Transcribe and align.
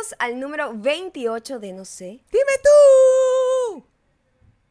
Bienvenidos 0.00 0.14
al 0.18 0.40
número 0.40 0.72
28 0.74 1.58
de 1.60 1.72
No 1.74 1.84
sé. 1.84 2.20
¡Dime 2.32 2.52
tú! 2.62 3.84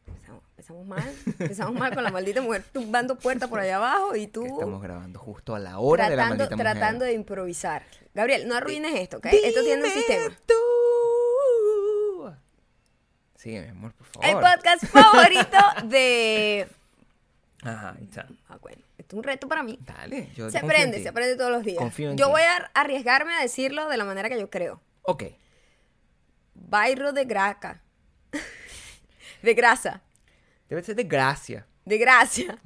Empezamos, 0.08 0.42
empezamos 0.50 0.86
mal. 0.86 1.14
Empezamos 1.38 1.74
mal 1.74 1.94
con 1.94 2.02
la 2.02 2.10
maldita 2.10 2.40
mujer 2.42 2.64
tumbando 2.72 3.16
puertas 3.16 3.48
por 3.48 3.60
allá 3.60 3.76
abajo 3.76 4.16
y 4.16 4.26
tú 4.26 4.44
estamos 4.44 4.82
grabando 4.82 5.20
justo 5.20 5.54
a 5.54 5.60
la 5.60 5.78
hora 5.78 6.08
de 6.08 6.16
la 6.16 6.22
tratando, 6.24 6.36
maldita 6.44 6.56
mujer. 6.56 6.72
tratando 6.72 7.04
de 7.04 7.12
improvisar. 7.12 7.84
Gabriel, 8.12 8.48
no 8.48 8.56
arruines 8.56 8.92
esto, 8.98 9.18
¿ok? 9.18 9.26
Esto 9.26 9.62
tiene 9.62 9.82
un 9.84 9.88
Dime 9.88 9.94
sistema. 9.94 10.36
tú. 10.46 10.54
Sigue, 13.36 13.62
mi 13.62 13.68
amor, 13.68 13.92
por 13.94 14.06
favor. 14.08 14.28
El 14.28 14.34
podcast 14.34 14.84
favorito 14.86 15.58
de... 15.84 16.66
Ajá, 17.62 17.94
ahí 17.96 18.04
está. 18.04 18.26
Ah, 18.48 18.58
bueno, 18.60 18.82
esto 18.98 19.14
es 19.14 19.18
un 19.18 19.22
reto 19.22 19.46
para 19.46 19.62
mí. 19.62 19.78
Dale, 19.82 20.28
yo 20.34 20.50
Se 20.50 20.58
aprende, 20.58 21.00
se 21.00 21.08
aprende 21.08 21.36
todos 21.36 21.52
los 21.52 21.62
días. 21.62 21.78
Confío 21.78 22.10
en 22.10 22.16
yo 22.16 22.26
ti. 22.26 22.30
voy 22.32 22.42
a 22.42 22.56
arriesgarme 22.74 23.32
a 23.34 23.40
decirlo 23.42 23.88
de 23.88 23.96
la 23.96 24.04
manera 24.04 24.28
que 24.28 24.38
yo 24.40 24.50
creo. 24.50 24.80
Ok. 25.02 25.24
Bairro 26.54 27.12
de 27.12 27.24
Graca. 27.24 27.80
de 29.42 29.54
grasa. 29.54 30.02
Debe 30.68 30.82
ser 30.82 30.94
de 30.96 31.04
Gracia. 31.04 31.66
De 31.84 31.98
gracia. 31.98 32.58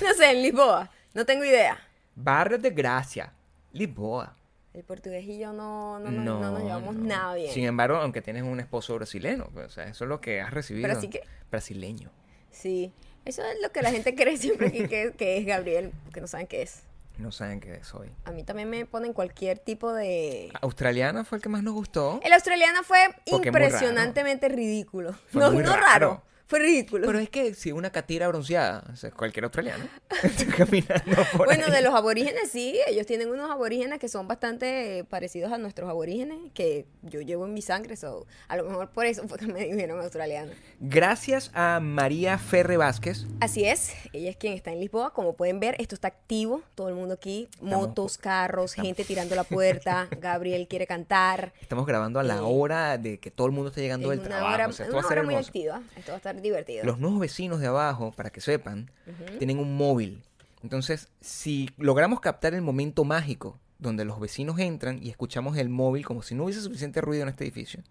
No 0.00 0.14
sé, 0.14 0.30
en 0.30 0.42
Lisboa. 0.42 0.90
No 1.12 1.26
tengo 1.26 1.44
idea. 1.44 1.78
Barrio 2.14 2.56
de 2.58 2.70
Gracia. 2.70 3.32
Lisboa. 3.72 4.34
El 4.72 4.84
portugués 4.84 5.24
y 5.26 5.38
yo 5.38 5.52
no, 5.52 5.98
no, 5.98 6.10
nos- 6.10 6.40
no 6.40 6.50
nos 6.52 6.62
llevamos 6.62 6.94
nada 6.96 7.34
bien. 7.34 7.52
Sin 7.52 7.64
embargo, 7.64 7.96
aunque 7.96 8.22
tienes 8.22 8.42
un 8.44 8.58
esposo 8.60 8.94
brasileño, 8.94 9.50
pues, 9.52 9.66
o 9.66 9.70
sea, 9.70 9.84
eso 9.84 10.04
es 10.04 10.08
lo 10.08 10.20
que 10.22 10.40
has 10.40 10.50
recibido. 10.50 10.86
Pero 10.88 10.98
así 10.98 11.10
que- 11.10 11.22
Brasileño. 11.50 12.10
Sí. 12.50 12.92
Eso 13.26 13.44
es 13.44 13.60
lo 13.60 13.70
que 13.72 13.82
la 13.82 13.90
gente 13.90 14.14
cree 14.14 14.36
siempre 14.38 14.68
aquí 14.68 14.88
que, 14.88 15.12
que 15.16 15.36
es 15.36 15.44
Gabriel, 15.44 15.92
porque 16.04 16.20
no 16.22 16.26
saben 16.26 16.46
qué 16.46 16.62
es. 16.62 16.84
No 17.18 17.30
saben 17.30 17.60
qué 17.60 17.82
soy. 17.84 18.10
A 18.24 18.32
mí 18.32 18.42
también 18.42 18.70
me 18.70 18.86
ponen 18.86 19.12
cualquier 19.12 19.58
tipo 19.58 19.92
de... 19.92 20.50
Australiana 20.60 21.24
fue 21.24 21.38
el 21.38 21.42
que 21.42 21.48
más 21.48 21.62
nos 21.62 21.74
gustó. 21.74 22.20
El 22.24 22.32
australiano 22.32 22.82
fue 22.82 22.98
Porque 23.30 23.48
impresionantemente 23.48 24.48
ridículo. 24.48 25.14
Fue 25.28 25.42
no, 25.42 25.52
muy 25.52 25.62
no 25.62 25.74
raro. 25.74 25.82
raro. 25.82 26.22
Fue 26.52 26.58
ridículo. 26.58 27.06
Pero 27.06 27.18
es 27.18 27.30
que 27.30 27.54
si 27.54 27.72
una 27.72 27.88
catira 27.88 28.28
bronceada, 28.28 28.84
o 28.92 28.96
sea, 28.96 29.10
cualquier 29.10 29.44
australiano, 29.44 29.86
caminando 30.58 31.16
por 31.34 31.46
Bueno, 31.46 31.64
ahí. 31.64 31.72
de 31.72 31.80
los 31.80 31.94
aborígenes 31.94 32.50
sí, 32.50 32.78
ellos 32.86 33.06
tienen 33.06 33.30
unos 33.30 33.50
aborígenes 33.50 33.98
que 33.98 34.06
son 34.08 34.28
bastante 34.28 35.02
parecidos 35.08 35.50
a 35.50 35.56
nuestros 35.56 35.88
aborígenes, 35.88 36.36
que 36.52 36.84
yo 37.00 37.22
llevo 37.22 37.46
en 37.46 37.54
mi 37.54 37.62
sangre, 37.62 37.96
so, 37.96 38.26
a 38.48 38.56
lo 38.56 38.64
mejor 38.64 38.90
por 38.90 39.06
eso 39.06 39.26
fue 39.28 39.38
que 39.38 39.46
me 39.46 39.64
dijeron 39.64 39.98
australiano. 40.00 40.52
Gracias 40.78 41.50
a 41.54 41.80
María 41.80 42.36
Ferre 42.36 42.76
Vázquez. 42.76 43.24
Así 43.40 43.64
es, 43.64 43.94
ella 44.12 44.28
es 44.28 44.36
quien 44.36 44.52
está 44.52 44.72
en 44.72 44.80
Lisboa, 44.80 45.14
como 45.14 45.34
pueden 45.36 45.58
ver, 45.58 45.74
esto 45.78 45.94
está 45.94 46.08
activo, 46.08 46.60
todo 46.74 46.90
el 46.90 46.94
mundo 46.94 47.14
aquí, 47.14 47.48
motos, 47.62 48.18
carros, 48.18 48.74
gente 48.74 49.04
tirando 49.04 49.34
la 49.36 49.44
puerta, 49.52 50.06
Gabriel 50.20 50.68
quiere 50.68 50.86
cantar. 50.86 51.54
Estamos 51.62 51.86
grabando 51.86 52.20
a 52.20 52.22
la 52.22 52.42
hora 52.42 52.98
de 52.98 53.18
que 53.20 53.30
todo 53.30 53.46
el 53.46 53.54
mundo 53.54 53.68
está 53.70 53.80
Es 53.80 53.84
llegando 53.84 54.10
del 54.10 54.20
trabajo. 54.20 54.54
hora, 54.54 54.68
o 54.68 54.72
sea, 54.72 54.84
es 54.84 54.88
esto 54.90 54.96
va 54.96 54.98
una 54.98 55.06
a 55.06 55.08
ser 55.08 55.18
hora 55.20 55.26
muy 55.26 55.34
activa, 55.36 55.82
esto 55.96 56.12
va 56.12 56.16
a 56.16 56.18
estar 56.18 56.41
divertido. 56.42 56.84
Los 56.84 56.98
nuevos 56.98 57.20
vecinos 57.20 57.60
de 57.60 57.66
abajo, 57.68 58.12
para 58.12 58.30
que 58.30 58.40
sepan, 58.40 58.90
tienen 59.38 59.58
un 59.58 59.76
móvil. 59.76 60.22
Entonces, 60.62 61.08
si 61.20 61.70
logramos 61.76 62.20
captar 62.20 62.54
el 62.54 62.62
momento 62.62 63.04
mágico 63.04 63.58
donde 63.78 64.04
los 64.04 64.20
vecinos 64.20 64.58
entran 64.60 65.02
y 65.02 65.10
escuchamos 65.10 65.56
el 65.56 65.68
móvil 65.68 66.04
como 66.06 66.22
si 66.22 66.34
no 66.36 66.44
hubiese 66.44 66.60
suficiente 66.60 67.00
ruido 67.00 67.22
en 67.24 67.28
este 67.30 67.44
edificio. 67.44 67.82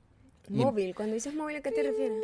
y- 0.50 0.54
Móvil, 0.54 0.96
cuando 0.96 1.14
dices 1.16 1.34
móvil, 1.34 1.58
¿a 1.58 1.62
qué 1.62 1.72
te 1.72 1.84
refieres? 1.84 2.18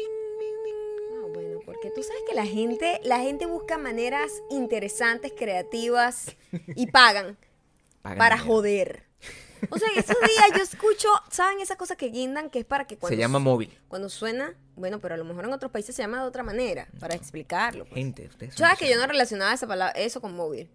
Ah, 1.14 1.26
bueno, 1.34 1.60
porque 1.66 1.92
tú 1.92 2.02
sabes 2.04 2.22
que 2.30 2.36
la 2.36 2.46
gente, 2.46 3.00
la 3.04 3.20
gente 3.20 3.46
busca 3.46 3.78
maneras 3.78 4.32
interesantes, 4.50 5.34
creativas 5.38 6.36
y 6.76 6.88
pagan 6.88 7.38
Pagan 8.02 8.18
para 8.18 8.36
dinero. 8.36 8.54
joder. 8.56 9.04
O 9.70 9.78
sea, 9.78 9.90
en 9.94 10.00
estos 10.00 10.18
días 10.20 10.46
yo 10.56 10.64
escucho, 10.64 11.08
¿saben 11.32 11.60
esa 11.60 11.76
cosa 11.76 11.96
que 11.96 12.08
guindan? 12.10 12.50
Que 12.50 12.60
es 12.60 12.66
para 12.66 12.86
que 12.86 12.98
cuando, 12.98 13.16
Se 13.16 13.20
llama 13.20 13.40
móvil. 13.40 13.76
cuando 13.88 14.10
suena, 14.10 14.54
bueno, 14.76 15.00
pero 15.00 15.16
a 15.16 15.18
lo 15.18 15.26
mejor 15.26 15.46
en 15.46 15.54
otros 15.54 15.72
países 15.72 15.96
se 15.96 16.02
llama 16.04 16.22
de 16.22 16.28
otra 16.28 16.44
manera, 16.44 16.88
para 17.00 17.16
explicarlo. 17.16 17.86
pues. 17.86 17.96
Gente, 17.96 18.28
ustedes 18.28 18.56
¿Sabes 18.56 18.78
que 18.78 18.90
yo 18.90 18.98
no 18.98 19.08
relacionaba 19.08 19.54
esa 19.54 19.68
palabra, 19.68 19.94
eso 20.00 20.22
con 20.22 20.36
móvil? 20.36 20.70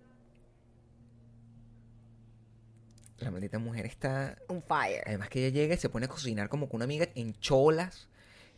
La 3.18 3.30
maldita 3.30 3.58
mujer 3.58 3.86
está 3.86 4.36
On 4.48 4.62
fire. 4.62 5.02
Además 5.06 5.28
que 5.28 5.46
ella 5.46 5.54
llega 5.54 5.74
y 5.74 5.78
se 5.78 5.88
pone 5.88 6.06
a 6.06 6.08
cocinar 6.08 6.48
como 6.48 6.68
con 6.68 6.78
una 6.78 6.84
amiga 6.84 7.08
en 7.14 7.34
cholas, 7.38 8.08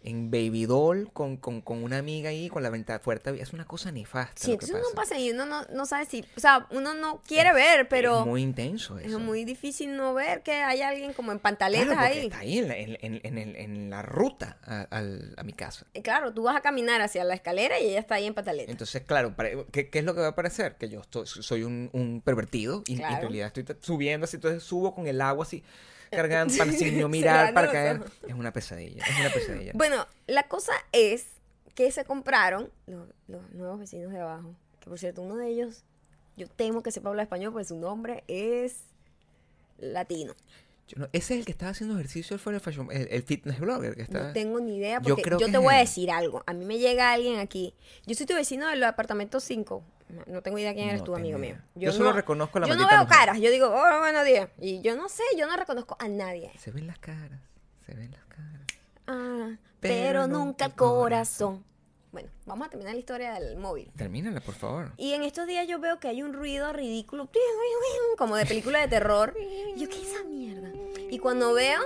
en 0.04 0.30
baby 0.30 0.66
doll, 0.66 1.10
con, 1.12 1.38
con, 1.38 1.60
con 1.62 1.82
una 1.82 1.98
amiga 1.98 2.28
ahí, 2.30 2.48
con 2.48 2.62
la 2.62 2.68
ventana 2.70 2.98
fuerte. 2.98 3.40
Es 3.40 3.52
una 3.54 3.64
cosa 3.64 3.90
nefasta. 3.90 4.34
Sí, 4.44 4.52
lo 4.52 4.58
que 4.58 4.66
entonces 4.66 4.86
uno 4.86 4.94
pasa. 4.94 5.10
pasa 5.14 5.20
y 5.20 5.30
uno 5.30 5.46
no, 5.46 5.62
no 5.72 5.86
sabe 5.86 6.04
si, 6.06 6.24
o 6.36 6.40
sea, 6.40 6.66
uno 6.70 6.92
no 6.94 7.22
quiere 7.26 7.52
ver, 7.54 7.88
pero 7.88 8.20
Es 8.20 8.26
muy 8.26 8.42
intenso 8.42 8.98
eso. 8.98 9.16
es 9.16 9.22
muy 9.24 9.44
difícil 9.44 9.96
no 9.96 10.12
ver 10.14 10.42
que 10.42 10.52
hay 10.52 10.82
alguien 10.82 11.14
como 11.14 11.32
en 11.32 11.38
pantaletas 11.38 11.88
Claro, 11.88 12.02
ahí. 12.02 12.18
está 12.26 12.38
ahí 12.38 12.58
en 12.58 12.68
la, 12.68 12.76
en, 12.76 12.98
en- 13.00 13.56
en 13.56 13.90
la 13.90 14.02
ruta 14.02 14.58
a, 14.62 14.82
al- 14.90 15.34
a 15.38 15.42
mi 15.42 15.52
casa. 15.54 15.86
Y 15.94 16.02
Claro, 16.02 16.34
tú 16.34 16.42
vas 16.42 16.54
a 16.56 16.60
caminar 16.60 17.00
hacia 17.00 17.24
la 17.24 17.32
escalera 17.34 17.80
y 17.80 17.86
ella 17.86 18.00
está 18.00 18.16
ahí 18.16 18.26
en 18.26 18.34
pantaleta. 18.34 18.70
Entonces, 18.70 19.02
claro, 19.02 19.34
¿qué, 19.72 19.88
qué 19.88 19.98
es 20.00 20.04
lo 20.04 20.14
que 20.14 20.20
va 20.20 20.28
a 20.28 20.34
parecer? 20.34 20.76
Que 20.76 20.88
yo 20.90 21.00
estoy- 21.00 21.26
soy 21.26 21.62
un, 21.62 21.88
un 21.94 22.20
pervertido 22.20 22.82
y, 22.86 22.94
en 23.00 23.20
realidad 23.20 23.52
estoy 23.56 23.76
subiendo 23.80 24.24
así, 24.24 24.36
entonces 24.36 24.62
subo 24.62 24.94
con 24.94 25.06
el 25.06 25.20
agua 25.22 25.44
así, 25.44 25.64
cargando 26.16 26.54
para 26.56 26.72
sin 26.72 26.94
yo 26.94 27.06
Se 27.06 27.08
mirar, 27.08 27.54
para 27.54 27.70
caer. 27.72 27.96
ojos. 28.00 28.10
Es 28.28 28.34
una 28.34 28.52
pesadilla, 28.52 29.04
es 29.04 29.20
una 29.20 29.30
pesadilla. 29.30 29.72
Bueno, 29.74 30.06
la 30.26 30.44
cosa 30.48 30.72
es 30.92 31.26
que 31.74 31.90
se 31.90 32.04
compraron 32.04 32.70
los, 32.86 33.08
los 33.28 33.50
nuevos 33.52 33.78
vecinos 33.80 34.12
de 34.12 34.20
abajo. 34.20 34.54
Que 34.80 34.88
por 34.90 34.98
cierto, 34.98 35.22
uno 35.22 35.36
de 35.36 35.48
ellos, 35.48 35.82
yo 36.36 36.46
temo 36.48 36.82
que 36.82 36.90
sepa 36.92 37.08
hablar 37.08 37.24
español, 37.24 37.52
pues 37.52 37.68
su 37.68 37.76
nombre 37.76 38.22
es 38.28 38.76
latino. 39.78 40.34
Yo 40.86 40.98
no- 40.98 41.08
ese 41.12 41.34
es 41.34 41.40
el 41.40 41.46
que 41.46 41.52
estaba 41.52 41.70
haciendo 41.70 41.94
ejercicio, 41.94 42.36
el, 42.36 42.42
fashion- 42.60 42.92
el, 42.92 43.08
el 43.10 43.22
fitness 43.22 43.58
blogger 43.58 43.94
que 43.96 44.02
está... 44.02 44.28
No 44.28 44.32
tengo 44.34 44.60
ni 44.60 44.76
idea 44.76 45.00
Yo 45.00 45.16
porque 45.16 45.30
yo, 45.30 45.38
que 45.38 45.48
te 45.50 45.56
voy 45.58 45.74
a 45.74 45.78
decir 45.78 46.10
algo. 46.10 46.42
A 46.46 46.52
mí 46.52 46.64
me 46.66 46.78
llega 46.78 47.10
alguien 47.12 47.38
aquí. 47.38 47.74
Yo 48.06 48.14
soy 48.14 48.26
tu 48.26 48.34
vecino 48.34 48.68
del 48.68 48.84
apartamento 48.84 49.40
5. 49.40 49.82
No 50.26 50.42
tengo 50.42 50.58
idea 50.58 50.74
quién 50.74 50.88
eres 50.88 51.00
No 51.00 51.04
tú, 51.06 51.14
amigo 51.16 51.38
idea. 51.38 51.54
mío. 51.54 51.62
Yo 51.74 51.92
solo 51.92 52.12
reconozco 52.12 52.58
a 52.58 52.60
la 52.62 52.66
Yo 52.68 52.74
no 52.76 52.86
veo 52.86 52.98
mujer. 53.00 53.08
caras. 53.18 53.38
Yo 53.40 53.50
digo, 53.50 53.68
oh, 53.68 53.98
buenos 54.00 54.24
días. 54.24 54.48
Y 54.60 54.80
yo 54.82 54.96
no 54.96 55.08
sé, 55.08 55.22
yo 55.36 55.46
no 55.46 55.56
reconozco 55.56 55.96
a 55.98 56.08
nadie. 56.08 56.52
Se 56.58 56.70
ven 56.70 56.86
las 56.86 56.98
caras, 56.98 57.40
se 57.86 57.94
ven 57.94 58.10
las 58.12 58.24
caras. 58.26 58.60
Ah, 59.06 59.56
Pero 59.80 60.20
pero, 60.20 60.26
nunca 60.28 60.66
el 60.66 60.74
corazón. 60.74 61.64
Bueno, 62.12 62.28
vamos 62.46 62.68
a 62.68 62.70
terminar 62.70 62.94
la 62.94 63.00
historia 63.00 63.34
del 63.34 63.56
móvil. 63.56 63.90
Termínala, 63.96 64.40
por 64.40 64.54
favor. 64.54 64.92
Y 64.96 65.14
en 65.14 65.24
estos 65.24 65.46
días 65.48 65.66
yo 65.66 65.80
veo 65.80 65.98
que 65.98 66.06
hay 66.08 66.22
un 66.22 66.32
ruido 66.32 66.72
ridículo, 66.72 67.28
como 68.16 68.36
de 68.36 68.46
película 68.46 68.80
de 68.80 68.88
terror. 68.88 69.34
Yo, 69.76 69.88
¿qué 69.88 70.00
es 70.00 70.12
esa 70.12 70.22
mierda? 70.24 70.70
Y 71.10 71.18
cuando 71.18 71.52
veo, 71.54 71.80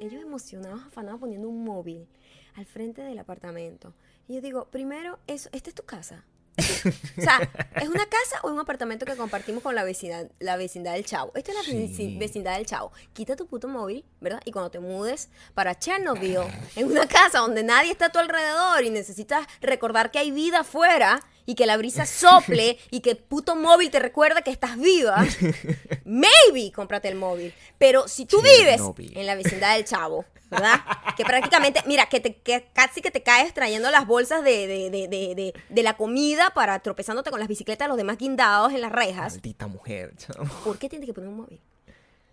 ellos 0.00 0.22
emocionados, 0.22 0.82
afanados, 0.86 1.18
poniendo 1.18 1.48
un 1.48 1.64
móvil 1.64 2.06
al 2.54 2.66
frente 2.66 3.02
del 3.02 3.18
apartamento. 3.18 3.94
Y 4.28 4.34
yo 4.36 4.40
digo, 4.40 4.66
primero, 4.66 5.18
eso, 5.26 5.48
¿esta 5.52 5.70
es 5.70 5.74
tu 5.74 5.82
casa? 5.84 6.24
O 6.58 7.20
sea, 7.22 7.50
¿es 7.76 7.88
una 7.88 8.06
casa 8.06 8.40
o 8.42 8.48
un 8.50 8.58
apartamento 8.58 9.06
que 9.06 9.16
compartimos 9.16 9.62
con 9.62 9.74
la 9.74 9.84
vecindad, 9.84 10.26
la 10.38 10.56
vecindad 10.56 10.94
del 10.94 11.04
Chavo? 11.04 11.32
Esta 11.34 11.52
es 11.52 11.56
la 11.58 11.62
Sí. 11.64 12.16
vecindad 12.18 12.56
del 12.56 12.66
Chavo. 12.66 12.92
Quita 13.12 13.36
tu 13.36 13.46
puto 13.46 13.68
móvil, 13.68 14.04
¿verdad? 14.20 14.40
Y 14.44 14.52
cuando 14.52 14.70
te 14.70 14.80
mudes 14.80 15.28
para 15.54 15.78
Chernobyl, 15.78 16.38
en 16.76 16.86
una 16.90 17.06
casa 17.06 17.38
donde 17.38 17.62
nadie 17.62 17.92
está 17.92 18.06
a 18.06 18.12
tu 18.12 18.18
alrededor 18.18 18.84
y 18.84 18.90
necesitas 18.90 19.46
recordar 19.60 20.10
que 20.10 20.18
hay 20.18 20.30
vida 20.30 20.60
afuera 20.60 21.20
y 21.46 21.54
que 21.54 21.64
la 21.66 21.76
brisa 21.76 22.04
sople 22.06 22.78
y 22.90 23.00
que 23.00 23.10
el 23.12 23.16
puto 23.18 23.56
móvil 23.56 23.90
te 23.90 23.98
recuerda 24.00 24.42
que 24.42 24.50
estás 24.50 24.76
viva, 24.78 25.24
maybe 26.04 26.72
cómprate 26.74 27.08
el 27.08 27.14
móvil. 27.14 27.54
Pero 27.78 28.08
si 28.08 28.26
tú 28.26 28.42
vives 28.42 28.80
en 29.14 29.26
la 29.26 29.34
vecindad 29.34 29.74
del 29.76 29.84
Chavo, 29.84 30.24
¿verdad? 30.50 30.80
Que 31.16 31.24
prácticamente, 31.24 31.82
mira, 31.86 32.06
que, 32.06 32.20
te, 32.20 32.36
que 32.36 32.68
casi 32.72 33.00
que 33.00 33.10
te 33.10 33.22
caes 33.22 33.52
trayendo 33.52 33.90
las 33.90 34.06
bolsas 34.06 34.42
de, 34.44 34.66
de, 34.66 34.90
de, 34.90 35.54
de, 35.68 35.82
la 35.82 35.96
comida 35.96 36.50
para 36.54 36.78
tropezándote 36.80 37.30
con 37.30 37.40
las 37.40 37.48
bicicletas 37.48 37.86
de 37.86 37.88
los 37.88 37.96
demás 37.96 38.18
guindados 38.18 38.72
en 38.72 38.80
las 38.80 38.92
rejas. 38.92 39.34
Maldita 39.34 39.66
mujer, 39.66 40.14
chamo. 40.16 40.50
¿Por 40.64 40.78
qué 40.78 40.88
tienes 40.88 41.06
que 41.06 41.14
poner 41.14 41.28
un 41.28 41.36
móvil? 41.36 41.60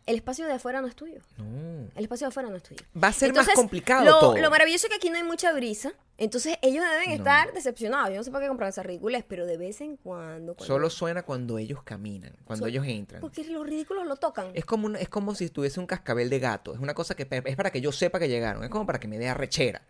El 0.05 0.17
espacio 0.17 0.45
de 0.45 0.53
afuera 0.53 0.81
no 0.81 0.87
es 0.87 0.95
tuyo. 0.95 1.19
No. 1.37 1.89
El 1.95 2.03
espacio 2.03 2.25
de 2.25 2.29
afuera 2.29 2.47
no 2.49 2.55
es 2.55 2.61
tuyo. 2.63 2.79
Va 3.01 3.07
a 3.07 3.13
ser 3.13 3.33
más 3.33 3.49
complicado 3.49 4.05
lo, 4.05 4.19
todo. 4.19 4.37
Lo 4.37 4.51
maravilloso 4.51 4.85
es 4.85 4.89
que 4.91 4.97
aquí 4.97 5.09
no 5.09 5.15
hay 5.17 5.23
mucha 5.23 5.51
brisa. 5.51 5.93
Entonces 6.19 6.57
ellos 6.61 6.83
deben 6.87 7.09
No. 7.09 7.15
estar 7.15 7.51
decepcionados. 7.53 8.09
Yo 8.11 8.17
no 8.17 8.23
sé 8.23 8.29
por 8.29 8.39
qué 8.39 8.47
comprar 8.47 8.69
esas 8.69 8.85
ridículas, 8.85 9.23
pero 9.27 9.47
de 9.47 9.57
vez 9.57 9.81
en 9.81 9.97
cuando. 9.97 10.53
cuando- 10.53 10.63
Solo 10.63 10.89
suena 10.91 11.23
cuando 11.23 11.57
ellos 11.57 11.81
caminan, 11.83 12.33
cuando 12.45 12.65
So- 12.65 12.69
ellos 12.69 12.85
entran. 12.87 13.19
Porque 13.19 13.43
los 13.45 13.65
ridículos 13.65 14.05
lo 14.05 14.15
tocan. 14.15 14.51
Es 14.53 14.63
como, 14.63 14.85
una- 14.85 14.99
es 14.99 15.09
como 15.09 15.33
si 15.33 15.49
tuviese 15.49 15.79
un 15.79 15.87
cascabel 15.87 16.29
de 16.29 16.37
gato. 16.39 16.73
Es 16.75 16.79
una 16.79 16.93
cosa 16.93 17.15
que 17.15 17.27
es 17.43 17.55
para 17.55 17.71
que 17.71 17.81
yo 17.81 17.91
sepa 17.91 18.19
que 18.19 18.29
llegaron. 18.29 18.63
Es 18.63 18.69
como 18.69 18.85
para 18.85 18.99
que 18.99 19.07
me 19.07 19.17
dé 19.17 19.27
arrechera. 19.27 19.81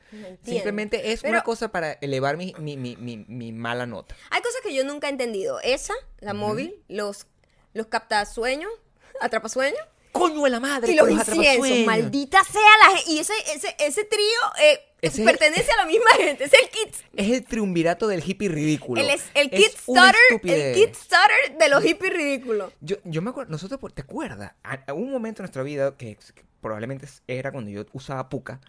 Simplemente 0.43 1.11
es 1.11 1.21
Pero- 1.21 1.33
una 1.33 1.43
cosa 1.43 1.67
para 1.73 1.91
elevar 1.93 2.37
mi, 2.37 2.55
mi, 2.57 2.77
mi, 2.77 2.95
mi, 2.95 3.17
mi 3.27 3.51
mala 3.51 3.85
nota. 3.85 4.15
Hay 4.31 4.41
cosas 4.41 4.61
que 4.63 4.73
yo 4.73 4.85
nunca 4.85 5.07
he 5.07 5.11
entendido. 5.11 5.59
Esa, 5.61 5.93
la 6.19 6.33
móvil, 6.33 6.73
los, 6.87 7.27
los 7.73 7.87
captasueños, 7.87 8.71
atrapasueños. 9.19 9.79
¡Coño 10.19 10.41
de 10.43 10.49
la 10.49 10.59
madre! 10.59 10.91
Y 10.91 10.95
los 10.95 11.09
inciensos, 11.09 11.85
maldita 11.85 12.43
sea 12.43 12.61
la 12.83 12.95
gente. 12.97 13.11
Y 13.11 13.19
ese, 13.19 13.33
ese, 13.53 13.75
ese 13.79 14.03
trío 14.05 14.39
eh, 14.61 14.79
Ese 15.01 15.23
pertenece 15.25 15.69
a 15.73 15.77
la 15.77 15.85
misma 15.85 16.09
gente. 16.17 16.45
Es 16.45 16.53
el 16.53 16.69
kit. 16.69 16.95
Es 17.15 17.29
el 17.31 17.43
triunvirato 17.45 18.07
del 18.07 18.23
hippie 18.25 18.47
ridículo. 18.49 19.01
El, 19.01 19.09
es, 19.09 19.23
el 19.33 19.49
starter, 19.63 20.15
el 20.43 20.73
kit 20.75 20.95
starter 20.95 21.57
de 21.59 21.69
los 21.69 21.83
hippies 21.83 22.13
ridículos. 22.13 22.71
Yo, 22.79 22.95
yo 23.03 23.21
me 23.21 23.31
acuerdo, 23.31 23.51
nosotros, 23.51 23.79
¿te 23.93 24.01
acuerdas? 24.03 24.53
A- 24.63 24.79
a 24.87 24.93
un 24.93 25.11
momento 25.11 25.41
en 25.41 25.43
nuestra 25.43 25.63
vida 25.63 25.95
que, 25.97 26.15
que 26.15 26.45
probablemente 26.61 27.07
era 27.27 27.51
cuando 27.51 27.69
yo 27.69 27.85
usaba 27.93 28.29
puca, 28.29 28.59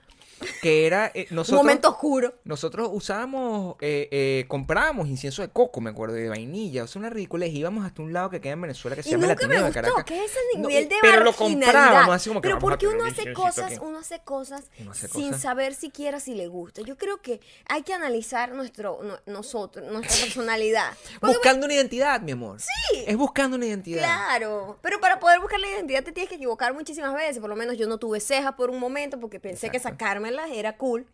que 0.62 0.86
era 0.86 1.10
eh, 1.14 1.26
Un 1.30 1.36
nosotros 1.36 1.62
momento 1.62 1.88
oscuro. 1.90 2.34
nosotros 2.44 2.88
usábamos, 2.92 3.76
eh, 3.80 4.08
eh, 4.10 4.44
comprábamos 4.48 5.08
incienso 5.08 5.42
de 5.42 5.48
coco, 5.48 5.80
me 5.80 5.90
acuerdo, 5.90 6.14
de 6.14 6.28
vainilla. 6.28 6.84
O 6.84 6.86
sea, 6.86 7.00
una 7.00 7.10
ridiculez. 7.10 7.52
Íbamos 7.54 7.84
hasta 7.86 8.02
un 8.02 8.12
lado 8.12 8.30
que 8.30 8.40
queda 8.40 8.52
en 8.54 8.60
Venezuela 8.62 8.96
que 8.96 9.02
se 9.02 9.08
Y 9.08 9.12
llama 9.12 9.28
nunca 9.28 9.34
Latineo 9.42 9.60
me 9.60 9.66
de. 9.68 9.72
Caracas. 9.72 10.04
¿Qué 10.04 10.24
es 10.24 10.32
No, 10.56 10.68
nivel 10.68 10.88
de 10.88 10.96
pero 11.00 11.24
lo 11.24 11.32
comprábamos 11.32 12.14
así 12.14 12.28
como 12.30 12.40
que 12.40 12.48
Pero 12.48 12.58
porque 12.58 12.86
uno 12.86 13.04
un 13.04 13.08
hace 13.08 13.32
cosas, 13.32 13.72
aquí. 13.72 13.78
uno 13.82 13.98
hace 13.98 14.20
cosas 14.20 14.64
Uno 14.80 14.90
hace 14.92 15.08
sin 15.08 15.26
cosas. 15.28 15.42
saber 15.42 15.74
siquiera 15.74 16.20
si 16.20 16.34
le 16.34 16.48
gusta. 16.48 16.82
Yo 16.82 16.96
creo 16.96 17.20
que 17.22 17.40
hay 17.68 17.82
que 17.82 17.92
analizar 17.94 18.52
nuestro, 18.52 19.00
no- 19.02 19.18
nosotros, 19.32 19.90
nuestra 19.90 20.16
personalidad. 20.24 20.92
Porque, 21.20 21.36
Buscando 21.36 21.66
una 21.66 21.74
identidad, 21.74 22.20
mi 22.20 22.32
amor. 22.32 22.60
Sí. 22.60 23.04
Es 23.06 23.16
buscando 23.16 23.56
una 23.56 23.66
identidad. 23.66 24.02
Claro, 24.02 24.78
pero 24.82 25.00
para 25.00 25.18
poder 25.18 25.40
buscar 25.40 25.60
la 25.60 25.68
identidad 25.68 26.04
te 26.04 26.12
tienes 26.12 26.28
que 26.28 26.36
equivocar 26.36 26.74
muchísimas 26.74 27.14
veces. 27.14 27.38
Por 27.38 27.48
lo 27.50 27.56
menos 27.56 27.76
yo 27.78 27.86
no 27.86 27.98
tuve 27.98 28.20
cejas 28.20 28.54
por 28.54 28.70
un 28.70 28.78
momento 28.78 29.18
porque 29.18 29.40
pensé 29.40 29.70
que 29.70 29.76
Exacto. 29.78 29.98
Era 30.28 30.76
cool. 30.76 31.06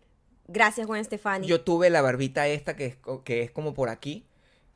Gracias, 0.49 0.87
Gwen 0.87 1.05
Stefani. 1.05 1.47
Yo 1.47 1.61
tuve 1.63 1.89
la 1.91 2.03
barbita 2.03 2.47
esta 2.49 2.77
que 2.77 2.87
es, 2.87 2.97
que 3.25 3.43
es 3.43 3.51
como 3.51 3.75
por 3.75 3.89
aquí. 3.89 4.25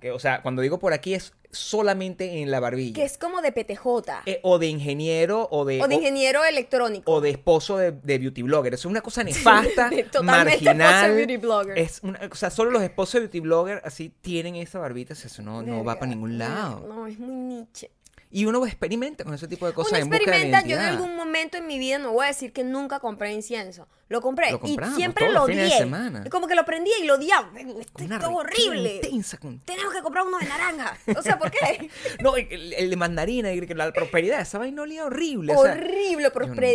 Que, 0.01 0.11
o 0.13 0.19
sea, 0.19 0.43
cuando 0.43 0.63
digo 0.63 0.79
por 0.79 0.93
aquí 0.93 1.15
es 1.15 1.33
solamente 1.51 2.43
en 2.43 2.51
la 2.51 2.61
barbilla. 2.61 2.95
que 2.95 3.05
es 3.05 3.17
como 3.17 3.41
de 3.41 3.51
PTJ 3.51 3.87
Eh, 4.27 4.41
o 4.43 4.59
de 4.59 4.67
ingeniero 4.67 5.49
o 5.51 5.65
de, 5.65 5.83
o 5.83 5.89
de 5.89 5.95
ingeniero 5.95 6.45
electrónico. 6.45 7.11
o 7.11 7.21
de 7.23 7.31
esposo 7.31 7.79
de, 7.79 7.93
de 7.93 8.19
beauty 8.19 8.43
blogger. 8.43 8.75
Es 8.75 8.85
una 8.85 9.01
cosa 9.01 9.25
nefasta, 9.25 9.89
totalmente 9.89 10.01
esposo 10.01 10.19
de 10.23 10.75
marginal. 10.75 11.15
beauty 11.15 11.37
blogger. 11.39 11.79
Es 11.79 12.01
una, 12.03 12.21
o 12.31 12.35
sea, 12.35 12.51
solo 12.51 12.71
los 12.71 12.83
esposos 12.83 13.15
de 13.15 13.21
beauty 13.21 13.41
blogger 13.41 13.81
así 13.85 14.13
tienen 14.21 14.57
esa 14.57 14.79
barbita. 14.79 15.15
o 15.15 15.17
sea, 15.17 15.29
Eso 15.29 15.43
no, 15.43 15.63
no 15.63 15.83
va 15.83 15.95
para 15.99 16.11
ningún 16.11 16.37
lado. 16.39 16.85
No, 16.87 17.07
es 17.07 17.19
muy 17.19 17.35
niche. 17.35 17.91
Y 18.37 18.45
uno 18.45 18.67
experimenta 18.67 19.25
con 19.25 19.33
ese 19.33 19.49
tipo 19.49 19.67
de 19.67 19.73
cosas 19.73 19.93
Uno 19.93 19.99
en 20.03 20.09
busca 20.11 20.19
de 20.19 20.25
experimenta, 20.31 20.61
yo 20.69 20.77
en 20.77 20.83
algún 20.83 21.17
momento 21.17 21.57
en 21.57 21.67
mi 21.67 21.79
vida 21.79 21.97
no 21.97 22.13
voy 22.13 22.27
a 22.27 22.29
decir 22.29 22.53
que 22.53 22.65
nunca 22.65 23.01
compré 23.01 23.33
incienso. 23.33 23.89
Lo 24.11 24.21
compré 24.21 24.51
Lo 24.53 24.61
y 24.63 24.77
siempre 24.95 25.33
lo 25.33 25.45
odié. 25.45 25.89
Como 26.31 26.47
que 26.47 26.55
lo 26.55 26.67
prendía 26.67 26.99
y 26.99 27.05
lo 27.07 27.15
odiaba. 27.15 27.51
Esto 27.59 28.05
es 28.05 28.25
horrible. 28.25 28.97
intensa 28.97 29.39
con- 29.39 29.61
Tenemos 29.61 29.91
que 29.95 30.03
comprar 30.03 30.27
uno 30.27 30.37
de 30.37 30.45
naranja. 30.45 30.99
O 31.17 31.23
sea, 31.23 31.39
¿por 31.39 31.51
qué? 31.51 31.89
No, 32.23 32.37
el, 32.37 32.75
el 32.75 32.91
de 32.91 32.97
mandarina, 32.97 33.49
la 33.55 33.91
prosperidad, 33.91 34.43
esa 34.43 34.59
vaina 34.59 34.83
olía 34.83 35.07
horrible. 35.07 35.55
o 35.57 35.63
sea, 35.63 35.73
horrible, 35.73 36.31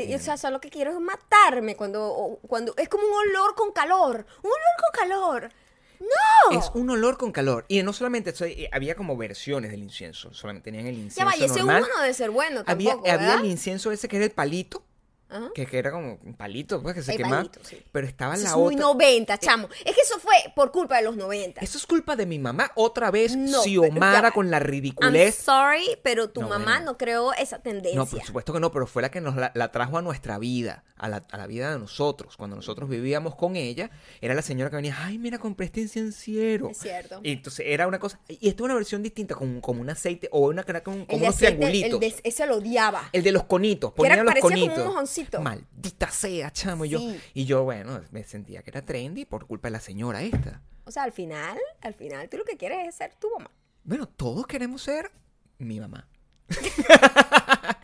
yo 0.07 0.11
no 0.13 0.15
o 0.15 0.19
sea, 0.19 0.37
solo 0.37 0.59
que 0.59 0.71
quiero 0.71 0.89
es 0.89 0.99
matarme 0.99 1.75
cuando, 1.75 2.39
cuando 2.47 2.73
es 2.75 2.89
como 2.89 3.03
un 3.05 3.13
olor 3.29 3.53
con 3.53 3.71
calor. 3.71 4.25
Un 4.41 4.49
olor 4.49 4.59
con 4.81 4.99
calor. 5.09 5.51
No. 6.01 6.59
Es 6.59 6.71
un 6.73 6.89
olor 6.89 7.17
con 7.17 7.31
calor. 7.31 7.65
Y 7.67 7.81
no 7.83 7.93
solamente 7.93 8.31
eso, 8.31 8.45
eh, 8.45 8.69
había 8.71 8.95
como 8.95 9.15
versiones 9.15 9.71
del 9.71 9.83
incienso. 9.83 10.33
Solamente 10.33 10.71
tenían 10.71 10.87
el 10.87 10.95
incienso 10.95 11.19
ya 11.19 11.25
va, 11.25 11.37
y 11.37 11.43
ese 11.43 11.59
normal. 11.59 11.83
uno 11.83 12.01
debe 12.01 12.13
ser 12.13 12.31
bueno 12.31 12.63
había, 12.65 12.91
tampoco, 12.91 13.11
había 13.11 13.27
¿verdad? 13.27 13.45
el 13.45 13.51
incienso 13.51 13.91
ese 13.91 14.07
que 14.07 14.17
era 14.17 14.25
el 14.25 14.31
palito. 14.31 14.83
Ajá. 15.31 15.49
Que, 15.55 15.65
que 15.65 15.77
era 15.77 15.91
como 15.91 16.19
un 16.23 16.33
palito, 16.33 16.81
pues, 16.81 16.93
que 16.95 17.01
se 17.01 17.11
El 17.11 17.17
quemaba. 17.17 17.37
palito, 17.37 17.59
sí. 17.63 17.81
Pero 17.91 18.05
estaba 18.07 18.33
Eso 18.35 18.43
la 18.43 18.49
es 18.49 18.55
muy 18.57 18.75
otra. 18.75 18.85
90, 18.87 19.37
chamo. 19.37 19.69
Es 19.85 19.95
que 19.95 20.01
eso 20.01 20.19
fue 20.19 20.33
por 20.55 20.71
culpa 20.71 20.97
de 20.97 21.03
los 21.03 21.15
90. 21.15 21.61
Eso 21.61 21.77
es 21.77 21.85
culpa 21.87 22.15
de 22.15 22.25
mi 22.25 22.37
mamá. 22.39 22.71
Otra 22.75 23.09
vez, 23.11 23.35
No, 23.35 23.63
Xiomara 23.63 24.21
pero 24.21 24.33
con 24.33 24.51
la 24.51 24.57
I'm 24.57 24.67
ridiculez. 24.67 25.35
sorry, 25.35 25.85
pero 26.03 26.29
tu 26.29 26.41
No, 26.41 26.49
mamá 26.49 26.65
bueno. 26.77 26.85
no 26.91 26.97
creó 26.97 27.33
esa 27.33 27.59
tendencia. 27.59 27.97
No, 27.97 28.05
por 28.05 28.21
supuesto 28.23 28.51
que 28.53 28.59
no, 28.59 28.71
pero 28.71 28.85
fue 28.87 29.01
la 29.01 29.09
que 29.09 29.21
nos 29.21 29.35
la, 29.35 29.51
la 29.55 29.71
trajo 29.71 29.97
a 29.97 30.01
nuestra 30.01 30.37
vida, 30.37 30.83
a 30.97 31.07
la, 31.09 31.23
a 31.31 31.37
la 31.37 31.47
vida 31.47 31.71
de 31.71 31.79
nosotros. 31.79 32.35
Cuando 32.37 32.55
nosotros 32.57 32.89
vivíamos 32.89 33.35
con 33.35 33.55
ella, 33.55 33.89
era 34.19 34.33
la 34.33 34.41
señora 34.41 34.69
que 34.69 34.75
venía, 34.75 34.97
ay, 34.99 35.17
mira, 35.17 35.37
compré 35.39 35.67
este 35.67 35.81
incienciero. 35.81 36.69
Es 36.69 36.77
cierto. 36.79 37.19
Y 37.23 37.31
entonces 37.31 37.65
era 37.69 37.87
una 37.87 37.99
cosa, 37.99 38.19
y 38.27 38.47
esta 38.49 38.61
es 38.63 38.65
una 38.65 38.75
versión 38.75 39.01
distinta, 39.03 39.35
como, 39.35 39.61
como 39.61 39.81
un 39.81 39.89
aceite, 39.89 40.27
o 40.31 40.47
una 40.49 40.63
como, 40.83 41.05
de 41.05 41.15
unos 41.15 41.29
aceite, 41.35 41.55
triangulitos. 41.57 41.93
el 41.93 41.99
de, 41.99 42.15
ese 42.23 42.45
lo 42.45 42.55
odiaba. 42.57 43.09
El 43.13 43.23
de 43.23 43.31
los 43.31 43.43
conitos, 43.43 43.93
ponían 43.93 44.17
los 44.25 44.33
parecía 44.33 44.73
como 44.73 44.91
un 44.91 45.07
Maldita 45.41 46.09
sea, 46.11 46.51
chamo. 46.51 46.85
Y, 46.85 46.89
yo, 46.89 46.99
Sí. 46.99 47.19
y 47.33 47.45
yo, 47.45 47.63
bueno, 47.63 48.01
me 48.11 48.23
sentía 48.23 48.61
que 48.63 48.69
era 48.71 48.81
trendy 48.81 49.25
por 49.25 49.45
culpa 49.47 49.67
de 49.67 49.73
la 49.73 49.79
señora 49.79 50.21
esta. 50.23 50.61
O 50.85 50.91
sea, 50.91 51.03
al 51.03 51.11
final, 51.11 51.57
al 51.81 51.93
final, 51.93 52.27
tú 52.29 52.37
lo 52.37 52.43
que 52.45 52.57
quieres 52.57 52.87
es 52.87 52.95
ser 52.95 53.13
tu 53.15 53.29
mamá. 53.37 53.49
Bueno, 53.83 54.07
todos 54.07 54.45
queremos 54.47 54.81
ser 54.81 55.11
mi 55.57 55.79
mamá. 55.79 56.07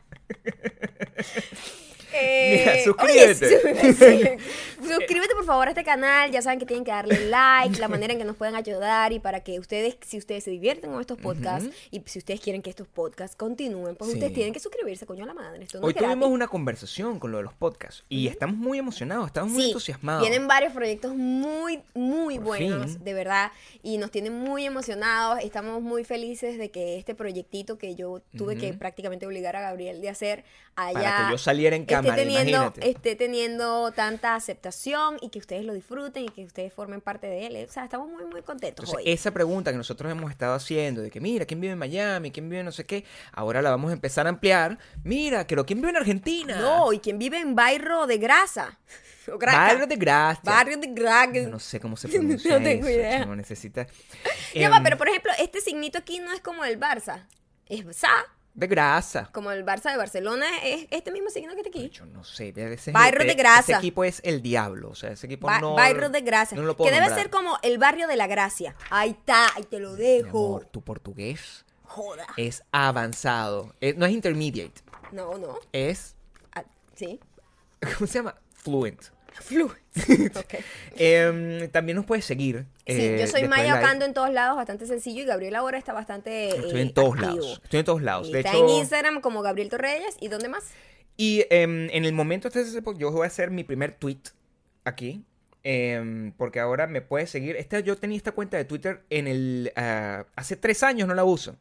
Eh, 2.20 2.60
Mira, 2.60 2.72
oye, 3.04 3.36
suscríbete. 3.36 3.94
sí, 3.94 4.44
suscríbete 4.82 5.34
por 5.36 5.46
favor 5.46 5.68
a 5.68 5.72
este 5.72 5.84
canal. 5.84 6.32
Ya 6.32 6.42
saben 6.42 6.60
que 6.60 6.66
tienen 6.66 6.84
que 6.84 6.92
darle 6.92 7.26
like, 7.30 7.80
la 7.80 7.88
manera 7.88 8.14
en 8.14 8.20
que 8.20 8.26
nos 8.26 8.36
pueden 8.36 8.56
ayudar 8.56 9.12
y 9.14 9.20
para 9.20 9.42
que 9.42 9.60
ustedes, 9.60 9.98
si 10.06 10.18
ustedes 10.18 10.44
se 10.44 10.52
divierten 10.52 10.92
con 10.92 11.02
estos 11.02 11.18
podcasts 11.18 11.70
y 11.92 12.02
si 12.06 12.20
ustedes 12.20 12.40
quieren 12.42 12.62
que 12.62 12.70
estos 12.70 12.88
podcasts 12.88 13.36
continúen, 13.36 13.96
pues 13.96 14.12
Sí. 14.12 14.16
ustedes 14.18 14.34
tienen 14.34 14.54
que 14.54 14.60
suscribirse, 14.60 15.06
coño 15.06 15.24
a 15.24 15.28
la 15.28 15.34
madre. 15.34 15.64
Esto 15.64 15.80
no 15.80 15.88
Hoy 15.88 15.94
es 15.96 15.98
tuvimos 16.04 16.30
una 16.30 16.48
conversación 16.48 17.20
con 17.20 17.32
lo 17.32 17.38
de 17.38 17.44
los 17.44 17.54
podcasts 17.54 18.04
y 18.10 18.28
estamos 18.28 18.56
muy 18.56 18.78
emocionados, 18.78 19.28
estamos 19.28 19.52
muy 19.52 19.62
Sí, 19.64 19.68
entusiasmados. 19.70 20.22
Vienen 20.22 20.48
varios 20.48 20.74
proyectos 20.74 21.16
muy, 21.16 21.82
muy 21.94 22.36
Por 22.36 22.46
buenos, 22.48 22.92
fin. 22.94 23.04
de 23.04 23.14
verdad, 23.14 23.52
y 23.84 23.98
nos 23.98 24.12
tienen 24.12 24.34
muy 24.34 24.66
emocionados. 24.66 25.40
Estamos 25.44 25.82
muy 25.82 26.04
felices 26.04 26.58
de 26.58 26.70
que 26.72 26.98
este 26.98 27.16
proyectito 27.16 27.78
que 27.78 27.96
yo 27.96 28.22
tuve 28.38 28.58
que 28.58 28.70
Ujú. 28.72 28.80
prácticamente 28.80 29.26
obligar 29.26 29.56
a 29.56 29.62
Gabriel 29.62 30.02
de 30.02 30.10
hacer 30.10 30.44
allá 30.76 30.94
Para 31.02 31.26
que 31.26 31.32
yo 31.32 31.38
saliera 31.38 31.76
en 31.76 31.86
cámara, 31.86 32.10
esté 32.16 32.22
teniendo, 32.24 32.50
imagínate. 32.52 32.90
esté 32.90 33.16
teniendo 33.16 33.92
tanta 33.94 34.36
aceptación 34.36 34.67
y 35.22 35.30
que 35.30 35.40
ustedes 35.40 35.66
lo 35.66 35.74
disfruten 35.74 36.24
y 36.26 36.30
que 36.30 36.46
ustedes 36.46 36.74
formen 36.74 37.02
parte 37.02 37.28
de 37.28 37.46
él. 37.48 37.66
O 37.68 37.72
sea, 37.72 37.84
estamos 37.84 38.10
muy, 38.10 38.26
muy 38.26 38.42
contentos 38.42 38.86
Entonces, 38.86 39.06
hoy. 39.06 39.14
esa 39.14 39.32
pregunta 39.32 39.72
que 39.72 39.78
nosotros 39.78 40.12
hemos 40.12 40.32
estado 40.32 40.54
haciendo 40.54 41.02
de 41.02 41.10
que, 41.12 41.20
mira, 41.20 41.46
¿quién 41.46 41.60
vive 41.62 41.74
en 41.74 41.80
Miami? 41.80 42.32
¿Quién 42.32 42.50
vive 42.50 42.60
en 42.60 42.66
no 42.66 42.72
sé 42.72 42.86
qué? 42.86 43.06
Ahora 43.32 43.62
la 43.62 43.70
vamos 43.70 43.90
a 43.92 43.94
empezar 43.94 44.26
a 44.26 44.30
ampliar. 44.30 44.78
Mira, 45.04 45.46
pero 45.48 45.66
¿quién 45.66 45.80
vive 45.80 45.92
en 45.92 45.98
Argentina? 45.98 46.60
No, 46.60 46.94
y 46.94 47.00
quien 47.00 47.20
vive 47.20 47.40
en 47.40 47.56
Barrio 47.56 48.08
de 48.08 48.18
Grasa. 48.18 48.78
O. 49.30 49.38
Barrio 49.38 49.86
de 49.88 49.98
Gracia. 49.98 50.42
Barrio 50.42 50.78
de 50.78 50.88
Graca. 50.88 51.34
Yo 51.34 51.50
no 51.50 51.60
sé 51.60 51.82
cómo 51.82 51.98
se 51.98 52.08
pronuncia 52.08 52.50
No 52.60 52.64
tengo 52.64 52.88
eso, 52.88 52.98
idea. 52.98 53.20
chamo, 53.20 53.36
necesita... 53.36 53.86
Ya 54.54 54.70
va, 54.70 54.78
Em, 54.78 54.84
pero 54.84 54.98
por 54.98 55.10
ejemplo, 55.10 55.34
este 55.38 55.60
signito 55.60 55.98
aquí 55.98 56.20
no 56.20 56.32
es 56.32 56.40
como 56.40 56.64
el 56.64 56.80
Barça. 56.80 57.26
Es 57.68 57.84
Sa. 57.98 58.08
De 58.58 58.66
grasa. 58.66 59.30
Como 59.32 59.52
el 59.52 59.64
Barça 59.64 59.92
de 59.92 59.98
Barcelona 59.98 60.46
es 60.64 60.88
este 60.90 61.12
mismo 61.12 61.30
signo 61.30 61.54
que 61.54 61.60
está 61.62 61.70
aquí. 61.70 61.90
Yo 61.92 62.08
no 62.08 62.24
sé, 62.24 62.54
ese, 62.56 62.92
Barrio 62.92 63.20
de 63.22 63.28
ese 63.28 63.36
Grasa. 63.38 63.78
equipo 63.78 64.04
es 64.04 64.20
el 64.24 64.42
diablo, 64.42 64.90
o 64.90 64.96
sea, 64.96 65.12
ese 65.12 65.28
equipo 65.28 65.46
Ba- 65.46 65.62
no... 65.62 65.76
Barrio 65.76 66.10
de 66.10 66.22
Gracia. 66.22 66.58
no 66.58 66.64
lo 66.64 66.74
que 66.74 66.78
puedo 66.80 66.90
debe 66.92 67.02
nombrar. 67.06 67.22
ser 67.22 67.30
como 67.30 67.60
el 67.62 67.78
barrio 67.78 68.08
de 68.08 68.16
la 68.16 68.26
Gracia. 68.26 68.76
Ahí 68.90 69.12
está, 69.12 69.54
ahí 69.56 69.64
te 69.64 69.80
lo 69.80 69.92
Mi 69.92 69.98
dejo. 69.98 70.48
amor, 70.48 70.66
tu 70.66 70.82
portugués 70.82 71.66
Joda. 71.84 72.26
es 72.36 72.64
avanzado. 72.72 73.76
Eh, 73.80 73.94
no 73.96 74.08
es 74.08 74.12
intermediate, 74.12 74.82
No, 75.12 75.38
no. 75.38 75.60
es... 75.72 76.16
Ah, 76.56 76.64
sí. 76.96 77.20
¿Cómo 77.98 78.08
se 78.08 78.14
llama? 78.20 78.36
Fluent. 78.56 79.04
Fluent. 79.34 79.78
ok. 80.36 80.54
Em, 80.96 81.70
también 81.70 81.96
nos 81.96 82.06
puedes 82.06 82.26
seguir. 82.26 82.66
Sí, 82.88 82.94
eh, 83.02 83.18
yo 83.20 83.28
soy 83.28 83.48
Maya. 83.48 83.76
Ocando 83.80 84.06
en 84.06 84.14
todos 84.14 84.32
lados, 84.32 84.56
bastante 84.56 84.88
sencillo. 84.88 85.22
Y 85.24 85.26
Gabriel 85.26 85.56
ahora 85.56 85.78
está 85.78 85.94
bastante. 85.94 86.50
Estoy 86.50 86.80
eh, 86.80 86.84
en 86.84 86.94
todos 86.94 87.14
activo. 87.16 87.30
lados. 87.36 87.62
Estoy 87.64 87.80
en 87.80 87.86
todos 87.86 88.02
lados. 88.02 88.30
Y 88.30 88.32
De 88.34 88.40
está 88.40 88.52
hecho, 88.52 88.64
en 88.64 88.70
Instagram 88.70 89.22
como 89.22 89.42
Gabriel 89.42 89.70
Torreyes. 89.70 90.16
¿Y 90.20 90.30
dónde 90.30 90.48
más? 90.50 90.64
Y 91.18 91.46
em, 91.50 91.90
en 91.92 92.06
el 92.06 92.14
momento 92.14 92.48
este, 92.48 92.64
yo 92.98 93.12
voy 93.12 93.24
a 93.24 93.28
hacer 93.28 93.52
mi 93.52 93.64
primer 93.64 93.92
tweet 93.94 94.20
aquí. 94.84 95.24
em, 95.64 96.32
porque 96.34 96.60
ahora 96.60 96.88
me 96.88 97.02
puedes 97.02 97.30
seguir. 97.30 97.56
Esta, 97.58 97.80
yo 97.82 97.98
tenía 97.98 98.18
esta 98.18 98.32
cuenta 98.32 98.58
de 98.58 98.66
Twitter 98.66 99.04
en 99.10 99.28
el. 99.28 99.72
ah, 99.76 100.26
hace 100.36 100.56
tres 100.56 100.84
años 100.84 101.08
no 101.08 101.14
la 101.16 101.24
uso. 101.26 101.58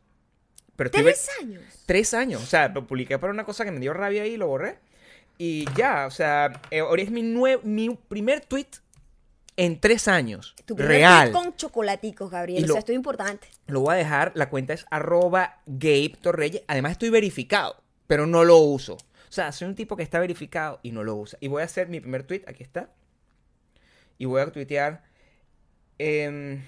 Pero 0.77 0.91
Tres 0.91 1.29
años. 1.41 1.63
Tres 1.87 2.13
años. 2.15 2.43
O 2.43 2.47
sea, 2.47 2.69
lo 2.69 2.87
publiqué 2.87 3.19
por 3.19 3.31
una 3.31 3.45
cosa 3.45 3.65
que 3.65 3.71
me 3.73 3.81
dio 3.81 3.95
rabia 3.95 4.23
ahí 4.25 4.35
y 4.35 4.37
lo 4.37 4.47
borré. 4.47 4.79
Y 5.39 5.65
ya, 5.75 6.07
o 6.07 6.11
sea, 6.11 6.61
eh, 6.71 6.81
ahora 6.81 7.03
es 7.03 7.11
mi, 7.11 7.23
mi 7.23 7.99
primer 8.09 8.41
tweet 8.43 8.67
en 9.57 9.81
tres 9.81 10.07
años. 10.09 10.55
Tu 10.67 10.75
primer 10.77 10.93
real. 10.97 11.33
con 11.33 11.55
chocolaticos, 11.57 12.31
Gabriel. 12.31 12.61
Y 12.61 12.65
o 12.65 12.67
lo- 12.69 12.73
sea, 12.75 12.79
esto 12.81 12.93
es 12.93 12.97
importante. 12.97 13.49
Lo 13.67 13.81
voy 13.81 13.95
a 13.95 13.99
dejar, 13.99 14.33
la 14.35 14.51
cuenta 14.51 14.73
es 14.75 14.87
arroba 14.91 15.61
Gabe 15.67 16.15
Torreyes. 16.21 16.63
Además 16.69 16.93
estoy 16.93 17.11
verificado, 17.11 17.83
pero 18.07 18.27
no 18.27 18.45
lo 18.45 18.59
uso. 18.59 18.95
O 18.95 19.33
sea, 19.37 19.53
soy 19.53 19.69
un 19.69 19.75
tipo 19.75 19.97
que 19.97 20.03
está 20.03 20.19
verificado 20.19 20.81
y 20.83 20.93
no 20.93 21.03
lo 21.05 21.17
usa. 21.17 21.39
Y 21.41 21.49
voy 21.49 21.63
a 21.63 21.65
hacer 21.65 21.89
mi 21.89 22.01
primer 22.01 22.23
tweet, 22.23 22.43
aquí 22.47 22.63
está. 22.63 22.91
Y 24.19 24.25
voy 24.27 24.41
a 24.41 24.51
tuitear. 24.53 25.03
em, 25.99 26.63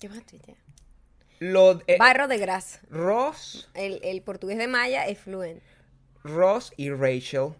¿Qué 0.00 0.08
más 0.08 0.24
tuitea? 0.26 0.56
lo, 1.40 1.80
eh, 1.86 1.96
Barro 1.98 2.26
de 2.28 2.38
grasa. 2.38 2.80
Ross, 2.90 3.68
El, 3.74 4.00
el 4.02 4.22
portugués 4.22 4.58
de 4.58 4.66
Maya 4.68 5.06
es 5.06 5.18
fluent. 5.18 5.62
Ross 6.22 6.72
y 6.76 6.90
Rachel 6.90 7.54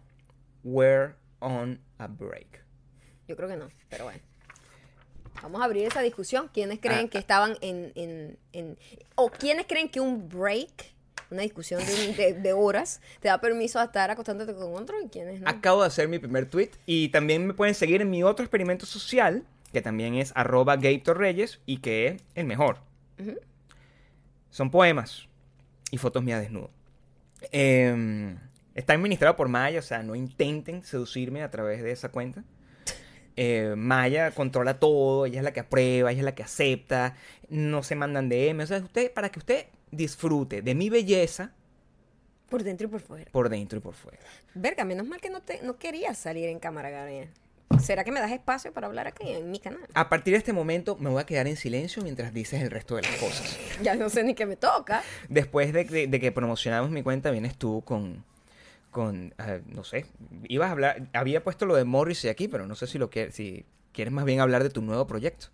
were 0.62 1.14
on 1.40 1.80
a 1.98 2.06
break. 2.06 2.63
Yo 3.28 3.36
creo 3.36 3.48
que 3.48 3.56
no, 3.56 3.68
pero 3.88 4.04
bueno. 4.04 4.20
Vamos 5.42 5.60
a 5.60 5.64
abrir 5.64 5.86
esa 5.86 6.00
discusión. 6.00 6.48
¿Quiénes 6.52 6.78
creen 6.80 7.06
Ah, 7.06 7.10
que 7.10 7.18
estaban 7.18 7.56
en, 7.60 7.92
en, 7.96 8.38
en- 8.52 8.78
O 9.16 9.30
quiénes 9.30 9.66
creen 9.66 9.88
que 9.90 10.00
un 10.00 10.28
break, 10.28 10.94
una 11.30 11.42
discusión 11.42 11.84
de, 11.84 12.08
un- 12.10 12.16
de- 12.16 12.32
de 12.34 12.52
horas, 12.52 13.00
te 13.20 13.28
da 13.28 13.40
permiso 13.40 13.78
a 13.80 13.84
estar 13.84 14.10
acostándote 14.10 14.54
con 14.54 14.74
otro 14.74 14.96
y 15.02 15.08
quiénes 15.08 15.40
no? 15.40 15.48
Acabo 15.48 15.82
de 15.82 15.88
hacer 15.88 16.08
mi 16.08 16.18
primer 16.18 16.48
tweet 16.48 16.70
y 16.86 17.08
también 17.08 17.46
me 17.46 17.52
pueden 17.54 17.74
seguir 17.74 18.00
en 18.00 18.10
mi 18.10 18.22
otro 18.22 18.44
experimento 18.44 18.86
social, 18.86 19.44
que 19.72 19.82
también 19.82 20.14
es 20.14 20.32
arroba 20.36 20.76
Gabe 20.76 20.98
Torreyes 21.00 21.60
y 21.66 21.78
que 21.78 22.06
es 22.06 22.22
el 22.36 22.46
mejor. 22.46 22.78
Son 24.50 24.70
poemas 24.70 25.26
y 25.90 25.98
fotos 25.98 26.22
mías 26.22 26.40
desnudo. 26.40 26.70
Em, 27.50 28.38
Está 28.74 28.92
administrado 28.94 29.36
por 29.36 29.46
Maya, 29.48 29.78
o 29.78 29.82
sea, 29.82 30.02
no 30.02 30.16
intenten 30.16 30.82
seducirme 30.82 31.42
a 31.44 31.50
través 31.50 31.80
de 31.82 31.92
esa 31.92 32.08
cuenta. 32.10 32.42
Eh, 33.36 33.74
Maya 33.76 34.30
controla 34.30 34.78
todo, 34.78 35.26
ella 35.26 35.40
es 35.40 35.44
la 35.44 35.52
que 35.52 35.60
aprueba, 35.60 36.12
ella 36.12 36.20
es 36.20 36.24
la 36.24 36.34
que 36.34 36.42
acepta, 36.44 37.16
no 37.48 37.82
se 37.82 37.96
mandan 37.96 38.28
DM. 38.28 38.60
O 38.60 38.66
sea, 38.66 38.78
usted, 38.78 39.12
para 39.12 39.28
que 39.30 39.38
usted 39.40 39.66
disfrute 39.90 40.62
de 40.62 40.74
mi 40.74 40.90
belleza 40.90 41.52
Por 42.48 42.62
dentro 42.62 42.86
y 42.86 42.90
por 42.90 43.00
fuera. 43.00 43.30
por 43.32 43.48
dentro 43.48 43.78
y 43.78 43.82
por 43.82 43.94
fuera. 43.94 44.18
Verga, 44.54 44.84
menos 44.84 45.06
mal 45.06 45.20
que 45.20 45.30
no, 45.30 45.40
te, 45.40 45.60
no 45.62 45.76
querías 45.78 46.16
salir 46.18 46.48
en 46.48 46.58
cámara, 46.60 46.90
Gabriel. 46.90 47.28
¿Será 47.80 48.04
que 48.04 48.12
me 48.12 48.20
das 48.20 48.30
espacio 48.30 48.72
para 48.72 48.86
hablar 48.86 49.08
aquí 49.08 49.28
en 49.28 49.50
mi 49.50 49.58
canal? 49.58 49.80
A 49.94 50.08
partir 50.08 50.32
de 50.34 50.38
este 50.38 50.52
momento 50.52 50.96
me 50.96 51.10
voy 51.10 51.20
a 51.20 51.26
quedar 51.26 51.48
en 51.48 51.56
silencio 51.56 52.02
mientras 52.04 52.32
dices 52.32 52.62
el 52.62 52.70
resto 52.70 52.94
de 52.96 53.02
las 53.02 53.16
cosas. 53.16 53.58
Ya 53.82 53.96
no 53.96 54.08
sé 54.10 54.22
ni 54.22 54.34
qué 54.34 54.46
me 54.46 54.54
toca. 54.54 55.02
Después 55.28 55.72
de, 55.72 56.06
de 56.06 56.20
que 56.20 56.30
promocionamos 56.30 56.90
mi 56.90 57.02
cuenta, 57.02 57.32
vienes 57.32 57.56
tú 57.56 57.82
con, 57.84 58.24
con 58.94 59.34
ah, 59.36 59.58
no 59.66 59.84
sé, 59.84 60.06
ibas 60.48 60.70
a 60.70 60.72
hablar, 60.72 61.10
había 61.12 61.44
puesto 61.44 61.66
lo 61.66 61.74
de 61.74 61.84
Morrissey 61.84 62.30
aquí, 62.30 62.48
pero 62.48 62.66
no 62.66 62.74
sé 62.74 62.86
si 62.86 62.96
lo 62.96 63.10
quieres, 63.10 63.34
si 63.34 63.66
quieres 63.92 64.14
más 64.14 64.24
bien 64.24 64.40
hablar 64.40 64.62
de 64.62 64.70
tu 64.70 64.80
nuevo 64.80 65.06
proyecto. 65.06 65.48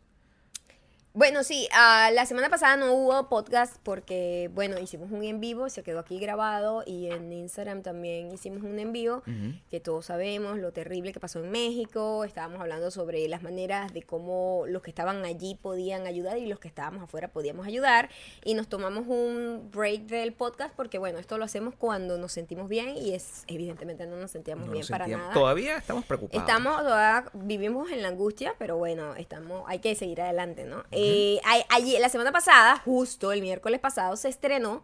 Bueno, 1.12 1.42
sí, 1.42 1.66
ah, 1.72 2.10
la 2.14 2.24
semana 2.24 2.48
pasada 2.50 2.76
no 2.76 2.94
hubo 2.94 3.28
podcast 3.28 3.76
porque, 3.82 4.48
bueno, 4.54 4.78
hicimos 4.78 5.10
un 5.10 5.24
en 5.24 5.40
vivo, 5.40 5.68
se 5.68 5.82
quedó 5.82 5.98
aquí 5.98 6.20
grabado 6.20 6.84
y 6.86 7.08
en 7.10 7.32
Instagram 7.32 7.82
también 7.82 8.30
hicimos 8.30 8.62
un 8.62 8.78
en 8.78 8.92
vivo, 8.92 9.24
que 9.70 9.80
todos 9.80 10.06
sabemos 10.06 10.58
lo 10.58 10.70
terrible 10.72 11.12
que 11.12 11.18
pasó 11.18 11.40
en 11.42 11.50
México, 11.50 12.22
estábamos 12.22 12.60
hablando 12.60 12.92
sobre 12.92 13.26
las 13.26 13.42
maneras 13.42 13.92
de 13.92 14.04
cómo 14.04 14.62
los 14.68 14.82
que 14.82 14.90
estaban 14.90 15.24
allí 15.24 15.56
podían 15.60 16.06
ayudar 16.06 16.38
y 16.38 16.46
los 16.46 16.60
que 16.60 16.68
estábamos 16.68 17.02
afuera 17.02 17.26
podíamos 17.26 17.66
ayudar 17.66 18.08
y 18.44 18.54
nos 18.54 18.68
tomamos 18.68 19.04
un 19.08 19.68
break 19.72 20.02
del 20.02 20.32
podcast 20.32 20.72
porque, 20.76 20.98
bueno, 20.98 21.18
esto 21.18 21.38
lo 21.38 21.44
hacemos 21.44 21.74
cuando 21.74 22.18
nos 22.18 22.30
sentimos 22.30 22.68
bien 22.68 22.96
y 22.96 23.14
es 23.14 23.42
evidentemente 23.48 24.06
no 24.06 24.14
nos 24.14 24.30
sentíamos 24.30 24.66
No 24.66 24.72
bien 24.72 24.82
nos 24.82 24.90
para 24.90 25.06
sentíamos- 25.06 25.22
nada. 25.24 25.34
Todavía 25.34 25.76
estamos 25.76 26.04
preocupados. 26.04 26.40
Estamos, 26.48 26.76
todavía 26.84 27.28
vivimos 27.34 27.90
en 27.90 28.00
la 28.02 28.08
angustia, 28.08 28.54
pero 28.60 28.76
bueno, 28.76 29.16
estamos, 29.16 29.64
hay 29.66 29.80
que 29.80 29.96
seguir 29.96 30.20
adelante, 30.22 30.64
¿no? 30.66 30.84
Eh, 30.92 31.00
ay- 31.44 31.64
allí- 31.70 31.98
la 31.98 32.08
semana 32.08 32.32
pasada, 32.32 32.78
justo 32.84 33.32
el 33.32 33.40
miércoles 33.42 33.80
pasado, 33.80 34.16
se 34.16 34.28
estrenó 34.28 34.82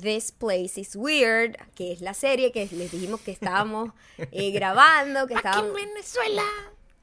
This 0.00 0.32
Place 0.32 0.80
is 0.80 0.96
Weird, 0.96 1.56
que 1.74 1.92
es 1.92 2.00
la 2.00 2.14
serie 2.14 2.50
que 2.52 2.66
les 2.72 2.90
dijimos 2.90 3.20
que 3.20 3.30
estábamos 3.32 3.90
eh, 4.18 4.50
grabando, 4.50 5.26
que 5.26 5.34
estábamos... 5.34 5.74
Venezuela. 5.74 6.42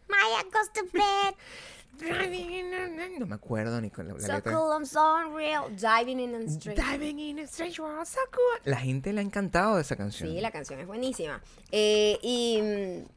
Maya 0.07 0.43
goes 0.51 0.71
to 0.73 0.81
bed, 0.91 1.35
No 3.19 3.25
me 3.27 3.35
acuerdo 3.35 3.79
ni 3.81 3.89
con 3.91 4.07
la, 4.07 4.13
la 4.13 4.19
so 4.21 4.33
letra. 4.33 4.53
cool, 4.53 4.71
I'm 4.71 4.85
so 4.85 5.15
unreal, 5.17 5.69
diving 5.75 6.19
in 6.19 6.31
the 6.31 6.45
street. 6.51 6.77
Diving 6.77 7.19
in 7.19 7.39
a 7.39 7.43
strange 7.47 7.79
world, 7.79 8.05
so 8.07 8.19
cool. 8.31 8.59
La 8.65 8.77
gente 8.77 9.11
le 9.13 9.19
ha 9.19 9.23
encantado 9.23 9.77
esa 9.79 9.95
canción. 9.95 10.29
Sí, 10.29 10.39
la 10.41 10.51
canción 10.51 10.79
es 10.79 10.87
buenísima. 10.87 11.41
Eh, 11.71 12.17
y 12.21 12.59
mm, 12.61 13.09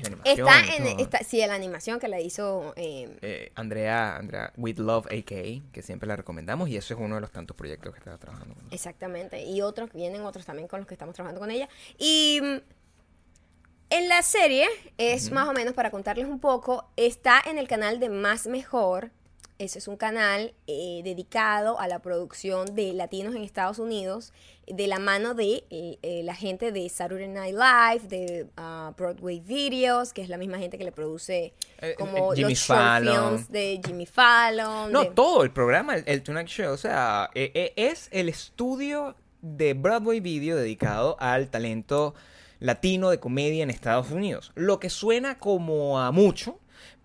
Y 0.00 0.36
la 0.36 0.48
animación 0.48 0.48
está 0.48 0.76
en, 0.76 1.00
está, 1.00 1.18
sí, 1.18 1.38
la 1.46 1.54
animación 1.54 1.98
que 2.00 2.08
la 2.08 2.20
hizo... 2.20 2.72
eh, 2.76 3.16
Eh, 3.22 3.52
Andrea, 3.54 4.16
Andrea, 4.16 4.52
With 4.56 4.78
Love 4.78 5.06
AK, 5.06 5.72
que 5.72 5.82
siempre 5.82 6.06
la 6.06 6.16
recomendamos, 6.16 6.68
y 6.68 6.76
eso 6.76 6.94
es 6.94 7.00
uno 7.00 7.14
de 7.16 7.20
los 7.20 7.30
tantos 7.30 7.56
proyectos 7.56 7.92
que 7.92 7.98
estaba 7.98 8.18
trabajando 8.18 8.54
con 8.54 8.64
nosotros. 8.64 8.74
Exactamente. 8.80 9.42
Y 9.44 9.62
otros, 9.62 9.92
vienen 9.92 10.22
otros 10.22 10.44
también 10.44 10.68
con 10.68 10.80
los 10.80 10.86
que 10.88 10.94
estamos 10.94 11.14
trabajando 11.14 11.40
con 11.40 11.50
ella. 11.50 11.68
Y 11.98 12.40
mm, 12.42 12.56
en 13.90 14.08
la 14.08 14.22
serie, 14.22 14.68
es 14.98 15.32
más 15.32 15.48
o 15.48 15.52
menos 15.52 15.74
para 15.74 15.90
contarles 15.90 16.26
un 16.26 16.38
poco, 16.40 16.88
está 16.96 17.42
en 17.44 17.58
el 17.58 17.66
canal 17.68 17.98
de 18.00 18.08
Más 18.08 18.46
Mejor. 18.46 19.10
Ese 19.60 19.78
es 19.78 19.88
un 19.88 19.98
canal 19.98 20.54
eh, 20.66 21.02
dedicado 21.04 21.78
a 21.78 21.86
la 21.86 21.98
producción 21.98 22.74
de 22.74 22.94
latinos 22.94 23.34
en 23.34 23.42
Estados 23.44 23.78
Unidos, 23.78 24.32
de 24.66 24.86
la 24.86 24.98
mano 24.98 25.34
de 25.34 25.64
eh, 25.68 25.98
eh, 26.02 26.22
la 26.24 26.34
gente 26.34 26.72
de 26.72 26.88
Saturday 26.88 27.28
Night 27.28 27.54
Live, 27.54 28.08
de 28.08 28.46
ah, 28.56 28.94
Broadway 28.96 29.38
Videos, 29.40 30.14
que 30.14 30.22
es 30.22 30.30
la 30.30 30.38
misma 30.38 30.56
gente 30.56 30.78
que 30.78 30.84
le 30.84 30.92
produce 30.92 31.52
Eh, 31.82 31.94
como 31.98 32.32
Jimmy 32.32 32.54
los 32.54 32.58
short 32.58 32.80
Fallon. 32.80 33.28
films 33.36 33.52
de 33.52 33.80
Jimmy 33.84 34.06
Fallon. 34.06 34.90
No, 34.92 35.02
de- 35.04 35.10
todo 35.10 35.42
el 35.42 35.50
programa, 35.50 35.94
el, 35.94 36.04
el 36.06 36.22
Tonight 36.22 36.48
Show, 36.48 36.72
o 36.72 36.78
sea, 36.78 37.28
es 37.34 38.08
el 38.12 38.30
estudio 38.30 39.14
de 39.42 39.74
Broadway 39.74 40.20
Video 40.20 40.56
dedicado 40.56 41.18
al 41.20 41.50
talento 41.50 42.14
latino 42.60 43.10
de 43.10 43.20
comedia 43.20 43.62
en 43.62 43.68
Estados 43.68 44.10
Unidos. 44.10 44.52
Lo 44.54 44.80
que 44.80 44.88
suena 44.88 45.38
como 45.38 46.00
a 46.00 46.12
mucho, 46.12 46.58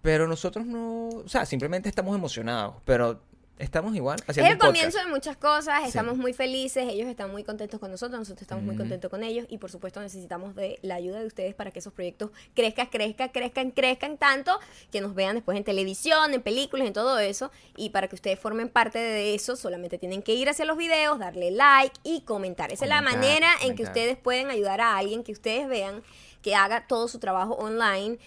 pero 0.05 0.27
nosotros 0.27 0.67
no, 0.67 1.07
o 1.09 1.27
sea, 1.27 1.47
simplemente 1.47 1.89
estamos 1.89 2.15
emocionados, 2.15 2.75
pero 2.85 3.19
estamos 3.57 3.95
igual 3.95 4.19
Es 4.27 4.37
el 4.37 4.57
comienzo 4.59 4.99
de 4.99 5.07
muchas 5.07 5.35
cosas, 5.35 5.81
Sí. 5.81 5.87
estamos 5.87 6.15
muy 6.17 6.31
felices, 6.33 6.85
ellos 6.89 7.07
están 7.07 7.31
muy 7.31 7.43
contentos 7.43 7.79
con 7.79 7.89
nosotros, 7.89 8.19
nosotros 8.19 8.43
estamos 8.43 8.63
muy 8.63 8.75
contentos 8.75 9.09
con 9.09 9.23
ellos 9.23 9.47
y 9.49 9.57
por 9.57 9.71
supuesto 9.71 9.99
necesitamos 10.01 10.53
de 10.55 10.77
la 10.83 10.93
ayuda 10.95 11.21
de 11.21 11.25
ustedes 11.25 11.55
para 11.55 11.71
que 11.71 11.79
esos 11.79 11.91
proyectos 11.91 12.29
crezcan, 12.53 12.85
crezcan, 12.87 13.29
crezcan, 13.29 13.71
crezcan 13.71 14.17
tanto 14.17 14.59
que 14.91 15.01
nos 15.01 15.15
vean 15.15 15.35
después 15.35 15.57
en 15.57 15.63
televisión, 15.63 16.35
en 16.35 16.41
películas, 16.43 16.85
en 16.85 16.93
todo 16.93 17.17
eso 17.17 17.49
y 17.75 17.89
para 17.89 18.07
que 18.07 18.13
ustedes 18.15 18.37
formen 18.37 18.69
parte 18.69 18.99
de 18.99 19.33
eso 19.33 19.55
solamente 19.55 19.97
tienen 19.97 20.21
que 20.21 20.35
ir 20.35 20.49
hacia 20.49 20.65
los 20.65 20.77
videos, 20.77 21.17
darle 21.17 21.49
like 21.49 21.95
y 22.03 22.21
comentar. 22.21 22.71
Esa 22.71 22.85
es 22.85 22.89
la 22.89 22.97
Comentar, 22.99 23.19
manera 23.21 23.47
en 23.63 23.75
que 23.75 23.81
ustedes 23.83 24.17
pueden 24.17 24.51
ayudar 24.51 24.81
a 24.81 24.97
alguien 24.97 25.23
que 25.23 25.31
ustedes 25.31 25.67
vean 25.67 26.03
que 26.43 26.53
haga 26.53 26.85
todo 26.87 27.07
su 27.07 27.17
trabajo 27.17 27.53
online 27.55 28.19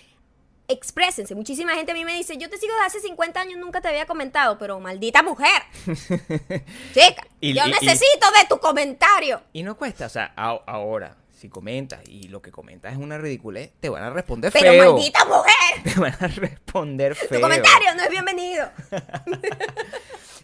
exprésense. 0.69 1.35
Muchísima 1.35 1.75
gente 1.75 1.93
a 1.93 1.95
mí 1.95 2.05
me 2.05 2.15
dice, 2.15 2.37
yo 2.37 2.49
te 2.51 2.59
sigo 2.59 2.73
desde 2.75 2.87
hace 2.87 3.01
50 3.01 3.41
años, 3.41 3.59
nunca 3.59 3.81
te 3.81 3.89
había 3.89 4.07
comentado, 4.07 4.59
pero 4.59 4.79
maldita 4.81 5.23
mujer. 5.23 5.63
Chica, 6.95 7.27
Y- 7.41 7.55
yo 7.55 7.65
y- 7.65 7.69
y- 7.69 7.73
necesito 7.73 8.27
de 8.39 8.47
tu 8.49 8.59
comentario. 8.59 9.41
Y 9.53 9.63
no 9.63 9.77
cuesta, 9.77 10.07
o 10.07 10.11
sea, 10.11 10.33
a- 10.37 10.61
ahora, 10.67 11.17
si 11.39 11.49
comentas 11.49 12.01
y 12.09 12.29
lo 12.29 12.43
que 12.43 12.51
comentas 12.51 12.93
es 12.93 12.99
una 12.99 13.17
ridiculez, 13.19 13.71
te 13.81 13.89
van 13.89 14.03
a 14.03 14.11
responder 14.11 14.53
Pero 14.53 14.73
feo. 14.73 14.93
maldita 14.95 15.25
mujer, 15.25 15.55
Te 15.95 16.01
van 16.01 16.15
a 16.19 16.27
responder 16.29 17.15
feo. 17.15 17.29
tu 17.39 17.41
comentario 17.41 17.95
no 17.97 18.03
es 18.03 18.11
bienvenido. 18.11 18.71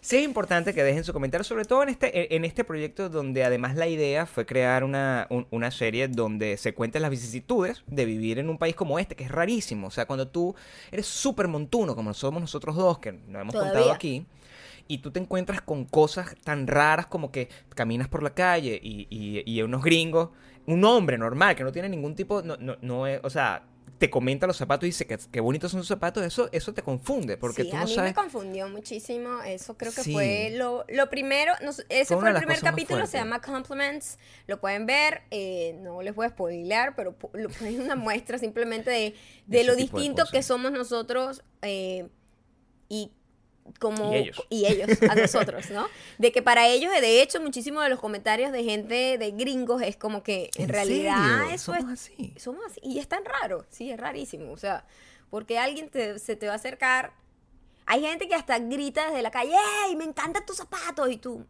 Sí 0.01 0.17
es 0.17 0.23
importante 0.23 0.75
que 0.75 0.83
dejen 0.83 1.03
su 1.03 1.13
comentario, 1.13 1.43
sobre 1.43 1.65
todo 1.65 1.81
en 1.81 1.89
este, 1.89 2.35
en 2.35 2.45
este 2.45 2.63
proyecto 2.63 3.09
donde 3.09 3.43
además 3.43 3.75
la 3.75 3.87
idea 3.87 4.27
fue 4.27 4.45
crear 4.45 4.83
una, 4.83 5.25
un- 5.31 5.47
una 5.49 5.71
serie 5.71 6.07
donde 6.07 6.57
se 6.57 6.75
cuenten 6.75 7.01
las 7.01 7.09
vicisitudes 7.09 7.81
de 7.87 8.05
vivir 8.05 8.37
en 8.37 8.49
un 8.51 8.59
país 8.59 8.75
como 8.75 8.99
este, 8.99 9.15
que 9.15 9.23
es 9.23 9.31
rarísimo. 9.31 9.87
O 9.87 9.89
sea, 9.91 10.05
cuando 10.05 10.27
tú 10.27 10.53
eres 10.91 11.07
súper 11.07 11.47
montuno, 11.47 11.95
como 11.95 12.13
somos 12.13 12.39
nosotros 12.39 12.75
dos, 12.75 12.99
que 12.99 13.13
nos 13.13 13.41
hemos 13.41 13.55
contado 13.55 13.91
aquí, 13.91 14.27
y 14.87 14.99
tú 14.99 15.09
te 15.09 15.19
encuentras 15.19 15.61
con 15.61 15.85
cosas 15.85 16.35
tan 16.43 16.67
raras 16.67 17.07
como 17.07 17.31
que 17.31 17.49
caminas 17.73 18.07
por 18.07 18.21
la 18.21 18.35
calle 18.35 18.79
y, 18.83 19.07
y, 19.09 19.41
y 19.51 19.61
unos 19.63 19.81
gringos, 19.83 20.29
un 20.67 20.83
hombre 20.85 21.17
normal 21.17 21.55
que 21.55 21.63
no 21.63 21.71
tiene 21.71 21.89
ningún 21.89 22.15
tipo, 22.15 22.41
no, 22.41 22.57
no, 22.57 22.75
no 22.81 23.07
es, 23.07 23.19
o 23.23 23.29
sea, 23.29 23.63
te 23.97 24.09
comenta 24.09 24.45
los 24.45 24.57
zapatos 24.57 24.83
y 24.83 24.87
dice 24.87 25.07
que 25.07 25.17
qué 25.31 25.39
bonitos 25.39 25.71
son 25.71 25.79
sus 25.79 25.87
zapatos, 25.87 26.21
eso, 26.25 26.49
eso 26.51 26.73
te 26.73 26.81
confunde, 26.81 27.37
porque 27.37 27.63
sí, 27.63 27.69
tú 27.69 27.77
a 27.77 27.79
no 27.81 27.85
mí 27.85 27.93
sabes... 27.95 28.11
me 28.11 28.15
confundió 28.15 28.67
muchísimo. 28.67 29.41
Eso 29.43 29.77
creo 29.77 29.93
que 29.93 30.01
Sí. 30.03 30.11
fue 30.11 30.49
lo, 30.53 30.83
lo 30.89 31.09
primero. 31.09 31.53
no 31.63 31.69
ese 31.69 32.17
Fue 32.17 32.29
el 32.29 32.35
primer 32.35 32.59
capítulo, 32.59 33.05
se 33.07 33.17
llama 33.17 33.39
Compliments. 33.41 34.19
Lo 34.47 34.59
pueden 34.59 34.85
ver. 34.85 35.21
eh, 35.31 35.77
no 35.81 36.01
les 36.01 36.13
voy 36.13 36.25
a 36.25 36.29
spoilear, 36.29 36.93
pero 36.97 37.15
lo- 37.33 37.47
es 37.65 37.79
una 37.79 37.95
muestra 37.95 38.37
simplemente 38.37 38.89
de, 38.89 39.15
de 39.47 39.63
lo 39.63 39.75
de 39.75 39.83
distinto 39.83 40.25
que 40.29 40.43
somos 40.43 40.73
nosotros 40.73 41.41
eh, 41.61 42.09
y 42.89 43.11
como 43.79 44.13
Y 44.13 44.17
ellos. 44.17 44.41
y 44.49 44.65
ellos 44.65 44.89
a 45.09 45.15
nosotros, 45.15 45.69
¿no? 45.71 45.87
De 46.17 46.31
que 46.31 46.41
para 46.41 46.67
ellos, 46.67 46.91
de 47.01 47.21
hecho, 47.21 47.41
muchísimos 47.41 47.83
de 47.83 47.89
los 47.89 47.99
comentarios 47.99 48.51
de 48.51 48.63
gente 48.63 49.17
de 49.17 49.31
gringos 49.31 49.81
es 49.81 49.97
como 49.97 50.23
que 50.23 50.49
en, 50.55 50.63
¿En 50.63 50.69
realidad 50.69 51.39
serio? 51.39 51.53
eso 51.55 51.73
Somos 51.73 51.91
es 51.93 51.99
así. 51.99 52.33
somos 52.37 52.65
así. 52.65 52.79
Y 52.83 52.99
es 52.99 53.07
tan 53.07 53.23
raro, 53.25 53.65
sí, 53.69 53.89
es 53.91 53.99
rarísimo. 53.99 54.51
O 54.51 54.57
sea, 54.57 54.85
porque 55.29 55.57
alguien 55.59 55.89
te- 55.89 56.19
se 56.19 56.35
te 56.35 56.47
va 56.47 56.53
a 56.53 56.55
acercar. 56.57 57.13
Hay 57.87 58.01
gente 58.01 58.27
que 58.27 58.35
hasta 58.35 58.57
grita 58.59 59.07
desde 59.09 59.21
la 59.21 59.31
calle, 59.31 59.53
¡Ey, 59.87 59.95
me 59.95 60.05
encantan 60.05 60.45
tus 60.45 60.57
zapatos! 60.57 61.09
Y 61.11 61.17
tú, 61.17 61.45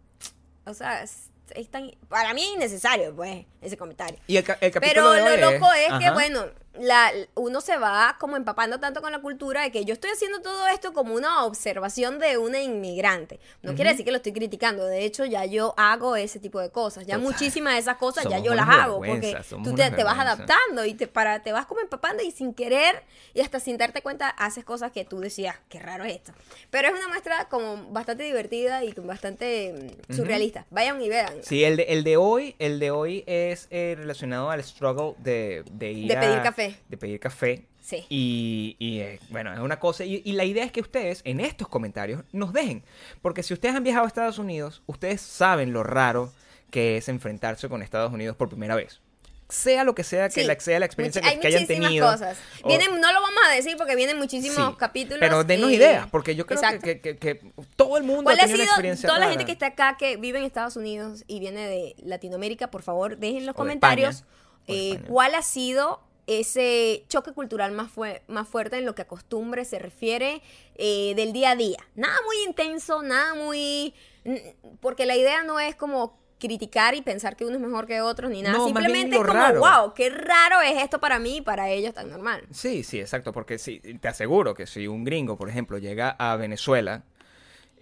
o 0.66 0.74
sea, 0.74 1.02
es, 1.04 1.30
es 1.52 1.70
tan... 1.70 1.92
Para 2.10 2.34
mí 2.34 2.42
es 2.44 2.50
innecesario, 2.56 3.16
pues, 3.16 3.46
ese 3.62 3.78
comentario. 3.78 4.20
Y 4.28 4.36
el, 4.38 4.44
ca- 4.44 4.58
el 4.60 4.72
capítulo 4.72 5.12
Pero 5.12 5.12
de 5.12 5.38
lo 5.38 5.52
loco 5.52 5.72
es 5.74 5.94
que, 6.00 6.12
bueno, 6.12 6.46
la, 6.80 7.12
uno 7.36 7.62
se 7.62 7.78
va 7.78 8.18
como 8.20 8.36
empapando 8.38 8.80
tanto 8.80 9.02
con 9.02 9.12
la 9.12 9.20
cultura 9.20 9.62
de 9.64 9.72
que 9.72 9.86
yo 9.86 9.94
estoy 9.94 10.12
haciendo 10.12 10.42
todo 10.42 10.68
esto 10.68 10.94
como 10.94 11.14
una 11.16 11.46
observación 11.46 12.20
de 12.20 12.38
una 12.38 12.60
inmigrante. 12.62 13.40
No 13.62 13.74
quiere 13.76 13.92
decir 13.92 14.06
que 14.06 14.12
lo 14.12 14.18
estoy 14.18 14.34
criticando. 14.34 14.86
De 14.86 15.06
hecho, 15.06 15.26
ya 15.26 15.46
yo 15.46 15.74
hago 15.78 16.16
ese 16.16 16.40
tipo 16.40 16.60
de 16.60 16.70
cosas. 16.70 17.06
Ya 17.06 17.16
Total. 17.16 17.32
muchísimas 17.32 17.74
de 17.74 17.80
esas 17.80 17.98
cosas 17.98 18.26
ya 18.30 18.40
yo 18.40 18.54
las 18.56 18.68
hago. 18.70 18.98
Porque 18.98 19.38
tú 19.64 19.74
te, 19.76 19.92
te 19.92 20.04
vas 20.04 20.18
adaptando 20.20 20.86
y 20.86 20.94
te, 20.94 21.08
para, 21.08 21.42
te 21.44 21.52
vas 21.52 21.66
como 21.66 21.82
empapando 21.82 22.24
y 22.24 22.32
sin 22.32 22.54
querer 22.54 23.04
y 23.34 23.42
hasta 23.42 23.60
sin 23.60 23.78
darte 23.78 24.02
cuenta 24.02 24.30
haces 24.30 24.64
cosas 24.66 24.92
que 24.92 25.06
tú 25.06 25.20
decías, 25.20 25.56
qué 25.70 25.80
raro 25.80 26.04
es 26.04 26.16
esto. 26.16 26.34
Pero 26.70 26.88
es 26.90 26.94
una 26.94 27.08
muestra 27.08 27.48
como 27.50 27.92
bastante 27.92 28.24
divertida 28.24 28.84
y 28.84 28.94
bastante 28.94 29.96
mm, 30.10 30.14
surrealista. 30.16 30.66
Vayan 30.72 31.02
y 31.02 31.10
vean. 31.10 31.34
Sí, 31.44 31.64
el 31.64 31.78
de, 31.78 31.84
el 31.84 32.04
de 32.04 32.18
hoy, 32.18 32.56
el 32.60 32.80
de 32.80 32.92
hoy 32.92 33.24
es 33.28 33.68
eh, 33.70 33.96
relacionado 33.98 34.50
al 34.50 34.64
struggle 34.64 35.14
de, 35.20 35.64
de 35.72 35.92
ir 35.92 36.08
De 36.08 36.18
pedir 36.18 36.40
a- 36.40 36.44
café. 36.44 36.65
De 36.90 36.98
pedir 36.98 37.20
café. 37.20 37.66
Sí. 37.82 38.04
Y, 38.10 38.76
y, 38.80 39.00
eh, 39.00 39.20
bueno, 39.30 39.54
es 39.54 39.60
una 39.60 39.80
cosa. 39.80 40.04
Y, 40.06 40.22
y 40.26 40.32
la 40.34 40.44
idea 40.46 40.64
es 40.66 40.72
que 40.72 40.82
ustedes 40.82 41.22
en 41.24 41.40
estos 41.40 41.68
comentarios 41.68 42.24
nos 42.32 42.52
dejen. 42.54 42.84
Porque 43.22 43.44
si 43.44 43.54
ustedes 43.54 43.76
han 43.76 43.84
viajado 43.84 44.06
a 44.06 44.08
Estados 44.08 44.40
Unidos, 44.40 44.82
ustedes 44.88 45.22
saben 45.22 45.72
lo 45.74 45.84
raro 45.84 46.32
que 46.72 46.98
es 46.98 47.08
enfrentarse 47.10 47.70
con 47.70 47.82
Estados 47.84 48.12
Unidos 48.12 48.36
por 48.36 48.50
primera 48.50 48.76
vez. 48.76 49.02
sea 49.48 49.84
lo 49.84 49.94
que 49.94 50.04
sea 50.04 50.28
que 50.30 50.42
Sí. 50.42 50.48
la, 50.48 50.60
sea 50.60 50.80
la 50.80 50.88
experiencia 50.88 51.22
que, 51.22 51.40
que 51.40 51.48
hayan 51.48 51.62
muchísimas 51.62 51.88
tenido. 51.90 52.12
cosas. 52.12 52.38
o- 52.64 52.68
Vienen, 52.68 53.00
no 53.00 53.14
lo 53.14 53.22
vamos 53.22 53.40
a 53.48 53.54
decir 53.54 53.78
porque 53.78 53.96
vienen 53.96 54.18
muchísimos 54.18 54.58
Sí, 54.72 54.76
capítulos. 54.80 55.20
Pero 55.20 55.44
denos 55.44 55.72
ideas, 55.72 56.08
porque 56.10 56.36
yo 56.36 56.48
creo 56.48 56.60
que, 56.82 57.00
que- 57.00 57.42
todo 57.76 57.96
el 57.98 58.04
mundo 58.04 58.22
ha 58.32 58.34
¿Cuál 58.34 58.40
ha 58.40 58.42
tenido 58.42 58.56
una 58.56 58.64
sido 58.64 58.72
experiencia 58.74 59.08
toda 59.08 59.20
la 59.20 59.30
gente 59.30 59.46
que 59.46 59.52
está 59.52 59.68
acá 59.68 59.98
que 60.00 60.18
vive 60.18 60.40
en 60.40 60.46
Estados 60.46 60.76
Unidos 60.76 61.24
y 61.28 61.40
viene 61.40 61.68
de 61.68 61.96
Latinoamérica, 62.04 62.72
por 62.72 62.82
favor, 62.82 63.18
dejen 63.20 63.38
en 63.38 63.46
los 63.46 63.54
O 63.54 63.58
comentarios 63.58 64.24
eh, 64.68 65.00
cuál 65.08 65.36
ha 65.36 65.44
sido 65.44 66.02
ese 66.28 67.06
choque 67.08 67.32
cultural 67.34 67.72
más, 67.72 67.92
más 68.28 68.48
fuerte 68.48 68.78
en 68.78 68.86
lo 68.86 68.96
que 68.96 69.04
a 69.04 69.08
costumbre 69.08 69.66
se 69.66 69.80
refiere 69.80 70.42
eh, 70.76 71.14
del 71.16 71.34
día 71.34 71.52
a 71.52 71.56
día. 71.56 71.78
Nada 71.96 72.18
muy 72.26 72.36
intenso, 72.48 73.02
nada 73.04 73.36
muy... 73.36 73.94
n- 74.24 74.56
Porque 74.80 75.06
la 75.06 75.16
idea 75.16 75.44
no 75.44 75.60
es 75.60 75.76
como 75.76 76.18
criticar 76.38 76.96
y 76.96 77.02
pensar 77.02 77.36
que 77.38 77.46
uno 77.46 77.56
es 77.56 77.62
mejor 77.62 77.88
que 77.88 78.02
otros 78.02 78.30
ni 78.30 78.42
nada. 78.42 78.58
No, 78.58 78.66
Simplemente 78.66 79.16
es 79.16 79.22
como, 79.24 79.34
raro. 79.34 79.60
wow, 79.62 79.94
qué 79.94 80.10
raro 80.10 80.62
es 80.62 80.84
esto 80.84 81.00
para 81.00 81.18
mí 81.18 81.38
y 81.38 81.42
para 81.42 81.70
ellos 81.70 81.94
tan 81.94 82.10
normal. 82.10 82.44
Sí, 82.52 82.84
sí, 82.84 83.00
exacto, 83.00 83.32
porque 83.32 83.58
sí, 83.58 83.80
te 84.02 84.08
aseguro 84.08 84.54
que 84.54 84.68
si 84.68 84.88
un 84.88 85.04
gringo, 85.06 85.38
por 85.38 85.50
ejemplo, 85.50 85.78
llega 85.78 86.10
a 86.20 86.36
Venezuela 86.36 87.04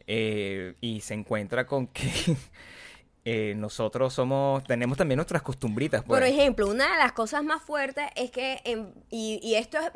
eh, 0.08 0.76
y 0.82 1.02
se 1.02 1.14
encuentra 1.14 1.66
con 1.66 1.88
que 1.88 2.10
eh, 3.26 3.54
nosotros 3.56 4.14
somos, 4.14 4.64
tenemos 4.66 4.98
también 4.98 5.18
nuestras 5.18 5.42
costumbritas, 5.42 6.04
pues. 6.06 6.20
Por 6.20 6.28
ejemplo, 6.28 6.68
una 6.68 6.92
de 6.92 6.98
las 7.00 7.14
cosas 7.14 7.44
más 7.44 7.62
fuertes 7.64 8.06
es 8.16 8.32
que, 8.32 8.60
en- 8.66 8.94
y, 9.10 9.40
y 9.42 9.56
esto 9.56 9.78
es 9.80 9.92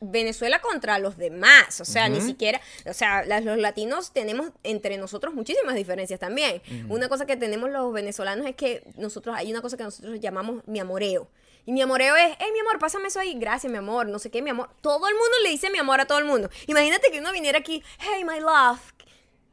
Venezuela 0.00 0.60
contra 0.60 0.98
los 0.98 1.16
demás, 1.16 1.80
o 1.80 1.84
sea, 1.84 2.08
ni 2.10 2.20
siquiera, 2.20 2.60
o 2.86 2.92
sea, 2.92 3.24
las- 3.24 3.44
los 3.44 3.56
latinos 3.58 4.12
tenemos 4.12 4.50
entre 4.62 4.98
nosotros 4.98 5.32
muchísimas 5.34 5.74
diferencias 5.76 6.20
también. 6.20 6.60
Una 6.90 7.08
cosa 7.08 7.24
que 7.26 7.36
tenemos 7.36 7.70
los 7.70 7.90
venezolanos 7.92 8.46
es 8.46 8.54
que 8.54 8.86
nosotros, 8.96 9.34
hay 9.36 9.50
una 9.50 9.62
cosa 9.62 9.76
que 9.78 9.84
nosotros 9.84 10.20
llamamos 10.20 10.62
mi 10.66 10.78
amoreo. 10.78 11.28
Y 11.66 11.72
mi 11.72 11.80
amoreo 11.80 12.14
es, 12.16 12.36
hey, 12.38 12.48
mi 12.52 12.60
amor, 12.60 12.78
pásame 12.78 13.08
eso 13.08 13.18
ahí, 13.20 13.34
gracias, 13.38 13.70
mi 13.72 13.78
amor, 13.78 14.06
no 14.06 14.18
sé 14.18 14.30
qué, 14.30 14.42
mi 14.42 14.50
amor. 14.50 14.68
Todo 14.82 15.08
el 15.08 15.14
mundo 15.14 15.36
le 15.42 15.48
dice 15.48 15.70
mi 15.70 15.78
amor 15.78 15.98
a 16.00 16.04
todo 16.06 16.18
el 16.18 16.26
mundo. 16.26 16.50
Imagínate 16.66 17.10
que 17.10 17.20
uno 17.20 17.32
viniera 17.32 17.58
aquí, 17.58 17.82
hey, 18.00 18.22
my 18.24 18.40
love, 18.40 18.80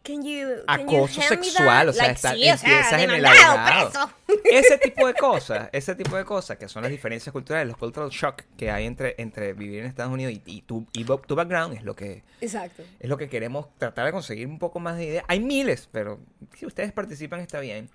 can 0.03 0.23
you, 0.23 0.47
can 0.67 0.81
acoso 0.81 1.21
sexual, 1.21 1.65
that?" 1.65 1.87
o 1.89 1.93
sea, 1.93 2.03
Like, 2.03 2.15
está, 2.15 2.33
sí, 2.33 2.49
o 2.49 2.57
sea, 2.57 2.69
empiezas 2.69 3.01
en 3.01 3.11
el 3.11 3.25
abogado. 3.25 4.11
Ese 4.45 4.77
tipo 4.77 5.07
de 5.07 5.13
cosas, 5.13 5.69
ese 5.73 5.93
tipo 5.95 6.15
de 6.15 6.23
cosas 6.25 6.57
que 6.57 6.67
son 6.69 6.83
las 6.83 6.91
diferencias 6.91 7.31
culturales, 7.33 7.67
los 7.67 7.77
cultural 7.77 8.09
shock 8.09 8.43
que 8.57 8.71
hay 8.71 8.85
entre, 8.85 9.15
entre 9.17 9.53
vivir 9.53 9.79
en 9.79 9.85
Estados 9.85 10.13
Unidos 10.13 10.33
y, 10.33 10.41
y 10.45 10.61
tu, 10.61 10.87
y 10.93 11.03
tu 11.03 11.35
background 11.35 11.75
es 11.75 11.83
lo 11.83 11.95
que 11.95 12.23
Exacto. 12.39 12.83
es 12.99 13.09
lo 13.09 13.17
que 13.17 13.27
queremos 13.27 13.67
tratar 13.77 14.05
de 14.05 14.11
conseguir 14.13 14.47
un 14.47 14.57
poco 14.57 14.79
más 14.79 14.97
de 14.97 15.05
ideas. 15.05 15.25
Hay 15.27 15.41
miles, 15.41 15.89
pero 15.91 16.19
si 16.55 16.65
ustedes 16.65 16.91
participan 16.93 17.41
está 17.41 17.59
bien. 17.59 17.89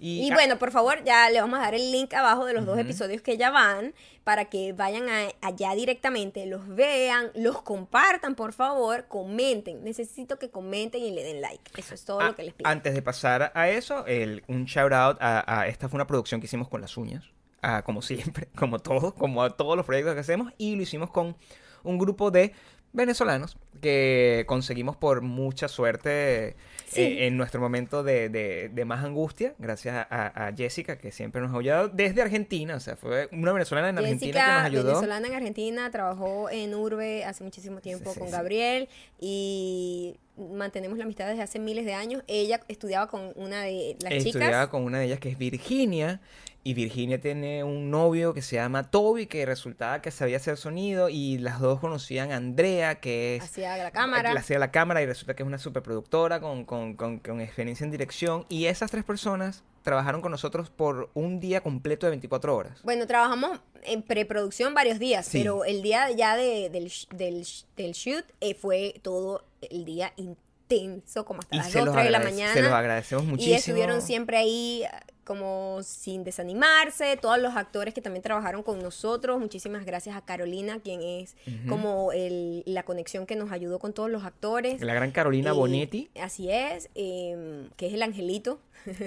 Y, 0.00 0.28
Y 0.28 0.30
bueno, 0.32 0.58
por 0.58 0.70
favor, 0.70 1.02
ya 1.04 1.28
le 1.28 1.40
vamos 1.40 1.58
a 1.58 1.62
dar 1.62 1.74
el 1.74 1.90
link 1.90 2.14
abajo 2.14 2.44
de 2.44 2.52
los 2.52 2.64
dos 2.64 2.78
episodios 2.78 3.20
que 3.20 3.36
ya 3.36 3.50
van 3.50 3.94
para 4.22 4.44
que 4.44 4.72
vayan 4.72 5.08
a- 5.08 5.28
allá 5.40 5.74
directamente, 5.74 6.46
los 6.46 6.68
vean, 6.68 7.30
los 7.34 7.62
compartan, 7.62 8.34
por 8.36 8.52
favor, 8.52 9.06
comenten. 9.08 9.82
Necesito 9.82 10.38
que 10.38 10.50
comenten 10.50 11.02
y 11.02 11.10
le 11.10 11.24
den 11.24 11.40
like. 11.40 11.72
Eso 11.76 11.94
es 11.94 12.04
todo 12.04 12.20
ah, 12.20 12.28
lo 12.28 12.36
que 12.36 12.44
les 12.44 12.54
pido. 12.54 12.70
Antes 12.70 12.94
de 12.94 13.02
pasar 13.02 13.50
a 13.54 13.68
eso, 13.70 14.06
el- 14.06 14.44
un 14.46 14.66
shout 14.66 14.92
out 14.92 15.16
a, 15.20 15.60
a- 15.62 15.66
esta 15.66 15.88
fue 15.88 15.96
una 15.96 16.06
producción 16.06 16.40
que 16.40 16.46
hicimos 16.46 16.68
con 16.68 16.80
las 16.80 16.96
uñas, 16.96 17.24
ah, 17.62 17.82
como 17.82 18.00
siempre, 18.00 18.48
como 18.56 18.78
todo, 18.78 19.14
como 19.14 19.42
a 19.42 19.56
todos 19.56 19.76
los 19.76 19.84
proyectos 19.84 20.14
que 20.14 20.20
hacemos, 20.20 20.52
y 20.58 20.76
lo 20.76 20.82
hicimos 20.82 21.10
con 21.10 21.36
un 21.82 21.98
grupo 21.98 22.30
de 22.30 22.52
venezolanos 22.92 23.56
que 23.82 24.44
conseguimos 24.46 24.96
por 24.96 25.22
mucha 25.22 25.68
suerte 25.68 26.56
Sí. 26.90 27.00
eh, 27.02 27.26
en 27.26 27.36
nuestro 27.36 27.60
momento 27.60 28.02
de, 28.02 28.28
de- 28.28 28.70
de 28.70 28.84
más 28.84 29.04
angustia, 29.04 29.54
gracias 29.58 30.06
a, 30.10 30.52
Jessica 30.56 30.96
que 30.98 31.12
siempre 31.12 31.40
nos 31.40 31.54
ha 31.54 31.58
ayudado 31.58 31.88
desde 31.88 32.22
Argentina, 32.22 32.76
o 32.76 32.80
sea, 32.80 32.96
fue 32.96 33.28
una 33.32 33.52
venezolana 33.52 33.90
en 33.90 33.98
Argentina 33.98 34.32
que 34.32 34.38
nos 34.38 34.46
Jessica, 34.46 34.64
ayudó. 34.64 34.86
venezolana 34.88 35.28
en 35.28 35.34
Argentina, 35.34 35.90
trabajó 35.90 36.48
en 36.50 36.74
Urbe 36.74 37.24
hace 37.24 37.44
muchísimo 37.44 37.80
tiempo 37.80 38.10
Sí, 38.10 38.14
sí, 38.14 38.20
con. 38.20 38.30
Gabriel 38.30 38.88
y 39.20 40.16
mantenemos 40.38 40.98
la 40.98 41.04
amistad 41.04 41.26
desde 41.28 41.42
hace 41.42 41.58
miles 41.58 41.84
de 41.84 41.94
años. 41.94 42.22
Ella 42.26 42.60
estudiaba 42.68 43.08
con 43.08 43.32
una 43.36 43.62
de 43.62 43.96
las 44.00 44.12
Estudiaba 44.12 44.46
chicas. 44.46 44.68
con 44.68 44.84
una 44.84 44.98
de 44.98 45.06
ellas 45.06 45.20
que 45.20 45.30
es 45.30 45.38
Virginia. 45.38 46.20
Y 46.64 46.74
Virginia 46.74 47.20
tiene 47.20 47.64
un 47.64 47.90
novio 47.90 48.34
que 48.34 48.42
se 48.42 48.56
llama 48.56 48.90
Toby, 48.90 49.26
que 49.26 49.46
resultaba 49.46 50.02
que 50.02 50.10
sabía 50.10 50.36
hacer 50.36 50.56
sonido. 50.56 51.08
Y 51.08 51.38
las 51.38 51.60
dos 51.60 51.80
conocían 51.80 52.30
a 52.32 52.36
Andrea, 52.36 52.96
que 53.00 53.36
es. 53.36 53.44
Hacía 53.44 53.76
la 53.78 53.90
cámara. 53.90 54.32
hacía 54.32 54.58
la 54.58 54.70
cámara 54.70 55.00
y 55.00 55.06
resulta 55.06 55.34
que 55.34 55.42
es 55.42 55.46
una 55.46 55.58
superproductora 55.58 56.40
con, 56.40 56.64
con, 56.64 56.94
con, 56.94 57.20
con 57.20 57.40
experiencia 57.40 57.84
en 57.84 57.90
dirección. 57.90 58.44
Y 58.48 58.66
esas 58.66 58.90
tres 58.90 59.04
personas 59.04 59.62
trabajaron 59.88 60.20
con 60.20 60.30
nosotros 60.30 60.68
por 60.70 61.10
un 61.14 61.40
día 61.40 61.62
completo 61.62 62.06
de 62.06 62.10
24 62.10 62.54
horas. 62.54 62.82
Bueno, 62.82 63.06
trabajamos 63.06 63.58
en 63.82 64.02
preproducción 64.02 64.74
varios 64.74 64.98
días, 64.98 65.24
Sí. 65.26 65.38
pero 65.38 65.64
el 65.64 65.80
día 65.82 66.10
ya 66.10 66.36
de- 66.36 66.68
del, 66.70 66.92
del, 67.16 67.46
del 67.76 67.92
shoot 67.92 68.24
eh, 68.40 68.54
fue 68.54 68.94
todo 69.02 69.44
el 69.62 69.84
día 69.84 70.12
intenso, 70.16 71.24
como 71.24 71.40
hasta 71.40 71.54
Y 71.56 71.58
las 71.58 71.70
se 71.72 71.78
2, 71.78 71.86
los, 71.86 71.94
3 71.94 72.04
de 72.04 72.10
la 72.10 72.20
mañana. 72.20 72.52
se 72.52 72.62
los 72.62 72.72
agradecemos 72.72 73.24
muchísimo. 73.24 73.54
Y 73.54 73.58
estuvieron 73.58 74.02
siempre 74.02 74.36
ahí 74.36 74.84
ah, 74.92 75.00
como 75.28 75.78
sin 75.84 76.24
desanimarse, 76.24 77.16
todos 77.18 77.38
los 77.38 77.54
actores 77.54 77.94
que 77.94 78.00
también 78.00 78.22
trabajaron 78.22 78.62
con 78.64 78.80
nosotros, 78.80 79.38
muchísimas 79.38 79.84
gracias 79.84 80.16
a 80.16 80.22
Carolina, 80.24 80.80
quien 80.82 81.02
es 81.02 81.36
como 81.68 82.10
el- 82.12 82.62
la 82.66 82.82
conexión 82.82 83.26
que 83.26 83.36
nos 83.36 83.52
ayudó 83.52 83.78
con 83.78 83.92
todos 83.92 84.10
los 84.10 84.24
actores. 84.24 84.80
La 84.80 84.94
gran 84.94 85.12
Carolina 85.12 85.52
Y- 85.52 85.56
Bonetti. 85.56 86.10
Así 86.20 86.50
es, 86.50 86.88
em, 86.96 87.68
que 87.76 87.86
es 87.86 87.92
el 87.94 88.02
angelito. 88.02 88.58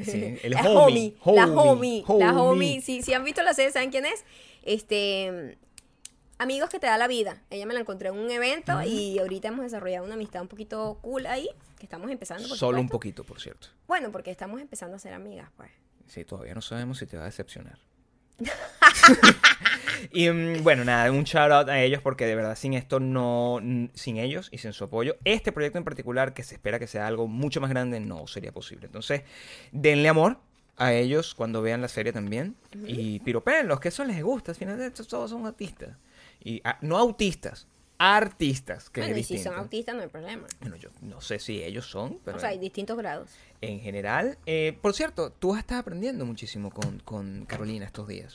Sí, 0.05 0.37
el 0.43 0.51
la 0.53 0.69
homie, 0.69 1.15
homie, 1.23 1.35
la 1.35 1.45
homie, 1.47 2.03
homie, 2.07 2.25
la 2.25 2.41
homie. 2.41 2.81
Si, 2.81 3.01
si 3.01 3.13
han 3.13 3.23
visto 3.23 3.41
la 3.41 3.53
serie, 3.55 3.71
¿saben 3.71 3.89
quién 3.89 4.05
es? 4.05 4.23
Este, 4.63 5.57
amigos 6.37 6.69
que 6.69 6.79
te 6.79 6.87
da 6.87 6.97
la 6.97 7.07
vida. 7.07 7.41
Ella 7.49 7.65
me 7.65 7.73
la 7.73 7.79
encontré 7.79 8.09
en 8.09 8.15
un 8.19 8.29
evento 8.29 8.81
y 8.83 9.17
ahorita 9.19 9.47
hemos 9.47 9.61
desarrollado 9.63 10.05
una 10.05 10.13
amistad 10.13 10.41
un 10.41 10.47
poquito 10.47 10.99
cool 11.01 11.25
ahí, 11.25 11.49
que 11.79 11.85
estamos 11.85 12.11
empezando. 12.11 12.47
Por 12.47 12.57
Solo 12.57 12.79
un 12.79 12.89
poquito, 12.89 13.23
por 13.23 13.39
cierto. 13.41 13.67
Bueno, 13.87 14.11
porque 14.11 14.29
estamos 14.31 14.61
empezando 14.61 14.95
a 14.95 14.99
ser 14.99 15.13
amigas, 15.13 15.49
pues. 15.57 15.71
Sí, 16.11 16.25
todavía 16.25 16.53
no 16.53 16.61
sabemos 16.61 16.97
si 16.97 17.05
te 17.05 17.15
va 17.15 17.23
a 17.23 17.27
decepcionar. 17.27 17.79
y 20.11 20.29
mm, 20.29 20.61
bueno, 20.61 20.83
nada, 20.83 21.09
un 21.09 21.23
shout 21.23 21.51
out 21.53 21.69
a 21.69 21.81
ellos 21.81 22.01
porque 22.01 22.25
de 22.25 22.35
verdad 22.35 22.57
sin 22.57 22.73
esto 22.73 22.99
no, 22.99 23.61
sin 23.93 24.17
ellos 24.17 24.49
y 24.51 24.57
sin 24.57 24.73
su 24.73 24.83
apoyo, 24.83 25.15
este 25.23 25.53
proyecto 25.53 25.77
en 25.77 25.85
particular 25.85 26.33
que 26.33 26.43
se 26.43 26.55
espera 26.55 26.79
que 26.79 26.87
sea 26.87 27.07
algo 27.07 27.29
mucho 27.29 27.61
más 27.61 27.69
grande 27.69 28.01
no 28.01 28.27
sería 28.27 28.51
posible. 28.51 28.87
Entonces, 28.87 29.21
denle 29.71 30.09
amor 30.09 30.37
a 30.75 30.91
ellos 30.91 31.33
cuando 31.33 31.61
vean 31.61 31.79
la 31.79 31.87
serie 31.87 32.11
también 32.11 32.57
y 32.85 33.21
piropéenlos, 33.21 33.79
que 33.79 33.87
eso 33.87 34.03
les 34.03 34.21
gusta, 34.21 34.51
al 34.51 34.57
final 34.57 34.77
de 34.77 34.87
esto 34.87 35.05
todos 35.05 35.29
son 35.29 35.45
autistas. 35.45 35.95
Y 36.43 36.59
ah, 36.65 36.77
no 36.81 36.97
autistas, 36.97 37.67
artistas, 38.03 38.89
que 38.89 39.01
bueno, 39.01 39.15
es 39.15 39.21
y 39.21 39.23
si 39.23 39.33
distinto. 39.35 39.55
son 39.55 39.63
autistas 39.63 39.95
no 39.95 40.01
hay 40.01 40.07
problema. 40.07 40.47
Bueno, 40.59 40.75
yo 40.75 40.89
no 41.01 41.21
sé 41.21 41.37
si 41.37 41.61
ellos 41.63 41.85
son, 41.85 42.19
pero 42.25 42.37
o 42.37 42.39
sea, 42.39 42.49
hay 42.49 42.57
distintos 42.57 42.97
grados. 42.97 43.29
en 43.61 43.79
general. 43.79 44.39
Eh, 44.47 44.75
por 44.81 44.95
cierto, 44.95 45.31
tú 45.31 45.55
estás 45.55 45.77
aprendiendo 45.77 46.25
muchísimo 46.25 46.71
con, 46.71 46.99
con 47.01 47.45
Carolina 47.45 47.85
estos 47.85 48.07
días. 48.07 48.33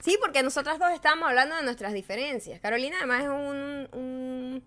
Sí, 0.00 0.16
porque 0.18 0.42
nosotras 0.42 0.78
dos 0.78 0.90
estábamos 0.92 1.28
hablando 1.28 1.56
de 1.56 1.62
nuestras 1.62 1.92
diferencias. 1.92 2.58
Carolina 2.60 2.96
además 2.98 3.24
es 3.24 3.28
un, 3.28 4.00
un 4.00 4.64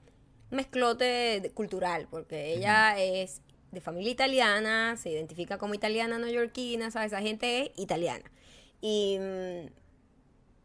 mezclote 0.52 1.52
cultural, 1.56 2.08
porque 2.12 2.54
ella 2.54 3.00
es 3.00 3.42
de 3.72 3.82
familia 3.82 4.12
italiana, 4.12 4.96
se 4.96 5.10
identifica 5.10 5.58
como 5.58 5.74
italiana 5.74 6.20
neoyorquina, 6.20 6.92
¿sabes? 6.92 7.12
Esa 7.12 7.22
gente 7.22 7.64
es 7.64 7.72
italiana. 7.78 8.32
Y, 8.80 9.18
mm, 9.20 9.70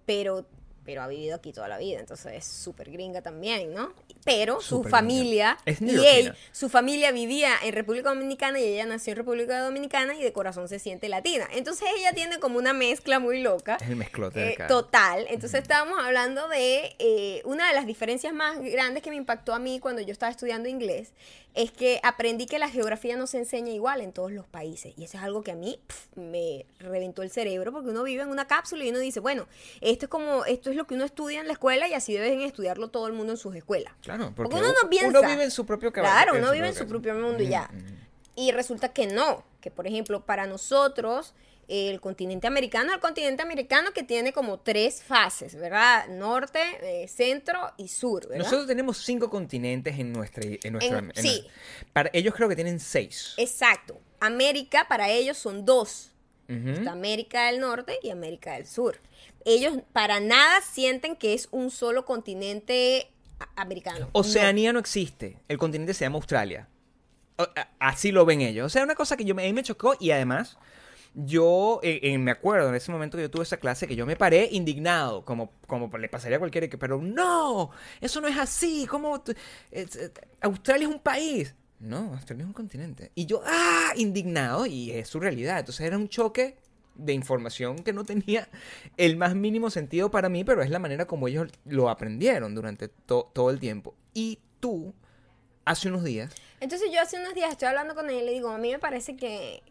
pero, 0.04 0.46
pero 0.90 1.02
ha 1.02 1.06
vivido 1.06 1.36
aquí 1.36 1.52
toda 1.52 1.68
la 1.68 1.78
vida, 1.78 2.00
entonces 2.00 2.32
es 2.34 2.44
súper 2.44 2.90
gringa 2.90 3.22
también, 3.22 3.72
¿no? 3.72 3.92
Pero 4.24 4.60
su 4.60 4.82
familia. 4.82 5.56
Es 5.64 5.80
y 5.80 6.04
ella, 6.04 6.34
su 6.50 6.68
familia 6.68 7.12
vivía 7.12 7.52
en 7.62 7.72
República 7.72 8.08
Dominicana 8.08 8.58
y 8.58 8.64
ella 8.64 8.86
nació 8.86 9.12
en 9.12 9.18
República 9.18 9.60
Dominicana 9.60 10.16
y 10.16 10.22
de 10.24 10.32
corazón 10.32 10.66
se 10.68 10.80
siente 10.80 11.08
latina. 11.08 11.48
Entonces 11.52 11.86
ella 11.96 12.12
tiene 12.12 12.40
como 12.40 12.58
una 12.58 12.72
mezcla 12.72 13.20
muy 13.20 13.40
loca. 13.40 13.76
Es 13.80 13.88
el 13.88 13.94
mezclote 13.94 14.48
Eh, 14.48 14.52
acá. 14.54 14.66
total. 14.66 15.26
Entonces 15.30 15.62
estábamos 15.62 15.96
hablando 16.02 16.48
de 16.48 16.96
eh, 16.98 17.40
una 17.44 17.68
de 17.68 17.74
las 17.74 17.86
diferencias 17.86 18.32
más 18.34 18.58
grandes 18.60 19.04
que 19.04 19.10
me 19.10 19.16
impactó 19.16 19.54
a 19.54 19.60
mí 19.60 19.78
cuando 19.78 20.02
yo 20.02 20.10
estaba 20.10 20.32
estudiando 20.32 20.68
inglés 20.68 21.12
es 21.54 21.72
que 21.72 22.00
aprendí 22.04 22.46
que 22.46 22.58
la 22.58 22.68
geografía 22.68 23.16
no 23.16 23.26
se 23.26 23.38
enseña 23.38 23.72
igual 23.72 24.00
en 24.00 24.12
todos 24.12 24.30
los 24.30 24.46
países 24.46 24.94
y 24.96 25.04
eso 25.04 25.18
es 25.18 25.24
algo 25.24 25.42
que 25.42 25.50
a 25.50 25.56
mí 25.56 25.80
me 26.14 26.64
reventó 26.78 27.22
el 27.22 27.30
cerebro 27.30 27.72
porque 27.72 27.88
uno 27.90 28.04
vive 28.04 28.22
en 28.22 28.28
una 28.28 28.46
cápsula 28.46 28.84
y 28.84 28.90
uno 28.90 29.00
dice 29.00 29.18
bueno 29.20 29.46
esto 29.80 30.06
es 30.06 30.10
como 30.10 30.44
esto 30.44 30.70
es 30.70 30.76
lo 30.76 30.86
que 30.86 30.94
uno 30.94 31.04
estudia 31.04 31.40
en 31.40 31.46
la 31.48 31.52
escuela 31.54 31.88
y 31.88 31.94
así 31.94 32.12
deben 32.12 32.40
estudiarlo 32.42 32.88
todo 32.88 33.08
el 33.08 33.12
mundo 33.14 33.32
en 33.32 33.36
sus 33.38 33.54
escuelas 33.56 33.92
Claro, 34.02 34.32
porque, 34.36 34.54
porque 34.54 34.64
uno 34.64 34.74
no 34.82 34.88
piensa. 34.88 35.08
uno 35.18 35.28
vive 35.28 35.42
en 35.44 35.50
su 35.50 35.66
propio 35.66 35.92
caballo. 35.92 36.12
Claro, 36.14 36.38
uno 36.38 36.52
vive 36.52 36.68
en 36.68 36.74
su 36.74 36.86
propio 36.86 37.14
mundo 37.14 37.42
y 37.42 37.48
ya. 37.48 37.70
Y 38.36 38.52
resulta 38.52 38.90
que 38.92 39.06
no, 39.08 39.44
que 39.60 39.70
por 39.70 39.86
ejemplo 39.86 40.24
para 40.24 40.46
nosotros 40.46 41.34
el 41.70 42.00
continente 42.00 42.46
americano, 42.46 42.92
el 42.92 43.00
continente 43.00 43.42
americano 43.42 43.92
que 43.92 44.02
tiene 44.02 44.32
como 44.32 44.58
tres 44.60 45.02
fases, 45.02 45.54
¿verdad? 45.54 46.08
Norte, 46.08 46.60
eh, 46.82 47.06
centro 47.08 47.58
y 47.76 47.88
sur, 47.88 48.26
¿verdad? 48.28 48.44
Nosotros 48.44 48.66
tenemos 48.66 48.98
cinco 48.98 49.30
continentes 49.30 49.98
en 49.98 50.12
nuestra... 50.12 50.42
En 50.62 50.72
nuestra 50.72 50.98
En- 50.98 51.12
en- 51.14 51.22
sí. 51.22 51.46
Para 51.92 52.10
ellos 52.12 52.34
creo 52.34 52.48
que 52.48 52.56
tienen 52.56 52.80
seis. 52.80 53.34
Exacto. 53.36 53.98
América 54.20 54.86
para 54.88 55.08
ellos 55.10 55.38
son 55.38 55.64
dos. 55.64 56.08
América 56.88 57.46
del 57.46 57.60
Norte 57.60 58.00
y 58.02 58.10
América 58.10 58.54
del 58.54 58.66
Sur. 58.66 58.98
Ellos 59.44 59.74
para 59.92 60.18
nada 60.18 60.60
sienten 60.62 61.14
que 61.14 61.32
es 61.34 61.46
un 61.52 61.70
solo 61.70 62.04
continente 62.04 63.08
americano. 63.54 64.08
Oceanía 64.12 64.72
no. 64.72 64.80
existe. 64.80 65.36
El 65.46 65.58
continente 65.58 65.94
se 65.94 66.04
llama 66.04 66.16
Australia. 66.16 66.68
O- 67.36 67.42
a- 67.44 67.68
Así 67.78 68.10
lo 68.10 68.24
ven 68.26 68.40
ellos. 68.40 68.66
O 68.66 68.68
sea, 68.68 68.82
una 68.82 68.96
cosa 68.96 69.16
que 69.16 69.24
yo 69.24 69.34
me, 69.36 69.42
a 69.44 69.46
mí 69.46 69.52
me 69.52 69.62
chocó 69.62 69.94
y 70.00 70.10
además 70.10 70.56
yo 71.14 71.80
eh, 71.82 72.00
eh, 72.02 72.18
me 72.18 72.30
acuerdo 72.30 72.68
en 72.68 72.74
ese 72.74 72.92
momento 72.92 73.16
que 73.16 73.22
yo 73.22 73.30
tuve 73.30 73.42
esa 73.42 73.56
clase 73.56 73.86
que 73.88 73.96
yo 73.96 74.06
me 74.06 74.16
paré 74.16 74.48
indignado, 74.52 75.24
como, 75.24 75.52
como 75.66 75.96
le 75.98 76.08
pasaría 76.08 76.36
a 76.36 76.38
cualquiera 76.40 76.68
que, 76.68 76.78
pero 76.78 77.00
no, 77.00 77.70
eso 78.00 78.20
no 78.20 78.28
es 78.28 78.38
así. 78.38 78.86
Es- 79.70 79.96
eh, 79.96 80.12
Australia 80.40 80.86
es 80.88 80.94
un 80.94 81.00
país. 81.00 81.54
No, 81.80 82.12
Australia 82.12 82.42
es 82.42 82.46
un 82.48 82.52
continente. 82.52 83.10
Y 83.14 83.26
yo, 83.26 83.42
ah, 83.44 83.92
indignado 83.96 84.66
y 84.66 84.90
es 84.92 85.08
su 85.08 85.18
realidad. 85.18 85.58
Entonces 85.60 85.86
era 85.86 85.96
un 85.96 86.08
choque 86.08 86.56
de 86.94 87.12
información 87.14 87.78
que 87.82 87.92
no 87.92 88.04
tenía 88.04 88.48
el 88.98 89.16
más 89.16 89.34
mínimo 89.34 89.70
sentido 89.70 90.10
para 90.10 90.28
mí, 90.28 90.44
pero 90.44 90.62
es 90.62 90.70
la 90.70 90.78
manera 90.78 91.06
como 91.06 91.26
ellos 91.28 91.48
lo 91.64 91.88
aprendieron 91.88 92.54
durante 92.54 92.88
to- 92.88 93.30
todo 93.32 93.50
el 93.50 93.58
tiempo. 93.58 93.94
Y 94.12 94.38
tú, 94.60 94.94
hace 95.64 95.88
unos 95.88 96.04
días, 96.04 96.34
Entonces 96.60 96.90
yo 96.92 97.00
hace 97.00 97.18
unos 97.18 97.34
días 97.34 97.50
estoy 97.52 97.68
hablando 97.68 97.94
con 97.94 98.10
él 98.10 98.16
y 98.22 98.24
le 98.26 98.32
digo, 98.32 98.50
a 98.50 98.58
mí 98.58 98.70
me 98.70 98.78
parece 98.78 99.16
que, 99.16 99.62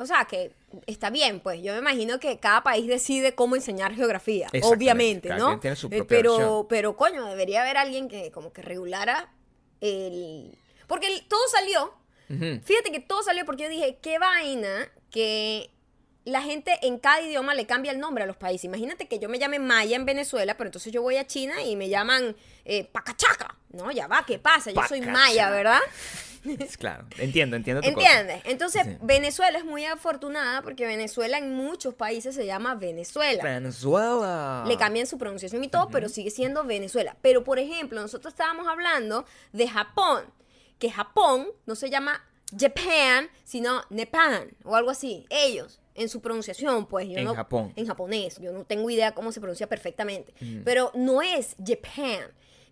o 0.00 0.06
sea, 0.06 0.24
que 0.24 0.52
está 0.86 1.10
bien, 1.10 1.40
pues 1.40 1.62
yo 1.62 1.72
me 1.74 1.78
imagino 1.80 2.18
que 2.18 2.38
cada 2.38 2.62
país 2.62 2.86
decide 2.86 3.34
cómo 3.34 3.54
enseñar 3.54 3.94
geografía, 3.94 4.48
obviamente, 4.62 5.28
cada 5.28 5.38
¿no? 5.40 5.46
quien 5.48 5.60
tiene 5.60 5.76
su 5.76 5.86
Eh, 5.88 5.90
propia 5.98 6.16
pero, 6.18 6.66
pero 6.68 6.96
coño, 6.96 7.24
debería 7.26 7.60
haber 7.62 7.76
alguien 7.76 8.08
que 8.08 8.30
como 8.30 8.52
que 8.52 8.62
regulara 8.62 9.30
el... 9.80 10.56
Porque 10.86 11.06
el- 11.06 11.26
todo 11.28 11.40
salió, 11.48 11.94
fíjate 12.28 12.90
que 12.92 13.00
todo 13.00 13.22
salió 13.22 13.44
porque 13.44 13.64
yo 13.64 13.68
dije, 13.68 13.98
qué 14.00 14.18
vaina 14.18 14.88
que 15.10 15.70
la 16.24 16.42
gente 16.42 16.78
en 16.82 16.98
cada 16.98 17.20
idioma 17.22 17.54
le 17.54 17.66
cambia 17.66 17.92
el 17.92 17.98
nombre 17.98 18.24
a 18.24 18.26
los 18.26 18.36
países. 18.36 18.64
Imagínate 18.66 19.08
que 19.08 19.18
yo 19.18 19.28
me 19.28 19.38
llame 19.38 19.58
Maya 19.58 19.96
en 19.96 20.04
Venezuela, 20.04 20.56
pero 20.56 20.68
entonces 20.68 20.92
yo 20.92 21.02
voy 21.02 21.16
a 21.16 21.26
China 21.26 21.62
y 21.62 21.76
me 21.76 21.88
llaman 21.88 22.36
eh, 22.64 22.84
Pacachaca. 22.84 23.56
No, 23.70 23.90
ya 23.90 24.06
va, 24.06 24.24
¿qué 24.26 24.38
pasa? 24.38 24.70
Yo 24.70 24.80
soy. 24.86 25.00
Maya, 25.00 25.50
¿verdad? 25.50 25.80
Es 26.44 26.76
claro, 26.76 27.06
entiendo, 27.18 27.56
entiendo 27.56 27.82
tu 27.82 27.92
cosa. 27.92 28.20
¿Entiendes? 28.20 28.42
Entonces, 28.46 28.82
Sí. 28.86 28.96
Venezuela 29.02 29.58
es 29.58 29.64
muy 29.64 29.84
afortunada 29.84 30.62
porque 30.62 30.86
Venezuela 30.86 31.38
en 31.38 31.54
muchos 31.54 31.94
países 31.94 32.34
se 32.34 32.46
llama 32.46 32.74
Venezuela. 32.74 33.42
Venezuela. 33.42 34.64
Le 34.66 34.76
cambian 34.76 35.06
su 35.06 35.18
pronunciación 35.18 35.62
y 35.64 35.68
todo, 35.68 35.88
pero 35.90 36.08
sigue 36.08 36.30
siendo 36.30 36.64
Venezuela. 36.64 37.16
Pero, 37.22 37.44
por 37.44 37.58
ejemplo, 37.58 38.00
nosotros 38.00 38.32
estábamos 38.32 38.66
hablando 38.66 39.24
de 39.52 39.68
Japón, 39.68 40.24
que 40.78 40.90
Japón 40.90 41.48
no 41.66 41.74
se 41.74 41.90
llama 41.90 42.24
Japan, 42.58 43.28
sino 43.44 43.82
Nepan 43.90 44.50
o 44.64 44.74
algo 44.76 44.90
así. 44.90 45.26
Ellos, 45.30 45.78
en 45.94 46.08
su 46.08 46.20
pronunciación, 46.20 46.86
pues 46.86 47.06
yo 47.08 47.18
En 47.18 47.24
no- 47.24 47.34
Japón. 47.34 47.72
En 47.76 47.86
japonés, 47.86 48.38
yo 48.40 48.52
no 48.52 48.64
tengo 48.64 48.88
idea 48.90 49.12
cómo 49.12 49.30
se 49.32 49.40
pronuncia 49.40 49.66
perfectamente. 49.68 50.32
Pero 50.64 50.90
no 50.94 51.20
es 51.22 51.54
Japan. 51.64 52.20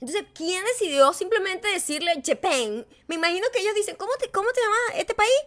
Entonces, 0.00 0.24
¿quién 0.34 0.64
decidió 0.64 1.12
simplemente 1.12 1.68
decirle 1.68 2.22
Japan? 2.24 2.87
Me 3.06 3.16
imagino 3.16 3.46
que 3.52 3.61
ellos 3.61 3.74
dicen, 3.74 3.96
¿cómo 3.96 4.12
te, 4.20 4.30
cómo 4.30 4.48
te 4.52 4.61
llamas 4.61 5.00
este 5.00 5.14
país? 5.14 5.40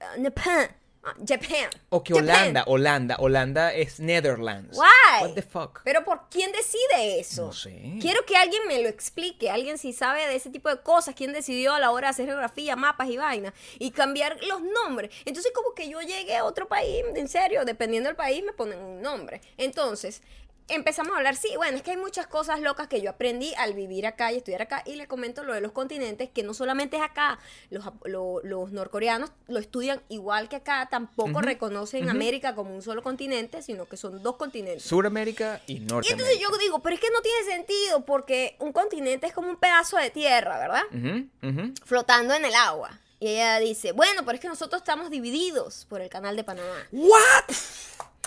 Ah, 0.00 0.16
Nepan. 0.16 0.74
Ah, 1.04 1.14
Japan. 1.26 1.70
O 1.90 2.02
que 2.02 2.12
Japan. 2.12 2.28
Holanda, 2.28 2.64
Holanda, 2.66 3.16
Holanda 3.18 3.72
es 3.74 4.00
Netherlands. 4.00 4.76
Why? 4.76 5.22
What 5.22 5.34
the 5.34 5.42
fuck? 5.42 5.80
Pero 5.84 6.04
¿por 6.04 6.28
quién 6.30 6.50
decide 6.52 7.20
eso? 7.20 7.46
No 7.46 7.52
sé. 7.52 7.98
Quiero 8.00 8.24
que 8.24 8.36
alguien 8.36 8.62
me 8.66 8.82
lo 8.82 8.88
explique, 8.88 9.50
alguien 9.50 9.78
si 9.78 9.92
sabe 9.92 10.26
de 10.26 10.36
ese 10.36 10.50
tipo 10.50 10.68
de 10.68 10.80
cosas, 10.80 11.14
quién 11.14 11.32
decidió 11.32 11.74
a 11.74 11.78
la 11.78 11.90
hora 11.90 12.08
de 12.08 12.10
hacer 12.10 12.26
geografía, 12.26 12.76
mapas 12.76 13.08
y 13.10 13.16
vainas 13.16 13.52
y 13.78 13.90
cambiar 13.90 14.38
los 14.44 14.60
nombres. 14.62 15.14
Entonces 15.24 15.52
como 15.54 15.74
que 15.74 15.88
yo 15.88 16.00
llegué 16.00 16.36
a 16.36 16.44
otro 16.44 16.66
país, 16.66 17.04
en 17.14 17.28
serio, 17.28 17.64
dependiendo 17.64 18.08
del 18.08 18.16
país 18.16 18.42
me 18.42 18.52
ponen 18.52 18.78
un 18.78 19.00
nombre. 19.00 19.40
Entonces, 19.56 20.22
empezamos 20.68 21.12
a 21.14 21.16
hablar, 21.18 21.36
sí, 21.36 21.48
bueno, 21.56 21.76
es 21.76 21.82
que 21.82 21.92
hay 21.92 21.96
muchas 21.96 22.26
cosas 22.26 22.60
locas 22.60 22.88
que 22.88 23.00
yo 23.00 23.10
aprendí 23.10 23.54
al 23.56 23.74
vivir 23.74 24.06
acá 24.06 24.32
y 24.32 24.36
estudiar 24.36 24.62
acá 24.62 24.82
y 24.86 24.96
le 24.96 25.06
comento 25.06 25.42
lo 25.44 25.54
de 25.54 25.60
los 25.60 25.72
continentes, 25.72 26.28
que 26.28 26.42
no 26.42 26.54
solamente 26.54 26.96
es 26.96 27.02
acá, 27.02 27.38
los, 27.70 27.84
lo- 28.04 28.40
los 28.42 28.72
norcoreanos 28.72 29.30
lo 29.48 29.58
estudian 29.58 30.00
igual 30.08 30.48
que 30.48 30.56
acá, 30.56 30.88
tampoco 30.90 31.40
reconocen 31.40 32.08
América 32.08 32.54
como 32.54 32.74
un 32.74 32.82
solo 32.82 33.02
continente, 33.02 33.62
sino 33.62 33.86
que 33.86 33.96
son 33.96 34.22
dos 34.22 34.36
continentes. 34.36 34.84
Suramérica 34.84 35.60
y 35.66 35.76
Y 35.76 35.80
Norteamérica. 35.80 36.12
entonces 36.12 36.38
yo 36.40 36.58
digo, 36.58 36.80
pero 36.80 36.94
es 36.94 37.00
que 37.00 37.10
no 37.10 37.20
tiene 37.22 37.44
sentido 37.44 38.04
porque 38.04 38.56
un 38.60 38.72
continente 38.72 39.26
es 39.26 39.32
como 39.32 39.48
un 39.48 39.56
pedazo 39.56 39.96
de 39.96 40.10
tierra, 40.10 40.58
¿verdad? 40.58 40.82
Flotando 41.84 42.34
en 42.34 42.44
el 42.44 42.54
agua. 42.54 42.98
Y 43.20 43.28
ella 43.28 43.58
dice, 43.58 43.92
bueno, 43.92 44.22
pero 44.24 44.36
es 44.36 44.40
que 44.40 44.48
nosotros 44.48 44.80
estamos 44.82 45.10
divididos 45.10 45.86
por 45.88 46.00
el 46.00 46.08
canal 46.08 46.36
de 46.36 46.44
Panamá. 46.44 46.86
¿What? 46.92 47.44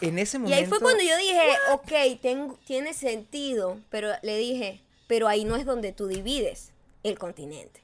En 0.01 0.17
ese 0.19 0.37
Y 0.37 0.39
momento. 0.41 0.57
ahí 0.59 0.65
fue 0.65 0.79
cuando 0.79 1.03
yo 1.03 1.15
dije, 1.17 1.39
ok, 1.73 2.19
tengo- 2.21 2.59
tiene 2.65 2.93
sentido, 2.93 3.79
pero 3.89 4.09
le 4.23 4.37
dije, 4.37 4.81
pero 5.07 5.27
ahí 5.27 5.45
no 5.45 5.55
es 5.55 5.65
donde 5.65 5.91
tú 5.93 6.07
divides 6.07 6.71
el 7.03 7.17
continente. 7.19 7.81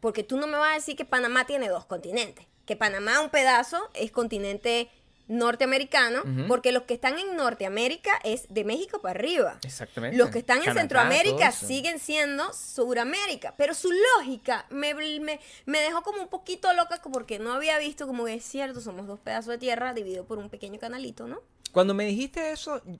Porque 0.00 0.22
tú 0.22 0.36
no 0.36 0.46
me 0.46 0.58
vas 0.58 0.72
a 0.72 0.74
decir 0.74 0.96
que 0.96 1.04
Panamá 1.04 1.46
tiene 1.46 1.68
dos 1.68 1.84
continentes. 1.86 2.46
Que 2.66 2.76
Panamá 2.76 3.20
un 3.20 3.30
pedazo 3.30 3.78
es 3.94 4.10
continente 4.10 4.90
norteamericano, 5.28 6.22
porque 6.48 6.72
los 6.72 6.82
que 6.82 6.94
están 6.94 7.18
en 7.18 7.36
Norteamérica 7.36 8.12
es 8.24 8.46
de 8.48 8.64
México 8.64 9.00
para 9.00 9.18
arriba. 9.18 9.58
Exactamente. 9.64 10.16
Los 10.16 10.30
que 10.30 10.38
están 10.40 10.58
en 10.58 10.64
Canadá, 10.64 10.80
Centroamérica 10.80 11.50
siguen 11.52 11.98
siendo 11.98 12.52
Suramérica, 12.52 13.54
pero 13.56 13.74
su 13.74 13.90
lógica 14.18 14.66
me, 14.70 14.94
me, 14.94 15.40
me 15.66 15.80
dejó 15.80 16.02
como 16.02 16.20
un 16.22 16.28
poquito 16.28 16.72
loca 16.74 17.00
porque 17.12 17.38
no 17.38 17.52
había 17.52 17.78
visto 17.78 18.06
como 18.06 18.24
que 18.26 18.34
es 18.34 18.44
cierto, 18.44 18.80
somos 18.80 19.06
dos 19.06 19.20
pedazos 19.20 19.48
de 19.52 19.58
tierra 19.58 19.94
divididos 19.94 20.26
por 20.26 20.38
un 20.38 20.50
pequeño 20.50 20.78
canalito, 20.78 21.26
¿no? 21.26 21.40
Cuando 21.72 21.94
me 21.94 22.04
dijiste 22.04 22.52
eso, 22.52 22.82
mi- 22.84 22.98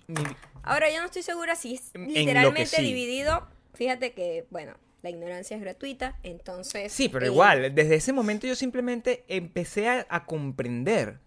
Ahora 0.62 0.90
yo 0.90 0.98
no 1.00 1.06
estoy 1.06 1.22
segura 1.22 1.54
si 1.56 1.74
es 1.74 1.90
En- 1.94 2.12
literalmente 2.12 2.80
dividido. 2.80 3.46
Fíjate 3.74 4.12
que, 4.12 4.46
bueno, 4.50 4.74
la 5.02 5.10
ignorancia 5.10 5.56
es 5.56 5.62
gratuita, 5.62 6.16
entonces... 6.22 6.90
Sí, 6.92 7.08
pero 7.08 7.26
eh, 7.26 7.28
igual, 7.28 7.74
desde 7.74 7.96
ese 7.96 8.12
momento 8.12 8.46
yo 8.46 8.54
simplemente 8.56 9.24
empecé 9.28 9.88
a, 9.88 10.06
a 10.08 10.24
comprender 10.24 11.18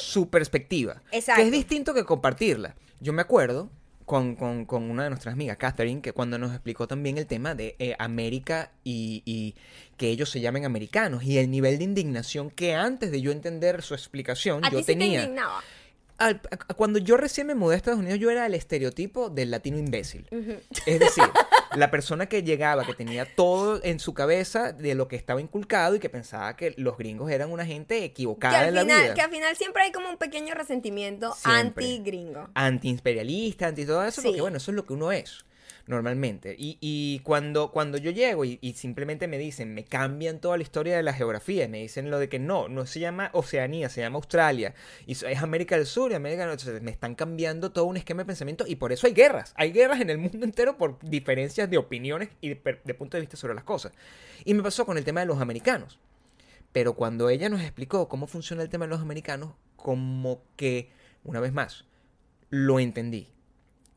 su 0.00 0.28
perspectiva. 0.28 1.02
Exacto. 1.12 1.40
Que 1.42 1.46
es 1.46 1.52
distinto 1.52 1.94
que 1.94 2.04
compartirla. 2.04 2.74
Yo 3.00 3.12
me 3.12 3.22
acuerdo 3.22 3.70
con, 4.04 4.36
con- 4.36 4.64
con 4.66 4.88
una 4.90 5.04
de 5.04 5.10
nuestras 5.10 5.32
amigas, 5.34 5.56
Catherine, 5.56 6.00
que 6.00 6.12
cuando 6.12 6.38
nos 6.38 6.52
explicó 6.52 6.86
también 6.86 7.18
el 7.18 7.26
tema 7.26 7.54
de 7.54 7.74
eh, 7.78 7.96
América 7.98 8.70
y, 8.84 9.22
y 9.24 9.54
que 9.96 10.08
ellos 10.10 10.30
se 10.30 10.40
llamen 10.40 10.64
americanos 10.64 11.24
y 11.24 11.38
el 11.38 11.50
nivel 11.50 11.78
de 11.78 11.84
indignación 11.84 12.50
que 12.50 12.74
antes 12.74 13.10
de 13.10 13.20
yo 13.20 13.32
entender 13.32 13.82
su 13.82 13.94
explicación 13.94 14.64
A 14.64 14.70
yo 14.70 14.78
ti 14.78 14.84
sí 14.84 14.86
te 14.86 14.92
tenía. 14.92 15.22
indignaba. 15.24 15.60
Al- 16.18 16.40
a- 16.50 16.74
cuando 16.74 16.98
yo 17.00 17.16
recién 17.16 17.46
me 17.48 17.54
mudé 17.56 17.74
a 17.74 17.76
Estados 17.78 17.98
Unidos, 17.98 18.18
yo 18.20 18.30
era 18.30 18.46
el 18.46 18.54
estereotipo 18.54 19.28
del 19.28 19.50
latino 19.50 19.76
imbécil. 19.78 20.26
Es 20.86 21.00
decir, 21.00 21.24
la 21.74 21.90
persona 21.90 22.26
que 22.26 22.42
llegaba, 22.42 22.84
que 22.84 22.94
tenía 22.94 23.26
todo 23.34 23.80
en 23.82 23.98
su 23.98 24.14
cabeza 24.14 24.72
de 24.72 24.94
lo 24.94 25.08
que 25.08 25.16
estaba 25.16 25.40
inculcado 25.40 25.94
y 25.96 25.98
que 25.98 26.08
pensaba 26.08 26.56
que 26.56 26.74
los 26.76 26.96
gringos 26.96 27.30
eran 27.30 27.50
una 27.50 27.66
gente 27.66 27.98
Que 27.98 28.04
equivocada 28.04 28.60
al, 28.60 28.68
en 28.68 28.74
la 28.74 28.84
vida. 28.84 29.14
que 29.14 29.20
al 29.22 29.30
final 29.30 29.56
siempre 29.56 29.82
hay 29.82 29.92
como 29.92 30.08
un 30.08 30.16
pequeño 30.16 30.54
resentimiento 30.54 31.34
anti-gringo. 31.44 32.48
Anti-imperialista, 32.54 33.66
anti 33.68 33.84
todo 33.84 34.04
eso, 34.04 34.22
porque 34.22 34.40
bueno, 34.40 34.58
eso 34.58 34.70
es 34.70 34.74
lo 34.76 34.86
que 34.86 34.92
uno 34.92 35.12
es 35.12 35.44
normalmente. 35.86 36.54
Y, 36.58 37.20
cuando, 37.22 37.70
cuando 37.70 37.98
yo 37.98 38.10
llego 38.10 38.44
y, 38.44 38.58
simplemente 38.76 39.28
me 39.28 39.38
dicen, 39.38 39.74
me 39.74 39.84
cambian 39.84 40.40
toda 40.40 40.56
la 40.56 40.62
historia 40.62 40.96
de 40.96 41.02
la 41.02 41.12
geografía, 41.12 41.68
me 41.68 41.78
dicen 41.78 42.10
lo 42.10 42.18
de 42.18 42.28
que 42.28 42.38
no, 42.38 42.68
no 42.68 42.86
se 42.86 43.00
llama 43.00 43.30
Oceanía, 43.32 43.88
se 43.88 44.00
llama 44.00 44.16
Australia, 44.16 44.74
y 45.06 45.12
es 45.12 45.24
América 45.42 45.76
del 45.76 45.86
Sur 45.86 46.12
y 46.12 46.14
América 46.14 46.46
del 46.46 46.50
Norte, 46.50 46.80
me 46.80 46.90
están 46.90 47.14
cambiando 47.14 47.70
todo 47.70 47.84
un 47.84 47.96
esquema 47.96 48.22
de 48.22 48.26
pensamiento 48.26 48.64
y 48.66 48.76
por 48.76 48.92
eso 48.92 49.06
hay 49.06 49.14
guerras, 49.14 49.52
hay 49.56 49.72
guerras 49.72 50.00
en 50.00 50.10
el 50.10 50.18
mundo 50.18 50.44
entero 50.44 50.76
por 50.76 50.98
diferencias 51.00 51.70
de 51.70 51.78
opiniones 51.78 52.30
y 52.40 52.50
de, 52.50 52.80
de 52.82 52.94
punto 52.94 53.16
de 53.16 53.20
vista 53.20 53.36
sobre 53.36 53.54
las 53.54 53.64
cosas. 53.64 53.92
Y 54.44 54.54
me 54.54 54.62
pasó 54.62 54.84
con 54.86 54.98
el 54.98 55.04
tema 55.04 55.20
de 55.20 55.26
los 55.26 55.40
americanos. 55.40 55.98
Pero 56.72 56.92
cuando 56.92 57.30
ella 57.30 57.48
nos 57.48 57.62
explicó 57.62 58.06
cómo 58.06 58.26
funciona 58.26 58.62
el 58.62 58.68
tema 58.68 58.84
de 58.84 58.90
los 58.90 59.00
americanos, 59.00 59.54
como 59.76 60.42
que, 60.56 60.90
una 61.24 61.40
vez 61.40 61.52
más, 61.52 61.86
lo 62.50 62.78
entendí. 62.78 63.28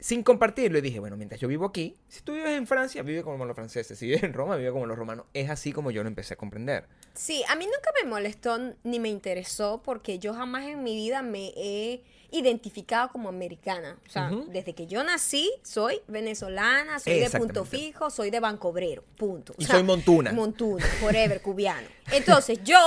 Sin 0.01 0.23
compartirlo, 0.23 0.77
y 0.77 0.81
dije, 0.81 0.99
bueno, 0.99 1.17
mientras 1.17 1.41
yo 1.41 1.49
vivo 1.49 1.65
aquí, 1.65 1.93
si 2.07 2.21
tú 2.21 2.33
vives 2.33 2.51
en 2.51 2.67
Francia, 2.67 3.03
vive 3.03 3.21
como 3.21 3.43
los 3.45 3.53
franceses. 3.53 3.99
Si 3.99 4.05
vives 4.05 4.23
en 4.23 4.31
Roma, 4.31 4.55
vive 4.55 4.71
como 4.71 4.85
los 4.85 4.97
romanos. 4.97 5.25
Es 5.33 5.49
así 5.49 5.73
como 5.73 5.91
yo 5.91 6.03
lo 6.03 6.07
empecé 6.07 6.35
a 6.35 6.37
comprender. 6.37 6.87
Sí, 7.13 7.43
a 7.49 7.55
mí 7.57 7.65
nunca 7.65 7.91
me 8.01 8.09
molestó 8.09 8.57
ni 8.83 8.99
me 8.99 9.09
interesó 9.09 9.81
porque 9.83 10.17
yo 10.17 10.33
jamás 10.33 10.67
en 10.67 10.83
mi 10.83 10.95
vida 10.95 11.21
me 11.21 11.51
he 11.57 12.01
identificado 12.31 13.09
como 13.09 13.27
americana. 13.27 13.97
O 14.07 14.09
sea, 14.09 14.31
Ujú. 14.31 14.49
desde 14.49 14.73
que 14.73 14.87
yo 14.87 15.03
nací, 15.03 15.51
soy 15.63 15.99
venezolana, 16.07 16.99
soy 16.99 17.19
de 17.19 17.29
punto 17.29 17.65
fijo, 17.65 18.09
soy 18.09 18.29
de 18.29 18.39
Banco 18.39 18.69
Obrero, 18.69 19.03
punto. 19.17 19.51
O 19.53 19.61
Y 19.61 19.65
sea, 19.65 19.75
soy 19.75 19.83
montuna. 19.83 20.31
Montuna, 20.31 20.85
forever, 21.01 21.41
cubiano. 21.41 21.87
Entonces, 22.13 22.59
yo, 22.63 22.77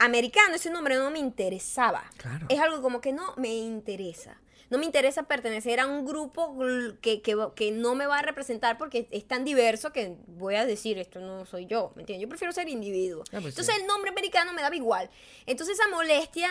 americano, 0.00 0.56
ese 0.56 0.70
nombre 0.70 0.96
no 0.96 1.12
me 1.12 1.20
interesaba. 1.20 2.10
Claro. 2.16 2.46
Es 2.48 2.58
algo 2.58 2.82
como 2.82 3.00
que 3.00 3.12
no 3.12 3.34
me 3.36 3.54
interesa. 3.54 4.40
No 4.70 4.78
me 4.78 4.86
interesa 4.86 5.24
pertenecer 5.24 5.80
a 5.80 5.86
un 5.86 6.06
grupo 6.06 6.56
que, 7.02 7.20
que, 7.22 7.36
que 7.56 7.72
no 7.72 7.94
me 7.94 8.06
va 8.06 8.20
a 8.20 8.22
representar 8.22 8.78
porque 8.78 9.08
es 9.10 9.26
tan 9.26 9.44
diverso 9.44 9.92
que 9.92 10.16
voy 10.28 10.54
a 10.54 10.64
decir 10.64 10.96
esto 10.98 11.20
no 11.20 11.44
soy 11.44 11.66
yo, 11.66 11.92
¿me 11.96 12.02
entiendes? 12.02 12.22
Yo 12.22 12.28
prefiero 12.28 12.52
ser 12.52 12.68
individuo. 12.68 13.24
Ah, 13.26 13.38
pues 13.42 13.46
Entonces 13.46 13.74
sí. 13.74 13.80
el 13.80 13.86
nombre 13.86 14.10
americano 14.10 14.52
me 14.52 14.62
daba 14.62 14.76
igual. 14.76 15.10
Entonces 15.46 15.78
esa 15.78 15.88
molestia 15.88 16.48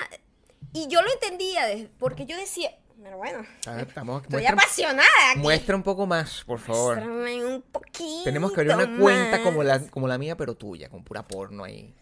Y 0.73 0.87
yo 0.87 1.01
lo 1.01 1.11
entendía 1.11 1.61
porque 1.97 2.25
yo 2.25 2.35
decía, 2.37 2.71
pero 3.01 3.17
bueno, 3.17 3.45
Ah, 3.65 3.79
Estamos, 3.81 4.21
estoy 4.23 4.33
muestra, 4.41 4.53
apasionada 4.53 5.07
aquí. 5.31 5.39
muestra 5.39 5.75
un 5.77 5.83
poco 5.83 6.05
más, 6.05 6.43
por 6.45 6.59
favor. 6.59 6.95
Muéstrame 6.97 7.45
un 7.45 7.61
poquito 7.61 8.23
Tenemos 8.25 8.51
que 8.51 8.59
abrir 8.59 8.75
una 8.75 8.99
cuenta 8.99 9.41
como 9.41 9.63
la, 9.63 9.79
como 9.89 10.07
la 10.09 10.17
mía, 10.17 10.35
pero 10.35 10.55
tuya, 10.55 10.89
con 10.89 11.03
pura 11.05 11.25
porno 11.25 11.63
ahí. 11.63 11.95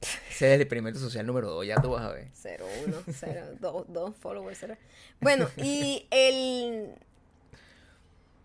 Ese 0.00 0.48
es 0.48 0.54
el 0.54 0.60
experimento 0.62 0.98
social 0.98 1.26
número 1.26 1.50
2, 1.50 1.66
ya 1.66 1.80
tú 1.82 1.90
vas 1.90 2.02
a 2.02 2.12
ver. 2.12 2.28
Cero, 2.32 2.66
uno, 2.86 2.96
cero, 3.12 3.42
dos, 3.60 3.84
dos 3.88 4.14
followers, 4.16 4.56
cero. 4.60 4.76
Bueno, 5.20 5.48
y 5.58 6.06
el... 6.10 6.94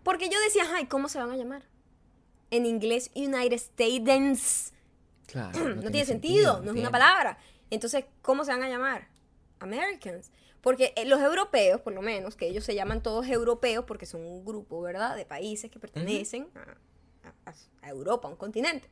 Porque 0.02 0.28
yo 0.28 0.38
decía, 0.40 0.64
ay, 0.74 0.86
¿cómo 0.86 1.08
se 1.08 1.18
van 1.18 1.30
a 1.30 1.36
llamar? 1.36 1.62
En 2.50 2.66
inglés, 2.66 3.10
United 3.14 3.54
States. 3.54 4.72
Claro. 5.26 5.58
No, 5.76 5.90
tiene 5.90 6.04
sentido, 6.04 6.60
no 6.62 6.72
es 6.72 6.76
una 6.78 6.90
palabra. 6.90 7.38
Entonces, 7.70 8.04
¿cómo 8.22 8.44
se 8.44 8.52
van 8.52 8.62
a 8.62 8.68
llamar? 8.68 9.08
Americans. 9.58 10.30
Porque 10.60 10.92
eh, 10.96 11.04
los 11.06 11.20
europeos, 11.20 11.80
por 11.80 11.92
lo 11.92 12.02
menos, 12.02 12.36
que 12.36 12.46
ellos 12.48 12.64
se 12.64 12.74
llaman 12.74 13.02
todos 13.02 13.26
europeos 13.28 13.84
porque 13.86 14.04
son 14.06 14.20
un 14.20 14.44
grupo, 14.44 14.80
¿verdad? 14.82 15.16
De 15.16 15.24
países 15.24 15.70
que 15.70 15.78
pertenecen 15.78 16.48
a, 16.54 17.50
a- 17.50 17.54
a 17.82 17.88
Europa, 17.88 18.28
a 18.28 18.30
un 18.32 18.36
continente. 18.36 18.88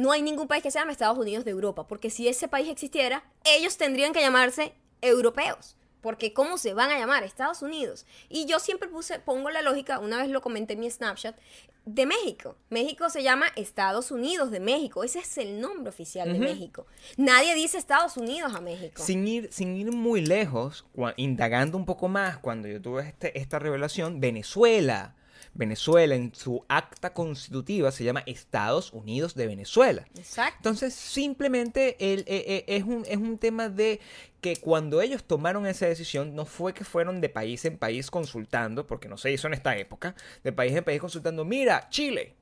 No 0.00 0.12
hay 0.12 0.22
ningún 0.22 0.48
país 0.48 0.62
que 0.62 0.70
se 0.70 0.78
llame 0.78 0.92
Estados 0.92 1.18
Unidos 1.18 1.44
de 1.44 1.50
Europa, 1.50 1.86
porque 1.86 2.08
si 2.10 2.26
ese 2.26 2.48
país 2.48 2.68
existiera, 2.68 3.22
ellos 3.44 3.76
tendrían 3.76 4.12
que 4.12 4.20
llamarse 4.20 4.72
europeos. 5.02 5.76
Porque 6.00 6.32
¿cómo 6.32 6.56
se 6.56 6.72
van 6.72 6.90
a 6.90 6.98
llamar? 6.98 7.24
Estados 7.24 7.60
Unidos. 7.60 8.06
Y 8.30 8.46
yo 8.46 8.58
siempre 8.58 8.88
puse, 8.88 9.18
pongo 9.20 9.50
la 9.50 9.60
lógica, 9.60 9.98
una 9.98 10.16
vez 10.16 10.30
lo 10.30 10.40
comenté 10.40 10.72
en 10.72 10.80
mi 10.80 10.90
Snapchat, 10.90 11.36
de 11.84 12.06
México. 12.06 12.56
México 12.70 13.10
se 13.10 13.22
llama 13.22 13.46
Estados 13.56 14.10
Unidos 14.10 14.50
de 14.50 14.60
México. 14.60 15.04
Ese 15.04 15.18
es 15.18 15.36
el 15.36 15.60
nombre 15.60 15.90
oficial 15.90 16.32
de. 16.32 16.38
México. 16.38 16.86
Nadie 17.18 17.54
dice 17.54 17.76
Estados 17.76 18.16
Unidos 18.16 18.54
a 18.54 18.62
México. 18.62 19.02
Sin 19.02 19.28
ir, 19.28 19.52
sin 19.52 19.76
ir 19.76 19.92
muy 19.92 20.24
lejos, 20.24 20.86
indagando 21.16 21.76
un 21.76 21.84
poco 21.84 22.08
más, 22.08 22.38
cuando 22.38 22.66
yo 22.68 22.80
tuve 22.80 23.06
este- 23.06 23.38
esta 23.38 23.58
revelación, 23.58 24.20
Venezuela. 24.20 25.14
Venezuela 25.54 26.14
en 26.14 26.34
su 26.34 26.64
acta 26.68 27.12
constitutiva 27.12 27.90
se 27.90 28.04
llama 28.04 28.22
Estados 28.26 28.92
Unidos 28.92 29.34
de 29.34 29.46
Venezuela. 29.46 30.06
Exacto. 30.16 30.56
Entonces, 30.58 30.94
simplemente 30.94 31.96
el- 32.12 32.20
eh, 32.20 32.44
eh, 32.46 32.64
es, 32.68 32.84
un, 32.84 33.04
es 33.06 33.16
un 33.16 33.36
tema 33.38 33.68
de 33.68 34.00
que 34.40 34.56
cuando 34.56 35.00
ellos 35.02 35.24
tomaron 35.24 35.66
esa 35.66 35.86
decisión, 35.86 36.34
no 36.34 36.46
fue 36.46 36.72
que 36.72 36.84
fueron 36.84 37.20
de 37.20 37.28
país 37.28 37.64
en 37.64 37.76
país 37.78 38.10
consultando, 38.10 38.86
porque 38.86 39.08
no 39.08 39.16
se 39.16 39.32
hizo 39.32 39.48
en 39.48 39.54
esta 39.54 39.76
época, 39.76 40.14
de 40.44 40.52
país 40.52 40.74
en 40.74 40.84
país 40.84 41.00
consultando, 41.00 41.44
mira, 41.44 41.88
Chile, 41.90 42.34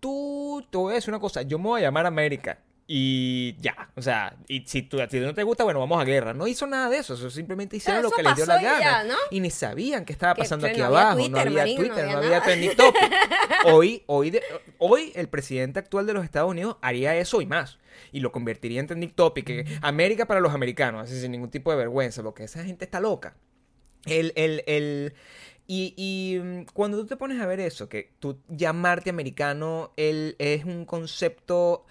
tú 0.00 0.64
te 0.70 0.78
voy 0.78 0.92
a 0.92 0.94
decir 0.96 1.10
una 1.10 1.20
cosa, 1.20 1.42
yo 1.42 1.58
me 1.58 1.64
voy 1.64 1.80
a 1.80 1.84
llamar 1.84 2.06
América. 2.06 2.58
Y 2.88 3.56
ya, 3.60 3.90
o 3.96 4.02
sea, 4.02 4.36
y 4.46 4.60
si, 4.66 4.82
tú, 4.82 4.98
si 5.10 5.18
no 5.18 5.34
te 5.34 5.42
gusta, 5.42 5.64
bueno, 5.64 5.80
vamos 5.80 6.00
a 6.00 6.04
guerra. 6.04 6.34
No 6.34 6.46
hizo 6.46 6.68
nada 6.68 6.88
de 6.88 6.98
eso, 6.98 7.14
eso 7.14 7.30
simplemente 7.30 7.76
hicieron 7.76 8.04
lo 8.04 8.10
que 8.12 8.22
les 8.22 8.36
dio 8.36 8.46
la 8.46 8.62
gana. 8.62 8.80
ya, 8.80 9.04
¿no? 9.04 9.16
Y 9.32 9.40
ni 9.40 9.50
sabían 9.50 10.04
qué 10.04 10.12
estaba 10.12 10.36
pasando 10.36 10.66
que 10.66 10.70
aquí 10.72 10.80
no 10.80 10.86
había 10.86 11.00
abajo. 11.10 11.28
no 11.28 11.38
había 11.38 11.66
no 11.66 11.74
Twitter, 11.74 11.88
no 11.96 12.02
había 12.02 12.16
había 12.18 12.30
nada. 12.30 12.42
trending 12.44 12.70
topic. 12.76 13.12
Hoy, 13.64 14.04
hoy, 14.06 14.30
de- 14.30 14.42
hoy 14.78 15.10
el 15.16 15.28
presidente 15.28 15.80
actual 15.80 16.06
de 16.06 16.12
los 16.12 16.22
Estados 16.24 16.48
Unidos 16.48 16.76
haría 16.80 17.16
eso 17.16 17.40
y 17.40 17.46
más. 17.46 17.78
Y 18.12 18.20
lo 18.20 18.30
convertiría 18.30 18.78
en 18.78 18.86
trending 18.86 19.10
topic. 19.10 19.44
que 19.46 19.78
América 19.82 20.26
para 20.26 20.38
los 20.38 20.54
americanos, 20.54 21.02
así 21.10 21.20
sin 21.20 21.32
ningún 21.32 21.50
tipo 21.50 21.72
de 21.72 21.78
vergüenza, 21.78 22.22
porque 22.22 22.44
esa 22.44 22.62
gente 22.64 22.84
está 22.84 23.00
loca. 23.00 23.36
El, 24.04 24.32
el, 24.36 24.62
el, 24.68 25.14
y, 25.66 25.92
y, 25.96 26.38
mm, 26.38 26.66
cuando 26.72 26.98
tú 26.98 27.06
te 27.06 27.16
pones 27.16 27.40
a 27.40 27.46
ver 27.46 27.58
eso, 27.58 27.88
que 27.88 28.12
tú 28.20 28.38
llamarte 28.46 29.10
americano 29.10 29.92
el, 29.96 30.36
es 30.38 30.64
un 30.64 30.84
concepto 30.84 31.84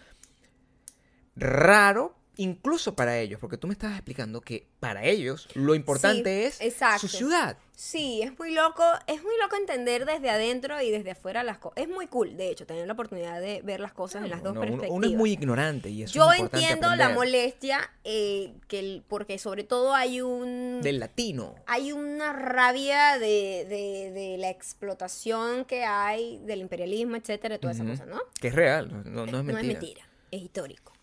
raro, 1.35 2.15
incluso 2.37 2.95
para 2.95 3.17
ellos, 3.17 3.39
porque 3.39 3.57
tú 3.57 3.67
me 3.67 3.73
estabas 3.73 3.95
explicando 3.95 4.41
que 4.41 4.67
para 4.81 5.05
ellos 5.05 5.47
lo 5.53 5.73
importante 5.73 6.49
Sí, 6.51 6.57
es 6.65 6.73
exacto. 6.73 7.07
su 7.07 7.07
ciudad. 7.07 7.57
Sí, 7.77 8.21
es 8.21 8.37
muy 8.39 8.53
loco, 8.53 8.83
es 9.07 9.21
muy 9.23 9.33
loco 9.41 9.55
entender 9.57 10.05
desde 10.05 10.29
adentro 10.29 10.81
y 10.81 10.91
desde 10.91 11.11
afuera 11.11 11.43
las 11.43 11.57
cosas. 11.59 11.77
Es 11.83 11.89
muy 11.89 12.07
cool, 12.07 12.35
de 12.37 12.49
hecho, 12.49 12.65
tener 12.65 12.87
la 12.87 12.93
oportunidad 12.93 13.39
de 13.41 13.61
ver 13.63 13.79
las 13.81 13.93
cosas 13.93 14.23
en 14.23 14.29
las 14.31 14.43
dos 14.43 14.53
perspectivas. 14.53 14.91
uno 14.91 15.07
es 15.07 15.13
muy 15.13 15.31
ignorante 15.31 15.89
y 15.89 16.03
eso 16.03 16.13
Yo 16.13 16.31
es 16.31 16.39
entiendo 16.41 16.93
la 16.95 17.09
molestia, 17.09 17.89
eh, 18.05 18.53
que 18.67 18.79
el- 18.79 19.03
porque 19.07 19.37
sobre 19.39 19.63
todo 19.65 19.93
hay 19.93 20.19
un... 20.21 20.79
del 20.81 20.99
latino. 20.99 21.55
Hay 21.67 21.91
una 21.93 22.31
rabia 22.33 23.17
de, 23.17 23.65
de- 23.69 24.11
de 24.11 24.37
la 24.37 24.49
explotación 24.49 25.65
que 25.65 25.83
hay, 25.85 26.37
del 26.45 26.59
imperialismo, 26.61 27.15
etcétera, 27.17 27.59
toda 27.59 27.73
Ujú. 27.73 27.83
esa 27.83 27.91
cosa, 27.91 28.05
¿no? 28.05 28.21
Que 28.39 28.49
es 28.49 28.55
real, 28.55 28.89
no, 29.05 29.25
no 29.25 29.37
es 29.37 29.43
mentira. 29.43 29.53
No 29.53 29.59
es 29.59 29.65
mentira, 29.67 30.07
es 30.31 30.41
histórico. 30.41 30.93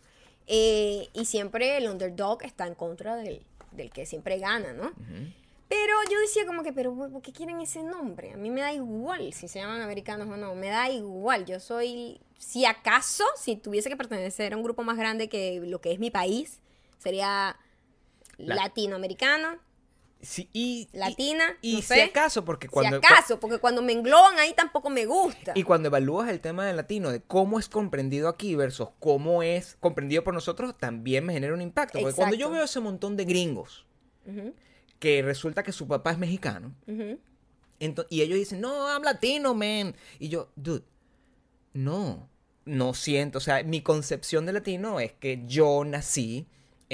Eh, 0.46 1.08
y 1.12 1.24
siempre 1.24 1.76
el 1.76 1.88
underdog 1.88 2.42
está 2.42 2.66
en 2.66 2.74
contra 2.74 3.16
del, 3.16 3.42
del 3.70 3.90
que 3.90 4.06
siempre 4.06 4.38
gana, 4.38 4.72
¿no? 4.72 4.92
Pero 5.68 5.94
yo 6.10 6.20
decía 6.20 6.44
como 6.46 6.62
que, 6.62 6.72
pero 6.72 6.94
¿por 6.94 7.22
qué 7.22 7.32
quieren 7.32 7.60
ese 7.60 7.82
nombre? 7.82 8.32
A 8.32 8.36
mí 8.36 8.50
me 8.50 8.60
da 8.60 8.72
igual 8.74 9.32
si 9.32 9.48
se 9.48 9.58
llaman 9.60 9.80
americanos 9.80 10.28
o 10.28 10.36
no, 10.36 10.54
me 10.54 10.68
da 10.68 10.90
igual. 10.90 11.46
Yo 11.46 11.60
soy, 11.60 12.20
si 12.36 12.66
acaso, 12.66 13.24
si 13.36 13.56
tuviese 13.56 13.88
que 13.88 13.96
pertenecer 13.96 14.52
a 14.52 14.56
un 14.56 14.62
grupo 14.62 14.82
más 14.82 14.98
grande 14.98 15.28
que 15.30 15.60
lo 15.64 15.80
que 15.80 15.92
es 15.92 15.98
mi 15.98 16.10
país, 16.10 16.60
sería 16.98 17.56
La- 18.36 18.54
latinoamericano, 18.56 19.58
Sí, 20.22 20.48
y, 20.52 20.88
latina, 20.92 21.56
y, 21.62 21.72
no 21.72 21.78
si 21.78 21.86
sé. 21.86 22.02
acaso, 22.04 22.44
porque 22.44 22.68
cuando... 22.68 23.00
si 23.00 23.06
acaso, 23.06 23.40
porque 23.40 23.58
cuando 23.58 23.82
me 23.82 23.92
engloban 23.92 24.38
ahí 24.38 24.54
tampoco 24.54 24.88
me 24.88 25.04
gusta. 25.04 25.52
Y 25.56 25.64
cuando 25.64 25.88
evalúas 25.88 26.30
el 26.30 26.40
tema 26.40 26.64
del 26.64 26.76
latino, 26.76 27.10
de 27.10 27.20
cómo 27.20 27.58
es 27.58 27.68
comprendido 27.68 28.28
aquí 28.28 28.54
versus 28.54 28.90
cómo 29.00 29.42
es 29.42 29.76
comprendido 29.80 30.22
por 30.22 30.32
nosotros, 30.32 30.78
también 30.78 31.26
me 31.26 31.32
genera 31.32 31.54
un 31.54 31.60
impacto. 31.60 31.98
Porque 31.98 32.14
cuando 32.14 32.36
yo 32.36 32.50
veo 32.50 32.62
ese 32.62 32.78
montón 32.78 33.16
de 33.16 33.24
gringos 33.24 33.84
que 35.00 35.22
resulta 35.22 35.64
que 35.64 35.72
su 35.72 35.88
papá 35.88 36.12
es 36.12 36.18
mexicano, 36.18 36.72
y 38.08 38.22
ellos 38.22 38.38
dicen, 38.38 38.60
no, 38.60 38.88
I'm 38.88 39.02
latino, 39.02 39.54
man. 39.54 39.96
Y 40.20 40.28
yo, 40.28 40.52
dude, 40.54 40.84
no, 41.72 42.28
no 42.64 42.94
siento. 42.94 43.38
O 43.38 43.40
sea, 43.40 43.64
mi 43.64 43.82
concepción 43.82 44.46
de 44.46 44.52
latino 44.52 45.00
es 45.00 45.12
que 45.14 45.42
yo 45.46 45.84
nací 45.84 46.46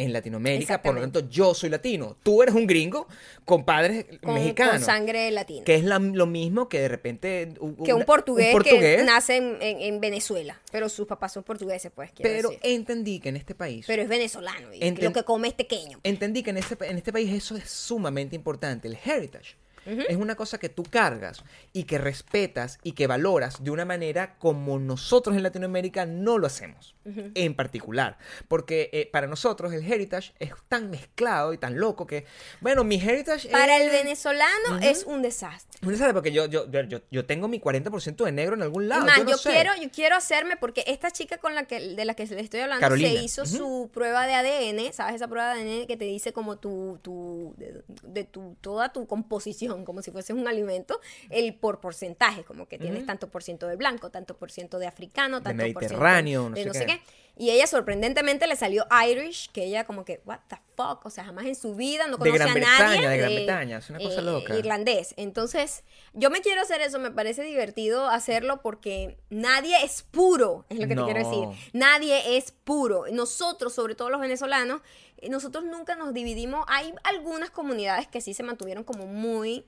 en 0.05 0.13
Latinoamérica, 0.13 0.81
por 0.81 0.95
lo 0.95 1.01
tanto 1.01 1.29
yo 1.29 1.55
soy 1.55 1.71
latino. 1.71 2.17
Tú 2.23 2.43
eres 2.43 2.55
un 2.55 2.67
gringo 2.67 3.07
con 3.45 3.65
padres 3.65 4.07
Con, 4.23 4.35
mexicanos. 4.35 4.77
con 4.77 4.85
sangre 4.85 5.31
latina. 5.31 5.65
Que 5.65 5.75
es 5.75 5.85
la- 5.85 5.99
lo 5.99 6.27
mismo 6.27 6.69
que 6.69 6.81
de 6.81 6.89
repente... 6.89 7.55
u- 7.61 7.83
que 7.85 7.93
un 7.95 8.05
portugués, 8.05 8.53
portugués, 8.53 8.99
que 8.99 9.05
nace 9.05 9.37
en, 9.37 9.57
en- 9.61 9.81
en 9.81 10.01
Venezuela, 10.01 10.61
pero 10.71 10.89
sus 10.89 11.07
papás 11.07 11.33
son 11.33 11.43
portugueses, 11.43 11.91
pues, 11.95 12.11
Pero 12.21 12.51
decir. 12.51 12.61
entendí 12.65 13.21
que 13.21 13.29
en 13.31 13.37
este 13.37 13.55
país... 13.55 13.85
Pero 13.87 14.03
es 14.03 14.09
venezolano 14.09 14.73
y 14.73 14.81
Enten- 14.81 15.03
lo 15.03 15.13
que 15.13 15.25
come 15.25 15.49
es 15.49 15.55
pequeño. 15.55 15.99
Entendí 16.05 16.43
que 16.43 16.51
en 16.51 16.59
este, 16.59 16.77
en 16.87 16.97
este 16.97 17.13
país 17.13 17.33
eso 17.33 17.57
es 17.57 17.69
sumamente 17.69 18.37
importante. 18.37 18.89
El 18.89 18.97
heritage 19.05 19.57
es 19.87 20.17
una 20.17 20.35
cosa 20.35 20.59
que 20.59 20.69
tú 20.69 20.83
cargas 20.83 21.43
y 21.73 21.85
que 21.85 21.99
respetas 21.99 22.79
y 22.83 22.93
que 22.93 23.07
valoras 23.07 23.63
de 23.63 23.71
una 23.71 23.85
manera 23.85 24.35
como 24.39 24.79
nosotros 24.79 25.37
en 25.37 25.43
Latinoamérica 25.43 26.07
no 26.07 26.39
lo 26.39 26.47
hacemos. 26.47 26.95
En 27.35 27.55
particular. 27.55 28.19
Porque 28.49 28.91
eh, 28.93 29.09
para 29.11 29.27
nosotros 29.27 29.73
el 29.73 29.91
heritage 29.91 30.35
es 30.39 30.51
tan 30.69 30.91
mezclado 30.91 31.55
y 31.55 31.59
tan 31.59 31.79
loco 31.81 32.07
que, 32.07 32.27
bueno, 32.61 32.85
mi 32.85 32.97
heritage 32.97 33.49
Para 33.49 33.79
es... 33.79 33.85
el 33.85 33.91
venezolano 33.91 34.79
es 34.83 35.05
un 35.05 35.23
desastre. 35.23 35.79
No 35.81 35.97
sabes, 35.97 36.13
porque 36.13 36.33
yo, 36.33 36.45
yo, 36.47 36.71
yo, 36.71 37.01
yo- 37.11 37.25
tengo 37.25 37.49
mi 37.49 37.61
40% 37.61 38.25
de 38.25 38.33
negro 38.33 38.57
en 38.57 38.63
algún 38.63 38.89
lado. 38.89 39.07
Más, 39.07 39.17
yo 39.19 39.25
no 39.25 39.31
yo, 39.31 39.39
sé. 39.39 39.51
quiero, 39.53 39.73
yo 39.81 39.91
quiero 39.91 40.17
hacerme, 40.17 40.57
porque 40.59 40.85
esta 40.87 41.11
chica 41.11 41.39
con 41.39 41.55
la 41.55 41.65
que, 41.65 41.81
de 41.95 42.05
la 42.05 42.13
que 42.13 42.27
le 42.27 42.41
estoy 42.43 42.61
hablando 42.61 42.81
Carolina. 42.83 43.09
se 43.09 43.15
hizo 43.25 43.47
su 43.47 43.91
prueba 43.93 44.27
de 44.27 44.35
ADN, 44.35 44.93
¿sabes? 44.93 45.15
Esa 45.15 45.29
prueba 45.29 45.55
de 45.55 45.63
ADN 45.63 45.87
que 45.87 45.97
te 45.97 46.05
dice 46.05 46.35
como 46.35 46.59
tu, 46.59 46.99
tu 47.03 47.55
de, 47.57 47.83
de 48.03 48.25
tu, 48.25 48.55
toda 48.61 48.93
tu 48.93 49.07
composición, 49.07 49.78
como 49.85 50.03
si 50.03 50.11
fuese 50.11 50.33
un 50.33 50.47
alimento, 50.49 51.01
el 51.31 51.55
por 51.55 51.81
porcentaje, 51.81 52.45
como 52.45 52.67
que 52.69 52.79
tienes 52.79 53.07
tanto 53.07 53.29
por 53.31 53.43
ciento 53.43 53.67
de 53.67 53.77
blanco, 53.77 54.11
tanto 54.11 54.37
por 54.37 54.51
ciento 54.51 54.79
de 54.79 54.87
africano, 54.87 55.41
De 55.41 55.45
tanto 55.45 55.59
por 55.59 55.67
ciento 55.67 55.81
mediterráneo, 55.81 56.49
no 56.51 56.55
de 56.55 56.63
sé 56.63 56.69
no 56.69 56.75
sé 56.75 56.81
qué. 56.87 56.87
qué. 56.99 57.03
Y 57.41 57.51
ella 57.51 57.69
sorprendentemente 57.69 58.49
le 58.49 58.57
salió 58.57 58.85
Irish, 59.09 59.53
que 59.53 59.63
ella 59.65 59.85
como 59.85 60.05
que, 60.05 60.21
what 60.25 60.41
the 60.49 60.57
fuck, 60.77 61.07
o 61.07 61.11
sea, 61.11 61.25
jamás 61.25 61.47
en 61.47 61.55
su 61.55 61.77
vida 61.77 62.09
no 62.09 62.17
De 62.17 62.31
conoce 62.31 62.39
Gran 62.39 62.49
a 62.51 62.55
Bretaña, 62.55 62.87
nadie. 62.97 63.09
de 63.09 63.17
Gran 63.19 63.35
Bretaña, 63.35 63.79
es 63.79 63.91
una 63.91 64.01
cosa 64.01 64.21
loca. 64.23 64.57
Irlandés. 64.57 65.15
Entonces, 65.17 65.85
yo 66.15 66.31
me 66.31 66.41
quiero 66.41 66.61
hacer 66.63 66.81
eso, 66.81 66.99
me 66.99 67.13
parece 67.13 67.43
divertido 67.45 68.09
hacerlo 68.09 68.61
porque 68.61 69.19
nadie 69.31 69.77
es 69.85 70.03
puro, 70.03 70.65
es 70.69 70.81
lo 70.81 70.89
que 70.89 70.97
No. 70.97 71.07
te 71.07 71.13
quiero 71.13 71.29
decir. 71.29 71.71
Nadie 71.73 72.37
es 72.37 72.51
puro. 72.51 73.05
Nosotros, 73.13 73.73
sobre 73.73 73.95
todo 73.95 74.11
los 74.11 74.21
venezolanos, 74.21 74.81
eh, 74.81 75.08
nosotros 75.29 75.65
nunca 75.65 75.97
nos 75.97 76.13
dividimos. 76.15 76.65
Hay 76.69 76.95
algunas 77.05 77.51
comunidades 77.51 78.07
que 78.09 78.21
sí 78.21 78.35
se 78.35 78.43
mantuvieron 78.43 78.85
como 78.85 79.07
muy 79.07 79.65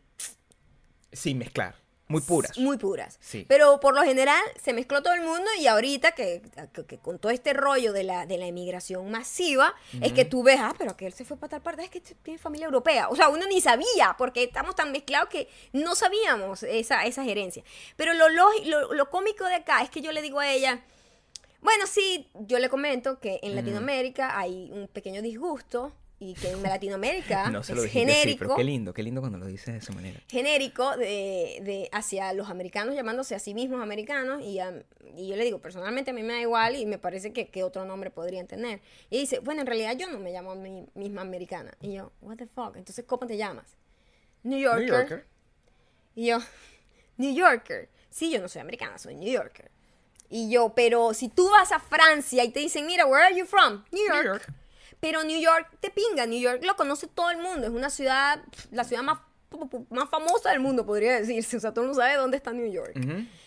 Sin 1.13 1.39
mezclar. 1.39 1.75
Muy 2.09 2.23
puras. 2.23 2.59
muy 2.59 2.77
puras. 2.77 3.19
Sí. 3.21 3.45
Pero 3.49 3.79
por 3.79 3.95
lo 3.95 4.03
general 4.03 4.41
se 4.61 4.73
mezcló 4.73 5.01
todo 5.01 5.15
el 5.15 5.21
mundo 5.21 5.49
y 5.61 5.69
ahorita 5.69 6.11
que, 6.11 6.43
que- 6.75 6.85
que 6.85 6.99
con 6.99 7.21
todo 7.21 7.31
este 7.31 7.53
rollo 7.53 7.93
de 7.93 8.03
la, 8.03 8.27
de 8.27 8.37
la 8.37 8.49
inmigración 8.49 9.09
masiva, 9.13 9.77
es 10.01 10.13
que 10.13 10.25
tú 10.25 10.43
ves, 10.43 10.59
ah, 10.61 10.75
pero 10.77 10.97
que 10.97 11.07
él 11.07 11.13
se 11.13 11.25
fue 11.25 11.37
para 11.37 11.51
tal 11.51 11.63
parte, 11.63 11.85
es 11.85 11.91
que 11.91 12.01
tiene 12.01 12.37
familia 12.41 12.65
europea. 12.65 13.09
O 13.11 13.15
sea, 13.15 13.29
uno 13.29 13.47
ni 13.47 13.61
sabía, 13.61 14.17
porque 14.19 14.43
estamos 14.43 14.75
tan 14.75 14.91
mezclados 14.91 15.29
que 15.29 15.49
no 15.73 15.95
sabíamos 15.95 16.65
esa, 16.65 17.05
esa 17.05 17.23
gerencia. 17.23 17.63
Pero 17.95 18.13
lo, 18.15 18.27
lógi- 18.29 18.65
lo, 18.65 18.93
lo 18.93 19.09
cómico 19.09 19.45
de 19.45 19.55
acá 19.55 19.81
es 19.83 19.89
que 19.91 20.01
yo 20.01 20.11
le 20.11 20.21
digo 20.21 20.41
a 20.41 20.51
ella, 20.51 20.83
bueno, 21.63 21.87
sí, 21.87 22.29
yo 22.35 22.59
le 22.59 22.69
comento 22.69 23.19
que 23.21 23.39
en 23.43 23.55
Latinoamérica 23.55 24.39
hay 24.39 24.71
un 24.73 24.89
pequeño 24.89 25.23
disgusto 25.23 25.93
y 26.19 26.35
que 26.35 26.51
en 26.51 26.63
Latinoamérica 26.63 27.51
No 27.51 27.63
se 27.63 27.75
lo 27.75 27.83
es 27.83 27.91
así, 27.91 27.99
genérico. 28.01 28.39
pero 28.41 28.57
qué 28.57 28.65
lindo, 28.65 28.93
qué 28.93 29.03
lindo 29.03 29.21
cuando 29.21 29.39
lo 29.39 29.47
dices 29.47 29.67
de 29.73 29.79
esa 29.79 29.93
manera. 29.93 30.21
genérico 30.29 30.97
de, 30.97 31.61
de 31.63 31.89
hacia 31.93 32.33
los 32.35 32.51
americanos 32.51 32.95
llamándose 32.95 33.35
a 33.35 33.39
sí 33.39 33.55
mismos 33.55 33.83
americanos 33.83 34.43
y, 34.43 34.59
a- 34.59 34.85
y 35.17 35.29
yo 35.29 35.37
le 35.37 35.45
digo 35.45 35.61
personalmente 35.61 36.11
a 36.11 36.15
mí 36.15 36.23
me 36.23 36.35
da 36.35 36.41
igual 36.41 36.77
y 36.77 36.85
me 36.87 36.99
parece 36.99 37.33
que, 37.33 37.49
que 37.49 37.63
otro 37.63 37.85
nombre 37.87 38.11
podrían 38.11 38.47
tener. 38.47 38.81
Y 39.09 39.19
dice 39.21 39.39
bueno 39.39 39.63
en 39.63 39.67
realidad 39.67 39.97
yo 39.97 40.11
no 40.11 40.19
me 40.19 40.31
llamo 40.33 40.53
a 40.53 40.55
mí 40.57 40.87
misma 40.95 41.23
americana 41.23 41.73
y 41.81 41.95
yo 41.95 42.13
what 42.21 42.37
the 42.37 42.47
fuck 42.47 42.77
entonces 42.77 43.05
cómo 43.07 43.27
te 43.27 43.37
llamas 43.39 43.77
New 44.43 44.59
Yorker, 44.59 44.81
New 44.87 44.95
Yorker. 44.99 45.27
y 46.15 46.27
yo 46.27 46.39
New 47.17 47.35
Yorker 47.35 47.89
sí 48.11 48.31
yo 48.31 48.41
no 48.41 48.49
soy 48.49 48.61
americana 48.61 48.99
soy 48.99 49.15
New 49.17 49.31
Yorker 49.33 49.70
y 50.31 50.49
yo 50.49 50.73
pero 50.75 51.13
si 51.13 51.29
tú 51.29 51.51
vas 51.51 51.73
a 51.73 51.81
Francia 51.81 52.45
y 52.45 52.51
te 52.51 52.61
dicen 52.61 52.87
mira 52.87 53.05
where 53.07 53.25
are 53.25 53.37
you 53.37 53.45
from 53.45 53.85
New 53.91 54.07
York, 54.07 54.25
New 54.25 54.33
York. 54.33 54.53
pero 55.01 55.25
New 55.25 55.41
York 55.41 55.69
te 55.81 55.91
pinga, 55.91 56.25
New 56.27 56.41
York 56.41 56.65
lo 56.65 56.77
conoce 56.77 57.07
todo 57.09 57.31
el 57.31 57.39
mundo, 57.39 57.67
es 57.67 57.73
una 57.73 57.91
ciudad, 57.91 58.43
la 58.71 58.85
ciudad 58.85 59.03
más, 59.03 59.19
más 59.91 60.09
famosa 60.09 60.51
del 60.51 60.61
mundo, 60.61 60.87
podría 60.87 61.19
decirse, 61.19 61.57
o 61.59 61.61
sea, 61.61 61.73
todo 61.73 61.83
el 61.83 61.89
mundo 61.89 62.03
sabe 62.03 62.17
dónde 62.17 62.37
está 62.37 62.53
New 62.53 62.71
York. 62.71 62.95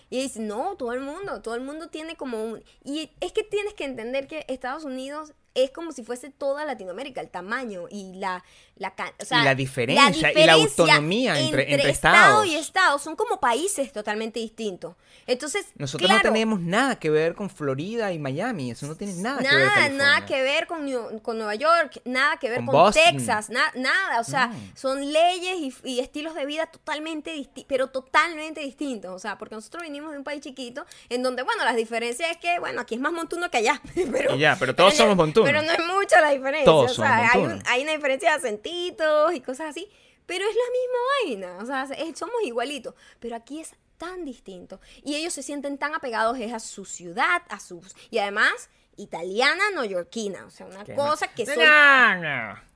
Y 0.10 0.22
dice, 0.22 0.42
no, 0.42 0.76
todo 0.76 0.94
el 0.94 1.00
mundo, 1.00 1.42
todo 1.42 1.56
el 1.56 1.62
mundo 1.62 1.88
tiene 1.88 2.16
como 2.16 2.44
un... 2.44 2.64
Y 2.84 3.10
es 3.20 3.32
que 3.32 3.42
tienes 3.42 3.74
que 3.74 3.86
entender 3.86 4.28
que 4.28 4.46
Estados 4.48 4.84
Unidos 4.84 5.34
es 5.56 5.72
como 5.72 5.92
si 5.92 6.04
fuese 6.04 6.30
toda 6.30 6.66
Latinoamérica, 6.66 7.22
el 7.22 7.30
tamaño 7.30 7.86
y 7.90 8.14
la... 8.16 8.44
la 8.76 8.96
ca- 8.96 9.14
o 9.22 9.26
sea, 9.26 9.42
Y 9.42 9.44
la 9.46 9.56
diferencia 9.56 10.32
y 10.32 10.46
la 10.46 10.54
autonomía 10.54 11.40
entre- 11.40 11.72
entre 11.74 11.92
Estado 11.92 12.16
estados. 12.44 12.48
y 12.48 12.56
Estado, 12.56 13.00
son 13.00 13.16
como 13.16 13.40
países 13.40 13.92
totalmente 13.92 14.40
distintos. 14.40 14.96
Entonces, 15.28 15.66
Nosotros 15.76 16.08
claro, 16.10 16.24
no 16.30 16.34
tenemos 16.34 16.60
nada 16.60 16.98
que 16.98 17.10
ver 17.10 17.36
con 17.36 17.50
Florida 17.50 18.12
y 18.12 18.20
Miami, 18.20 18.72
eso 18.72 18.88
no 18.88 18.96
tiene 18.96 19.14
nada, 19.16 19.38
que 19.38 19.44
ver 19.44 19.54
Nada, 19.54 19.74
California. 19.74 19.98
nada 20.06 20.26
que 20.26 20.42
ver 20.42 20.68
con, 20.68 20.86
New- 20.86 21.22
con 21.22 21.38
Nueva 21.38 21.56
York, 21.56 22.02
nada 22.06 22.38
que 22.38 22.50
ver 22.50 22.66
Con. 22.66 22.92
Texas, 22.94 23.50
na- 23.50 23.72
nada, 23.76 24.20
o 24.20 24.24
sea, 24.24 24.48
No. 24.48 24.56
son 24.76 25.14
leyes 25.14 25.56
y, 25.84 25.90
y 25.90 26.00
estilos 26.00 26.34
de 26.36 26.46
vida 26.46 26.66
totalmente 26.66 27.32
distintos, 27.32 27.66
pero 27.68 27.88
totalmente 27.88 28.62
distintos, 28.62 29.12
o 29.14 29.20
sea, 29.20 29.38
porque 29.38 29.56
nosotros 29.56 29.84
venimos 29.84 30.12
de 30.12 30.18
un 30.18 30.24
país 30.24 30.42
chiquito 30.42 30.86
en 31.10 31.22
donde, 31.24 31.44
bueno, 31.44 31.64
las 31.64 31.76
diferencias 31.76 32.32
es 32.32 32.38
que, 32.38 32.60
bueno, 32.60 32.82
aquí 32.82 32.96
es 32.96 33.02
más 33.02 33.14
montuno 33.14 33.50
que 33.52 33.58
allá, 33.58 33.82
pero... 34.12 34.36
Y 34.36 34.40
ya, 34.40 34.56
pero 34.60 34.76
todos 34.76 34.94
somos 34.98 35.16
montunos. 35.16 35.43
Pero 35.46 35.62
no 35.62 35.72
es 35.72 35.80
mucha 35.86 36.22
la 36.22 36.30
diferencia, 36.32 36.66
Todos 36.66 36.92
o 36.92 36.96
sea, 37.04 37.32
hay, 37.32 37.40
un- 37.42 37.64
hay 37.68 37.84
una 37.84 37.92
diferencia 37.94 38.30
de 38.32 38.36
acentitos 38.38 39.34
y 39.34 39.42
cosas 39.42 39.70
así, 39.70 39.90
pero 40.26 40.46
es 40.48 40.56
la 40.56 40.62
misma 40.72 41.48
vaina, 41.50 41.64
o 41.64 41.66
sea, 41.66 41.96
es- 41.98 42.18
somos 42.18 42.36
igualitos, 42.44 42.94
pero 43.20 43.36
aquí 43.36 43.60
es 43.60 43.76
tan 43.98 44.26
distinto 44.26 44.80
y 45.04 45.16
ellos 45.16 45.34
se 45.34 45.44
sienten 45.44 45.78
tan 45.78 45.94
apegados 45.96 46.38
es 46.40 46.52
a 46.54 46.60
su 46.60 46.86
ciudad, 46.86 47.42
a 47.50 47.60
sus 47.60 47.96
y 48.10 48.18
además 48.20 48.70
italiana 48.98 49.64
neoyorquina, 49.72 50.46
o 50.46 50.50
sea, 50.52 50.66
una 50.66 50.84
cosa 50.96 51.28
que 51.28 51.46
soy 51.46 51.56
No, 51.58 52.16
no. 52.56 52.73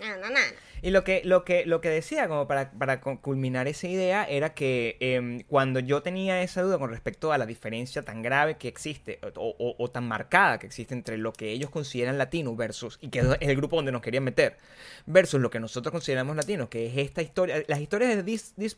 No, 0.00 0.16
no, 0.18 0.30
no. 0.30 0.40
Y 0.82 0.90
lo 0.90 1.02
que, 1.02 1.22
lo 1.24 1.44
que, 1.44 1.64
lo 1.64 1.80
que 1.80 1.88
decía, 1.88 2.28
como 2.28 2.46
para, 2.46 2.70
para 2.72 3.00
cu- 3.00 3.20
culminar 3.20 3.68
esa 3.68 3.88
idea, 3.88 4.24
era 4.24 4.52
que 4.52 4.96
em, 5.00 5.40
cuando 5.44 5.80
yo 5.80 6.02
tenía 6.02 6.42
esa 6.42 6.60
duda 6.62 6.78
con 6.78 6.90
respecto 6.90 7.32
a 7.32 7.38
la 7.38 7.46
diferencia 7.46 8.02
tan 8.02 8.22
grave 8.22 8.56
que 8.58 8.68
existe, 8.68 9.18
o, 9.36 9.90
tan 9.90 10.06
marcada 10.06 10.58
que 10.58 10.66
existe 10.66 10.92
entre 10.92 11.16
lo 11.16 11.32
que 11.32 11.50
ellos 11.52 11.70
consideran 11.70 12.18
latino 12.18 12.54
versus, 12.54 12.98
y 13.00 13.08
que 13.08 13.20
es 13.20 13.26
el 13.40 13.56
grupo 13.56 13.76
donde 13.76 13.92
nos 13.92 14.02
querían 14.02 14.24
meter, 14.24 14.58
versus 15.06 15.40
lo 15.40 15.48
que 15.48 15.60
nosotros 15.60 15.90
consideramos 15.90 16.36
latino, 16.36 16.68
que 16.68 16.86
es 16.86 16.98
esta 16.98 17.22
historia, 17.22 17.62
las 17.66 17.80
historias 17.80 18.16
de 18.16 18.22
This, 18.22 18.54
This 18.58 18.76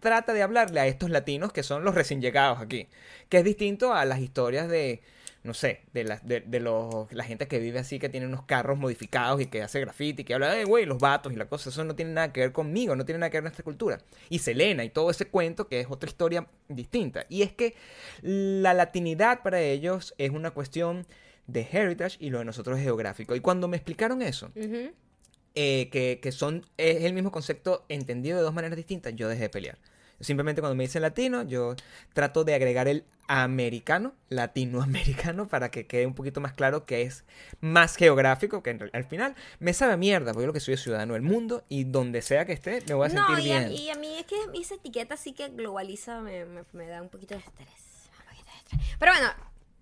trata 0.00 0.32
de 0.34 0.42
hablarle 0.42 0.80
a 0.80 0.86
estos 0.86 1.10
latinos 1.10 1.52
que 1.52 1.62
son 1.62 1.84
los 1.84 1.94
recién 1.94 2.20
llegados 2.20 2.60
aquí, 2.60 2.88
que 3.28 3.38
es 3.38 3.44
distinto 3.44 3.94
a 3.94 4.04
las 4.04 4.18
historias 4.18 4.68
de 4.68 5.00
no 5.44 5.52
sé, 5.52 5.82
de 5.92 6.04
la, 6.04 6.18
de, 6.24 6.40
de 6.40 6.58
los, 6.58 7.12
la 7.12 7.22
gente 7.22 7.46
que 7.46 7.58
vive 7.58 7.78
así, 7.78 7.98
que 7.98 8.08
tiene 8.08 8.26
unos 8.26 8.44
carros 8.44 8.78
modificados 8.78 9.42
y 9.42 9.46
que 9.46 9.62
hace 9.62 9.78
graffiti, 9.78 10.24
que 10.24 10.32
habla 10.32 10.50
de, 10.50 10.64
güey, 10.64 10.86
los 10.86 10.98
vatos 10.98 11.34
y 11.34 11.36
la 11.36 11.44
cosa, 11.44 11.68
eso 11.68 11.84
no 11.84 11.94
tiene 11.94 12.12
nada 12.12 12.32
que 12.32 12.40
ver 12.40 12.52
conmigo, 12.52 12.96
no 12.96 13.04
tiene 13.04 13.18
nada 13.18 13.28
que 13.28 13.36
ver 13.36 13.42
con 13.42 13.48
nuestra 13.48 13.62
cultura. 13.62 14.00
Y 14.30 14.38
Selena 14.38 14.84
y 14.84 14.88
todo 14.88 15.10
ese 15.10 15.26
cuento 15.26 15.68
que 15.68 15.80
es 15.80 15.86
otra 15.90 16.08
historia 16.08 16.46
distinta. 16.68 17.26
Y 17.28 17.42
es 17.42 17.52
que 17.52 17.74
la 18.22 18.72
latinidad 18.72 19.42
para 19.42 19.60
ellos 19.60 20.14
es 20.16 20.30
una 20.30 20.52
cuestión 20.52 21.06
de 21.46 21.68
heritage 21.70 22.16
y 22.20 22.30
lo 22.30 22.38
de 22.38 22.46
nosotros 22.46 22.78
es 22.78 22.84
geográfico. 22.84 23.36
Y 23.36 23.40
cuando 23.40 23.68
me 23.68 23.76
explicaron 23.76 24.22
eso, 24.22 24.50
eh, 24.54 25.90
que, 25.90 26.20
que 26.22 26.32
son, 26.32 26.64
es 26.78 27.04
el 27.04 27.12
mismo 27.12 27.30
concepto 27.30 27.84
entendido 27.90 28.38
de 28.38 28.42
dos 28.44 28.54
maneras 28.54 28.78
distintas, 28.78 29.14
yo 29.14 29.28
dejé 29.28 29.42
de 29.42 29.50
pelear. 29.50 29.78
Simplemente 30.20 30.60
cuando 30.60 30.76
me 30.76 30.84
dicen 30.84 31.02
latino, 31.02 31.42
yo 31.42 31.74
trato 32.12 32.44
de 32.44 32.54
agregar 32.54 32.88
el 32.88 33.04
americano, 33.26 34.14
latinoamericano, 34.28 35.48
para 35.48 35.70
que 35.70 35.86
quede 35.86 36.06
un 36.06 36.14
poquito 36.14 36.40
más 36.40 36.52
claro 36.52 36.84
que 36.86 37.02
es 37.02 37.24
más 37.60 37.96
geográfico, 37.96 38.62
que 38.62 38.70
en 38.70 38.90
al 38.92 39.04
final 39.04 39.34
me 39.58 39.72
sabe 39.72 39.92
a 39.94 39.96
mierda, 39.96 40.32
porque 40.32 40.42
yo 40.44 40.46
lo 40.48 40.52
que 40.52 40.60
soy 40.60 40.74
es 40.74 40.82
ciudadano 40.82 41.14
del 41.14 41.22
mundo 41.22 41.64
y 41.68 41.84
donde 41.84 42.22
sea 42.22 42.44
que 42.44 42.52
esté 42.52 42.80
me 42.86 42.94
voy 42.94 43.06
a 43.06 43.10
sentir 43.10 43.36
No, 43.36 43.38
y 43.40 43.52
a, 43.52 43.58
bien. 43.60 43.72
y 43.72 43.90
a 43.90 43.94
mí 43.96 44.16
es 44.18 44.26
que 44.26 44.36
esa 44.60 44.74
etiqueta 44.74 45.16
sí 45.16 45.32
que 45.32 45.48
globaliza 45.48 46.20
me, 46.20 46.44
me- 46.44 46.64
me 46.72 46.86
da 46.86 47.02
un 47.02 47.08
poquito 47.08 47.34
de 47.34 47.40
estrés. 47.40 48.08
un 48.20 48.24
poquito 48.30 48.50
de 48.50 48.58
estrés. 48.58 48.96
Pero 48.98 49.12
bueno, 49.12 49.28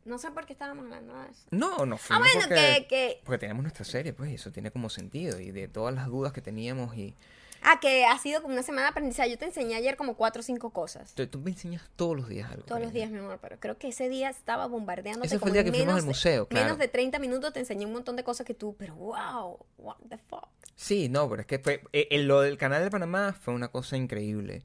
no 0.04 0.18
sé 0.18 0.30
por 0.30 0.46
qué 0.46 0.52
estábamos 0.52 0.84
hablando 0.84 1.14
de 1.20 1.30
eso. 1.30 1.42
No, 1.50 1.84
no 1.86 1.94
Ah, 1.96 1.98
fuimos 1.98 2.28
bueno, 2.28 2.40
porque, 2.48 2.76
que, 2.80 2.86
que... 2.88 3.20
porque 3.24 3.38
teníamos 3.38 3.62
nuestra 3.62 3.84
serie, 3.84 4.12
pues, 4.12 4.30
y 4.30 4.34
eso 4.34 4.50
tiene 4.50 4.70
como 4.70 4.88
sentido, 4.88 5.38
y 5.40 5.50
de 5.52 5.68
todas 5.68 5.94
las 5.94 6.06
dudas 6.06 6.32
que 6.32 6.40
teníamos, 6.40 6.96
y 6.96 7.14
Ah, 7.62 7.78
que 7.80 8.04
ha 8.04 8.18
sido 8.18 8.42
como 8.42 8.54
una 8.54 8.62
semana 8.62 8.82
de 8.84 8.90
aprendizaje. 8.90 9.30
Yo 9.30 9.38
te 9.38 9.44
enseñé 9.44 9.76
ayer 9.76 9.96
como 9.96 10.14
cuatro 10.16 10.40
o 10.40 10.42
cinco 10.42 10.70
cosas. 10.70 11.14
tú, 11.14 11.26
tú 11.26 11.38
me 11.40 11.50
enseñas 11.50 11.82
todos 11.96 12.16
los 12.16 12.28
días 12.28 12.50
algo. 12.50 12.64
Todos 12.64 12.80
los 12.80 12.92
días, 12.92 13.10
mi 13.10 13.18
amor, 13.18 13.38
pero 13.40 13.58
creo 13.60 13.78
que 13.78 13.88
ese 13.88 14.08
día 14.08 14.28
estaba 14.30 14.66
bombardeando. 14.66 15.24
Ese 15.24 15.38
fue 15.38 15.48
el 15.48 15.54
día 15.54 15.64
que 15.64 15.72
fuimos 15.72 15.94
al 15.94 16.02
museo, 16.04 16.46
claro. 16.46 16.64
Menos 16.66 16.78
de 16.78 16.88
30 16.88 17.18
minutos 17.18 17.52
te 17.52 17.60
enseñé 17.60 17.86
un 17.86 17.92
montón 17.92 18.16
de 18.16 18.24
cosas 18.24 18.46
que 18.46 18.54
tú, 18.54 18.74
pero 18.78 18.94
wow, 18.96 19.58
what 19.78 19.96
the 20.08 20.18
fuck. 20.18 20.48
Sí, 20.74 21.08
no, 21.08 21.28
pero 21.28 21.42
es 21.42 21.46
que 21.46 21.58
fue. 21.58 21.82
eh, 21.92 22.08
eh, 22.10 22.18
lo 22.22 22.40
del 22.40 22.58
canal 22.58 22.82
de 22.82 22.90
Panamá 22.90 23.32
fue 23.40 23.54
una 23.54 23.68
cosa 23.68 23.96
increíble. 23.96 24.64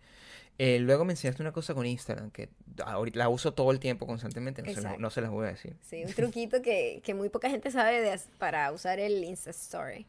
Eh, 0.60 0.80
luego 0.80 1.06
me 1.06 1.14
enseñaste 1.14 1.44
una 1.44 1.52
cosa 1.52 1.76
con 1.76 1.86
Instagram 1.86 2.32
que 2.32 2.50
ahorita 2.84 3.20
la 3.20 3.30
uso 3.30 3.54
todo 3.54 3.70
el 3.72 3.80
tiempo 3.80 4.08
constantemente, 4.08 4.64
no, 4.64 4.74
se 4.74 4.82
las, 4.82 4.98
no 4.98 5.10
se 5.12 5.22
las 5.22 5.30
voy 5.30 5.46
a 5.46 5.50
decir. 5.52 5.76
Sí, 5.88 6.04
un 6.04 6.14
truquito 6.14 6.64
que, 6.64 7.02
que 7.04 7.14
muy 7.14 7.30
poca 7.30 7.48
gente 7.50 7.70
sabe 7.70 8.02
de, 8.02 8.20
para 8.40 8.72
usar 8.72 9.00
el 9.00 9.24
Insta 9.24 9.52
Story. 9.52 10.08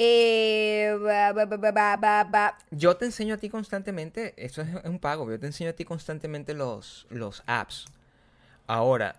Eh, 0.00 0.96
ba, 1.02 1.32
ba, 1.32 2.24
ba. 2.24 2.58
Yo 2.70 2.96
te 2.96 3.04
enseño 3.04 3.34
a 3.34 3.36
ti 3.36 3.50
constantemente, 3.50 4.32
eso 4.36 4.62
es 4.62 4.68
un 4.84 5.00
pago, 5.00 5.28
yo 5.28 5.40
te 5.40 5.46
enseño 5.46 5.70
a 5.70 5.72
ti 5.72 5.84
constantemente 5.84 6.54
los, 6.54 7.08
los 7.10 7.42
apps. 7.46 7.86
Ahora, 8.68 9.16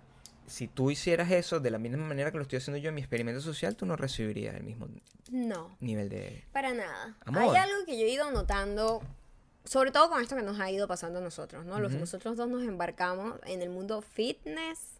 si 0.48 0.70
tú 0.70 0.90
hicieras 0.90 1.32
eso 1.32 1.60
de 1.60 1.70
la 1.70 1.80
misma 1.80 2.06
manera 2.06 2.32
que 2.32 2.38
lo 2.38 2.44
estoy 2.44 2.60
haciendo 2.60 2.78
yo 2.78 2.90
en 2.90 2.96
mi 2.96 3.02
experimento 3.02 3.42
social, 3.42 3.76
tú 3.76 3.86
no 3.86 3.98
recibirías 3.98 4.56
el 4.56 4.64
mismo 4.64 4.88
No, 5.30 5.76
nivel 5.82 6.08
de... 6.08 6.46
para 6.54 6.74
nada. 6.74 7.18
Amor. 7.26 7.58
Hay 7.58 7.58
algo 7.58 7.86
que 7.86 8.00
yo 8.00 8.06
he 8.06 8.10
ido 8.10 8.32
notando, 8.32 9.02
sobre 9.66 9.92
todo 9.92 10.10
con 10.10 10.22
esto 10.22 10.38
que 10.38 10.44
nos 10.44 10.62
ha 10.62 10.72
ido 10.72 10.88
pasando 10.88 11.20
a 11.20 11.22
nosotros, 11.22 11.66
¿no? 11.66 11.82
Los-. 11.82 11.92
Nosotros 11.92 12.38
dos 12.38 12.48
nos 12.48 12.64
embarcamos 12.64 13.38
en 13.46 13.62
el 13.62 13.70
mundo 13.70 14.02
fitness 14.02 14.99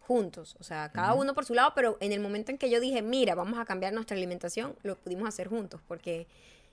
juntos, 0.00 0.56
o 0.58 0.64
sea, 0.64 0.90
cada 0.92 1.14
uno 1.14 1.34
por 1.34 1.44
su 1.44 1.54
lado, 1.54 1.72
pero 1.74 1.96
en 2.00 2.12
el 2.12 2.20
momento 2.20 2.50
en 2.50 2.58
que 2.58 2.68
yo 2.68 2.80
dije, 2.80 3.02
mira, 3.02 3.34
vamos 3.34 3.58
a 3.58 3.64
cambiar 3.64 3.92
nuestra 3.92 4.16
alimentación, 4.16 4.74
lo 4.82 4.96
pudimos 4.96 5.28
hacer 5.28 5.48
juntos, 5.48 5.80
porque 5.86 6.26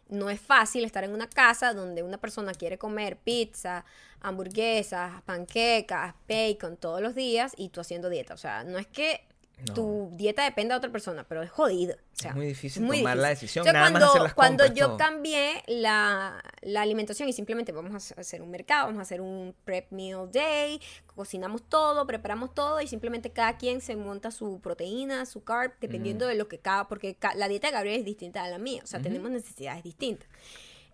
no 0.09 0.29
es 0.29 0.39
fácil 0.39 0.85
estar 0.85 1.03
en 1.03 1.11
una 1.11 1.29
casa 1.29 1.73
donde 1.73 2.01
una 2.01 2.17
persona 2.17 2.53
quiere 2.53 2.77
comer 2.77 3.17
pizza, 3.17 3.85
hamburguesas, 4.21 5.21
panquecas, 5.23 6.15
bacon 6.27 6.77
todos 6.77 7.01
los 7.01 7.13
días 7.13 7.53
y 7.57 7.69
tú 7.69 7.81
haciendo 7.81 8.09
dieta. 8.09 8.33
O 8.33 8.37
sea, 8.37 8.63
no 8.63 8.77
es 8.79 8.87
que 8.87 9.26
No. 9.65 9.73
tu 9.73 10.09
dieta 10.13 10.43
dependa 10.43 10.75
de 10.75 10.77
otra 10.77 10.91
persona, 10.91 11.25
pero 11.27 11.41
es 11.41 11.49
jodido. 11.49 11.95
O 11.95 12.15
sea, 12.15 12.29
Es 12.29 12.35
muy 12.35 12.45
difícil 12.45 12.83
muy 12.83 12.99
tomar 12.99 13.17
la 13.17 13.29
decisión, 13.29 13.65
nada 13.65 13.79
más 13.79 13.91
cuando, 13.91 14.07
hacer 14.09 14.21
las 14.21 14.33
cuando 14.35 14.63
compras, 14.65 14.79
yo 14.79 14.87
todo. 14.89 14.97
cambié 14.97 15.63
la, 15.65 16.43
la 16.61 16.81
alimentación 16.83 17.27
y 17.27 17.33
simplemente 17.33 17.71
vamos 17.71 18.11
a 18.11 18.21
hacer 18.21 18.43
un 18.43 18.51
mercado, 18.51 18.85
vamos 18.85 18.99
a 18.99 19.01
hacer 19.01 19.19
un 19.19 19.55
prep 19.65 19.91
meal 19.91 20.29
day, 20.31 20.79
cocinamos 21.15 21.63
todo, 21.67 22.05
preparamos 22.05 22.53
todo 22.53 22.81
y 22.81 22.87
simplemente 22.87 23.31
cada 23.31 23.57
quien 23.57 23.81
se 23.81 23.95
monta 23.95 24.29
su 24.29 24.59
proteína, 24.61 25.25
su 25.25 25.43
carb, 25.43 25.71
dependiendo 25.81 26.27
de 26.27 26.35
lo 26.35 26.47
que 26.47 26.59
cada, 26.59 26.87
porque 26.87 27.15
ca- 27.15 27.33
la 27.33 27.47
dieta 27.47 27.67
de 27.67 27.73
Gabriel 27.73 27.99
es 27.99 28.05
distinta 28.05 28.43
a 28.43 28.49
la 28.49 28.59
mía, 28.59 28.81
o 28.83 28.87
sea, 28.87 29.01
tenemos 29.01 29.31
necesidades 29.31 29.83
distintas. 29.83 30.27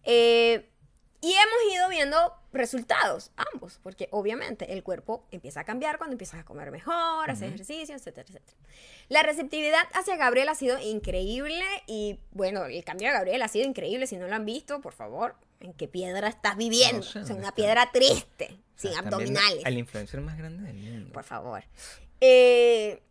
Eh, 0.06 0.70
y 1.24 1.32
hemos 1.34 1.74
ido 1.74 1.88
viendo 1.90 2.36
resultados, 2.52 3.32
ambos, 3.54 3.80
porque 3.82 4.10
obviamente 4.12 4.74
el 4.74 4.84
cuerpo 4.84 5.26
empieza 5.32 5.62
a 5.62 5.64
cambiar 5.64 5.98
cuando 5.98 6.14
empiezas 6.16 6.42
a 6.42 6.44
comer 6.44 6.70
mejor, 6.70 7.32
hacer 7.32 7.48
ejercicio, 7.54 7.96
etcétera, 7.96 8.28
etcétera. 8.28 8.58
La 9.08 9.24
receptividad 9.24 9.84
hacia 9.94 10.18
Gabriel 10.18 10.50
ha 10.50 10.56
sido 10.56 10.78
increíble 10.80 11.64
y 11.88 12.20
bueno, 12.32 12.66
el 12.66 12.84
cambio 12.84 13.08
de 13.08 13.14
Gabriel 13.14 13.42
ha 13.42 13.48
sido 13.48 13.66
increíble. 13.66 14.06
Si 14.06 14.18
no 14.18 14.28
lo 14.28 14.36
han 14.36 14.46
visto, 14.46 14.82
por 14.82 14.92
favor, 14.94 15.36
¿en 15.62 15.74
qué 15.74 15.88
piedra 15.88 16.28
estás 16.28 16.58
viviendo? 16.58 16.98
No 16.98 17.04
sé, 17.04 17.10
o 17.10 17.12
sea, 17.14 17.22
¿dónde 17.22 17.34
una 17.40 17.48
está? 17.48 17.56
piedra 17.56 17.92
triste, 17.94 18.48
sin 18.76 18.90
Están 18.92 19.06
viendo 19.06 19.16
abdominales, 19.16 19.66
Al 19.66 19.78
influencer 19.78 20.20
más 20.20 20.38
grande 20.38 20.64
del 20.68 20.76
mundo. 20.76 21.14
por 21.14 21.24
favor. 21.24 21.64
Eh, 22.20 23.02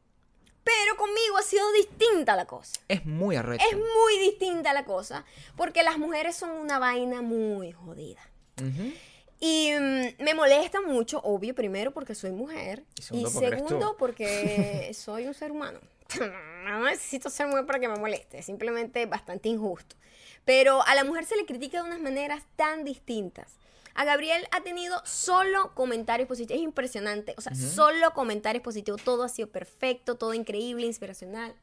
pero 0.65 0.97
conmigo 0.97 1.37
ha 1.39 1.43
sido 1.43 1.71
distinta 1.73 2.37
la 2.37 2.47
cosa. 2.47 2.81
Es 2.89 3.05
muy 3.05 3.37
arrecho. 3.37 3.65
Es 3.71 3.77
muy 3.77 4.19
distinta 4.21 4.73
la 4.73 4.85
cosa, 4.85 5.25
porque 5.57 5.83
las 5.83 5.99
mujeres 5.99 6.37
son 6.37 6.51
una 6.51 6.79
vaina 6.79 7.23
muy 7.23 7.73
jodida. 7.73 8.21
Ujú. 8.61 8.93
Y 9.41 9.73
mm, 9.73 10.23
me 10.23 10.35
molesta 10.35 10.81
mucho, 10.81 11.21
obvio, 11.25 11.55
primero 11.55 11.91
porque 11.91 12.15
soy 12.15 12.31
mujer. 12.31 12.85
Y 12.97 13.01
Y 13.01 13.03
segundo 13.03 13.31
porque 13.33 13.47
eres 13.47 13.63
tú. 13.63 13.69
segundo 13.69 13.97
porque 13.99 14.91
soy 14.95 15.27
un 15.27 15.35
ser 15.35 15.51
humano. 15.51 15.81
no 16.65 16.85
necesito 16.85 17.29
ser 17.31 17.47
mujer 17.49 17.67
para 17.67 17.81
que 17.81 17.89
me 17.89 17.97
moleste, 17.99 18.39
es 18.39 18.47
simplemente 18.47 19.07
bastante 19.07 19.49
injusto. 19.49 19.97
Pero 20.45 20.83
a 20.87 20.95
la 20.95 21.05
mujer 21.05 21.25
se 21.25 21.37
le 21.37 21.47
critica 21.47 21.83
de 21.83 21.89
unas 21.89 22.01
maneras 22.01 22.43
tan 22.57 22.85
distintas. 22.85 23.57
A 23.95 24.05
Gabriel 24.05 24.47
ha 24.53 24.63
tenido 24.63 25.01
solo 25.05 25.75
comentarios 25.75 26.29
positivos. 26.29 26.59
Es 26.61 26.65
impresionante. 26.65 27.35
O 27.37 27.41
sea, 27.41 27.55
solo 27.55 28.13
comentarios 28.15 28.63
positivos. 28.65 29.03
Todo 29.03 29.23
ha 29.25 29.29
sido 29.29 29.49
perfecto, 29.49 30.15
todo 30.17 30.35
increíble, 30.35 30.87
inspiracional. 30.87 31.55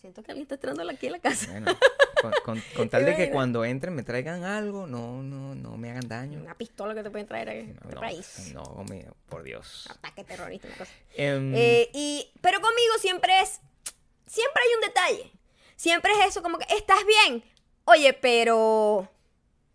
Siento 0.00 0.22
que 0.24 0.32
alguien 0.32 0.42
está 0.42 0.56
entrando 0.56 0.82
aquí 0.90 1.06
en 1.06 1.12
la 1.12 1.20
casa. 1.20 1.48
Bueno, 1.52 1.76
con, 2.20 2.32
con- 2.44 2.62
con 2.76 2.88
tal 2.88 3.04
de 3.04 3.14
que 3.14 3.30
cuando 3.30 3.64
entren 3.64 3.94
me 3.94 4.02
traigan 4.02 4.42
algo, 4.42 4.86
no, 4.88 5.22
no, 5.22 5.54
no 5.54 5.76
me 5.76 5.90
hagan 5.90 6.08
daño. 6.08 6.40
Una 6.40 6.56
pistola 6.56 6.92
que 6.94 7.04
te 7.04 7.10
pueden 7.10 7.26
traer 7.28 7.48
aquí. 7.50 7.72
No, 7.94 8.00
país. 8.00 8.50
no, 8.52 8.84
me- 8.88 9.06
por 9.28 9.44
Dios. 9.44 9.86
Ataque 9.90 10.24
terrorista, 10.24 10.66
una 10.66 10.76
cosa. 10.76 10.90
Em, 11.14 11.54
Eh, 11.54 11.88
y, 11.94 12.32
pero 12.40 12.60
conmigo 12.60 12.94
siempre 12.98 13.32
es, 13.42 13.60
siempre 14.26 14.62
hay 14.64 14.74
un 14.74 14.80
detalle. 14.80 15.32
Siempre 15.76 16.12
es 16.20 16.26
eso, 16.30 16.42
como 16.42 16.58
que, 16.58 16.66
¿estás 16.74 17.04
bien? 17.06 17.44
Oye, 17.84 18.12
pero 18.12 19.08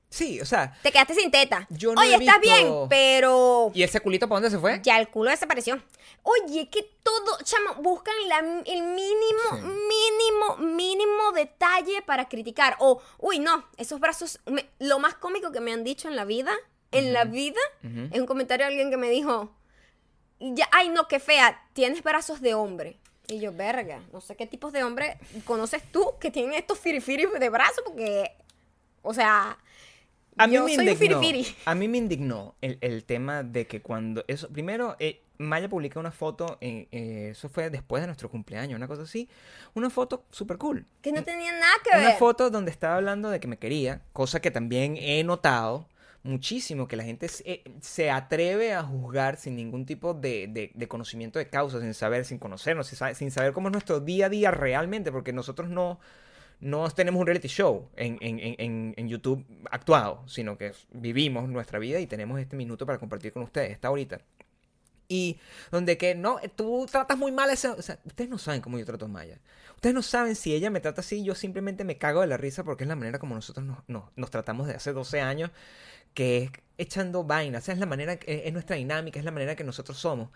sí, 0.10 0.40
o 0.42 0.46
sea, 0.46 0.78
te 0.82 0.92
quedaste 0.92 1.16
sin 1.16 1.32
teta. 1.32 1.68
Yo 1.70 1.94
no 1.94 2.02
Oye, 2.02 2.16
he 2.16 2.18
¿estás 2.18 2.40
visto- 2.40 2.56
bien? 2.56 2.90
Pero 2.90 3.72
¿y 3.74 3.84
ese 3.84 4.00
culito 4.00 4.28
para 4.28 4.42
dónde 4.42 4.50
se 4.56 4.60
fue? 4.60 4.80
ya 4.84 5.00
el 5.00 5.10
culo 5.10 5.30
desapareció. 5.32 5.82
Oye, 6.24 6.70
que 6.70 6.84
todo, 7.04 7.38
chamo, 7.44 7.76
buscan 7.82 8.16
la- 8.28 8.40
el 8.66 8.84
mínimo, 8.84 9.42
Sí. 9.52 9.62
mínimo, 9.62 10.58
mínimo 10.76 11.32
detalle 11.34 12.02
para 12.02 12.28
criticar. 12.28 12.76
O, 12.80 13.02
uy, 13.18 13.40
no, 13.40 13.66
esos 13.78 14.00
brazos, 14.00 14.40
me- 14.46 14.70
lo 14.80 15.00
más 15.00 15.16
cómico 15.16 15.52
que 15.52 15.60
me 15.62 15.72
han 15.72 15.84
dicho 15.84 16.08
en 16.10 16.16
la 16.16 16.26
vida, 16.26 16.52
en 16.92 17.14
la 17.14 17.24
vida, 17.26 17.60
es 18.12 18.20
un 18.20 18.26
comentario 18.26 18.66
de 18.66 18.72
alguien 18.72 18.90
que 18.90 18.98
me 18.98 19.10
dijo, 19.10 19.52
ya, 20.40 20.68
ay 20.72 20.90
no, 20.90 21.08
qué 21.08 21.20
fea, 21.20 21.66
tienes 21.74 22.04
brazos 22.04 22.42
de 22.42 22.54
hombre. 22.54 22.98
Y 23.28 23.40
yo, 23.40 23.52
verga, 23.52 24.02
no 24.14 24.22
sé 24.22 24.36
qué 24.38 24.48
tipos 24.48 24.72
de 24.72 24.84
hombre 24.84 25.18
conoces 25.46 25.84
tú 25.92 26.14
que 26.20 26.32
tienen 26.32 26.54
estos 26.54 26.80
firifiris 26.80 27.28
de 27.38 27.50
brazos, 27.50 27.82
porque, 27.86 28.32
o 29.02 29.14
sea, 29.14 29.58
A 30.38 30.48
mí 30.48 30.54
yo 30.56 30.66
me 30.66 30.76
soy 30.76 30.90
indignó. 30.90 31.22
A 31.66 31.76
mí 31.76 31.88
me 31.88 31.98
indignó 31.98 32.56
el, 32.62 32.78
el 32.82 33.04
tema 33.04 33.44
de 33.44 33.68
que 33.68 33.82
cuando 33.82 34.24
eso 34.28 34.50
primero 34.50 34.96
eh, 35.00 35.22
Maya 35.40 35.70
publicó 35.70 36.00
una 36.00 36.12
foto, 36.12 36.58
eh, 36.62 36.88
eh, 36.92 37.30
eso 37.32 37.48
fue 37.50 37.70
después 37.70 38.02
de 38.02 38.08
nuestro 38.08 38.30
cumpleaños, 38.30 38.76
una 38.78 38.88
cosa 38.88 39.04
así, 39.04 39.30
una 39.76 39.90
foto 39.90 40.26
super 40.32 40.58
cool. 40.58 40.86
Que 41.02 41.12
no 41.12 41.24
tenía 41.24 41.52
nada 41.52 41.74
que 41.84 41.98
Una 41.98 42.08
ver. 42.10 42.18
foto 42.18 42.50
donde 42.50 42.72
estaba 42.72 42.96
hablando 42.96 43.30
de 43.30 43.40
que 43.40 43.48
me 43.48 43.58
quería, 43.58 44.02
cosa 44.14 44.40
que 44.42 44.50
también 44.52 44.98
he 44.98 45.24
notado 45.24 45.88
muchísimo, 46.24 46.88
que 46.88 46.96
la 46.98 47.04
gente 47.04 47.28
se, 47.30 47.50
eh, 47.50 47.64
se 47.80 48.10
atreve 48.12 48.74
a 48.74 48.84
juzgar 48.84 49.38
sin 49.38 49.56
ningún 49.56 49.86
tipo 49.86 50.14
de, 50.14 50.48
de- 50.50 50.72
de 50.74 50.88
conocimiento 50.88 51.40
de 51.40 51.48
causa, 51.48 51.80
sin 51.80 51.94
saber, 51.94 52.26
sin 52.26 52.38
conocernos, 52.40 52.88
sin 52.88 52.98
saber, 52.98 53.16
sin 53.16 53.32
saber 53.32 53.54
cómo 53.54 53.70
es 53.70 53.72
nuestro 53.72 54.00
día 54.02 54.26
a 54.26 54.30
día 54.30 54.52
realmente, 54.52 55.12
porque 55.12 55.32
nosotros 55.32 55.70
no, 55.70 56.00
no 56.60 56.90
tenemos 56.90 57.20
un 57.20 57.28
reality 57.28 57.48
show 57.48 57.90
en, 57.96 58.18
en- 58.22 58.40
en- 58.40 58.94
en- 58.98 59.08
YouTube 59.08 59.46
actuado, 59.70 60.28
sino 60.28 60.58
que 60.58 60.74
vivimos 60.92 61.48
nuestra 61.50 61.80
vida 61.80 62.00
y 62.00 62.08
tenemos 62.08 62.40
este 62.40 62.56
minuto 62.56 62.86
para 62.86 62.98
compartir 63.00 63.32
con 63.32 63.44
ustedes, 63.44 63.72
esta 63.72 63.88
ahorita. 63.90 64.22
Y 65.10 65.38
donde 65.72 65.98
que 65.98 66.16
no, 66.16 66.38
tú 66.56 66.86
tratas 66.92 67.18
muy 67.18 67.32
mal 67.32 67.50
a 67.50 67.56
sea, 67.56 67.72
ustedes 68.04 68.30
no 68.30 68.38
saben 68.38 68.60
cómo 68.62 68.78
yo 68.78 68.86
trato 68.86 69.06
a 69.06 69.08
Maya. 69.08 69.40
Ustedes 69.76 69.94
no 69.96 70.02
saben 70.02 70.36
si 70.36 70.54
ella 70.54 70.70
me 70.70 70.82
trata 70.82 71.00
así, 71.02 71.24
yo 71.24 71.34
simplemente 71.36 71.84
me 71.86 71.98
cago 71.98 72.22
de 72.22 72.28
la 72.28 72.36
risa 72.36 72.64
porque 72.66 72.84
es 72.84 72.88
la 72.90 72.96
manera 72.98 73.18
como 73.20 73.34
nosotros 73.36 73.66
nos, 73.66 73.78
nos- 73.88 74.06
nos 74.18 74.30
tratamos 74.32 74.68
de 74.68 74.74
hace 74.74 74.92
12 74.92 75.22
años, 75.22 75.52
que 76.14 76.44
es 76.44 76.52
echando 76.80 77.24
vainas. 77.24 77.64
Esa 77.64 77.72
es 77.74 77.80
la 77.80 77.88
manera, 77.88 78.18
que- 78.18 78.44
es 78.46 78.54
nuestra 78.54 78.76
dinámica, 78.76 79.18
es 79.18 79.26
la 79.26 79.32
manera 79.32 79.56
que 79.56 79.64
nosotros 79.64 79.98
somos. 79.98 80.30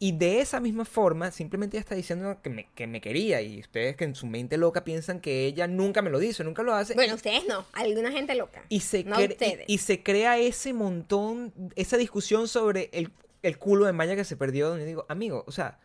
Y 0.00 0.10
de 0.12 0.40
esa 0.40 0.58
misma 0.58 0.84
forma, 0.84 1.30
simplemente 1.30 1.76
ella 1.76 1.82
está 1.82 1.94
diciendo 1.94 2.40
que 2.42 2.50
me, 2.50 2.66
que 2.74 2.88
me 2.88 3.00
quería. 3.00 3.40
Y 3.42 3.60
ustedes 3.60 3.94
que 3.94 4.02
en 4.04 4.16
su 4.16 4.26
mente 4.26 4.56
loca 4.56 4.82
piensan 4.82 5.20
que 5.20 5.46
ella 5.46 5.68
nunca 5.68 6.02
me 6.02 6.10
lo 6.10 6.18
dice, 6.18 6.42
nunca 6.42 6.64
lo 6.64 6.74
hace. 6.74 6.94
Bueno, 6.94 7.14
ustedes 7.14 7.46
no, 7.46 7.64
alguna 7.74 8.10
gente 8.10 8.34
loca. 8.34 8.64
Y 8.68 8.80
se, 8.80 9.04
No 9.04 9.18
ustedes. 9.18 9.64
y, 9.68 9.74
y 9.74 9.78
se 9.78 10.02
crea 10.02 10.36
ese 10.38 10.72
montón, 10.72 11.52
esa 11.76 11.96
discusión 11.96 12.48
sobre 12.48 12.90
el, 12.92 13.12
el 13.42 13.56
culo 13.58 13.84
de 13.86 13.92
Maya 13.92 14.16
que 14.16 14.24
se 14.24 14.36
perdió, 14.36 14.70
donde 14.70 14.86
digo, 14.86 15.06
amigo, 15.08 15.44
o 15.46 15.52
sea, 15.52 15.78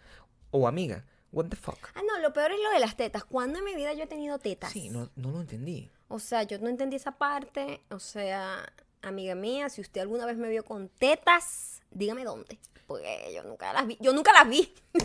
o 0.50 0.68
amiga, 0.68 1.06
what 1.32 1.46
the 1.50 1.56
fuck. 1.56 1.78
Ah, 1.94 2.02
no, 2.08 2.20
lo 2.20 2.34
peor 2.34 2.52
es 2.52 2.60
lo 2.64 2.72
de 2.72 2.80
las 2.80 2.98
tetas. 2.98 3.24
¿Cuándo 3.26 3.60
en 3.60 3.66
mi 3.66 3.76
vida 3.76 3.94
yo 3.94 4.06
he 4.06 4.08
tenido 4.08 4.40
tetas? 4.40 4.72
Sí, 4.72 4.90
no, 4.90 5.12
no 5.16 5.30
lo 5.30 5.40
entendí. 5.42 5.92
O 6.08 6.18
sea, 6.18 6.42
yo 6.42 6.58
no 6.58 6.68
entendí 6.68 6.96
esa 6.96 7.12
parte. 7.20 7.82
O 7.92 8.00
sea, 8.00 8.66
amiga 9.02 9.36
mía, 9.36 9.70
si 9.70 9.82
usted 9.82 10.02
alguna 10.02 10.26
vez 10.26 10.38
me 10.38 10.50
vio 10.50 10.64
con 10.64 10.90
tetas, 10.90 11.82
dígame 11.92 12.24
dónde. 12.24 12.58
Porque 12.88 13.32
yo 13.36 13.44
nunca 13.44 13.72
las 13.72 13.86
vi. 13.86 13.98
Yo 14.02 14.14
nunca 14.14 14.34
las 14.34 14.50
vi. 14.50 14.74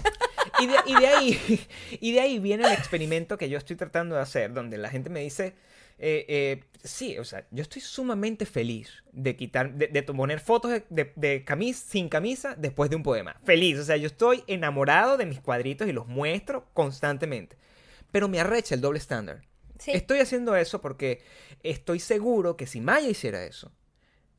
Y 0.61 0.69
de, 0.69 0.77
y 0.87 0.95
de 0.95 1.07
ahí, 1.09 1.67
y 2.01 2.13
de 2.13 2.21
ahí 2.21 2.39
viene 2.39 2.65
el 2.65 2.73
experimento 2.73 3.37
que 3.37 3.49
yo 3.49 3.59
estoy 3.59 3.75
tratando 3.75 4.15
de 4.15 4.21
hacer, 4.21 4.53
donde 4.53 4.79
la 4.79 4.89
gente 4.89 5.11
me 5.11 5.19
dice, 5.19 5.57
eh, 5.99 6.25
eh, 6.29 6.65
sí, 6.85 7.19
o 7.19 7.25
sea, 7.25 7.45
yo 7.51 7.63
estoy 7.63 7.83
sumamente 7.83 8.47
feliz 8.47 9.03
de 9.11 9.35
quitar, 9.35 9.75
de, 9.75 9.89
de 9.89 10.03
poner 10.05 10.39
fotos 10.39 10.71
de, 10.71 10.85
de, 10.91 11.13
de 11.17 11.45
camis- 11.45 11.75
sin 11.75 12.09
camisa 12.09 12.55
después 12.57 12.89
de 12.89 12.95
un 12.95 13.03
poema. 13.03 13.37
Feliz, 13.43 13.81
o 13.81 13.85
sea, 13.85 13.97
yo 13.97 14.07
estoy 14.07 14.45
enamorado 14.47 15.17
de 15.17 15.27
mis 15.27 15.41
cuadritos 15.41 15.89
y 15.89 15.93
los 15.93 16.07
muestro 16.07 16.69
constantemente. 16.73 17.57
Pero 18.13 18.29
me 18.29 18.39
arrecha 18.39 18.77
el 18.77 18.81
doble 18.81 19.01
estándar. 19.01 19.43
Sí. 19.81 19.91
Estoy 19.91 20.21
haciendo 20.21 20.55
eso 20.55 20.81
porque 20.81 21.21
estoy 21.65 21.99
seguro 21.99 22.57
que 22.57 22.69
si 22.69 22.81
Maya 22.81 23.09
hiciera 23.09 23.43
eso, 23.45 23.73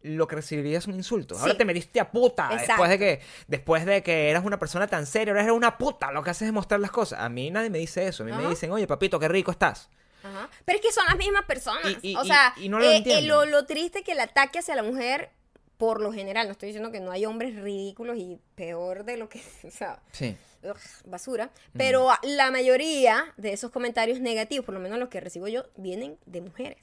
lo 0.05 0.27
que 0.27 0.35
recibiría 0.35 0.77
es 0.77 0.87
un 0.87 0.95
insulto. 0.95 1.37
Ahora 1.37 1.57
te 1.57 1.65
metiste 1.65 1.99
a 1.99 2.11
puta 2.11 2.49
Exacto. 2.53 2.83
después 2.83 2.89
de 2.91 2.99
que 2.99 3.21
después 3.47 3.85
de 3.85 4.03
que 4.03 4.29
eras 4.29 4.45
una 4.45 4.59
persona 4.59 4.87
tan 4.87 5.05
seria, 5.05 5.31
ahora 5.33 5.43
eres 5.43 5.53
una 5.55 5.77
puta. 5.77 6.11
Lo 6.11 6.23
que 6.23 6.29
haces 6.29 6.47
es 6.47 6.53
mostrar 6.53 6.79
las 6.79 6.91
cosas. 6.91 7.19
A 7.19 7.29
mí 7.29 7.51
nadie 7.51 7.69
me 7.69 7.77
dice 7.79 8.07
eso. 8.07 8.23
A 8.23 8.25
mí 8.25 8.31
me 8.31 8.47
dicen, 8.47 8.71
oye, 8.71 8.87
papito, 8.87 9.19
qué 9.19 9.27
rico 9.27 9.51
estás. 9.51 9.89
Ajá. 10.23 10.49
Pero 10.65 10.77
es 10.79 10.85
que 10.85 10.91
son 10.91 11.05
las 11.05 11.17
mismas 11.17 11.45
personas. 11.45 11.97
Y- 12.01 12.11
y- 12.11 12.15
o 12.15 12.23
sea, 12.25 12.53
y 12.57 12.69
no 12.69 12.79
lo 12.79 12.85
eh, 12.89 13.03
eh, 13.05 13.21
lo, 13.23 13.45
lo 13.45 13.65
triste 13.65 14.03
que 14.03 14.13
el 14.13 14.19
ataque 14.19 14.59
hacia 14.59 14.75
la 14.75 14.81
mujer, 14.83 15.29
por 15.77 16.01
lo 16.01 16.11
general, 16.13 16.47
no 16.47 16.53
estoy 16.53 16.67
diciendo 16.67 16.91
que 16.91 16.99
no 16.99 17.11
hay 17.11 17.25
hombres 17.25 17.55
ridículos 17.55 18.17
y 18.17 18.39
peor 18.55 19.03
de 19.05 19.17
lo 19.17 19.29
que, 19.29 19.41
o 19.67 19.69
sea, 19.71 20.01
Sí. 20.11 20.35
ugh, 20.63 20.75
basura, 21.05 21.51
pero 21.77 22.09
la 22.23 22.49
mayoría 22.49 23.33
de 23.37 23.53
esos 23.53 23.69
comentarios 23.71 24.19
negativos, 24.19 24.65
por 24.65 24.73
lo 24.73 24.79
menos 24.79 24.97
los 24.99 25.09
que 25.09 25.19
recibo 25.19 25.47
yo, 25.47 25.65
vienen 25.75 26.17
de 26.25 26.41
mujeres, 26.41 26.81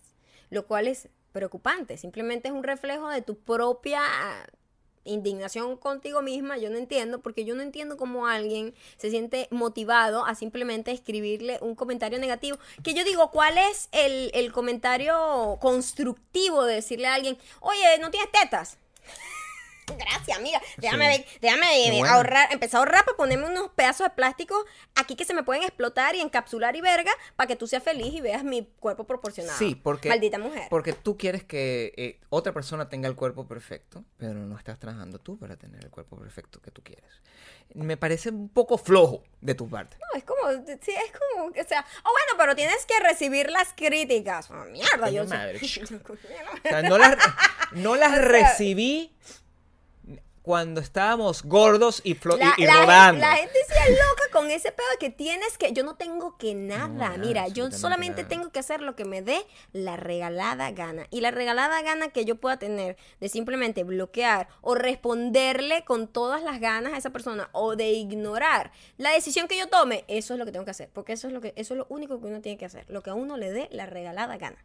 lo 0.51 0.67
cual 0.67 0.87
es 0.87 1.09
preocupante, 1.33 1.97
simplemente 1.97 2.49
es 2.49 2.55
un 2.55 2.63
reflejo 2.63 3.09
de 3.09 3.23
tu 3.23 3.39
propia 3.39 4.03
indignación 5.05 5.77
contigo 5.77 6.23
misma, 6.23 6.59
yo 6.59 6.71
no 6.71 6.77
entiendo, 6.79 7.21
porque 7.21 7.45
yo 7.45 7.55
no 7.55 7.63
entiendo 7.63 7.97
cómo 7.97 8.27
alguien 8.27 8.75
se 8.97 9.11
siente 9.11 9.49
motivado 9.51 10.25
a 10.25 10.35
simplemente 10.35 10.93
escribirle 10.93 11.59
un 11.61 11.75
comentario 11.75 12.19
negativo, 12.19 12.59
que 12.83 12.95
yo 12.95 13.05
digo, 13.05 13.31
¿cuál 13.31 13.59
es 13.59 13.89
el, 13.93 14.31
el 14.35 14.53
comentario 14.53 15.59
constructivo 15.61 16.65
de 16.65 16.77
decirle 16.77 17.09
a 17.09 17.15
alguien, 17.15 17.37
oye, 17.61 17.99
no 18.01 18.11
tienes 18.11 18.31
tetas? 18.31 18.79
Gracias, 19.99 20.37
amiga. 20.39 20.61
Déjame, 20.79 21.17
Sí. 21.19 21.39
déjame 21.41 21.87
eh, 21.87 21.99
bueno. 21.99 22.15
ahorrar, 22.15 22.49
empezar 22.53 22.79
a 22.79 22.81
ahorrar 22.81 23.05
para 23.05 23.17
ponerme 23.17 23.47
unos 23.47 23.71
pedazos 23.71 24.07
de 24.07 24.11
plástico 24.15 24.55
aquí 24.95 25.17
que 25.17 25.25
se 25.25 25.35
me 25.35 25.43
pueden 25.43 25.63
explotar 25.63 26.15
y 26.15 26.21
encapsular 26.21 26.75
y 26.77 26.81
verga 26.81 27.13
para 27.37 27.47
que 27.47 27.57
tú 27.57 27.67
seas 27.67 27.83
feliz 27.83 28.13
y 28.15 28.21
veas 28.21 28.45
mi 28.45 28.67
cuerpo 28.81 29.05
proporcionado. 29.05 29.59
Sí, 29.59 29.75
porque 29.75 30.09
Maldita 30.09 30.39
mujer. 30.39 30.69
porque 30.71 30.93
tú 30.93 31.17
quieres 31.17 31.45
que 31.45 31.93
eh, 31.97 32.21
otra 32.31 32.53
persona 32.53 32.89
tenga 32.89 33.09
el 33.09 33.17
cuerpo 33.17 33.47
perfecto, 33.47 34.05
pero 34.17 34.35
no 34.35 34.57
estás 34.59 34.79
trabajando 34.79 35.19
tú 35.19 35.39
para 35.39 35.57
tener 35.57 35.85
el 35.85 35.91
cuerpo 35.91 36.19
perfecto 36.19 36.61
que 36.61 36.71
tú 36.71 36.83
quieres. 36.83 37.11
Me 37.75 37.97
parece 37.97 38.29
un 38.29 38.51
poco 38.51 38.77
flojo 38.77 39.23
de 39.41 39.55
tu 39.55 39.69
parte. 39.69 39.97
No, 39.99 40.19
es 40.19 40.25
como, 40.25 40.43
sí, 40.83 40.93
es 40.93 41.13
como, 41.19 41.47
o 41.47 41.65
sea, 41.67 41.85
oh 42.05 42.11
bueno, 42.11 42.35
pero 42.37 42.55
tienes 42.55 42.85
que 42.85 43.01
recibir 43.01 43.51
las 43.51 43.73
críticas. 43.75 44.51
Oh, 44.51 44.65
mierda, 44.67 45.09
yo 45.11 45.27
soy- 45.27 45.37
madre. 45.39 45.59
O 46.13 46.69
sea, 46.69 46.83
no 46.83 46.99
las, 46.99 47.17
no 47.73 47.97
las 47.97 48.19
recibí 48.23 49.15
cuando 50.43 50.81
estábamos 50.81 51.45
gordos 51.45 52.01
y, 52.05 52.15
flo- 52.17 52.37
La, 52.37 52.55
y, 52.57 52.63
y 52.63 52.67
la 52.67 52.81
rodando. 52.83 53.21
la 53.21 53.37
gente 53.37 53.59
se 53.69 53.75
es 53.75 53.91
loca 53.91 54.23
con 54.33 54.51
ese 54.51 54.73
pedo 54.73 54.87
de 54.91 54.97
que 54.99 55.11
tienes 55.11 55.57
que. 55.57 55.73
Yo 55.73 55.85
no 55.85 55.95
tengo 55.95 56.37
que 56.37 56.55
nada. 56.55 56.89
nada, 56.89 57.17
Mira, 57.17 57.47
yo 57.49 57.71
solamente 57.71 58.23
nada. 58.23 58.29
tengo 58.29 58.51
que 58.51 58.59
hacer 58.59 58.81
lo 58.83 58.97
que 58.97 59.05
me 59.05 59.23
dé 59.23 59.45
la 59.73 59.97
regalada 59.97 60.71
gana. 60.73 61.07
Y 61.11 61.21
la 61.21 61.31
regalada 61.31 61.81
gana 61.83 62.09
que 62.09 62.25
yo 62.25 62.37
pueda 62.37 62.59
tener 62.59 62.97
de 63.21 63.29
simplemente 63.29 63.85
bloquear 63.85 64.49
o 64.61 64.75
responderle 64.75 65.85
con 65.85 66.09
todas 66.09 66.43
las 66.43 66.61
ganas 66.61 66.93
a 66.93 66.97
esa 66.97 67.11
persona 67.11 67.49
o 67.53 67.77
de 67.77 67.91
ignorar 67.93 68.73
la 68.97 69.11
decisión 69.11 69.47
que 69.49 69.57
yo 69.59 69.69
tome, 69.69 70.05
eso 70.09 70.35
es 70.35 70.39
lo 70.39 70.45
que 70.45 70.53
tengo 70.53 70.65
que 70.65 70.71
hacer. 70.73 70.91
Porque 70.93 71.13
eso 71.13 71.29
es 71.29 71.33
lo 71.33 71.41
que 71.41 71.53
eso 71.57 71.75
es 71.75 71.79
lo 71.79 71.87
único 71.89 72.21
que 72.21 72.27
uno 72.27 72.41
tiene 72.41 72.59
que 72.59 72.65
hacer. 72.65 72.85
Lo 72.89 73.03
que 73.03 73.11
a 73.11 73.15
uno 73.15 73.37
le 73.37 73.53
dé 73.53 73.69
la 73.71 73.87
regalada 73.87 74.37
gana. 74.39 74.57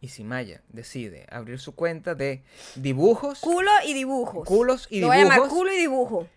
Y 0.00 0.08
si 0.08 0.24
Maya 0.24 0.60
decide 0.68 1.26
abrir 1.30 1.58
su 1.58 1.74
cuenta 1.74 2.14
de 2.14 2.42
dibujos, 2.74 3.40
Culo 3.40 3.70
y 3.84 3.94
dibujos. 3.94 4.46
culos 4.46 4.86
y 4.90 5.00
Lo 5.00 5.08
voy 5.08 5.16
a 5.16 5.20
llamar 5.20 5.36
dibujos, 5.38 5.52
culo 5.58 5.72
y 5.72 5.76
dibujo. 5.78 6.28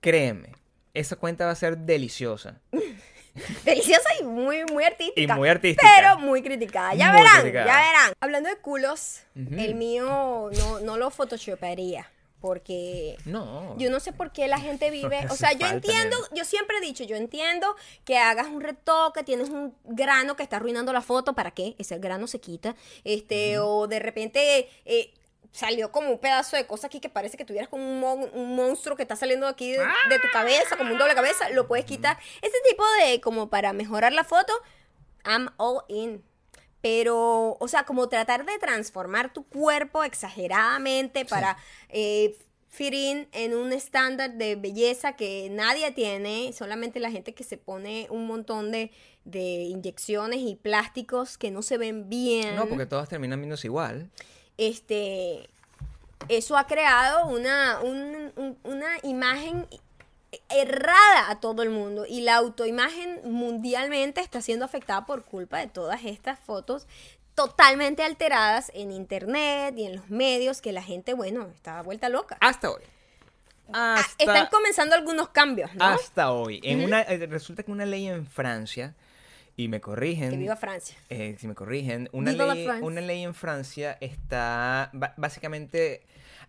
créeme, 0.00 0.52
esa 0.94 1.16
cuenta 1.16 1.44
va 1.46 1.52
a 1.52 1.56
ser 1.56 1.76
deliciosa. 1.78 2.60
Deliciosa 3.64 4.08
y 4.20 4.24
muy, 4.24 4.64
muy 4.66 4.84
artística. 4.84 5.34
Y 5.34 5.38
muy 5.38 5.48
artística. 5.48 5.86
Pero 5.96 6.18
muy 6.18 6.42
criticada. 6.42 6.94
Ya 6.94 7.12
Muy 7.12 7.22
verán, 7.22 7.40
criticada. 7.40 7.66
ya 7.66 7.76
verán. 7.76 8.12
Hablando 8.20 8.48
de 8.50 8.56
culos, 8.56 9.22
el 9.34 9.74
mío 9.74 10.50
no, 10.54 10.80
no 10.80 10.96
lo 10.98 11.10
photoshoparía. 11.10 12.10
Porque 12.42 13.16
No. 13.24 13.74
yo 13.78 13.88
no 13.90 14.00
sé 14.00 14.12
por 14.12 14.32
qué 14.32 14.48
la 14.48 14.58
gente 14.58 14.90
vive, 14.90 15.22
No 15.24 15.32
o 15.32 15.36
sea, 15.36 15.52
yo 15.52 15.66
entiendo, 15.68 16.16
nena. 16.18 16.28
yo 16.34 16.44
siempre 16.44 16.76
he 16.76 16.80
dicho, 16.82 17.04
yo 17.04 17.16
entiendo 17.16 17.74
que 18.04 18.18
hagas 18.18 18.48
un 18.48 18.60
retoque, 18.60 19.22
tienes 19.22 19.48
un 19.48 19.74
grano 19.84 20.36
que 20.36 20.42
está 20.42 20.56
arruinando 20.56 20.92
la 20.92 21.00
foto, 21.00 21.32
¿para 21.32 21.52
qué? 21.52 21.74
Ese 21.78 21.98
grano 21.98 22.26
se 22.26 22.40
quita, 22.40 22.76
este, 23.04 23.58
o 23.60 23.86
de 23.86 23.98
repente 24.00 24.68
eh, 24.84 25.14
salió 25.52 25.92
como 25.92 26.10
un 26.10 26.18
pedazo 26.18 26.56
de 26.56 26.66
cosa 26.66 26.88
aquí 26.88 26.98
que 27.00 27.08
parece 27.08 27.36
que 27.36 27.44
tuvieras 27.44 27.68
como 27.68 27.84
un, 27.84 28.00
mon- 28.00 28.30
un 28.34 28.56
monstruo 28.56 28.96
que 28.96 29.02
está 29.02 29.16
saliendo 29.16 29.46
aquí 29.46 29.70
de, 29.72 29.78
de 29.78 30.18
tu 30.18 30.28
cabeza, 30.32 30.76
como 30.76 30.92
un 30.92 30.98
doble 30.98 31.14
cabeza, 31.14 31.48
lo 31.50 31.66
puedes 31.68 31.84
quitar. 31.86 32.18
Ese 32.42 32.56
tipo 32.68 32.82
de, 33.00 33.20
como 33.20 33.48
para 33.50 33.72
mejorar 33.72 34.12
la 34.12 34.24
foto, 34.24 34.52
I'm 35.24 35.50
all 35.58 35.82
in. 35.88 36.24
Pero, 36.82 37.56
o 37.60 37.68
sea, 37.68 37.84
como 37.84 38.08
tratar 38.08 38.44
de 38.44 38.58
transformar 38.58 39.32
tu 39.32 39.44
cuerpo 39.44 40.02
exageradamente 40.04 41.24
para 41.24 41.56
eh, 41.88 42.36
fit 42.68 42.92
in 42.92 43.28
en 43.32 43.54
un 43.54 43.72
estándar 43.72 44.32
de 44.34 44.56
belleza 44.56 45.12
que 45.14 45.48
nadie 45.50 45.92
tiene, 45.92 46.52
solamente 46.52 46.98
la 47.00 47.10
gente 47.10 47.34
que 47.34 47.44
se 47.44 47.56
pone 47.56 48.06
un 48.10 48.26
montón 48.26 48.72
de, 48.72 48.90
de 49.24 49.40
inyecciones 49.40 50.40
y 50.40 50.56
plásticos 50.56 51.38
que 51.38 51.50
no 51.52 51.62
se 51.62 51.78
ven 51.78 52.08
bien. 52.08 52.56
No, 52.56 52.66
porque 52.66 52.86
todas 52.86 53.08
terminan 53.08 53.38
viéndose 53.40 53.68
igual. 53.68 54.10
Este, 54.58 55.48
eso 56.28 56.56
ha 56.56 56.66
creado 56.66 57.26
una, 57.28 57.80
un- 57.82 58.32
un- 58.36 58.58
una 58.64 58.88
imagen 59.02 59.66
errada 60.48 61.30
a 61.30 61.40
todo 61.40 61.62
el 61.62 61.70
mundo 61.70 62.06
y 62.08 62.22
la 62.22 62.36
autoimagen 62.36 63.20
mundialmente 63.24 64.20
está 64.20 64.40
siendo 64.40 64.64
afectada 64.64 65.06
por 65.06 65.24
culpa 65.24 65.58
de 65.58 65.66
todas 65.66 66.04
estas 66.04 66.38
fotos 66.38 66.86
totalmente 67.34 68.02
alteradas 68.02 68.70
en 68.74 68.92
internet 68.92 69.74
y 69.76 69.86
en 69.86 69.96
los 69.96 70.10
medios 70.10 70.60
que 70.60 70.72
la 70.72 70.82
gente, 70.82 71.14
bueno, 71.14 71.48
está 71.54 71.82
vuelta 71.82 72.08
loca. 72.08 72.36
Hasta 72.40 72.70
hoy. 72.70 72.82
Ah, 73.72 74.02
Están 74.18 74.48
comenzando 74.48 74.94
algunos 74.94 75.30
cambios, 75.30 75.74
¿no? 75.74 75.84
hasta 75.84 76.32
hoy. 76.32 76.60
En 76.62 76.84
una, 76.84 77.00
eh, 77.02 77.26
resulta 77.26 77.62
que 77.62 77.70
una 77.70 77.86
ley 77.86 78.06
en 78.06 78.26
Francia, 78.26 78.94
y 79.56 79.68
me 79.68 79.80
corrigen. 79.80 80.30
Que 80.30 80.36
viva 80.36 80.56
Francia. 80.56 80.96
eh, 81.10 81.36
si 81.38 81.46
me 81.46 81.54
corrigen, 81.54 82.08
una 82.12 82.32
Viva 82.32 82.54
ley, 82.54 82.66
una 82.80 83.00
ley 83.00 83.22
en 83.22 83.34
Francia 83.34 83.98
está 84.00 84.90
básicamente 85.16 86.02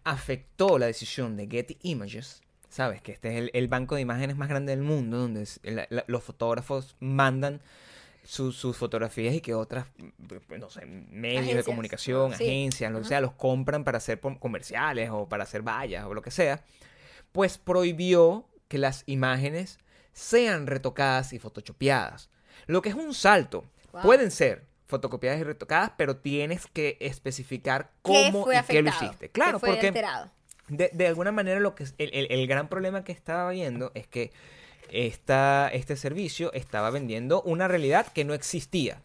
afectó 0.03 0.77
la 0.77 0.87
decisión 0.87 1.35
de 1.37 1.47
Getty 1.47 1.77
Images. 1.83 2.41
Sabes 2.73 3.03
que 3.03 3.11
este 3.11 3.29
es 3.29 3.35
el, 3.35 3.51
el 3.53 3.67
banco 3.67 3.93
de 3.93 4.01
imágenes 4.01 4.35
más 4.35 4.49
grande 4.49 4.71
del 4.75 4.81
mundo, 4.81 5.17
donde 5.19 5.43
es- 5.43 5.59
la- 5.63 5.85
la- 5.91 6.05
los 6.07 6.23
fotógrafos 6.23 6.95
mandan 6.99 7.61
su- 8.23 8.51
sus 8.51 8.75
fotografías 8.77 9.35
y 9.35 9.41
que 9.41 9.53
otras, 9.53 9.85
mm, 9.97 10.57
no 10.57 10.69
sé, 10.71 10.85
medios 10.87 11.55
de 11.57 11.63
comunicación, 11.63 12.33
Sí. 12.33 12.43
agencias, 12.45 12.91
lo 12.91 12.99
que 13.01 13.05
sea, 13.05 13.21
los 13.21 13.33
compran 13.33 13.83
para 13.83 13.99
hacer 13.99 14.19
comerciales 14.39 15.09
o 15.11 15.29
para 15.29 15.43
hacer 15.43 15.61
vallas 15.61 16.05
o 16.05 16.15
lo 16.15 16.21
que 16.23 16.31
sea, 16.31 16.63
pues 17.31 17.59
prohibió 17.59 18.47
que 18.69 18.79
las 18.79 19.03
imágenes 19.05 19.77
sean 20.13 20.65
retocadas 20.65 21.31
y 21.33 21.37
photoshopeadas. 21.39 22.29
Lo 22.65 22.81
que 22.81 22.89
es 22.89 22.95
un 22.95 23.13
salto. 23.13 23.65
Wow. 23.91 24.01
Pueden 24.01 24.31
ser 24.31 24.65
fotocopiadas 24.87 25.39
y 25.39 25.43
retocadas, 25.43 25.91
pero 25.97 26.17
tienes 26.17 26.65
que 26.67 26.97
especificar 27.01 27.89
¿Qué 28.03 28.31
cómo 28.31 28.43
fue 28.45 28.57
y 28.57 28.61
qué 28.63 28.81
lo 28.81 28.89
hiciste. 28.89 29.29
Claro, 29.29 29.53
¿Qué 29.53 29.59
fue 29.59 29.69
porque 29.69 29.87
alterado? 29.87 30.31
De, 30.69 30.89
de 30.93 31.07
alguna 31.07 31.31
manera 31.31 31.59
lo 31.59 31.75
que 31.75 31.85
el, 31.97 32.27
el- 32.29 32.47
gran 32.47 32.69
problema 32.69 33.03
que 33.03 33.11
estaba 33.11 33.49
viendo 33.51 33.91
es 33.95 34.07
que 34.07 34.31
este 34.91 35.95
servicio 35.95 36.53
estaba 36.53 36.89
vendiendo 36.89 37.41
una 37.41 37.67
realidad 37.67 38.07
que 38.13 38.25
no 38.25 38.33
existía. 38.33 39.01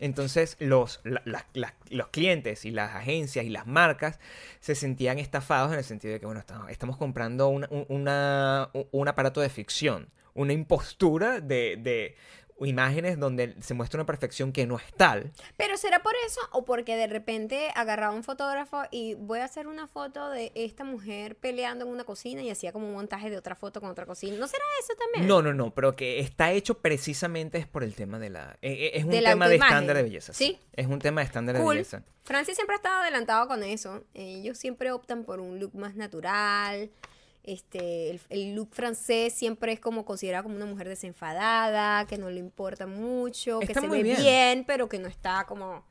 Entonces 0.00 0.56
los, 0.58 1.00
los 1.04 2.08
clientes 2.08 2.64
y 2.64 2.70
las 2.70 2.94
agencias 2.94 3.44
y 3.44 3.48
las 3.48 3.66
marcas 3.66 4.18
se 4.60 4.74
sentían 4.74 5.18
estafados 5.18 5.72
en 5.72 5.78
el 5.78 5.84
sentido 5.84 6.12
de 6.14 6.20
que, 6.20 6.26
bueno, 6.26 6.42
estamos, 6.68 6.96
comprando 6.96 7.48
un, 7.48 9.08
aparato 9.08 9.40
de 9.40 9.48
ficción, 9.48 10.08
una 10.34 10.52
impostura 10.52 11.40
de 11.40 12.16
imágenes 12.60 13.18
donde 13.18 13.54
se 13.60 13.74
muestra 13.74 13.98
una 13.98 14.06
perfección 14.06 14.52
que 14.52 14.66
no 14.66 14.76
es 14.76 14.84
tal. 14.96 15.32
Pero 15.56 15.76
será 15.76 16.02
por 16.02 16.12
eso 16.26 16.40
o 16.52 16.64
porque 16.64 16.96
de 16.96 17.06
repente 17.06 17.70
agarraba 17.74 18.14
un 18.14 18.22
fotógrafo 18.22 18.82
y 18.90 19.14
voy 19.14 19.40
a 19.40 19.44
hacer 19.44 19.66
una 19.66 19.86
foto 19.88 20.30
de 20.30 20.52
esta 20.54 20.84
mujer 20.84 21.36
peleando 21.36 21.84
en 21.84 21.90
una 21.90 22.04
cocina 22.04 22.42
y 22.42 22.50
hacía 22.50 22.72
como 22.72 22.86
un 22.86 22.94
montaje 22.94 23.28
de 23.28 23.36
otra 23.36 23.54
foto 23.56 23.80
con 23.80 23.90
otra 23.90 24.06
cocina. 24.06 24.36
¿No 24.38 24.46
será 24.46 24.62
eso 24.80 24.92
también? 24.96 25.26
No, 25.26 25.42
no, 25.42 25.52
no, 25.52 25.74
pero 25.74 25.96
que 25.96 26.20
está 26.20 26.52
hecho 26.52 26.78
precisamente 26.78 27.58
es 27.58 27.66
por 27.66 27.82
el 27.82 27.94
tema 27.94 28.18
de 28.18 28.30
la... 28.30 28.56
eh, 28.62 28.72
eh, 28.72 28.90
Es 28.94 29.04
un 29.04 29.10
De 29.10 29.20
tema 29.20 29.48
de 29.48 29.56
estándar 29.56 29.96
de 29.96 30.02
belleza. 30.04 30.32
¿Sí? 30.32 30.58
Es 30.74 30.86
un 30.86 31.00
tema 31.00 31.20
de 31.22 31.26
estándar 31.26 31.56
de 31.58 31.64
belleza. 31.64 32.02
Francia 32.22 32.54
siempre 32.54 32.74
ha 32.74 32.78
estado 32.78 33.02
adelantado 33.02 33.48
con 33.48 33.62
eso. 33.62 34.04
Ellos 34.14 34.58
siempre 34.58 34.92
optan 34.92 35.24
por 35.24 35.40
un 35.40 35.58
look 35.58 35.74
más 35.74 35.94
natural. 35.96 36.90
Este, 37.44 38.10
el, 38.10 38.20
el 38.30 38.54
look 38.54 38.70
francés 38.72 39.34
siempre 39.34 39.72
es 39.72 39.80
como 39.80 40.04
considerado 40.04 40.44
como 40.44 40.56
una 40.56 40.66
mujer 40.66 40.88
desenfadada, 40.88 42.06
que 42.06 42.18
no 42.18 42.30
le 42.30 42.40
importa 42.40 42.86
mucho, 42.86 43.60
que 43.60 43.74
se 43.74 43.86
ve 43.86 44.02
bien. 44.02 44.16
bien. 44.16 44.64
pero 44.66 44.88
que 44.88 44.98
no 44.98 45.08
está 45.08 45.44
como, 45.44 45.84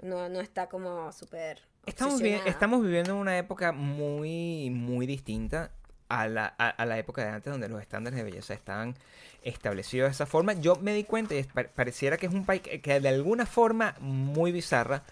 no, 0.00 0.28
no 0.28 0.40
está 0.40 0.68
como 0.68 1.12
súper 1.12 1.60
Estamos, 1.86 2.20
bien, 2.20 2.40
estamos 2.46 2.82
viviendo 2.82 3.12
en 3.12 3.18
una 3.18 3.36
época 3.36 3.72
muy, 3.72 4.70
muy 4.70 5.06
distinta 5.06 5.70
a 6.08 6.28
la, 6.28 6.54
a, 6.58 6.70
a 6.70 6.86
la 6.86 6.98
época 6.98 7.22
de 7.22 7.30
antes, 7.30 7.52
donde 7.52 7.68
los 7.68 7.80
estándares 7.80 8.16
de 8.16 8.24
belleza 8.24 8.54
estaban 8.54 8.94
establecidos 9.42 10.08
de 10.08 10.12
esa 10.12 10.26
forma. 10.26 10.54
Yo 10.54 10.76
me 10.76 10.94
di 10.94 11.04
cuenta 11.04 11.34
y 11.34 11.42
pareciera 11.42 12.16
que 12.16 12.26
es 12.26 12.32
un 12.32 12.46
país 12.46 12.62
que, 12.62 12.80
que 12.80 13.00
de 13.00 13.08
alguna 13.08 13.44
forma 13.44 13.96
muy 14.00 14.50
bizarra, 14.52 15.02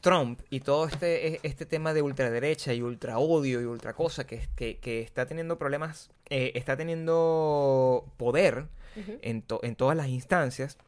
Trump 0.00 0.40
y 0.50 0.60
todo 0.60 0.86
este, 0.86 1.34
e- 1.34 1.40
este 1.42 1.66
tema 1.66 1.92
de 1.94 2.02
ultraderecha 2.02 2.72
y 2.74 2.82
ultra 2.82 3.18
odio 3.18 3.60
y 3.60 3.64
ultra 3.64 3.92
cosa 3.94 4.26
que, 4.26 4.48
que, 4.56 4.78
que 4.78 5.00
está 5.02 5.26
teniendo 5.26 5.58
problemas, 5.58 6.10
eh, 6.28 6.52
está 6.54 6.76
teniendo 6.76 8.06
poder 8.16 8.66
en, 9.22 9.42
to- 9.42 9.60
en 9.62 9.76
todas 9.76 9.96
las 9.96 10.08
instancias, 10.08 10.78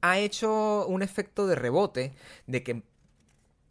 ha 0.00 0.18
hecho 0.18 0.86
un 0.86 1.02
efecto 1.02 1.46
de 1.46 1.54
rebote 1.54 2.12
de 2.46 2.62
que 2.62 2.82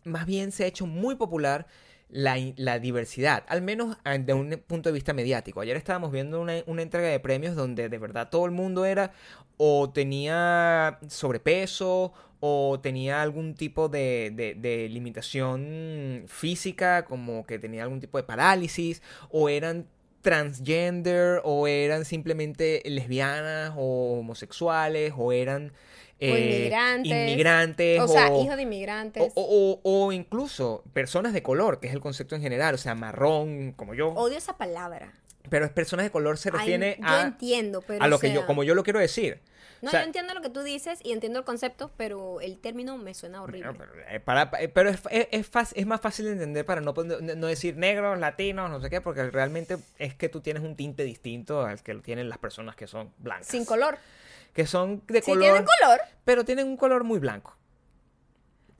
más 0.03 0.25
bien 0.25 0.51
se 0.51 0.63
ha 0.63 0.67
hecho 0.67 0.85
muy 0.85 1.15
popular 1.15 1.67
la, 2.09 2.35
la 2.57 2.79
diversidad, 2.79 3.43
al 3.47 3.61
menos 3.61 3.97
de 4.03 4.33
un 4.33 4.61
punto 4.67 4.89
de 4.89 4.93
vista 4.93 5.13
mediático. 5.13 5.61
Ayer 5.61 5.77
estábamos 5.77 6.11
viendo 6.11 6.41
una, 6.41 6.55
una 6.65 6.81
entrega 6.81 7.07
de 7.07 7.19
premios 7.19 7.55
donde 7.55 7.87
de 7.87 7.97
verdad 7.97 8.29
todo 8.29 8.45
el 8.45 8.51
mundo 8.51 8.83
era 8.85 9.13
o 9.57 9.89
tenía 9.91 10.99
sobrepeso 11.07 12.13
o 12.41 12.79
tenía 12.81 13.21
algún 13.21 13.53
tipo 13.55 13.87
de, 13.87 14.31
de- 14.35 14.55
de 14.55 14.89
limitación 14.89 16.25
física, 16.27 17.05
como 17.05 17.45
que 17.45 17.57
tenía 17.59 17.83
algún 17.83 18.01
tipo 18.01 18.17
de 18.17 18.23
parálisis, 18.23 19.01
o 19.29 19.47
eran 19.47 19.85
transgender, 20.21 21.41
o 21.43 21.67
eran 21.67 22.05
simplemente 22.05 22.81
lesbianas 22.85 23.73
o 23.77 24.19
homosexuales, 24.19 25.13
o 25.17 25.31
eran 25.31 25.71
eh, 26.19 26.29
inmigrantes. 26.59 27.11
inmigrantes, 27.11 27.99
O 28.01 28.07
sea, 28.07 28.27
hijos 28.37 28.55
de 28.55 28.61
inmigrantes. 28.61 29.33
o- 29.35 29.79
o 29.83 30.11
incluso 30.11 30.83
personas 30.93 31.33
de 31.33 31.41
color, 31.41 31.79
que 31.79 31.87
es 31.87 31.93
el 31.93 31.99
concepto 31.99 32.35
en 32.35 32.41
general, 32.43 32.75
o 32.75 32.77
sea, 32.77 32.93
marrón, 32.95 33.71
como 33.71 33.93
yo. 33.95 34.09
Odio 34.09 34.37
esa 34.37 34.57
palabra. 34.57 35.13
Pero 35.49 35.65
es 35.65 35.71
personas 35.71 36.05
de 36.05 36.11
color 36.11 36.37
se 36.37 36.49
Ay, 36.49 36.57
refiere 36.57 36.97
yo 36.99 37.07
a, 37.07 37.21
entiendo, 37.23 37.81
pero 37.81 38.03
a 38.03 38.07
lo 38.07 38.15
o 38.15 38.19
que 38.19 38.31
yo, 38.33 38.45
como 38.45 38.63
yo 38.63 38.75
lo 38.75 38.83
quiero 38.83 38.99
decir. 38.99 39.39
No, 39.81 39.87
O 39.87 39.91
sea, 39.91 40.01
yo 40.01 40.05
entiendo 40.05 40.35
lo 40.35 40.41
que 40.41 40.49
tú 40.51 40.61
dices 40.61 40.99
y 41.03 41.11
entiendo 41.11 41.39
el 41.39 41.45
concepto, 41.45 41.89
pero 41.97 42.39
el 42.39 42.59
término 42.59 42.97
me 42.99 43.15
suena 43.15 43.41
horrible. 43.41 43.73
pero, 43.75 43.91
eh, 44.09 44.19
para- 44.19 44.51
eh, 44.61 44.67
pero 44.69 44.89
es, 44.91 44.99
es, 45.09 45.27
es 45.31 45.47
fácil- 45.49 45.79
es 45.79 45.87
más 45.87 45.99
fácil 45.99 46.25
de 46.25 46.33
entender 46.33 46.65
para 46.65 46.81
no, 46.81 46.93
no 46.93 47.47
decir 47.47 47.77
negros, 47.77 48.19
latinos, 48.19 48.69
no 48.69 48.79
sé 48.79 48.91
qué, 48.91 49.01
porque 49.01 49.31
realmente 49.31 49.77
es 49.97 50.13
que 50.13 50.29
tú 50.29 50.39
tienes 50.41 50.61
un 50.61 50.75
tinte 50.75 51.03
distinto 51.03 51.65
al 51.65 51.81
que 51.81 51.95
tienen 51.95 52.29
las 52.29 52.37
personas 52.37 52.75
que 52.75 52.85
son 52.85 53.11
blancas. 53.17 53.47
Sin 53.47 53.65
color. 53.65 53.97
Que 54.53 54.67
son 54.67 55.01
de 55.07 55.21
color, 55.23 55.39
tienen 55.41 55.65
color, 55.65 56.01
pero 56.25 56.45
tienen 56.45 56.67
un 56.67 56.77
color 56.77 57.03
muy 57.03 57.17
blanco. 57.17 57.57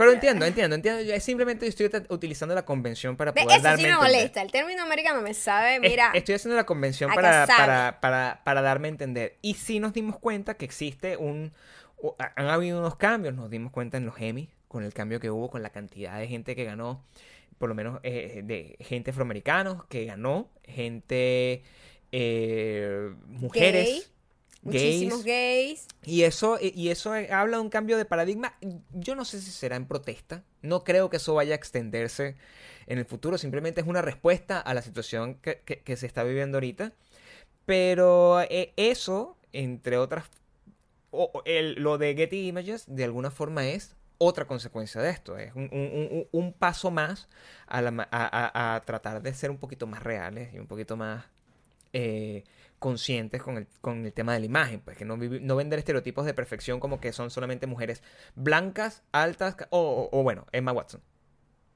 Pero 0.01 0.11
entiendo, 0.13 0.45
entiendo, 0.45 0.75
entiendo. 0.75 1.01
Yo 1.01 1.19
simplemente 1.19 1.67
estoy 1.67 1.87
ut- 1.87 2.05
utilizando 2.09 2.53
la 2.55 2.65
convención 2.65 3.15
para 3.17 3.33
poder 3.33 3.57
eso 3.57 3.63
darme 3.63 3.77
sí 3.77 3.83
me 3.83 3.89
entender. 3.93 4.15
molesta. 4.17 4.41
El 4.41 4.51
término 4.51 4.83
americano 4.83 5.21
me 5.21 5.33
sabe, 5.33 5.75
Es- 5.75 5.81
mira. 5.81 6.11
Estoy 6.13 6.35
haciendo 6.35 6.55
la 6.55 6.65
convención 6.65 7.11
para, 7.13 7.45
para, 7.47 7.99
para, 8.01 8.41
para 8.43 8.61
darme 8.61 8.87
a 8.87 8.91
entender. 8.91 9.37
Y 9.41 9.53
sí 9.55 9.79
nos 9.79 9.93
dimos 9.93 10.17
cuenta 10.19 10.55
que 10.55 10.65
existe 10.65 11.17
un... 11.17 11.53
Han 12.35 12.47
habido 12.47 12.79
unos 12.79 12.95
cambios, 12.95 13.35
nos 13.35 13.49
dimos 13.49 13.71
cuenta 13.71 13.97
en 13.97 14.05
los 14.05 14.19
Emmy, 14.19 14.49
con 14.67 14.83
el 14.83 14.93
cambio 14.93 15.19
que 15.19 15.29
hubo, 15.29 15.49
con 15.51 15.61
la 15.61 15.69
cantidad 15.69 16.17
de 16.19 16.27
gente 16.27 16.55
que 16.55 16.63
ganó, 16.65 17.03
por 17.59 17.69
lo 17.69 17.75
menos 17.75 17.99
eh, 18.03 18.41
de 18.43 18.75
gente 18.83 19.11
afroamericanos 19.11 19.85
que 19.85 20.05
ganó, 20.05 20.49
gente... 20.63 21.61
eh, 22.11 23.11
mujeres. 23.27 24.10
Muchísimos 24.63 25.23
gays. 25.23 25.87
Y 26.03 26.23
eso, 26.23 26.57
y 26.61 26.89
eso 26.89 27.13
habla 27.31 27.57
de 27.57 27.63
un 27.63 27.69
cambio 27.69 27.97
de 27.97 28.05
paradigma. 28.05 28.55
Yo 28.91 29.15
no 29.15 29.25
sé 29.25 29.41
si 29.41 29.49
será 29.51 29.75
en 29.75 29.87
protesta. 29.87 30.43
No 30.61 30.83
creo 30.83 31.09
que 31.09 31.17
eso 31.17 31.33
vaya 31.33 31.53
a 31.53 31.55
extenderse 31.55 32.35
en 32.87 32.99
el 32.99 33.05
futuro. 33.05 33.37
Simplemente 33.37 33.81
es 33.81 33.87
una 33.87 34.01
respuesta 34.01 34.59
a 34.59 34.73
la 34.73 34.81
situación 34.81 35.35
que, 35.35 35.61
que- 35.65 35.79
que 35.79 35.97
se 35.97 36.05
está 36.05 36.23
viviendo 36.23 36.57
ahorita. 36.57 36.93
Pero 37.65 38.41
eh, 38.41 38.73
eso, 38.77 39.37
entre 39.53 39.97
otras... 39.97 40.25
el- 41.45 41.75
lo 41.81 41.97
de 41.97 42.15
Getty 42.15 42.47
Images, 42.47 42.85
de 42.87 43.03
alguna 43.03 43.31
forma 43.31 43.65
es 43.67 43.95
otra 44.17 44.45
consecuencia 44.45 45.01
de 45.01 45.09
esto. 45.09 45.37
Es 45.37 45.53
un, 45.55 45.69
un- 45.71 46.07
un- 46.11 46.27
un 46.31 46.53
paso 46.53 46.91
más 46.91 47.27
a, 47.67 47.81
la 47.81 48.07
a- 48.11 48.75
a 48.75 48.81
tratar 48.81 49.21
de 49.21 49.33
ser 49.33 49.49
un 49.49 49.57
poquito 49.57 49.87
más 49.87 50.03
reales 50.03 50.53
y 50.53 50.59
un 50.59 50.67
poquito 50.67 50.95
más 50.97 51.25
eh, 51.93 52.43
conscientes 52.81 53.43
con 53.43 53.57
el, 53.57 53.67
con 53.79 54.03
el 54.07 54.11
tema 54.11 54.33
de 54.33 54.39
la 54.39 54.45
imagen. 54.47 54.81
Pues 54.81 54.97
que 54.97 55.05
no, 55.05 55.15
no 55.15 55.55
vender 55.55 55.77
estereotipos 55.77 56.25
de 56.25 56.33
perfección 56.33 56.79
como 56.79 56.99
que 56.99 57.13
son 57.13 57.29
solamente 57.29 57.67
mujeres 57.67 58.01
blancas, 58.35 59.03
altas, 59.11 59.55
o, 59.69 59.79
o- 60.11 60.19
o 60.19 60.23
bueno, 60.23 60.47
Emma 60.51 60.71
Watson. 60.73 61.01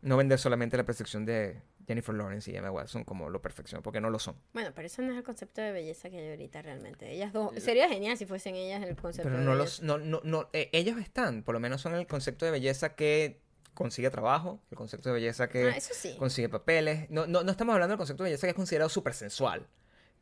No 0.02 0.18
vender 0.18 0.40
solamente 0.40 0.76
la 0.78 0.84
percepción 0.84 1.24
de 1.26 1.62
Jennifer 1.88 2.16
Lawrence 2.16 2.52
y 2.52 2.56
Emma 2.56 2.72
Watson 2.72 3.04
como 3.04 3.30
lo 3.30 3.40
perfección, 3.40 3.84
porque 3.84 4.02
no 4.02 4.10
lo 4.10 4.18
son. 4.18 4.36
Bueno, 4.54 4.72
pero 4.74 4.88
eso 4.88 5.04
no 5.04 5.12
es 5.12 5.18
el 5.20 5.24
concepto 5.24 5.62
de 5.62 5.72
belleza 5.72 6.10
que 6.10 6.18
hay 6.18 6.30
ahorita 6.32 6.64
realmente. 6.64 7.12
Ellas 7.12 7.32
dos. 7.32 7.54
Sería 7.62 7.88
genial 7.88 8.18
si 8.18 8.26
fuesen 8.26 8.56
ellas 8.56 8.82
el 8.84 8.96
concepto 8.96 9.30
Pero 9.30 9.40
de 9.40 9.46
no 9.46 9.52
belleza. 9.56 9.84
los, 9.84 9.84
no, 9.84 9.98
no, 10.00 10.22
no, 10.24 10.50
eh, 10.54 10.70
ellos 10.74 10.98
están, 11.00 11.44
por 11.44 11.54
lo 11.54 11.60
menos 11.60 11.82
son 11.82 11.94
el 11.94 12.08
concepto 12.08 12.46
de 12.46 12.52
belleza 12.52 12.96
que 12.96 13.42
consigue 13.76 14.10
trabajo, 14.10 14.60
el 14.72 14.78
concepto 14.78 15.10
de 15.10 15.16
belleza 15.16 15.50
que 15.50 15.70
Ah, 15.70 15.80
sí. 15.80 16.16
consigue 16.18 16.50
papeles. 16.50 17.08
No, 17.12 17.28
no, 17.28 17.44
no 17.44 17.52
estamos 17.52 17.74
hablando 17.74 17.92
del 17.92 17.98
concepto 18.00 18.24
de 18.24 18.30
belleza 18.32 18.48
que 18.48 18.52
es 18.52 18.56
considerado 18.56 18.90
súper 18.90 19.14
sensual. 19.14 19.68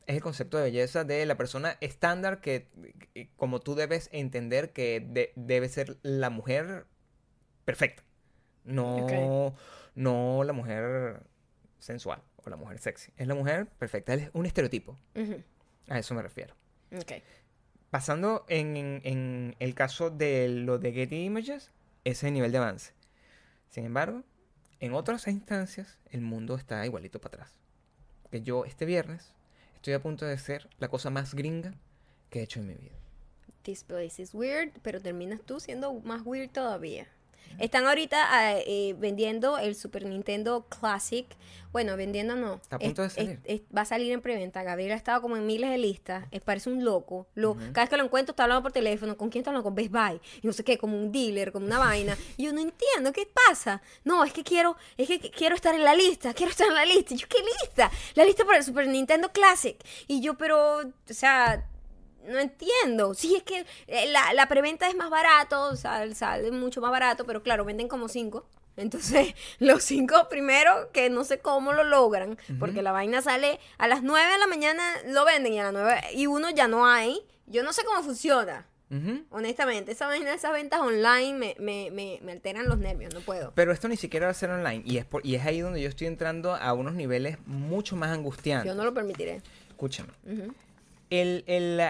Es 0.05 0.15
el 0.15 0.21
concepto 0.21 0.57
de 0.57 0.63
belleza 0.63 1.03
de 1.03 1.25
la 1.25 1.37
persona 1.37 1.77
estándar 1.81 2.41
que, 2.41 2.67
como 3.37 3.59
tú 3.61 3.75
debes 3.75 4.09
entender 4.11 4.73
que 4.73 4.99
de- 4.99 5.31
debe 5.35 5.69
ser 5.69 5.97
la 6.01 6.29
mujer 6.29 6.85
perfecta. 7.65 8.03
No, 8.65 9.55
no 9.95 10.43
la 10.43 10.53
mujer 10.53 11.23
sensual 11.79 12.21
o 12.37 12.49
la 12.49 12.55
mujer 12.55 12.79
sexy. 12.79 13.11
Es 13.17 13.27
la 13.27 13.35
mujer 13.35 13.67
perfecta. 13.67 14.13
Es 14.13 14.29
un 14.33 14.45
estereotipo. 14.45 14.97
A 15.89 15.99
eso 15.99 16.13
me 16.15 16.21
refiero. 16.21 16.55
Ok. 16.95 17.11
Pasando 17.89 18.45
en, 18.49 18.75
en- 18.77 19.01
en 19.03 19.55
el 19.59 19.75
caso 19.75 20.09
de 20.09 20.47
lo 20.49 20.79
de 20.79 20.91
Getty 20.93 21.23
Images, 21.25 21.71
ese 22.03 22.11
es 22.11 22.23
el 22.23 22.33
nivel 22.33 22.51
de 22.51 22.57
avance. 22.57 22.93
Sin 23.69 23.85
embargo, 23.85 24.23
en 24.79 24.93
otras 24.93 25.27
instancias, 25.27 25.99
el 26.09 26.21
mundo 26.21 26.55
está 26.55 26.85
igualito 26.85 27.21
para 27.21 27.35
atrás. 27.43 27.59
Que 28.31 28.41
yo 28.41 28.65
este 28.65 28.85
viernes 28.85 29.33
estoy 29.84 29.95
a 29.95 30.01
punto 30.01 30.25
de 30.25 30.38
ser 30.38 30.69
la 30.79 30.88
cosa 30.88 31.09
más 31.09 31.36
gringa 31.36 31.73
que 32.29 32.39
he 32.39 32.43
hecho 32.43 32.61
en 32.61 32.67
mi 32.67 32.73
vida. 32.73 32.95
This 33.63 33.84
place 33.84 34.21
is 34.21 34.34
weird, 34.34 34.71
pero 34.81 35.01
terminas 35.01 35.41
tú 35.41 35.59
siendo 35.59 35.93
más 36.05 36.21
weird 36.23 36.51
todavía. 36.51 37.05
Están 37.59 37.85
ahorita 37.85 38.17
ah, 38.29 38.53
eh, 38.57 38.95
vendiendo 38.97 39.57
el 39.57 39.75
Super 39.75 40.05
Nintendo 40.05 40.65
Classic. 40.69 41.25
Bueno, 41.71 41.97
vendiendo 41.97 42.35
no. 42.35 42.55
Está 42.55 42.75
a 42.75 42.79
punto 42.79 43.01
de 43.01 43.09
salir. 43.09 43.39
es- 43.45 43.61
es- 43.61 43.61
va 43.75 43.81
a 43.81 43.85
salir 43.85 44.11
en 44.11 44.21
preventa. 44.21 44.61
Gabriel 44.63 44.91
ha 44.91 44.95
estado 44.95 45.21
como 45.21 45.37
en 45.37 45.45
miles 45.47 45.69
de 45.71 45.77
listas. 45.79 46.25
parece 46.45 46.69
un 46.69 46.83
loco. 46.85 47.27
Lo, 47.35 47.55
Cada 47.55 47.81
vez 47.83 47.89
que 47.89 47.97
lo 47.97 48.03
encuentro 48.03 48.31
está 48.33 48.43
hablando 48.43 48.61
por 48.63 48.71
teléfono. 48.71 49.17
¿Con 49.17 49.29
quién 49.29 49.41
está 49.41 49.49
hablando? 49.51 49.63
Con 49.63 49.75
Best 49.75 49.91
Buy. 49.91 50.19
Y 50.43 50.47
no 50.47 50.53
sé 50.53 50.63
qué, 50.63 50.77
como 50.77 50.97
un 50.97 51.11
dealer, 51.11 51.51
como 51.51 51.65
una 51.65 51.79
vaina. 51.79 52.15
Y 52.37 52.43
yo 52.45 52.53
no 52.53 52.61
entiendo, 52.61 53.11
¿qué 53.11 53.27
pasa? 53.47 53.81
No, 54.03 54.23
es 54.23 54.33
que 54.33 54.43
quiero, 54.43 54.75
es 54.97 55.07
que 55.07 55.19
quiero 55.31 55.55
estar 55.55 55.73
en 55.73 55.83
la 55.83 55.95
lista, 55.95 56.33
quiero 56.33 56.51
estar 56.51 56.67
en 56.67 56.75
la 56.75 56.85
lista. 56.85 57.13
Y 57.13 57.17
yo, 57.17 57.27
¿qué 57.27 57.37
lista? 57.63 57.89
La 58.15 58.23
lista 58.25 58.45
para 58.45 58.57
el 58.59 58.63
Super 58.63 58.87
Nintendo 58.87 59.31
Classic. 59.31 59.77
Y 60.07 60.21
yo, 60.21 60.35
pero, 60.35 60.79
o 60.79 60.91
sea, 61.13 61.65
no 62.28 62.39
entiendo. 62.39 63.13
Sí, 63.13 63.36
es 63.36 63.43
que 63.43 63.65
eh, 63.88 64.07
la, 64.11 64.34
la 64.34 64.47
preventa 64.47 64.88
es 64.89 64.95
más 64.95 65.09
barato, 65.09 65.63
o 65.65 65.76
sea, 65.76 66.11
sale 66.15 66.51
mucho 66.51 66.82
más 66.82 66.91
barato, 66.91 67.26
pero 67.26 67.43
claro, 67.43 67.65
venden 67.65 67.88
como 67.88 68.07
cinco. 68.07 68.45
Entonces, 68.76 69.36
los 69.59 69.84
cinco 69.84 70.28
primero, 70.30 70.89
que 70.91 71.09
no 71.09 71.24
sé 71.24 71.39
cómo 71.39 71.74
lo 71.74 71.84
logran, 71.84 72.38
porque 72.59 72.82
la 72.82 72.91
vaina 72.91 73.21
sale 73.21 73.59
a 73.78 73.88
las 73.88 74.01
nueve 74.03 74.32
de 74.32 74.38
la 74.39 74.47
mañana, 74.47 74.84
lo 75.07 75.26
venden 75.26 75.53
y 75.53 75.59
a 75.59 75.63
las 75.65 75.74
nueve 75.74 76.01
y 76.15 76.26
uno 76.28 76.49
ya 76.49 76.67
no 76.67 76.88
hay. 76.88 77.21
Yo 77.45 77.61
no 77.61 77.71
sé 77.74 77.84
cómo 77.84 78.01
funciona, 78.03 78.65
honestamente. 79.30 79.91
Esa 79.91 80.07
vaina, 80.07 80.34
esas 80.34 80.53
ventas 80.53 80.80
online 80.80 81.34
me, 81.38 81.55
me, 81.59 81.91
me, 81.91 82.19
me 82.24 82.32
alteran 82.32 82.67
los 82.67 82.78
nervios, 82.80 83.13
no 83.13 83.19
puedo. 83.21 83.51
Pero 83.53 83.71
esto 83.71 83.88
ni 83.88 83.97
siquiera 83.97 84.28
va 84.28 84.32
a 84.32 84.36
ser 84.36 84.49
online. 84.49 84.82
Y 84.86 84.97
es, 84.97 85.05
por- 85.05 85.26
y 85.26 85.36
es 85.36 85.45
ahí 85.45 85.59
donde 85.61 85.82
yo 85.82 85.89
estoy 85.89 86.07
entrando 86.07 86.55
a 86.55 86.74
unos 86.74 86.93
niveles 86.93 87.38
mucho 87.45 87.95
más 87.95 88.09
angustiantes. 88.11 88.71
Yo 88.71 88.76
no 88.76 88.86
lo 88.86 88.93
permitiré. 88.93 89.41
Escúchame. 89.69 90.13
El, 91.09 91.43
el, 91.47 91.82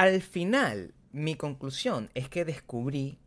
al 0.00 0.22
final, 0.22 0.94
mi 1.12 1.34
conclusión 1.34 2.08
es 2.14 2.28
que 2.28 2.44
descubrí 2.44 3.18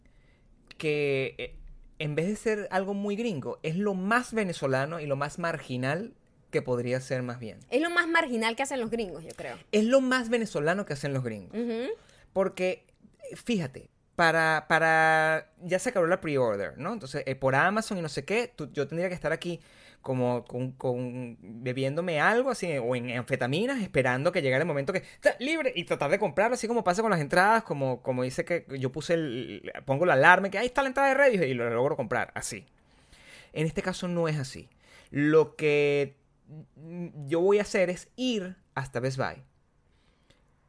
que 0.77 1.35
eh, 1.37 1.55
en 1.99 2.15
vez 2.15 2.27
de 2.27 2.35
ser 2.35 2.67
algo 2.71 2.93
muy 2.93 3.15
gringo, 3.15 3.59
es 3.63 3.75
lo 3.77 3.93
más 3.93 4.33
venezolano 4.33 4.99
y 4.99 5.05
lo 5.05 5.15
más 5.15 5.39
marginal 5.39 6.13
que 6.51 6.61
podría 6.61 6.99
ser 6.99 7.23
más 7.23 7.39
bien. 7.39 7.59
Es 7.69 7.81
lo 7.81 7.89
más 7.89 8.07
marginal 8.07 8.55
que 8.55 8.63
hacen 8.63 8.79
los 8.79 8.89
gringos, 8.89 9.23
yo 9.23 9.31
creo. 9.35 9.57
Es 9.71 9.85
lo 9.85 10.01
más 10.01 10.29
venezolano 10.29 10.85
que 10.85 10.93
hacen 10.93 11.13
los 11.13 11.23
gringos. 11.23 11.55
Porque, 12.31 12.85
eh, 13.31 13.35
fíjate, 13.35 13.89
para, 14.15 14.65
para, 14.67 15.51
ya 15.63 15.79
se 15.79 15.89
acabó 15.89 16.05
la 16.05 16.21
pre-order, 16.21 16.77
¿no? 16.77 16.93
Entonces, 16.93 17.23
eh, 17.25 17.35
por 17.35 17.55
Amazon 17.55 17.97
y 17.97 18.01
no 18.01 18.09
sé 18.09 18.25
qué, 18.25 18.51
tú- 18.55 18.69
yo 18.71 18.87
tendría 18.87 19.09
que 19.09 19.15
estar 19.15 19.31
aquí 19.31 19.59
como 20.03 20.45
con, 20.45 20.73
con- 20.73 21.37
bebiéndome 21.41 22.21
algo 22.21 22.51
así, 22.51 22.77
o 22.77 22.95
en 22.95 23.09
anfetaminas, 23.17 23.81
esperando 23.81 24.31
que 24.31 24.43
llegara 24.43 24.61
el 24.61 24.67
momento 24.67 24.93
que 24.93 24.99
está 24.99 25.35
libre 25.39 25.73
y 25.75 25.85
tratar 25.85 26.11
de 26.11 26.19
comprarlo, 26.19 26.53
así 26.53 26.67
como 26.67 26.83
pasa 26.83 27.01
con 27.01 27.09
las 27.09 27.21
entradas, 27.21 27.63
como, 27.63 28.03
como 28.03 28.21
dice 28.21 28.45
que 28.45 28.65
yo 28.77 28.91
puse 28.91 29.15
el, 29.15 29.71
pongo 29.85 30.05
la 30.05 30.13
alarma, 30.13 30.49
que 30.51 30.59
ahí 30.59 30.67
está 30.67 30.83
la 30.83 30.89
entrada 30.89 31.09
de 31.09 31.15
Reddit 31.15 31.41
y 31.41 31.53
lo 31.55 31.67
logro 31.71 31.95
comprar, 31.95 32.31
así. 32.35 32.67
En 33.53 33.65
este 33.65 33.81
caso 33.81 34.07
no 34.07 34.27
es 34.27 34.37
así. 34.37 34.69
Lo 35.09 35.55
que 35.55 36.15
yo 37.25 37.39
voy 37.39 37.57
a 37.59 37.63
hacer 37.63 37.89
es 37.89 38.09
ir 38.15 38.57
hasta 38.75 38.99
Best 38.99 39.17
Buy 39.17 39.41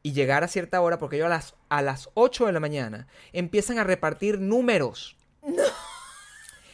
y 0.01 0.13
llegar 0.13 0.43
a 0.43 0.47
cierta 0.47 0.79
hora, 0.81 0.97
porque 0.97 1.17
yo 1.17 1.25
a 1.25 1.29
las, 1.29 1.55
a 1.67 1.81
las 1.81 2.09
8 2.13 2.45
de 2.45 2.53
la 2.53 2.59
mañana 2.59 3.07
empiezan 3.33 3.79
a 3.79 3.83
repartir 3.83 4.39
números. 4.39 5.17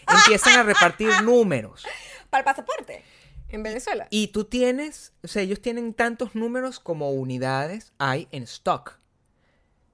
Empiezan 0.07 0.59
a 0.59 0.63
repartir 0.63 1.09
números. 1.23 1.85
Para 2.31 2.39
el 2.39 2.45
pasaporte, 2.45 3.03
en 3.49 3.61
Venezuela. 3.61 4.07
Y 4.09 4.27
tú 4.29 4.45
tienes, 4.45 5.13
o 5.23 5.27
sea, 5.27 5.43
ellos 5.43 5.61
tienen 5.61 5.93
tantos 5.93 6.33
números 6.33 6.79
como 6.79 7.11
unidades 7.11 7.93
hay 7.99 8.27
en 8.31 8.43
stock. 8.43 8.97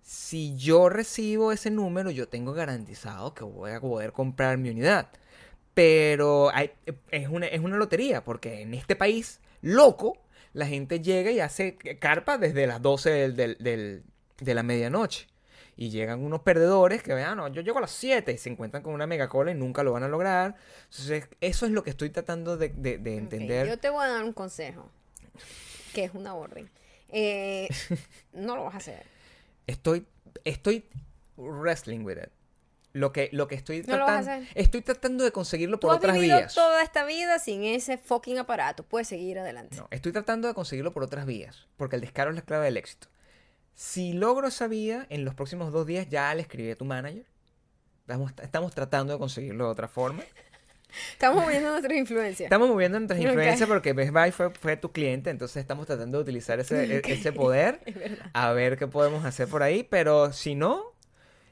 Si 0.01 0.55
yo 0.55 0.87
recibo 0.87 1.51
ese 1.51 1.69
número, 1.69 2.09
yo 2.11 2.29
tengo 2.29 2.53
garantizado 2.53 3.33
que 3.33 3.43
voy 3.43 3.71
a 3.71 3.81
poder 3.81 4.13
comprar 4.13 4.57
mi 4.57 4.69
unidad. 4.69 5.09
Pero 5.73 6.49
hay- 6.53 6.71
es, 7.11 7.27
una, 7.27 7.47
es 7.47 7.59
una 7.59 7.75
lotería, 7.77 8.23
porque 8.23 8.61
en 8.61 8.73
este 8.73 8.95
país 8.95 9.41
loco, 9.61 10.17
la 10.53 10.65
gente 10.65 11.01
llega 11.01 11.29
y 11.31 11.39
hace 11.39 11.75
carpa 11.99 12.37
desde 12.37 12.65
las 12.67 12.81
12 12.81 13.09
del- 13.09 13.35
del- 13.35 13.57
del- 13.59 14.03
de 14.39 14.53
la 14.53 14.63
medianoche. 14.63 15.27
Y 15.79 15.91
llegan 15.91 16.23
unos 16.25 16.41
perdedores 16.41 17.03
que 17.03 17.13
vean, 17.13 17.37
no, 17.37 17.47
yo 17.49 17.61
llego 17.61 17.77
a 17.77 17.81
las 17.81 17.91
7 17.91 18.31
y 18.31 18.37
se 18.39 18.49
encuentran 18.49 18.81
con 18.81 18.93
una 18.93 19.05
mega 19.05 19.29
cola 19.29 19.51
y 19.51 19.55
nunca 19.55 19.83
lo 19.83 19.91
van 19.93 20.01
a 20.03 20.07
lograr. 20.07 20.55
Entonces, 20.89 21.27
eso 21.39 21.65
es 21.67 21.71
lo 21.71 21.83
que 21.83 21.91
estoy 21.91 22.09
tratando 22.09 22.57
de, 22.57 22.69
de- 22.69 22.97
de 22.97 23.17
entender. 23.17 23.67
yo 23.67 23.77
te 23.77 23.89
voy 23.89 24.03
a 24.03 24.09
dar 24.09 24.23
un 24.23 24.33
consejo, 24.33 24.89
que 25.93 26.03
es 26.05 26.13
una 26.15 26.33
orden. 26.33 26.67
Eh, 27.09 27.69
no 28.33 28.55
lo 28.55 28.63
vas 28.63 28.73
a 28.73 28.77
hacer. 28.77 29.05
Estoy, 29.67 30.05
estoy 30.43 30.83
wrestling 31.37 31.99
with 32.03 32.17
it. 32.17 32.29
Lo 32.93 33.11
que, 33.13 33.29
lo 33.31 33.47
que 33.47 33.53
estoy 33.53 33.81
No 33.81 33.95
tratando, 33.97 34.47
estoy 34.55 34.81
tratando 34.81 35.23
de 35.23 35.31
conseguirlo 35.31 35.77
Tú 35.77 35.85
por 35.87 35.91
has 35.91 35.97
otras 35.97 36.15
vivido 36.15 36.37
vías. 36.37 36.55
toda 36.55 36.81
esta 36.81 37.05
vida 37.05 37.37
sin 37.37 37.63
ese 37.63 37.99
fucking 37.99 38.39
aparato. 38.39 38.81
Puedes 38.83 39.07
seguir 39.09 39.37
adelante. 39.37 39.77
No, 39.77 39.87
estoy 39.91 40.11
tratando 40.11 40.47
de 40.47 40.55
conseguirlo 40.55 40.91
por 40.91 41.03
otras 41.03 41.27
vías, 41.27 41.67
porque 41.75 41.95
el 41.97 42.01
descaro 42.01 42.31
es 42.31 42.35
la 42.35 42.41
clave 42.41 42.65
del 42.65 42.77
éxito. 42.77 43.07
Si 43.77 44.11
logro 44.13 44.47
esa 44.47 44.67
vía, 44.67 45.05
en 45.11 45.23
los 45.23 45.35
próximos 45.35 45.71
dos 45.71 45.85
días 45.85 46.09
ya 46.09 46.33
le 46.33 46.41
escribí 46.41 46.71
a 46.71 46.75
tu 46.75 46.83
manager. 46.83 47.25
Estamos, 48.01 48.33
estamos 48.41 48.73
tratando 48.73 49.13
de 49.13 49.19
conseguirlo 49.19 49.65
de 49.65 49.69
otra 49.71 49.87
forma. 49.87 50.23
Estamos 51.11 51.43
moviendo 51.43 51.69
nuestras 51.69 51.95
influencias. 51.95 52.47
Estamos 52.47 52.69
moviendo 52.69 52.97
nuestras 52.99 53.19
influencias 53.21 53.69
porque 53.69 53.93
Best 53.93 54.11
Buy 54.11 54.31
fue, 54.31 54.49
fue 54.49 54.77
tu 54.77 54.91
cliente, 54.91 55.29
entonces 55.29 55.57
estamos 55.57 55.85
tratando 55.85 56.17
de 56.17 56.23
utilizar 56.23 56.59
ese, 56.59 56.85
e- 56.97 57.01
ese 57.05 57.31
poder 57.33 57.81
Es 57.85 58.17
a 58.33 58.51
ver 58.53 58.79
qué 58.79 58.87
podemos 58.87 59.23
hacer 59.25 59.47
por 59.47 59.61
ahí, 59.61 59.83
pero 59.83 60.33
si 60.33 60.55
no, 60.55 60.81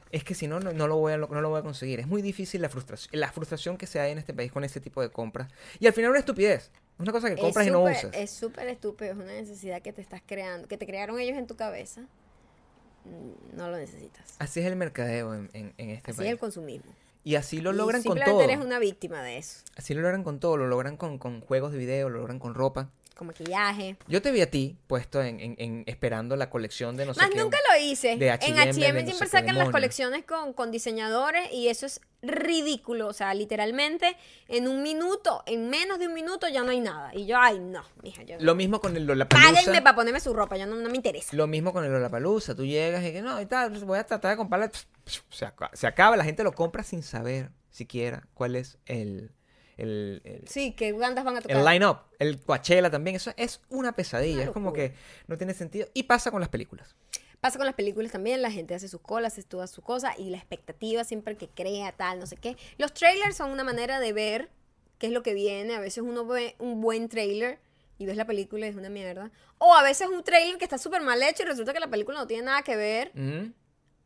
es 0.09 0.23
que 0.23 0.34
si 0.34 0.47
no, 0.47 0.59
no, 0.59 0.71
no 0.73 0.88
lo 0.88 0.97
voy 0.97 1.13
a, 1.13 1.17
no 1.17 1.41
lo 1.41 1.49
voy 1.49 1.59
a 1.59 1.61
conseguir. 1.63 1.99
Es 1.99 2.07
muy 2.07 2.23
difícil 2.23 2.59
la 2.59 2.69
frustración, 2.69 3.19
la 3.19 3.32
frustración 3.32 3.78
que 3.78 3.86
se 3.86 3.99
hay 3.99 4.13
en 4.13 4.17
este 4.17 4.34
país 4.34 4.51
con 4.51 4.63
ese 4.63 4.80
tipo 4.82 4.99
de 5.03 5.11
compras. 5.11 5.51
Y 5.80 5.86
al 5.86 5.93
final 5.93 6.09
una 6.09 6.19
estupidez. 6.19 6.71
Es 6.96 7.00
una 7.02 7.12
cosa 7.12 7.30
que 7.30 7.36
compras 7.41 7.66
es 7.66 7.70
y 7.70 7.74
no 7.74 7.84
usas. 7.84 8.10
Es 8.14 8.32
súper 8.32 8.68
estúpido, 8.70 9.12
es 9.12 9.18
una 9.18 9.26
necesidad 9.34 9.82
que 9.82 9.91
te 9.93 10.02
estás 10.02 10.22
creando, 10.26 10.68
que 10.68 10.78
te 10.78 10.86
crearon 10.86 11.20
ellos 11.20 11.38
en 11.38 11.46
tu 11.48 11.56
cabeza. 11.56 12.02
Mm, 13.06 13.58
No 13.58 13.70
lo 13.70 13.78
necesitas. 13.78 14.36
Así 14.39 14.60
es 14.62 14.66
el 14.66 14.76
mercadeo 14.76 15.34
en, 15.36 15.50
en- 15.54 15.74
en 15.78 15.89
este 15.89 16.12
Así 16.12 16.12
es 16.12 16.18
país. 16.18 16.32
el 16.32 16.39
consumismo. 16.39 16.91
Y 17.24 17.36
así 17.36 17.60
lo 17.60 17.72
Y 17.74 17.76
logran 17.76 18.02
con 18.04 18.14
simplemente 18.14 18.32
todo. 18.32 18.41
eres 18.43 18.64
una 18.66 18.80
víctima 18.80 19.22
de 19.24 19.38
eso. 19.39 19.60
Así 19.76 19.93
lo 19.93 20.02
logran 20.02 20.24
con 20.24 20.39
todo. 20.39 20.58
Lo 20.58 20.68
logran 20.68 20.96
con, 20.96 21.18
con 21.18 21.41
juegos 21.41 21.72
de 21.72 21.78
video, 21.80 22.08
lo 22.10 22.20
logran 22.20 22.39
con 22.39 22.54
ropa. 22.54 22.89
Con 23.16 23.28
maquillaje. 23.28 23.97
Yo 24.07 24.22
te 24.22 24.32
vi 24.32 24.41
a 24.41 24.51
ti 24.51 24.78
puesto 24.88 25.22
en, 25.22 25.39
en- 25.39 25.55
en- 25.57 25.84
esperando 25.88 26.36
la 26.36 26.49
colección 26.49 26.97
de 26.97 27.05
no 27.05 27.13
sé 27.13 27.22
Más 27.22 27.30
qué. 27.32 27.38
nunca 27.39 27.57
lo 27.72 27.82
hice. 27.84 28.18
de 28.18 28.28
en 28.28 28.34
H&M, 28.34 28.55
de 28.55 28.70
H&M 28.70 29.01
no 29.01 29.07
siempre 29.07 29.28
sacan 29.30 29.57
las 29.57 29.70
colecciones 29.70 30.24
con, 30.26 30.53
con 30.53 30.72
diseñadores 30.72 31.51
y 31.51 31.70
eso 31.70 31.86
es 31.86 32.01
ridículo. 32.22 33.07
O 33.07 33.13
sea, 33.13 33.34
literalmente 33.34 34.18
en 34.47 34.68
un 34.68 34.84
minuto, 34.84 35.43
en 35.45 35.70
menos 35.70 35.99
de 35.99 36.07
un 36.07 36.13
minuto 36.13 36.47
ya 36.49 36.63
no 36.63 36.72
hay 36.72 36.80
nada. 36.82 37.11
Y 37.16 37.26
yo, 37.26 37.38
ay, 37.39 37.59
no, 37.59 37.84
mija, 38.03 38.24
yo 38.24 38.36
Lo 38.39 38.53
mismo 38.55 38.80
con 38.82 38.97
el 38.97 39.05
Páguenme 39.05 39.26
Lollapalooza. 39.51 39.84
para 39.84 39.95
ponerme 39.95 40.20
su 40.20 40.34
ropa, 40.34 40.57
yo 40.57 40.66
no, 40.66 40.76
no 40.76 40.89
me 40.89 40.95
interesa. 40.97 41.36
Lo 41.36 41.47
mismo 41.47 41.72
con 41.74 41.86
el 41.86 41.91
Lollapalooza. 41.91 42.55
Tú 42.55 42.66
llegas 42.66 43.03
y 43.05 43.11
que 43.13 43.22
no, 43.22 43.39
y 43.41 43.45
tal, 43.45 43.72
voy 43.86 43.99
a 43.99 44.05
tratar 44.05 44.32
de 44.32 44.38
comprarla. 44.38 44.72
Se 45.30 45.45
acaba, 45.45 45.72
se 45.74 45.88
acaba, 45.88 46.18
la 46.18 46.24
gente 46.24 46.43
lo 46.43 46.51
compra 46.53 46.84
sin 46.84 47.01
saber 47.03 47.51
siquiera 47.70 48.28
cuál 48.34 48.55
es 48.55 48.78
el, 48.86 49.32
el, 49.78 50.21
el, 50.23 50.47
Sí, 50.47 50.71
que 50.73 50.93
bandas 50.93 51.23
van 51.23 51.38
a 51.38 51.41
tocar. 51.41 51.57
el 51.57 51.65
line-up. 51.65 51.97
El 52.19 52.39
Coachella 52.39 52.89
también. 52.89 53.15
Eso 53.15 53.32
es 53.38 53.61
una 53.69 53.93
pesadilla. 53.93 54.36
Una 54.36 54.43
es 54.45 54.51
como 54.51 54.73
que 54.73 54.93
no 55.28 55.38
tiene 55.38 55.53
sentido. 55.53 55.88
Y 55.93 56.03
pasa 56.03 56.32
con 56.32 56.39
las 56.39 56.49
películas. 56.49 56.95
Pasa 57.41 57.57
con 57.57 57.65
las 57.67 57.76
películas 57.76 58.11
también, 58.11 58.41
la 58.41 58.49
gente 58.49 58.73
hace 58.73 58.88
sus 58.88 59.01
colas, 59.01 59.34
hace 59.34 59.43
todas 59.43 59.69
sus 59.69 59.84
cosas 59.84 60.17
y 60.17 60.32
la 60.32 60.38
expectativa 60.38 61.03
siempre 61.03 61.38
que 61.38 61.47
crea 61.47 61.91
tal, 61.91 62.19
no 62.19 62.26
sé 62.26 62.38
qué. 62.38 62.57
Los 62.78 62.93
trailers 62.93 63.36
son 63.38 63.51
una 63.51 63.63
manera 63.63 63.99
de 63.99 64.13
ver 64.13 64.49
qué 64.97 65.07
es 65.07 65.13
lo 65.13 65.21
que 65.21 65.36
viene. 65.36 65.76
A 65.76 65.80
veces 65.80 66.03
uno 66.03 66.26
ve 66.26 66.55
un 66.57 66.82
buen 66.82 67.07
trailer 67.07 67.59
y 67.99 68.07
ves 68.07 68.17
la 68.17 68.26
película 68.26 68.65
y 68.65 68.69
es 68.69 68.76
una 68.76 68.89
mierda. 68.89 69.30
O 69.59 69.76
a 69.76 69.84
veces 69.84 70.07
un 70.07 70.23
trailer 70.23 70.57
que 70.57 70.63
está 70.65 70.80
súper 70.80 71.01
mal 71.01 71.21
hecho 71.21 71.43
y 71.43 71.45
resulta 71.45 71.71
que 71.71 71.80
la 71.80 71.89
película 71.89 72.17
no 72.17 72.26
tiene 72.26 72.43
nada 72.43 72.63
que 72.63 72.76
ver. 72.78 73.11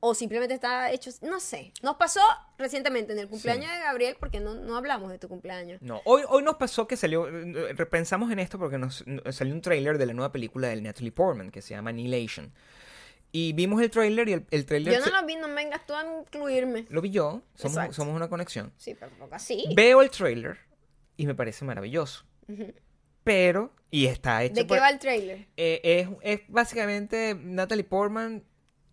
O 0.01 0.13
simplemente 0.15 0.53
está 0.53 0.91
hecho, 0.91 1.11
no 1.21 1.39
sé. 1.41 1.73
Nos 1.83 1.97
pasó 1.97 2.21
recientemente 2.57 3.11
en 3.11 3.19
el 3.19 3.27
cumpleaños 3.27 3.69
de 3.69 3.79
Gabriel 3.79 4.15
porque 4.19 4.39
no, 4.39 4.53
no 4.55 4.77
hablamos 4.77 5.11
de 5.11 5.19
tu 5.19 5.27
cumpleaños. 5.27 5.81
No, 5.81 6.01
hoy, 6.05 6.21
hoy 6.29 6.41
nos 6.41 6.55
pasó 6.55 6.87
que 6.87 6.95
salió, 6.95 7.27
eh, 7.27 7.73
repensamos 7.73 8.31
en 8.31 8.39
esto 8.39 8.57
porque 8.57 8.77
nos, 8.77 9.05
nos 9.05 9.35
salió 9.35 9.53
un 9.53 9.61
tráiler 9.61 9.97
de 9.97 10.05
la 10.05 10.13
nueva 10.13 10.31
película 10.31 10.69
de 10.69 10.81
Natalie 10.81 11.11
Portman 11.11 11.51
que 11.51 11.61
se 11.61 11.71
llama 11.73 11.89
Annihilation. 11.89 12.53
Y 13.33 13.51
vimos 13.53 13.81
el 13.81 13.89
tráiler 13.91 14.29
y 14.29 14.33
el, 14.33 14.45
el 14.51 14.65
tráiler 14.65 14.93
Yo 14.93 14.99
no 15.01 15.05
se- 15.05 15.11
lo 15.11 15.25
vi, 15.25 15.35
no 15.35 15.53
vengas 15.53 15.85
tú 15.85 15.93
a 15.93 16.03
incluirme. 16.21 16.85
lo 16.89 17.01
vi 17.01 17.09
yo, 17.11 17.41
somos, 17.55 17.93
somos 17.95 18.15
una 18.15 18.29
conexión. 18.29 18.71
Sí, 18.77 18.95
pero 18.97 19.11
tampoco 19.11 19.35
así. 19.35 19.65
Veo 19.75 20.01
el 20.01 20.09
tráiler 20.09 20.57
y 21.17 21.27
me 21.27 21.35
parece 21.35 21.65
maravilloso. 21.65 22.23
Pero, 23.23 23.73
y 23.91 24.05
está 24.07 24.43
hecho 24.43 24.55
¿De 24.55 24.65
qué 24.65 24.79
va 24.79 24.89
el 24.89 24.97
trailer? 24.99 25.47
eh, 25.57 25.81
es, 25.83 26.39
es 26.39 26.41
básicamente 26.47 27.35
Natalie 27.39 27.83
Portman 27.83 28.43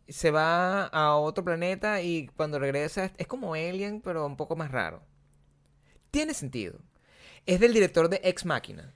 se 0.09 0.31
va 0.31 0.85
a 0.87 1.17
otro 1.17 1.45
planeta 1.45 2.01
y 2.01 2.29
cuando 2.37 2.59
regresa 2.59 3.11
es, 3.17 3.27
como 3.27 3.55
Alien, 3.55 4.01
pero 4.01 4.27
un 4.27 4.37
poco 4.37 4.57
más 4.57 4.71
raro. 4.71 5.03
Tiene 6.11 6.35
sentido. 6.35 6.79
Es 7.45 7.61
del 7.61 7.73
director 7.73 8.09
de 8.09 8.21
Ex 8.23 8.45
Machina. 8.45 8.95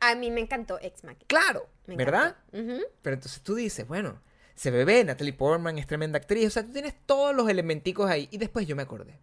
A 0.00 0.14
mí 0.14 0.30
me 0.30 0.40
encantó 0.40 0.78
Ex 0.80 1.04
Machina. 1.04 1.26
Claro, 1.26 1.68
Me 1.86 1.96
¿verdad? 1.96 2.36
Pero 2.50 3.14
entonces 3.14 3.42
tú 3.42 3.54
dices, 3.54 3.86
bueno, 3.86 4.20
se 4.54 4.70
bebé, 4.70 5.04
Natalie 5.04 5.32
Portman 5.32 5.78
es 5.78 5.86
tremenda 5.86 6.18
actriz, 6.18 6.46
o 6.46 6.50
sea, 6.50 6.64
tú 6.64 6.72
tienes 6.72 6.94
todos 7.06 7.34
los 7.34 7.48
elementicos 7.48 8.10
ahí. 8.10 8.28
Y 8.30 8.38
después 8.38 8.66
yo 8.66 8.76
me 8.76 8.82
acordé 8.82 9.18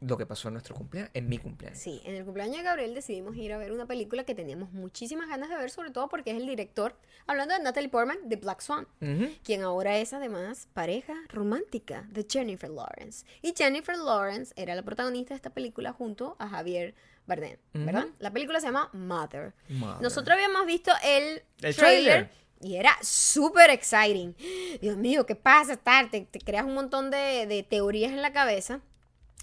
lo 0.00 0.16
que 0.16 0.26
pasó 0.26 0.48
en 0.48 0.54
nuestro 0.54 0.74
cumpleaños, 0.74 1.10
en 1.14 1.28
mi 1.28 1.38
cumpleaños. 1.38 1.78
Sí, 1.78 2.00
en 2.04 2.14
el 2.14 2.24
cumpleaños 2.24 2.56
de 2.58 2.62
Gabriel 2.62 2.94
decidimos 2.94 3.36
ir 3.36 3.52
a 3.52 3.58
ver 3.58 3.72
una 3.72 3.86
película 3.86 4.24
que 4.24 4.34
teníamos 4.34 4.72
muchísimas 4.72 5.28
ganas 5.28 5.50
de 5.50 5.56
ver, 5.56 5.70
sobre 5.70 5.90
todo 5.90 6.08
porque 6.08 6.30
es 6.30 6.36
el 6.38 6.46
director, 6.46 6.96
hablando 7.26 7.54
de 7.54 7.62
Natalie 7.62 7.88
Portman, 7.90 8.18
de 8.28 8.36
Black 8.36 8.60
Swan, 8.60 8.86
quien 9.44 9.62
ahora 9.62 9.98
es 9.98 10.12
además 10.12 10.68
pareja 10.72 11.14
romántica 11.28 12.06
de 12.10 12.26
Jennifer 12.28 12.70
Lawrence. 12.70 13.26
Y 13.42 13.52
Jennifer 13.56 13.96
Lawrence 13.96 14.52
era 14.56 14.74
la 14.74 14.82
protagonista 14.82 15.34
de 15.34 15.36
esta 15.36 15.50
película 15.50 15.92
junto 15.92 16.36
a 16.38 16.48
Javier 16.48 16.94
Bardem, 17.26 17.58
¿verdad? 17.74 18.06
La 18.18 18.30
película 18.32 18.58
se 18.60 18.66
llama 18.66 18.88
Mother. 18.92 19.54
Nosotros 20.00 20.30
habíamos 20.34 20.66
visto 20.66 20.90
el, 21.04 21.42
El 21.60 21.76
trailer. 21.76 21.76
trailer. 21.76 22.30
Y 22.62 22.76
era 22.76 22.92
súper 23.02 23.70
exciting. 23.70 24.34
Dios 24.80 24.96
mío, 24.96 25.24
¿qué 25.26 25.34
pasa? 25.34 25.76
Tal, 25.76 26.10
Te, 26.10 26.22
te 26.22 26.38
creas 26.40 26.64
un 26.64 26.74
montón 26.74 27.10
de, 27.10 27.46
de 27.46 27.62
teorías 27.62 28.12
en 28.12 28.20
la 28.20 28.32
cabeza. 28.32 28.80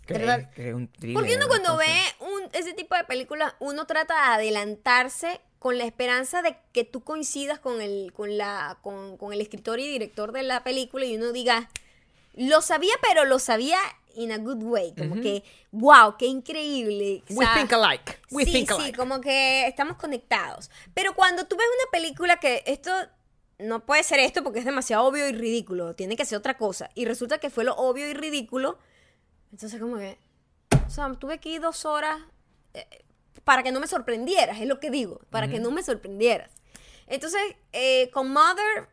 Porque 0.07 1.35
uno 1.35 1.47
cuando 1.47 1.77
ve 1.77 1.93
un, 2.19 2.49
ese 2.53 2.73
tipo 2.73 2.95
de 2.95 3.03
películas, 3.03 3.53
uno 3.59 3.85
trata 3.85 4.13
de 4.15 4.35
adelantarse 4.35 5.41
con 5.59 5.77
la 5.77 5.85
esperanza 5.85 6.41
de 6.41 6.57
que 6.71 6.83
tú 6.83 7.03
coincidas 7.03 7.59
con 7.59 7.81
el, 7.81 8.13
con 8.13 8.37
la, 8.37 8.77
con, 8.81 9.17
con 9.17 9.33
el 9.33 9.41
escritor 9.41 9.79
y 9.79 9.87
director 9.87 10.31
de 10.31 10.43
la 10.43 10.63
película 10.63 11.05
y 11.05 11.17
uno 11.17 11.31
diga, 11.31 11.69
lo 12.35 12.61
sabía, 12.61 12.93
pero 13.01 13.25
lo 13.25 13.39
sabía 13.39 13.79
in 14.17 14.31
a 14.31 14.37
good 14.37 14.63
way. 14.63 14.93
Como 14.97 15.21
que, 15.21 15.43
wow, 15.71 16.15
qué 16.17 16.25
increíble. 16.25 17.23
O 17.29 17.33
We 17.33 17.45
think 17.55 17.71
alike. 17.73 18.19
We 18.31 18.45
sí, 18.45 18.51
think 18.51 18.71
sí, 18.71 18.81
alike. 18.81 18.97
como 18.97 19.21
que 19.21 19.67
estamos 19.67 19.97
conectados. 19.97 20.69
Pero 20.93 21.15
cuando 21.15 21.45
tú 21.45 21.55
ves 21.55 21.67
una 21.67 21.91
película 21.91 22.37
que 22.37 22.63
esto 22.65 22.91
no 23.59 23.85
puede 23.85 24.03
ser 24.03 24.19
esto 24.19 24.43
porque 24.43 24.59
es 24.59 24.65
demasiado 24.65 25.05
obvio 25.05 25.27
y 25.27 25.31
ridículo, 25.31 25.95
tiene 25.95 26.15
que 26.15 26.25
ser 26.25 26.37
otra 26.37 26.57
cosa. 26.57 26.89
Y 26.95 27.05
resulta 27.05 27.39
que 27.39 27.49
fue 27.49 27.63
lo 27.63 27.75
obvio 27.75 28.07
y 28.07 28.13
ridículo. 28.13 28.77
Entonces 29.51 29.79
como 29.79 29.97
que, 29.97 30.17
o 30.85 30.89
sea, 30.89 31.11
tuve 31.13 31.35
aquí 31.35 31.57
dos 31.59 31.85
horas 31.85 32.19
eh, 32.73 32.85
para 33.43 33.63
que 33.63 33.71
no 33.71 33.79
me 33.79 33.87
sorprendieras, 33.87 34.59
es 34.59 34.67
lo 34.67 34.79
que 34.79 34.89
digo, 34.91 35.21
para 35.29 35.47
que 35.47 35.59
no 35.59 35.71
me 35.71 35.83
sorprendieras. 35.83 36.51
Entonces, 37.07 37.41
eh, 37.71 38.09
con 38.11 38.31
Mother 38.31 38.89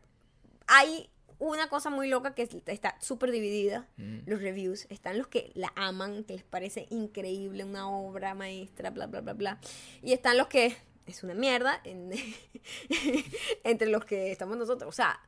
hay 0.67 1.09
una 1.37 1.67
cosa 1.67 1.89
muy 1.89 2.07
loca 2.07 2.33
que 2.33 2.47
está 2.67 2.95
súper 3.01 3.31
dividida. 3.31 3.89
Mm. 3.97 4.19
Los 4.25 4.41
reviews 4.41 4.85
están 4.89 5.17
los 5.17 5.27
que 5.27 5.51
la 5.53 5.73
aman, 5.75 6.23
que 6.23 6.33
les 6.35 6.43
parece 6.43 6.87
increíble, 6.89 7.65
una 7.65 7.89
obra 7.89 8.33
maestra, 8.33 8.89
bla, 8.91 9.07
bla, 9.07 9.19
bla, 9.19 9.33
bla. 9.33 9.59
Y 10.01 10.13
están 10.13 10.37
los 10.37 10.47
que 10.47 10.77
es 11.05 11.23
una 11.23 11.33
mierda 11.33 11.81
en- 11.83 12.11
entre 13.63 13.89
los 13.89 14.05
que 14.05 14.31
estamos 14.31 14.57
nosotros. 14.57 14.87
O 14.87 14.95
sea, 14.95 15.19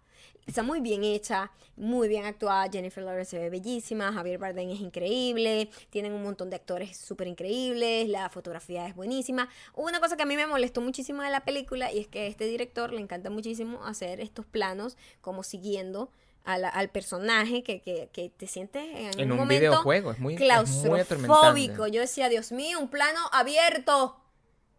está 0.45 0.63
muy 0.63 0.79
bien 0.81 1.03
hecha, 1.03 1.51
muy 1.75 2.07
bien 2.07 2.25
actuada. 2.25 2.69
Jennifer 2.71 3.03
Lawrence 3.03 3.31
se 3.31 3.39
ve 3.39 3.49
bellísima, 3.49 4.11
Javier 4.13 4.37
Bardem 4.39 4.69
es 4.69 4.79
increíble, 4.79 5.69
tienen 5.89 6.13
un 6.13 6.23
montón 6.23 6.49
de 6.49 6.55
actores 6.55 6.97
súper 6.97 7.27
increíbles, 7.27 8.07
la 8.09 8.29
fotografía 8.29 8.87
es 8.87 8.95
buenísima. 8.95 9.49
Una 9.73 9.99
cosa 9.99 10.15
que 10.17 10.23
a 10.23 10.25
mí 10.25 10.35
me 10.35 10.47
molestó 10.47 10.81
muchísimo 10.81 11.21
de 11.23 11.29
la 11.31 11.41
película 11.45 11.91
y 11.91 11.99
es 11.99 12.07
que 12.07 12.21
a 12.21 12.25
este 12.27 12.45
director 12.45 12.93
le 12.93 13.01
encanta 13.01 13.29
muchísimo 13.29 13.83
hacer 13.85 14.19
estos 14.21 14.45
planos 14.45 14.97
como 15.21 15.43
siguiendo 15.43 16.11
a 16.45 16.57
la- 16.57 16.69
al 16.69 16.89
personaje 16.89 17.61
que, 17.61 17.81
que- 17.81 18.09
que 18.13 18.29
te 18.29 18.47
sientes 18.47 18.81
en, 18.95 19.19
En 19.19 19.31
un 19.33 19.37
momento 19.37 19.59
videojuego, 19.69 20.11
es 20.11 20.19
muy- 20.19 20.35
es 20.35 20.39
muy 20.39 20.47
claustrofóbico. 20.47 21.87
Yo 21.87 21.99
decía, 21.99 22.29
Dios 22.29 22.53
mío, 22.53 22.79
un 22.79 22.87
plano 22.89 23.19
abierto. 23.33 24.15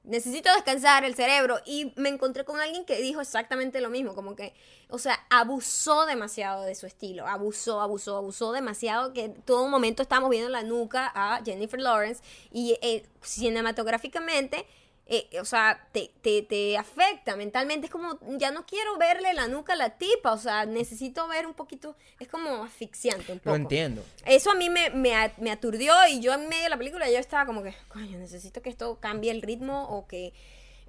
Necesito 0.09 0.51
descansar 0.55 1.05
el 1.05 1.15
cerebro. 1.15 1.61
Y 1.67 1.93
me 1.97 2.09
encontré 2.09 2.45
con 2.45 2.61
alguien 2.61 2.85
que 2.87 3.01
dijo 3.01 3.21
exactamente 3.21 3.81
lo 3.81 3.91
mismo. 3.91 4.15
Como 4.15 4.35
que, 4.35 4.55
o 4.89 4.99
sea, 4.99 5.21
abusó 5.29 6.07
demasiado 6.07 6.65
de 6.65 6.75
su 6.75 6.87
estilo. 6.87 7.27
Abusó, 7.27 7.83
abusó, 7.83 8.17
abusó 8.17 8.53
demasiado. 8.53 9.13
Que 9.13 9.29
todo 9.29 9.69
momento 9.69 10.03
estábamos 10.03 10.31
viendo 10.31 10.49
la 10.49 10.63
nuca 10.63 11.13
a 11.15 11.43
Jennifer 11.45 11.79
Lawrence. 11.79 12.23
Y 12.51 12.79
eh, 12.81 13.05
cinematográficamente, 13.23 14.67
eh, 15.11 15.41
o 15.41 15.45
sea, 15.47 15.89
te, 15.93 16.11
te, 16.21 16.43
te 16.43 16.77
afecta 16.77 17.35
mentalmente. 17.35 17.87
Es 17.87 17.91
como, 17.93 18.19
ya 18.37 18.51
no 18.51 18.67
quiero 18.67 18.99
verle 18.99 19.33
la 19.33 19.49
nuca 19.49 19.73
a 19.73 19.77
la 19.77 19.97
tipa. 19.97 20.33
O 20.33 20.39
sea, 20.39 20.67
necesito 20.67 21.27
ver 21.29 21.47
un 21.47 21.55
poquito. 21.55 21.97
Es 22.21 22.29
como 22.29 22.63
asfixiante 22.63 23.33
un 23.33 23.39
poco. 23.39 23.51
Lo 23.51 23.57
entiendo. 23.57 24.05
Eso 24.27 24.51
a 24.51 24.55
mí 24.55 24.69
me, 24.69 24.91
me, 24.91 25.33
me 25.39 25.51
aturdió 25.51 25.95
y 26.11 26.21
yo 26.21 26.35
en 26.35 26.51
medio 26.51 26.65
de 26.65 26.69
la 26.69 26.77
película 26.77 27.11
yo 27.11 27.19
estaba 27.19 27.47
como 27.47 27.63
que, 27.63 27.75
coño, 27.89 28.19
necesito 28.19 28.61
que 28.61 28.69
esto 28.69 28.99
cambie 29.01 29.31
el 29.31 29.41
ritmo 29.41 29.89
o 29.89 30.07
que, 30.07 30.35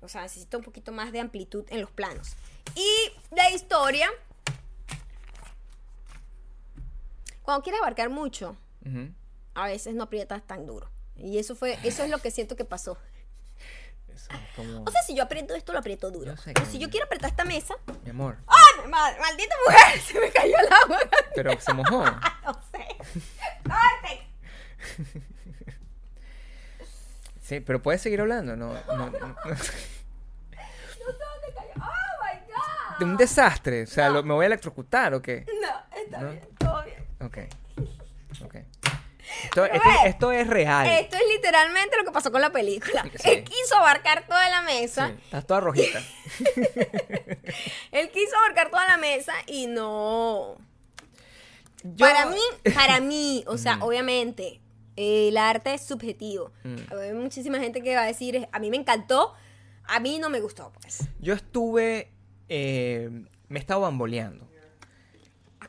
o 0.01 0.09
sea, 0.09 0.23
necesito 0.23 0.57
un 0.57 0.65
poquito 0.65 0.91
más 0.91 1.13
de 1.13 1.21
amplitud 1.21 1.63
en 1.69 1.79
los 1.79 1.91
planos. 1.91 2.33
Y 2.75 3.11
la 3.33 3.49
historia, 3.51 4.09
cuando 7.41 7.63
quieres 7.63 7.79
abarcar 7.81 8.09
mucho, 8.09 8.57
a 9.53 9.67
veces 9.67 9.95
no 9.95 10.03
aprietas 10.03 10.45
tan 10.45 10.65
duro. 10.65 10.89
Y 11.15 11.37
eso 11.37 11.55
fue, 11.55 11.77
eso 11.83 12.03
es 12.03 12.09
lo 12.09 12.17
que 12.19 12.31
siento 12.31 12.57
que 12.57 12.65
pasó. 12.65 12.97
Eso 14.19 14.31
es 14.33 14.55
como... 14.55 14.83
O 14.83 14.91
sea, 14.91 15.01
si 15.03 15.15
yo 15.15 15.23
aprieto 15.23 15.55
esto, 15.55 15.71
lo 15.73 15.79
aprieto 15.79 16.11
duro. 16.11 16.31
Yo 16.31 16.37
sé 16.37 16.51
Pero 16.53 16.65
que- 16.65 16.71
si 16.71 16.79
yo 16.79 16.89
quiero 16.89 17.05
apretar 17.05 17.29
esta 17.29 17.45
mesa, 17.45 17.75
Mi 18.03 18.09
amor. 18.11 18.37
¡ay, 18.47 18.87
ma- 18.89 19.13
maldita 19.19 19.55
mujer! 19.65 19.99
Se 20.05 20.19
me 20.19 20.29
cayó 20.31 20.57
el 20.57 20.73
agua. 20.73 20.99
Pero 21.35 21.59
se 21.59 21.73
mojó. 21.73 22.03
No 22.45 22.53
sé. 22.71 22.87
¡Corte! 23.63 24.27
Sí, 27.41 27.59
pero 27.61 27.81
puedes 27.81 28.01
seguir 28.01 28.21
hablando, 28.21 28.55
no, 28.55 28.73
no, 28.73 29.09
no- 29.09 29.09
sé 29.57 29.73
dónde 31.03 31.53
cayó. 31.55 31.73
¡Oh, 31.77 32.23
my 32.23 32.39
God! 32.47 32.99
De 32.99 33.05
un 33.05 33.17
desastre, 33.17 33.83
o 33.83 33.87
sea, 33.87 34.09
lo- 34.09 34.23
¿me 34.23 34.33
voy 34.33 34.43
a 34.43 34.47
electrocutar 34.47 35.13
o 35.15 35.21
qué? 35.21 35.45
No, 35.61 35.97
está 35.99 36.19
¿No? 36.21 36.31
bien, 36.31 36.47
todo 36.57 36.83
bien. 36.83 37.07
Ok, 37.21 37.37
ok. 38.45 38.55
Esto, 39.65 39.75
esto- 39.77 39.89
ve, 40.03 40.09
esto 40.09 40.31
es 40.31 40.47
real. 40.47 40.87
Esto 40.87 41.15
es 41.17 41.23
literalmente 41.35 41.97
lo 41.97 42.03
que 42.05 42.11
pasó 42.11 42.31
con 42.31 42.41
la 42.41 42.51
película. 42.51 43.03
Sí. 43.15 43.29
Él 43.29 43.43
quiso 43.43 43.75
abarcar 43.77 44.25
toda 44.27 44.49
la 44.49 44.61
mesa. 44.61 45.07
Sí, 45.09 45.13
estás 45.25 45.45
toda 45.47 45.59
rojita. 45.59 46.01
Él 47.91 48.09
quiso 48.11 48.37
abarcar 48.37 48.69
toda 48.69 48.87
la 48.87 48.97
mesa 48.97 49.33
y 49.47 49.67
no. 49.67 50.55
Yo- 51.83 52.05
Para 52.05 52.25
mí, 52.25 52.39
para 52.75 52.99
mí, 52.99 53.43
o 53.47 53.57
sea, 53.57 53.77
Mm. 53.77 53.83
obviamente, 53.83 54.59
el 54.95 55.37
arte 55.37 55.73
es 55.73 55.85
subjetivo. 55.85 56.51
Mm. 56.63 56.75
Hay 57.01 57.13
muchísima 57.13 57.59
gente 57.59 57.81
que 57.81 57.95
va 57.95 58.01
a 58.03 58.05
decir, 58.05 58.47
a 58.51 58.59
mí 58.59 58.69
me 58.69 58.77
encantó. 58.77 59.33
a 59.91 59.99
mí 59.99 60.19
no 60.19 60.29
me 60.29 60.39
gustó, 60.39 60.71
pues. 60.81 61.07
Yo 61.19 61.33
estuve. 61.33 62.11
eh, 62.47 63.09
me 63.47 63.57
he 63.57 63.61
estado 63.61 63.81
bamboleando. 63.81 64.48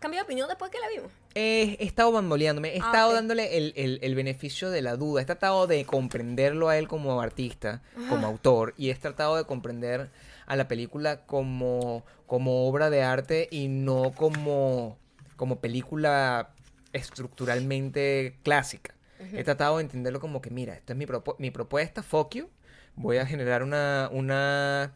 ¿Has 0.01 0.03
cambiado 0.03 0.25
de 0.25 0.29
opinión 0.29 0.49
después 0.49 0.71
que 0.71 0.79
la 0.79 0.89
vimos? 0.89 1.13
He, 1.35 1.77
he 1.79 1.85
estado 1.85 2.11
bamboleándome, 2.11 2.71
he 2.75 2.81
Ah, 2.81 2.87
estado 2.87 3.13
dándole 3.13 3.59
el, 3.59 3.75
el- 3.77 3.99
el 4.01 4.15
beneficio 4.15 4.71
de 4.71 4.81
la 4.81 4.97
duda, 4.97 5.21
he 5.21 5.27
tratado 5.27 5.67
de 5.67 5.85
comprenderlo 5.85 6.71
a 6.71 6.79
él 6.79 6.89
como 6.89 7.21
artista, 7.21 7.83
como 8.09 8.27
autor, 8.27 8.73
y 8.79 8.89
he 8.89 8.95
tratado 8.95 9.37
de 9.37 9.45
comprender 9.45 10.09
a 10.47 10.57
la 10.57 10.69
película 10.69 11.27
como, 11.27 12.03
como 12.27 12.67
obra 12.67 12.89
de 12.89 13.03
arte 13.03 13.47
y 13.51 13.69
no 13.69 14.15
como, 14.17 14.97
como 15.37 15.61
película 15.61 16.49
estructuralmente 16.95 18.39
clásica. 18.43 18.95
He 19.35 19.45
tratado 19.45 19.77
de 19.77 19.83
entenderlo 19.83 20.19
como 20.19 20.41
que, 20.41 20.49
mira, 20.49 20.73
esta 20.73 20.95
es 20.95 20.99
mi, 20.99 21.05
propu- 21.05 21.37
mi 21.39 21.51
propuesta, 21.51 22.03
fuck 22.03 22.37
you, 22.37 22.49
voy 22.97 23.19
a 23.19 23.27
generar 23.27 23.63
una, 23.63 24.09
una, 24.11 24.95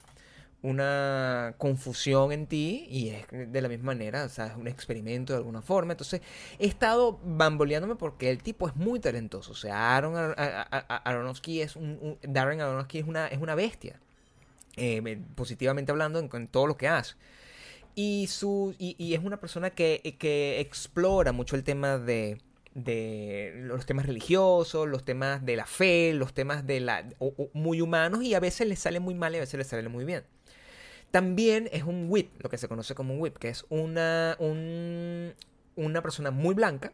una 0.65 1.55
confusión 1.59 2.33
en 2.33 2.47
ti 2.49 2.87
y 2.91 3.11
es 3.11 3.27
de 3.31 3.63
la 3.63 3.69
misma 3.69 3.87
manera, 3.89 4.25
o 4.25 4.29
sea, 4.31 4.47
es 4.49 4.57
un 4.57 4.69
experimento 4.69 5.33
de 5.35 5.39
alguna 5.39 5.63
forma. 5.63 5.93
Entonces, 5.93 6.23
he 6.59 6.67
estado 6.67 7.21
bamboleándome 7.25 7.97
porque 7.97 8.31
el 8.31 8.43
tipo 8.43 8.69
es 8.69 8.77
muy 8.77 9.01
talentoso. 9.01 9.53
O 9.53 9.57
sea, 9.57 9.97
Aaron 9.97 10.17
Ar- 10.17 10.35
a- 10.39 10.63
a- 10.63 10.87
a- 10.97 10.97
Aronofsky 11.11 11.61
es 11.63 11.77
un, 11.77 12.19
Darren 12.23 12.61
Aronofsky 12.63 12.99
es 13.01 13.07
una, 13.07 13.29
es 13.29 13.41
una 13.41 13.55
bestia. 13.55 14.01
eh, 14.77 15.01
me- 15.03 15.17
positivamente 15.17 15.93
hablando 15.93 16.19
en, 16.21 16.49
todo 16.49 16.67
lo 16.67 16.77
que 16.77 16.89
hace. 16.89 17.15
Y, 17.97 18.27
su, 18.29 18.75
y, 18.79 19.15
es 19.15 19.21
una 19.25 19.39
persona 19.41 19.71
que, 19.71 20.17
que 20.19 20.61
explora 20.61 21.33
mucho 21.33 21.57
el 21.57 21.65
tema 21.65 21.99
de, 21.99 22.39
de 22.75 23.53
los 23.57 23.87
temas 23.87 24.07
religiosos, 24.07 24.89
los 24.89 25.05
temas 25.05 25.45
de 25.47 25.57
la 25.57 25.67
fe, 25.67 26.13
los 26.15 26.35
temas 26.35 26.67
de 26.67 26.81
la 26.81 27.05
muy 27.53 27.81
humanos 27.81 28.23
y 28.25 28.35
a 28.35 28.41
veces 28.41 28.67
le 28.69 28.77
sale 28.77 29.01
muy 29.01 29.15
mal 29.15 29.35
y 29.35 29.39
a 29.39 29.41
veces 29.41 29.59
le 29.59 29.65
sale 29.65 29.89
muy 29.89 30.05
bien. 30.05 30.25
También 31.15 31.69
es 31.71 31.85
un 31.85 32.07
whip, 32.09 32.33
lo 32.43 32.51
que 32.51 32.59
se 32.59 32.67
conoce 32.67 32.97
como 32.97 33.15
un 33.15 33.21
whip, 33.21 33.37
que 33.39 33.49
es 33.49 33.65
una, 33.69 34.35
un- 34.41 35.33
una 35.77 36.03
persona 36.03 36.33
muy 36.33 36.57
blanca 36.57 36.93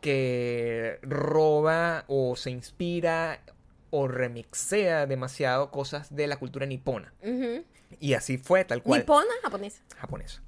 que 0.00 0.98
roba 1.02 2.04
o 2.06 2.36
se 2.36 2.50
inspira 2.50 3.40
o 3.90 4.08
remixea 4.08 5.06
demasiado 5.06 5.70
cosas 5.70 6.14
de 6.14 6.26
la 6.26 6.36
cultura 6.38 6.66
nipona. 6.66 7.12
Y 7.98 8.12
así 8.12 8.38
fue, 8.38 8.64
tal 8.66 8.82
cual. 8.82 9.00
¿Nipona 9.00 9.30
japonesa? 9.42 9.82
Japonesa. 9.96 10.42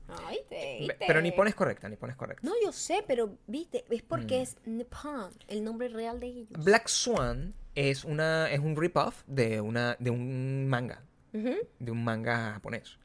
Pero 1.07 1.21
nipón 1.23 1.49
es 1.49 1.55
correcta, 1.55 1.89
nipón 1.89 2.11
es 2.11 2.17
correcta. 2.17 2.47
No, 2.47 2.53
yo 2.63 2.73
sé, 2.73 3.03
pero 3.07 3.37
viste, 3.47 3.85
es 3.91 4.03
porque 4.03 4.39
Mm. 4.39 4.43
es 4.43 4.57
Nippon, 4.67 5.31
el 5.49 5.65
nombre 5.65 5.89
real 5.89 6.21
de 6.21 6.27
ellos. 6.27 6.49
Black 6.65 6.89
Swan 6.89 7.55
es 7.75 8.05
una 8.05 8.51
es 8.51 8.61
un 8.61 8.77
rip-off 8.77 9.23
de 9.27 9.61
una 9.63 9.97
de 9.99 10.11
un 10.11 10.69
manga, 10.69 11.03
De 11.33 11.91
un 11.91 12.05
manga 12.05 12.53
japonés. 12.55 12.99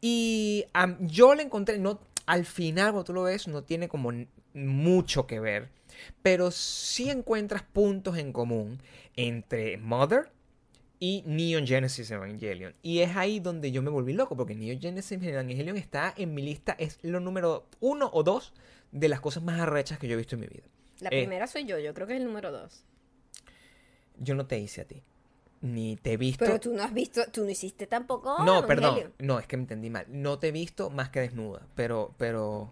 Y 0.00 0.64
yo 1.00 1.34
le 1.34 1.42
encontré 1.44 1.78
no 1.78 2.00
al 2.26 2.44
final 2.44 2.92
cuando 2.92 3.04
tú 3.04 3.12
lo 3.12 3.22
ves 3.24 3.48
no 3.48 3.62
tiene 3.64 3.88
como 3.88 4.12
mucho 4.54 5.26
que 5.26 5.40
ver, 5.40 5.68
pero 6.22 6.50
sí 6.50 7.10
encuentras 7.10 7.62
puntos 7.62 8.16
en 8.18 8.32
común 8.32 8.80
entre 9.16 9.76
Mother 9.78 10.30
y 10.98 11.22
Neon 11.26 11.66
Genesis 11.66 12.10
Evangelion. 12.10 12.74
Y 12.82 13.00
es 13.00 13.16
ahí 13.16 13.40
donde 13.40 13.72
yo 13.72 13.82
me 13.82 13.90
volví 13.90 14.12
loco, 14.12 14.36
porque 14.36 14.54
Neon 14.54 14.80
Genesis 14.80 15.20
Evangelion 15.22 15.76
está 15.76 16.14
en 16.16 16.34
mi 16.34 16.42
lista, 16.42 16.76
es 16.78 16.98
lo 17.02 17.18
número 17.20 17.66
uno 17.80 18.10
o 18.12 18.22
dos 18.22 18.52
de 18.92 19.08
las 19.08 19.20
cosas 19.20 19.42
más 19.42 19.60
arrechas 19.60 19.98
que 19.98 20.06
yo 20.06 20.14
he 20.14 20.16
visto 20.16 20.36
en 20.36 20.40
mi 20.42 20.46
vida. 20.46 20.64
La 21.00 21.08
Eh. 21.08 21.22
primera 21.22 21.46
soy 21.46 21.64
yo, 21.64 21.78
yo 21.78 21.92
creo 21.94 22.06
que 22.06 22.14
es 22.14 22.20
el 22.20 22.26
número 22.26 22.52
dos. 22.52 22.84
Yo 24.18 24.34
no 24.34 24.46
te 24.46 24.58
hice 24.58 24.82
a 24.82 24.84
ti. 24.84 25.02
Ni 25.62 25.96
te 25.96 26.12
he 26.12 26.16
visto. 26.16 26.44
Pero 26.44 26.58
tú 26.60 26.74
no 26.74 26.82
has 26.82 26.92
visto, 26.92 27.22
tú 27.32 27.44
no 27.44 27.50
hiciste 27.50 27.86
tampoco. 27.86 28.42
no, 28.44 28.66
perdón. 28.66 29.12
No, 29.18 29.38
es 29.38 29.46
que 29.46 29.56
me 29.56 29.62
entendí 29.62 29.90
mal. 29.90 30.04
No 30.08 30.38
te 30.38 30.48
he 30.48 30.52
visto 30.52 30.90
más 30.90 31.08
que 31.10 31.20
desnuda. 31.20 31.62
Pero, 31.76 32.12
pero. 32.18 32.70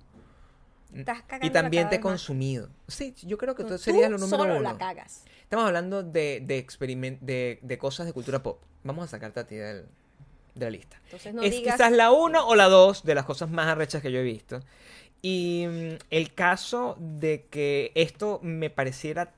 Estás 0.92 1.22
cagando 1.22 1.46
Y 1.46 1.50
también 1.50 1.88
te 1.88 1.94
he 1.96 1.98
más. 1.98 2.02
consumido. 2.04 2.68
Sí, 2.88 3.14
yo 3.22 3.38
creo 3.38 3.54
que 3.54 3.62
tú 3.62 3.78
serías 3.78 4.06
tú 4.06 4.12
lo 4.12 4.18
número 4.18 4.42
solo 4.42 4.54
uno. 4.56 4.62
la 4.72 4.76
cagas. 4.76 5.24
Estamos 5.42 5.66
hablando 5.66 6.02
de, 6.02 6.42
de, 6.44 6.66
experiment- 6.66 7.20
de, 7.20 7.60
de 7.62 7.78
cosas 7.78 8.06
de 8.06 8.12
cultura 8.12 8.42
pop. 8.42 8.60
Vamos 8.82 9.04
a 9.04 9.08
sacarte 9.08 9.38
a 9.40 9.46
ti 9.46 9.54
del- 9.54 9.86
de 10.56 10.64
la 10.66 10.70
lista. 10.70 11.00
Entonces 11.04 11.32
no 11.32 11.42
es 11.42 11.52
digas. 11.52 11.76
quizás 11.76 11.92
la 11.92 12.10
uno 12.10 12.44
o 12.44 12.56
la 12.56 12.68
dos 12.68 13.04
de 13.04 13.14
las 13.14 13.24
cosas 13.24 13.50
más 13.50 13.68
arrechas 13.68 14.02
que 14.02 14.10
yo 14.10 14.18
he 14.18 14.24
visto. 14.24 14.60
Y 15.22 15.66
mm, 15.68 15.94
el 16.10 16.34
caso 16.34 16.96
de 16.98 17.46
que 17.50 17.92
esto 17.94 18.40
me 18.42 18.68
pareciera, 18.68 19.32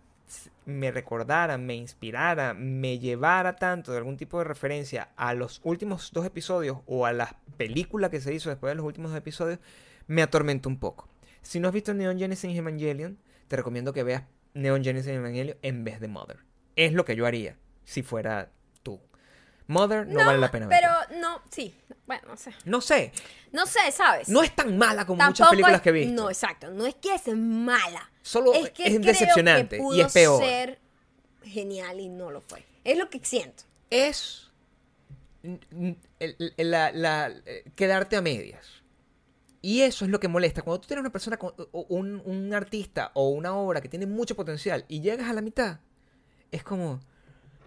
me 0.64 0.90
recordara, 0.90 1.58
me 1.58 1.74
inspirara, 1.74 2.54
me 2.54 2.98
llevara 2.98 3.56
tanto 3.56 3.92
de 3.92 3.98
algún 3.98 4.16
tipo 4.16 4.38
de 4.38 4.44
referencia 4.44 5.10
a 5.16 5.34
los 5.34 5.60
últimos 5.64 6.10
dos 6.12 6.26
episodios 6.26 6.78
o 6.86 7.06
a 7.06 7.12
la 7.12 7.36
película 7.56 8.10
que 8.10 8.20
se 8.20 8.34
hizo 8.34 8.50
después 8.50 8.70
de 8.70 8.76
los 8.76 8.86
últimos 8.86 9.10
dos 9.10 9.18
episodios, 9.18 9.58
me 10.06 10.22
atormentó 10.22 10.68
un 10.68 10.78
poco. 10.78 11.08
Si 11.42 11.60
no 11.60 11.68
has 11.68 11.74
visto 11.74 11.94
Neon 11.94 12.18
Genesis 12.18 12.56
Evangelion, 12.56 13.18
te 13.48 13.56
recomiendo 13.56 13.92
que 13.92 14.04
veas 14.04 14.24
Neon 14.54 14.84
Genesis 14.84 15.12
Evangelion 15.12 15.56
en 15.62 15.84
vez 15.84 16.00
de 16.00 16.08
Mother. 16.08 16.38
Es 16.76 16.92
lo 16.92 17.04
que 17.04 17.16
yo 17.16 17.26
haría 17.26 17.56
si 17.84 18.02
fuera. 18.02 18.50
Mother 19.72 20.06
no, 20.06 20.24
vale 20.24 20.38
la 20.38 20.50
pena 20.50 20.68
Pero 20.68 20.88
verla. 21.08 21.20
no, 21.20 21.42
sí. 21.50 21.74
Bueno, 22.06 22.22
no 22.28 22.36
sé. 22.36 22.52
No 22.64 22.80
sé, 22.80 23.12
No 23.52 23.66
sé, 23.66 23.90
¿sabes? 23.92 24.28
no 24.28 24.42
es 24.42 24.54
tan 24.54 24.76
mala 24.78 25.04
como 25.06 25.24
muchas 25.24 25.48
películas 25.50 25.76
es- 25.76 25.82
que 25.82 25.88
he 25.88 25.92
visto. 25.92 26.12
No, 26.22 26.28
exacto. 26.30 26.70
No 26.70 26.86
es 26.86 26.94
que 26.96 27.14
es 27.14 27.26
mala. 27.36 28.10
Solo 28.22 28.52
es 28.54 28.70
que 28.70 28.84
es 28.84 28.90
creo 28.90 29.00
decepcionante 29.00 29.76
que 29.76 29.82
y 29.82 29.84
pudo 29.84 30.06
es 30.06 30.12
peor. 30.12 30.42
ser 30.42 30.78
genial 31.44 31.98
y 32.00 32.08
no 32.08 32.30
lo 32.30 32.40
fue. 32.40 32.64
Es 32.84 32.96
lo 32.98 33.08
que 33.10 33.20
siento. 33.24 33.64
Es 33.90 34.50
la- 36.58 36.92
la- 36.92 37.32
eh, 37.46 37.64
quedarte 37.74 38.16
a 38.16 38.22
medias. 38.22 38.82
Y 39.60 39.82
eso 39.82 40.04
es 40.04 40.10
lo 40.10 40.18
que 40.18 40.28
molesta. 40.28 40.62
Cuando 40.62 40.80
tú 40.80 40.88
tienes 40.88 41.00
una 41.02 41.12
persona, 41.12 41.36
con- 41.36 41.54
un, 41.72 42.20
un 42.24 42.52
artista 42.54 43.10
o 43.14 43.28
una 43.30 43.54
obra 43.54 43.80
que 43.80 43.88
tiene 43.88 44.06
mucho 44.06 44.34
potencial 44.34 44.84
y 44.88 45.00
llegas 45.00 45.28
a 45.30 45.32
la 45.32 45.40
mitad, 45.40 45.78
es 46.50 46.62
como, 46.64 47.00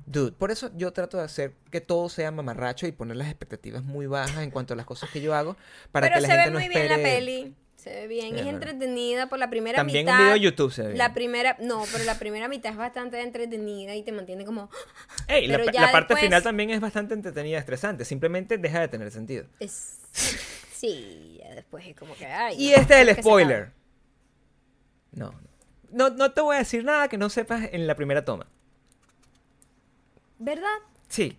dude, 0.05 0.31
por 0.31 0.51
eso 0.51 0.71
yo 0.75 0.91
trato 0.93 1.17
de 1.17 1.23
hacer 1.23 1.53
que 1.71 1.81
todo 1.81 2.09
sea 2.09 2.31
mamarracho 2.31 2.87
y 2.87 2.91
poner 2.91 3.17
las 3.17 3.27
expectativas 3.27 3.83
muy 3.83 4.07
bajas 4.07 4.43
en 4.43 4.51
cuanto 4.51 4.73
a 4.73 4.77
las 4.77 4.85
cosas 4.85 5.09
que 5.09 5.21
yo 5.21 5.33
hago 5.35 5.55
para 5.91 6.07
Pero 6.07 6.15
que 6.15 6.21
la 6.21 6.27
se 6.27 6.33
gente 6.33 6.45
ve 6.47 6.51
no 6.53 6.59
muy 6.59 6.67
espere. 6.67 6.87
bien 6.87 7.01
la 7.01 7.09
peli. 7.09 7.55
Se 7.75 7.89
ve 7.93 8.07
bien. 8.07 8.35
Es 8.35 8.47
entretenida 8.47 9.29
por 9.29 9.37
la 9.37 9.49
primera 9.49 9.75
También 9.75 10.05
mitad. 10.05 10.15
un 10.17 10.23
video 10.23 10.33
de 10.33 10.39
YouTube 10.39 10.71
se 10.73 10.81
ve 10.81 10.87
bien. 10.89 10.97
La 10.97 11.13
primera, 11.13 11.55
no, 11.59 11.83
pero 11.91 12.03
la 12.03 12.17
primera 12.17 12.47
mitad 12.47 12.71
es 12.71 12.77
bastante 12.77 13.21
entretenida 13.21 13.93
y 13.95 14.01
te 14.01 14.11
mantiene 14.11 14.43
como. 14.43 14.71
Ey, 15.27 15.45
la, 15.47 15.57
pero 15.57 15.71
ya 15.71 15.81
la 15.81 15.91
parte 15.91 16.13
después- 16.15 16.23
final 16.25 16.41
también 16.41 16.71
es 16.71 16.79
bastante 16.79 17.13
entretenida 17.13 17.59
estresante. 17.59 18.03
Simplemente 18.05 18.57
deja 18.57 18.79
de 18.79 18.87
tener 18.87 19.11
sentido. 19.11 19.45
Es, 19.59 19.99
sí, 20.73 21.37
ya 21.43 21.53
después 21.53 21.85
es 21.85 21.95
como 21.95 22.15
que. 22.15 22.25
Ay, 22.25 22.55
Y 22.57 22.71
no, 22.71 22.77
este 22.77 23.01
es 23.01 23.07
el 23.07 23.15
se 23.15 23.21
spoiler. 23.21 23.71
no. 25.11 25.33
No, 25.91 26.09
no 26.09 26.31
te 26.33 26.41
voy 26.41 26.55
a 26.55 26.59
decir 26.59 26.83
nada 26.83 27.07
que 27.07 27.17
no 27.17 27.29
sepas 27.29 27.69
en 27.71 27.85
la 27.87 27.95
primera 27.95 28.25
toma. 28.25 28.47
¿Verdad? 30.39 30.77
Sí, 31.07 31.37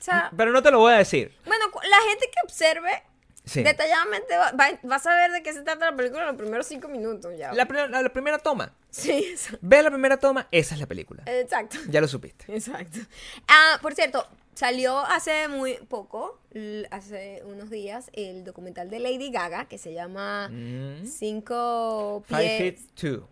O 0.00 0.02
sea, 0.04 0.30
pero 0.36 0.52
no 0.52 0.62
te 0.62 0.70
lo 0.70 0.78
voy 0.78 0.92
a 0.92 0.98
decir. 0.98 1.34
bueno, 1.46 1.64
la 1.88 2.00
gente 2.08 2.26
que 2.26 2.38
observe 2.44 3.02
Sí. 3.44 3.62
detalladamente 3.62 4.36
va, 4.36 4.50
va, 4.52 4.66
va 4.90 4.96
a 4.96 4.98
saber 4.98 5.30
de 5.30 5.40
qué 5.42 5.52
se 5.52 5.62
trata 5.62 5.90
la 5.92 5.96
película 5.96 6.22
en 6.22 6.26
los 6.28 6.36
primeros 6.36 6.66
cinco 6.66 6.88
minutos 6.88 7.32
ya. 7.38 7.52
La, 7.52 7.64
la- 7.64 8.02
la 8.02 8.12
primera 8.12 8.38
toma. 8.38 8.74
Sí, 8.90 9.34
Ve 9.60 9.82
la 9.82 9.90
primera 9.90 10.16
toma, 10.18 10.48
esa 10.50 10.74
es 10.74 10.80
la 10.80 10.86
película. 10.86 11.22
exacto. 11.26 11.76
Ya 11.88 12.00
lo 12.00 12.08
supiste. 12.08 12.52
Exacto. 12.52 12.98
Ah, 13.46 13.78
por 13.82 13.94
cierto, 13.94 14.26
salió 14.54 14.98
hace 14.98 15.46
muy 15.48 15.74
poco, 15.74 16.40
hace 16.90 17.42
unos 17.44 17.70
días, 17.70 18.10
el 18.14 18.42
documental 18.42 18.90
de 18.90 18.98
Lady 18.98 19.30
Gaga 19.30 19.66
que 19.66 19.78
se 19.78 19.92
llama 19.92 20.48
Mm. 20.48 21.06
Cinco 21.06 22.24
Five 22.26 22.58
pies. 22.58 22.58
feet 22.58 22.90
two. 22.94 23.28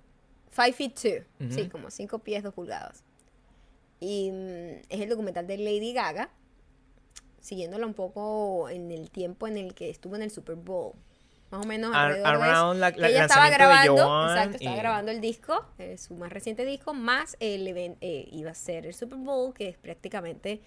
Five 0.50 0.72
feet 0.74 0.94
two. 0.94 1.44
Ujú. 1.44 1.52
Sí, 1.54 1.68
como 1.68 1.90
cinco 1.90 2.20
pies, 2.20 2.42
dos 2.44 2.54
pulgadas. 2.54 3.02
Y 4.04 4.30
mm, 4.32 4.82
es 4.90 5.00
el 5.00 5.08
documental 5.08 5.46
de 5.46 5.56
Lady 5.58 5.92
Gaga, 5.94 6.28
siguiéndola 7.40 7.86
un 7.86 7.94
poco 7.94 8.68
en 8.68 8.90
el 8.90 9.10
tiempo 9.10 9.46
en 9.48 9.56
el 9.56 9.74
que 9.74 9.90
estuvo 9.90 10.16
en 10.16 10.22
el 10.22 10.30
Super 10.30 10.56
Bowl. 10.56 10.92
Más 11.50 11.64
o 11.64 11.68
menos 11.68 11.94
Ar- 11.94 12.12
alrededor 12.24 12.74
de 12.74 12.80
la- 12.80 12.90
la- 12.90 13.08
ella 13.08 13.22
estaba 13.24 13.48
grabando, 13.50 14.28
exacto, 14.28 14.56
estaba 14.56 14.76
y- 14.76 14.78
grabando 14.78 15.10
el 15.12 15.20
disco, 15.20 15.64
eh, 15.78 15.96
su 15.98 16.14
más 16.14 16.32
reciente 16.32 16.64
disco, 16.64 16.94
más 16.94 17.36
el 17.40 17.66
event, 17.66 17.96
eh, 18.00 18.28
iba 18.32 18.50
a 18.50 18.54
ser 18.54 18.86
el 18.86 18.94
Super 18.94 19.18
Bowl, 19.18 19.54
que 19.54 19.68
es 19.68 19.76
prácticamente 19.78 20.60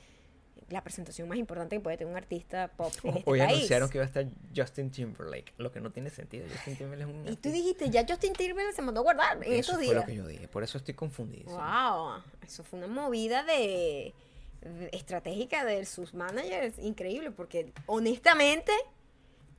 la 0.70 0.84
presentación 0.84 1.30
más 1.30 1.38
importante 1.38 1.76
que 1.78 1.80
puede 1.80 1.96
tener 1.98 2.12
un 2.12 2.18
artista 2.18 2.68
pop 2.76 2.92
en 3.04 3.18
este 3.18 3.30
Hoy 3.30 3.40
país. 3.40 3.54
anunciaron 3.54 3.90
que 3.90 3.98
iba 4.00 4.04
a 4.04 4.08
estar 4.08 4.26
Justin 4.56 4.92
Timberlake, 4.92 5.54
lo 5.58 5.72
que 5.72 5.80
no 5.80 5.92
tiene 5.92 6.10
sentido. 6.10 6.46
Justin 6.52 6.76
Timberlake 6.76 7.10
es 7.10 7.16
un 7.16 7.28
Y 7.34 7.36
tú 7.38 7.50
dijiste, 7.50 7.90
ya 7.90 8.06
Justin 8.08 8.34
Timberlake 8.34 8.76
se 8.76 8.82
mandó 8.82 9.00
a 9.00 9.04
guardar 9.04 9.38
en 9.38 9.44
Eso 9.44 9.54
estos 9.54 9.76
fue 9.76 9.84
días. 9.86 9.96
lo 9.96 10.06
que 10.06 10.16
yo 10.16 10.28
dije, 10.28 10.48
por 10.50 10.64
eso 10.64 10.78
estoy 10.78 10.94
confundido. 10.94 11.52
Wow, 11.52 12.22
eso 12.46 12.64
fue 12.66 12.80
una 12.80 12.88
movida 12.88 13.44
de, 13.44 14.14
de- 14.62 14.90
estratégica 14.92 15.64
de 15.64 15.86
sus 15.86 16.14
managers, 16.14 16.78
increíble, 16.80 17.32
porque 17.32 17.72
honestamente, 17.86 18.74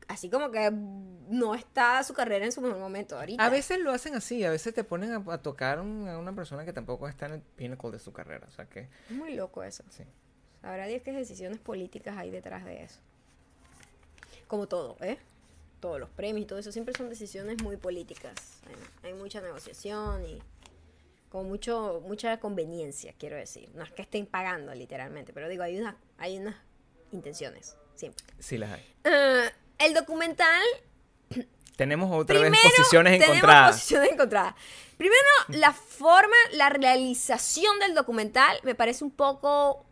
así 0.08 0.28
como 0.28 0.50
que 0.50 0.70
no 0.70 1.54
está 1.54 2.02
su 2.04 2.12
carrera 2.14 2.44
en 2.44 2.52
su 2.52 2.60
mejor 2.60 2.78
momento 2.78 3.18
ahorita. 3.18 3.42
A 3.44 3.48
veces 3.48 3.78
lo 3.78 3.92
hacen 3.92 4.14
así, 4.14 4.44
a 4.44 4.50
veces 4.50 4.74
te 4.74 4.84
ponen 4.84 5.12
a, 5.12 5.24
a 5.32 5.38
tocar 5.42 5.80
un- 5.80 6.06
a 6.08 6.18
una 6.18 6.34
persona 6.34 6.64
que 6.66 6.72
tampoco 6.74 7.08
está 7.08 7.26
en 7.26 7.32
el 7.32 7.40
pinnacle 7.40 7.92
de 7.92 7.98
su 7.98 8.12
carrera, 8.12 8.46
o 8.46 8.50
sea 8.52 8.66
que 8.66 8.88
muy 9.10 9.34
loco 9.34 9.62
eso. 9.62 9.84
sí. 9.88 10.04
Sabrá 10.62 10.86
Dios 10.86 11.02
qué 11.04 11.12
decisiones 11.12 11.58
políticas 11.58 12.16
hay 12.16 12.30
detrás 12.30 12.64
de 12.64 12.82
eso. 12.84 12.98
Como 14.46 14.66
todo, 14.66 14.96
¿eh? 15.00 15.18
Todos 15.80 16.00
los 16.00 16.10
premios 16.10 16.44
y 16.44 16.46
todo 16.46 16.58
eso 16.58 16.72
siempre 16.72 16.94
son 16.96 17.08
decisiones 17.08 17.62
muy 17.62 17.76
políticas. 17.76 18.34
Hay, 19.02 19.10
hay 19.10 19.14
mucha 19.14 19.40
negociación 19.40 20.24
y 20.26 20.42
con 21.28 21.46
mucho 21.46 22.02
mucha 22.06 22.40
conveniencia, 22.40 23.14
quiero 23.18 23.36
decir. 23.36 23.70
No 23.74 23.84
es 23.84 23.92
que 23.92 24.02
estén 24.02 24.26
pagando 24.26 24.74
literalmente, 24.74 25.32
pero 25.32 25.48
digo, 25.48 25.62
hay, 25.62 25.78
una, 25.78 25.96
hay 26.16 26.38
unas 26.38 26.56
intenciones, 27.12 27.76
siempre. 27.94 28.24
Sí 28.38 28.58
las 28.58 28.72
hay. 28.72 28.94
Ah, 29.04 29.52
el 29.78 29.94
documental 29.94 30.62
Tenemos 31.76 32.10
otra 32.10 32.40
Primero, 32.40 32.50
vez 32.50 32.72
posiciones 32.76 33.12
tenemos 33.12 33.36
encontradas. 33.36 33.76
posiciones 33.76 34.10
encontradas. 34.12 34.54
Primero, 34.96 35.28
la 35.50 35.72
forma, 35.72 36.34
la 36.52 36.70
realización 36.70 37.78
del 37.78 37.94
documental 37.94 38.58
me 38.64 38.74
parece 38.74 39.04
un 39.04 39.12
poco 39.12 39.84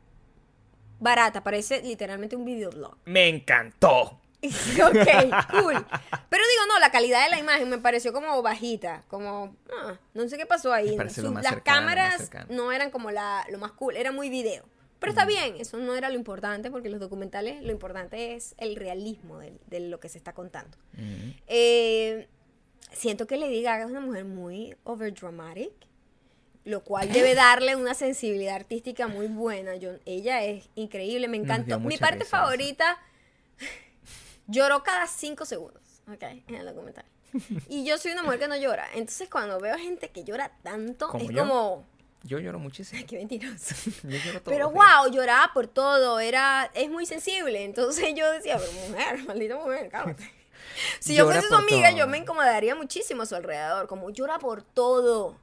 barata. 1.00 1.42
Parece 1.42 1.82
literalmente 1.82 2.36
un 2.36 2.44
videoblog. 2.44 2.96
Me 3.04 3.28
encantó. 3.28 4.20
ok, 4.46 5.50
cool. 5.50 5.86
Pero 6.28 6.42
digo, 6.52 6.66
no, 6.68 6.78
la 6.78 6.90
calidad 6.92 7.24
de 7.24 7.30
la 7.30 7.38
imagen 7.38 7.68
me 7.68 7.78
pareció 7.78 8.12
como 8.12 8.40
bajita. 8.42 9.02
Como, 9.08 9.56
ah, 9.82 9.98
no 10.14 10.28
sé 10.28 10.36
qué 10.36 10.46
pasó 10.46 10.72
ahí. 10.72 10.90
Me 10.90 10.96
parece 10.96 11.22
lo 11.22 11.28
Su- 11.28 11.34
más 11.34 11.42
las 11.42 11.54
cercano, 11.54 11.80
cámaras 11.80 12.30
no 12.48 12.70
eran 12.70 12.90
como 12.90 13.10
la, 13.10 13.44
lo 13.50 13.58
más 13.58 13.72
cool, 13.72 13.96
era 13.96 14.12
muy 14.12 14.28
video. 14.30 14.64
Pero 14.98 15.10
está 15.10 15.26
bien, 15.26 15.56
eso 15.58 15.76
no 15.76 15.94
era 15.94 16.08
lo 16.08 16.16
importante, 16.16 16.70
porque 16.70 16.88
los 16.88 17.00
documentales, 17.00 17.62
lo 17.62 17.70
importante 17.70 18.34
es 18.34 18.54
el 18.56 18.76
realismo 18.76 19.38
de, 19.38 19.52
de 19.66 19.80
lo 19.80 20.00
que 20.00 20.08
se 20.08 20.16
está 20.16 20.32
contando. 20.32 20.76
Ujú. 20.94 21.34
Eh, 21.48 22.28
siento 22.92 23.26
que 23.26 23.36
Lady 23.36 23.62
Gaga 23.62 23.84
es 23.84 23.90
una 23.90 24.00
mujer 24.00 24.24
muy 24.24 24.74
overdramatic, 24.84 25.72
lo 26.66 26.82
cual 26.82 27.12
debe 27.12 27.36
darle 27.36 27.76
una 27.76 27.94
sensibilidad 27.94 28.56
artística 28.56 29.06
muy 29.06 29.28
buena. 29.28 29.76
Yo, 29.76 29.92
ella 30.04 30.42
es 30.42 30.68
increíble, 30.74 31.28
me 31.28 31.36
encantó. 31.36 31.78
Mi 31.78 31.96
parte 31.96 32.24
risa 32.24 32.38
favorita 32.38 32.98
lloró 34.48 34.82
cada 34.82 35.06
cinco 35.06 35.44
segundos, 35.44 35.80
¿ok? 36.12 36.22
En 36.48 36.56
el 36.56 36.66
documental. 36.66 37.04
Y 37.68 37.84
yo 37.84 37.98
soy 37.98 38.12
una 38.12 38.24
mujer 38.24 38.40
que 38.40 38.48
no 38.48 38.56
llora. 38.56 38.88
Entonces, 38.94 39.28
cuando 39.30 39.60
veo 39.60 39.78
gente 39.78 40.08
que 40.10 40.24
llora 40.24 40.50
tanto, 40.64 41.08
¿Como 41.08 41.24
es 41.24 41.30
yo? 41.30 41.42
como. 41.42 41.86
Yo 42.24 42.40
lloro 42.40 42.58
muchísimo. 42.58 42.98
Ay, 42.98 43.04
qué 43.08 43.16
mentiroso. 43.16 43.74
Yo 44.02 44.18
lloro 44.18 44.42
todos 44.42 44.56
Pero 44.56 44.70
wow, 44.70 45.08
lloraba 45.12 45.52
por 45.54 45.68
todo, 45.68 46.18
era, 46.18 46.68
es 46.74 46.90
muy 46.90 47.06
sensible. 47.06 47.62
Entonces 47.62 48.12
yo 48.16 48.28
decía, 48.32 48.58
pero 48.58 48.72
mujer, 48.72 49.24
maldita 49.24 49.56
mujer, 49.56 49.88
cálmate. 49.88 50.28
Si 50.98 51.14
yo 51.14 51.26
fuese 51.26 51.46
su 51.46 51.54
amiga, 51.54 51.90
todo. 51.90 51.98
yo 51.98 52.06
me 52.08 52.18
incomodaría 52.18 52.74
muchísimo 52.74 53.22
a 53.22 53.26
su 53.26 53.36
alrededor. 53.36 53.86
Como 53.86 54.10
llora 54.10 54.40
por 54.40 54.62
todo. 54.62 55.38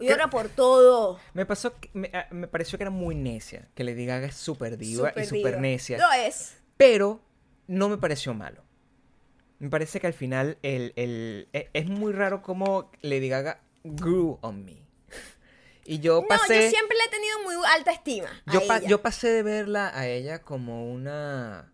Llora 0.00 0.30
por 0.30 0.48
todo. 0.48 1.18
Me 1.34 1.44
pasó, 1.46 1.78
que- 1.78 1.90
me, 1.92 2.10
ah, 2.14 2.26
me 2.30 2.46
pareció 2.48 2.78
que 2.78 2.84
era 2.84 2.90
muy 2.90 3.14
necia, 3.14 3.68
que 3.74 3.84
Lady 3.84 4.06
Gaga 4.06 4.26
es 4.28 4.36
súper 4.36 4.76
diva 4.78 5.12
y 5.16 5.24
Súper 5.24 5.60
necia. 5.60 5.98
Lo 5.98 6.10
es. 6.12 6.56
Pero 6.76 7.20
no 7.66 7.88
me 7.88 7.98
pareció 7.98 8.34
malo. 8.34 8.62
Me 9.58 9.68
parece 9.70 9.98
que 10.00 10.06
al 10.06 10.12
final 10.12 10.56
el, 10.62 10.92
el- 10.96 11.48
e- 11.52 11.68
es 11.72 11.86
muy 11.88 12.12
raro 12.12 12.42
cómo 12.42 12.90
Lady 13.02 13.28
Gaga 13.28 13.60
grew 13.82 14.38
on 14.42 14.64
me. 14.64 14.86
Y 15.84 16.00
yo 16.00 16.20
No, 16.20 16.26
pasé... 16.28 16.64
yo 16.64 16.70
siempre 16.70 16.96
le 16.98 17.04
he 17.04 17.08
tenido 17.08 17.42
muy 17.44 17.54
alta 17.74 17.90
estima. 17.92 18.28
a 18.46 18.52
Yo, 18.52 18.66
pa- 18.66 18.76
ella. 18.78 18.88
yo 18.88 19.02
pasé 19.02 19.28
de 19.28 19.42
verla 19.42 19.90
a 19.98 20.06
ella 20.06 20.42
como 20.42 20.92
una. 20.92 21.72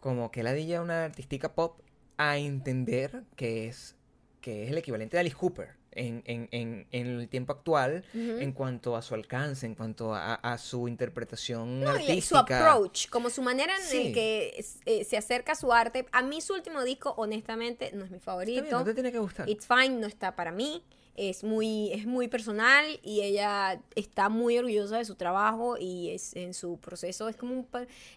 Como 0.00 0.30
que 0.30 0.42
la 0.42 0.52
DJ 0.52 0.80
una 0.80 1.04
artística 1.04 1.52
pop 1.54 1.80
a 2.16 2.38
entender 2.38 3.24
que 3.36 3.66
es. 3.66 3.96
que 4.40 4.64
es 4.64 4.70
el 4.70 4.78
equivalente 4.78 5.16
de 5.16 5.22
Alice 5.22 5.36
Cooper 5.36 5.74
en, 5.94 6.22
en, 6.26 6.48
en, 6.52 6.86
en 6.92 7.06
el 7.20 7.28
tiempo 7.28 7.52
actual 7.52 8.04
Ujú. 8.14 8.38
en 8.38 8.52
cuanto 8.52 8.96
a 8.96 9.02
su 9.02 9.14
alcance, 9.14 9.66
en 9.66 9.74
cuanto 9.74 10.14
a, 10.14 10.34
a 10.34 10.58
su 10.58 10.88
interpretación 10.88 11.80
No, 11.80 11.94
y 11.96 12.06
le- 12.06 12.20
su 12.22 12.36
artística. 12.36 12.58
approach, 12.72 13.08
como 13.08 13.30
su 13.30 13.42
manera 13.42 13.74
en 13.76 13.82
Sí. 13.82 14.06
el 14.08 14.12
que 14.14 14.64
eh, 14.86 15.04
se 15.04 15.16
acerca 15.16 15.52
a 15.52 15.54
su 15.54 15.72
arte. 15.72 16.06
A 16.12 16.22
mí 16.22 16.40
su 16.40 16.54
último 16.54 16.82
disco, 16.84 17.14
honestamente, 17.16 17.90
no 17.94 18.04
es 18.04 18.10
mi 18.10 18.18
favorito. 18.20 18.62
bien, 18.62 18.72
no 18.72 18.84
te 18.84 18.94
tiene 18.94 19.12
que 19.12 19.18
gustar. 19.18 19.48
It's 19.48 19.66
Fine 19.66 20.00
no 20.00 20.06
está 20.06 20.34
para 20.36 20.52
mí. 20.52 20.82
Es 21.16 21.44
muy, 21.44 21.92
es 21.92 22.06
muy 22.06 22.26
personal 22.26 22.84
y 23.04 23.20
ella 23.22 23.80
está 23.94 24.28
muy 24.28 24.58
orgullosa 24.58 24.98
de 24.98 25.04
su 25.04 25.14
trabajo 25.14 25.76
y 25.78 26.10
es 26.10 26.34
en 26.34 26.54
su 26.54 26.78
proceso 26.80 27.28
es 27.28 27.36
como 27.36 27.54
un, 27.54 27.68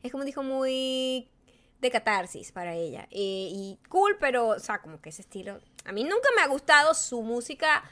es 0.02 0.12
como 0.12 0.24
dijo 0.24 0.42
muy 0.42 1.28
de 1.80 1.92
catarsis 1.92 2.52
para 2.52 2.74
ella 2.74 3.08
Eh, 3.12 3.50
y 3.52 3.78
cool 3.88 4.18
pero 4.20 4.48
o 4.48 4.60
sea 4.60 4.80
como 4.82 5.00
que 5.00 5.10
ese 5.10 5.22
estilo 5.22 5.60
a 5.88 5.92
mí 5.92 6.04
nunca 6.04 6.30
me 6.36 6.42
ha 6.44 6.48
gustado 6.48 6.94
su 6.94 7.22
música 7.24 7.84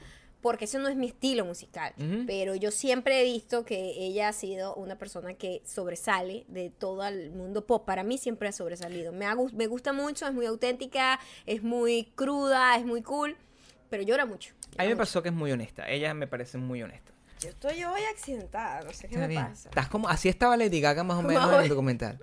porque 0.41 0.65
eso 0.65 0.77
no 0.77 0.87
es 0.89 0.95
mi 0.95 1.07
estilo 1.07 1.43
musical 1.45 1.93
pero 2.27 2.53
yo 2.53 2.69
siempre 2.69 3.19
he 3.21 3.23
visto 3.23 3.65
que 3.65 3.93
ella 3.97 4.27
ha 4.29 4.33
sido 4.33 4.75
una 4.75 4.95
persona 4.97 5.33
que 5.33 5.63
sobresale 5.65 6.45
de 6.49 6.69
todo 6.69 7.03
el 7.07 7.31
mundo 7.31 7.65
pop 7.65 7.83
para 7.85 8.03
mí 8.03 8.17
siempre 8.19 8.49
ha 8.49 8.51
sobresalido 8.51 9.11
me, 9.11 9.25
ha 9.25 9.33
gus- 9.33 9.53
me 9.53 9.65
gusta 9.67 9.91
mucho 9.93 10.27
es 10.27 10.33
muy 10.33 10.45
auténtica 10.45 11.19
es 11.47 11.63
muy 11.63 12.11
cruda 12.15 12.77
es 12.77 12.85
muy 12.85 13.01
cool 13.01 13.35
pero 13.89 14.03
llora 14.03 14.25
mucho 14.25 14.53
A 14.77 14.83
mí 14.83 14.89
me 14.89 14.95
mucho. 14.95 14.97
pasó 14.97 15.23
que 15.23 15.29
es 15.29 15.35
muy 15.35 15.51
honesta. 15.51 15.87
Ella 15.89 16.13
me 16.13 16.27
parece 16.27 16.57
muy 16.57 16.83
honesta. 16.83 17.13
Yo 17.39 17.49
estoy 17.49 17.83
hoy 17.83 18.01
accidentada 18.11 18.81
no 18.83 18.91
sé 18.93 19.07
qué 19.07 19.15
Está 19.15 19.19
me 19.19 19.27
bien. 19.27 19.45
pasa 19.47 19.69
Estás 19.69 19.87
como, 19.89 20.07
así 20.09 20.29
estaba 20.29 20.55
Lady 20.57 20.79
Gaga 20.81 21.03
más 21.03 21.17
o 21.17 21.21
menos 21.21 21.53
en 21.53 21.61
el 21.61 21.69
documental. 21.69 22.19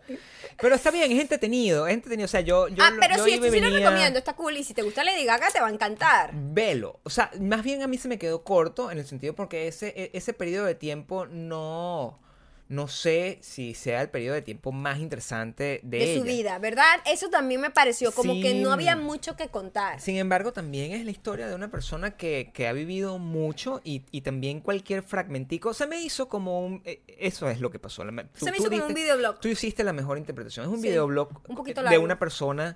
Pero 0.60 0.74
está 0.74 0.90
bien, 0.90 1.10
es 1.12 1.20
entretenido, 1.20 1.86
es 1.86 1.94
entretenido. 1.94 2.24
O 2.26 2.28
sea, 2.28 2.40
yo, 2.40 2.68
yo 2.68 2.82
ah, 2.84 2.90
lo- 2.90 3.00
pero 3.00 3.16
yo 3.16 3.24
sí, 3.24 3.30
esto 3.34 3.44
sí 3.50 3.60
lo 3.60 3.66
venía- 3.66 3.78
recomiendo, 3.88 4.18
está 4.18 4.34
cool. 4.34 4.56
Y 4.56 4.64
si 4.64 4.74
te 4.74 4.82
gusta 4.82 5.02
Lady 5.04 5.24
Gaga, 5.24 5.50
te 5.50 5.60
va 5.60 5.68
a 5.68 5.70
encantar. 5.70 6.30
Velo. 6.34 7.00
O 7.04 7.10
sea, 7.10 7.30
más 7.40 7.62
bien 7.62 7.82
a 7.82 7.88
mí 7.88 7.98
se 7.98 8.08
me 8.08 8.18
quedó 8.18 8.42
corto 8.44 8.90
en 8.90 8.98
el 8.98 9.06
sentido 9.06 9.34
porque 9.34 9.68
ese, 9.68 9.88
e- 9.96 10.10
ese 10.14 10.32
periodo 10.32 10.66
de 10.66 10.74
tiempo 10.74 11.26
no, 11.26 12.18
no 12.68 12.88
sé 12.88 13.38
si 13.42 13.74
sea 13.74 14.00
el 14.00 14.08
periodo 14.08 14.34
de 14.34 14.42
tiempo 14.42 14.72
más 14.72 14.98
interesante 14.98 15.80
de, 15.82 15.98
De, 15.98 16.16
su 16.18 16.22
vida, 16.24 16.58
¿verdad? 16.58 16.86
Eso 17.04 17.28
también 17.28 17.60
me 17.60 17.70
pareció 17.70 18.12
como 18.12 18.32
que 18.40 18.54
no 18.54 18.72
había 18.72 18.96
mucho 18.96 19.36
que 19.36 19.48
contar. 19.48 20.00
Sin 20.00 20.16
embargo, 20.16 20.52
también 20.52 20.92
es 20.92 21.04
la 21.04 21.10
historia 21.10 21.48
de 21.48 21.54
una 21.54 21.70
persona 21.70 22.12
que, 22.12 22.50
que 22.54 22.68
ha 22.68 22.72
vivido 22.72 23.18
mucho 23.18 23.80
y, 23.84 24.02
y 24.10 24.22
también 24.22 24.60
cualquier 24.60 25.02
fragmentico. 25.02 25.74
Se 25.74 25.86
me 25.86 26.00
hizo 26.00 26.28
como 26.28 26.64
un... 26.64 26.80
eh, 26.86 27.02
Eso 27.06 27.50
es 27.50 27.60
lo 27.60 27.70
que 27.70 27.78
pasó. 27.78 28.04
La- 28.04 28.22
tú- 28.24 28.46
Se 28.46 28.50
me 28.50 28.56
hizo 28.56 28.70
como 28.70 28.86
un 28.86 28.94
videoblog. 28.94 29.38
Tú 29.40 29.48
hiciste 29.48 29.84
la 29.84 29.92
mejor 29.92 30.16
interpretación. 30.16 30.64
Es 30.64 30.72
un 30.72 30.80
Sí, 30.80 30.88
videoblog 30.88 31.28
un 31.48 31.56
poquito 31.56 31.82
de 31.82 31.98
una 31.98 32.18
persona 32.18 32.74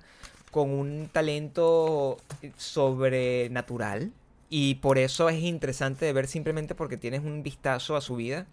con 0.51 0.69
un 0.69 1.09
talento 1.11 2.17
sobrenatural. 2.57 4.11
Y 4.49 4.75
por 4.75 4.97
eso 4.97 5.27
es 5.27 5.41
interesante 5.41 6.05
de 6.05 6.13
ver 6.13 6.27
simplemente 6.27 6.73
porque 6.75 6.95
tienes 6.97 7.21
un 7.21 7.43
vistazo 7.43 7.95
a 7.97 8.01
su 8.01 8.15
vida. 8.15 8.45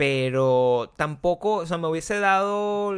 Pero 0.00 0.94
tampoco, 0.96 1.56
o 1.56 1.66
sea, 1.66 1.76
me 1.76 1.86
hubiese 1.86 2.20
dado, 2.20 2.94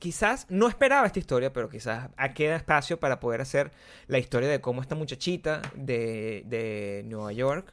quizás, 0.00 0.46
no 0.48 0.66
esperaba 0.66 1.06
esta 1.06 1.20
historia, 1.20 1.52
pero 1.52 1.68
quizás 1.68 2.10
queda 2.34 2.56
espacio 2.56 2.98
para 2.98 3.20
poder 3.20 3.40
hacer 3.40 3.70
la 4.08 4.18
historia 4.18 4.48
de 4.48 4.60
cómo 4.60 4.82
esta 4.82 4.96
muchachita 4.96 5.62
de, 5.76 6.42
de 6.46 7.04
Nueva 7.06 7.32
York, 7.32 7.72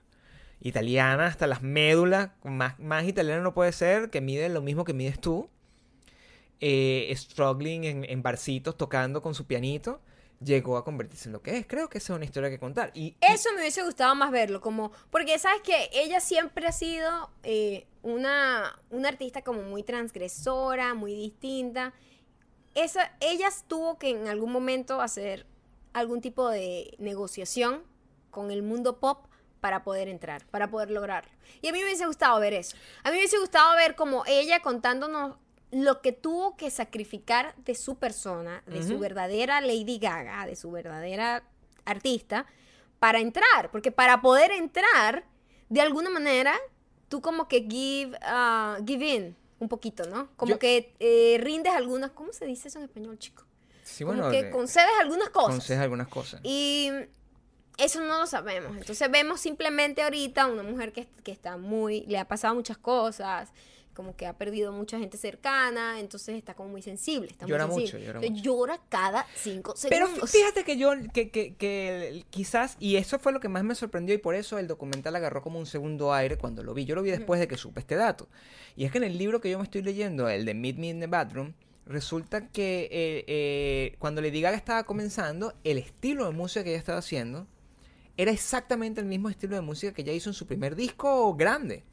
italiana 0.62 1.26
hasta 1.26 1.48
las 1.48 1.64
médulas, 1.64 2.30
más, 2.44 2.78
más 2.78 3.06
italiana 3.06 3.42
no 3.42 3.56
puede 3.56 3.72
ser, 3.72 4.12
que 4.12 4.22
mide 4.22 4.50
lo 4.50 4.62
mismo 4.62 4.86
que 4.86 4.94
mides 4.94 5.20
tú, 5.20 5.50
eh, 6.60 7.12
struggling 7.18 7.86
en, 7.86 8.06
en 8.08 8.22
barcitos, 8.22 8.78
tocando 8.78 9.24
con 9.24 9.34
su 9.34 9.48
pianito, 9.48 10.00
llegó 10.44 10.78
a 10.78 10.86
convertirse 10.86 11.30
en 11.30 11.34
lo 11.34 11.42
que 11.42 11.58
es. 11.58 11.68
Creo 11.68 11.90
que 11.90 11.98
esa 11.98 12.14
es 12.14 12.18
una 12.18 12.26
historia 12.26 12.50
que 12.50 12.60
contar. 12.60 12.92
Y, 12.94 13.16
Eso 13.22 13.50
me 13.54 13.60
hubiese 13.60 13.84
gustado 13.84 14.16
más 14.16 14.32
verlo, 14.32 14.62
como, 14.62 14.92
porque 15.10 15.38
sabes 15.40 15.62
que 15.62 15.90
ella 15.94 16.20
siempre 16.20 16.68
ha 16.68 16.72
sido 16.72 17.30
eh, 17.44 17.88
una, 18.02 18.80
una 18.90 19.10
artista 19.10 19.42
como 19.42 19.62
muy 19.64 19.84
transgresora, 19.84 20.94
muy 20.94 21.14
distinta. 21.14 21.94
Esa, 22.76 23.12
ella 23.20 23.50
tuvo 23.68 23.98
que 23.98 24.10
en 24.12 24.28
algún 24.28 24.52
momento 24.52 25.02
hacer 25.02 25.46
algún 25.94 26.22
tipo 26.22 26.50
de 26.50 26.96
negociación 27.00 27.84
con 28.30 28.52
el 28.52 28.62
mundo 28.62 29.00
pop 29.00 29.26
para 29.60 29.84
poder 29.84 30.08
entrar, 30.08 30.46
para 30.48 30.70
poder 30.70 30.92
lograrlo. 30.92 31.32
Y 31.62 31.68
a 31.68 31.72
mí 31.74 31.80
me 31.80 31.86
hubiese 31.86 32.06
gustado 32.06 32.40
ver 32.40 32.54
eso. 32.54 32.78
A 33.04 33.10
mí 33.10 33.16
me 33.16 33.20
hubiese 33.20 33.40
gustado 33.40 33.76
ver 33.76 33.96
como 33.96 34.24
ella 34.26 34.62
contándonos 34.62 35.36
lo 35.72 36.02
que 36.02 36.12
tuvo 36.12 36.56
que 36.58 36.72
sacrificar 36.72 37.54
de 37.58 37.76
su 37.76 37.96
persona, 37.98 38.64
de 38.66 38.82
su 38.84 38.98
verdadera 38.98 39.62
Lady 39.62 40.00
Gaga, 40.00 40.46
de 40.46 40.56
su 40.56 40.72
verdadera 40.72 41.44
artista, 41.86 42.46
para 43.00 43.20
entrar. 43.20 43.70
Porque 43.72 43.92
para 43.92 44.22
poder 44.22 44.52
entrar, 44.52 45.24
de 45.70 45.82
alguna 45.82 46.10
manera, 46.10 46.56
tú 47.08 47.22
como 47.22 47.48
que 47.48 47.68
give, 47.70 48.18
ah, 48.24 48.78
give 48.86 49.08
in 49.08 49.36
un 49.60 49.70
poquito, 49.70 50.06
¿no? 50.08 50.30
Como 50.38 50.54
Yo- 50.54 50.60
que 50.60 50.96
eh, 51.00 51.38
rindes 51.42 51.74
algunas, 51.74 52.12
¿cómo 52.12 52.34
se 52.34 52.46
dice 52.46 52.70
eso 52.70 52.80
en 52.80 52.86
español, 52.86 53.20
chico? 53.20 53.44
sí, 53.84 54.04
como 54.06 54.18
bueno, 54.18 54.32
que 54.32 54.44
de- 54.46 54.52
concedes 54.52 54.90
algunas 55.02 55.30
cosas. 55.30 55.52
concedes 55.56 55.82
algunas 55.82 56.08
cosas. 56.08 56.40
Y 56.44 56.90
eso 57.78 58.00
no 58.02 58.20
lo 58.20 58.28
sabemos. 58.28 58.76
Entonces 58.78 59.10
vemos 59.12 59.40
simplemente 59.42 60.02
ahorita 60.02 60.48
una 60.48 60.64
mujer 60.64 60.92
que, 60.94 61.08
que 61.24 61.32
está 61.32 61.58
muy, 61.58 62.02
le 62.08 62.18
ha 62.18 62.28
pasado 62.28 62.56
muchas 62.56 62.78
cosas, 62.78 63.52
como 64.00 64.16
que 64.16 64.26
ha 64.28 64.34
perdido 64.38 64.72
mucha 64.72 64.98
gente 64.98 65.18
cercana, 65.18 66.00
entonces 66.00 66.38
está 66.38 66.54
como 66.54 66.70
muy 66.70 66.82
sensible. 66.82 67.28
Está 67.30 67.46
muy 67.46 67.52
Llora 67.52 67.66
sensible. 67.68 68.00
mucho, 68.00 68.06
llora 68.06 68.20
mucho. 68.30 68.42
llora 68.44 68.80
cada 68.88 69.26
cinco 69.36 69.74
Pero 69.90 70.06
segundos. 70.08 70.30
fí- 70.34 70.38
fíjate 70.40 70.64
que 70.64 70.78
yo, 70.78 70.94
que, 71.14 71.30
que, 71.32 71.54
que 71.56 72.24
quizás, 72.30 72.78
y 72.80 72.96
eso 72.96 73.20
fue 73.20 73.34
lo 73.34 73.42
que 73.42 73.50
más 73.50 73.66
me 73.66 73.76
sorprendió 73.76 74.16
y 74.16 74.20
por 74.20 74.36
eso 74.36 74.58
el 74.58 74.68
documental 74.68 75.18
agarró 75.18 75.42
como 75.42 75.60
un 75.60 75.66
segundo 75.66 76.14
aire 76.14 76.38
cuando 76.38 76.64
lo 76.64 76.74
vi. 76.74 76.86
Yo 76.86 76.96
lo 76.96 77.02
vi 77.02 77.12
después 77.12 77.42
de 77.42 77.50
que 77.50 77.58
supe 77.58 77.82
este 77.82 77.96
dato. 77.96 78.30
Y 78.78 78.86
es 78.86 78.92
que 78.94 79.00
en 79.00 79.04
el 79.04 79.18
libro 79.18 79.42
que 79.42 79.50
yo 79.50 79.58
me 79.58 79.66
estoy 79.66 79.82
leyendo, 79.82 80.30
el 80.30 80.46
de 80.46 80.54
Meet 80.54 80.78
Me 80.78 80.88
in 80.88 81.00
the 81.02 81.08
Bathroom, 81.08 81.52
resulta 81.86 82.48
que 82.48 82.84
eh, 82.92 83.26
eh, 83.28 83.96
cuando 84.00 84.22
Lady 84.22 84.40
Gaga 84.40 84.56
estaba 84.56 84.86
comenzando, 84.86 85.54
el 85.66 85.78
estilo 85.78 86.26
de 86.26 86.32
música 86.32 86.64
que 86.64 86.70
ella 86.70 86.80
estaba 86.80 87.00
haciendo 87.00 87.48
era 88.16 88.32
exactamente 88.32 89.02
el 89.02 89.08
mismo 89.08 89.30
estilo 89.30 89.56
de 89.56 89.62
música 89.62 89.94
que 89.94 90.04
ella 90.04 90.14
hizo 90.14 90.30
en 90.30 90.34
su 90.36 90.46
primer 90.48 90.76
disco 90.76 91.36
grande. 91.36 91.84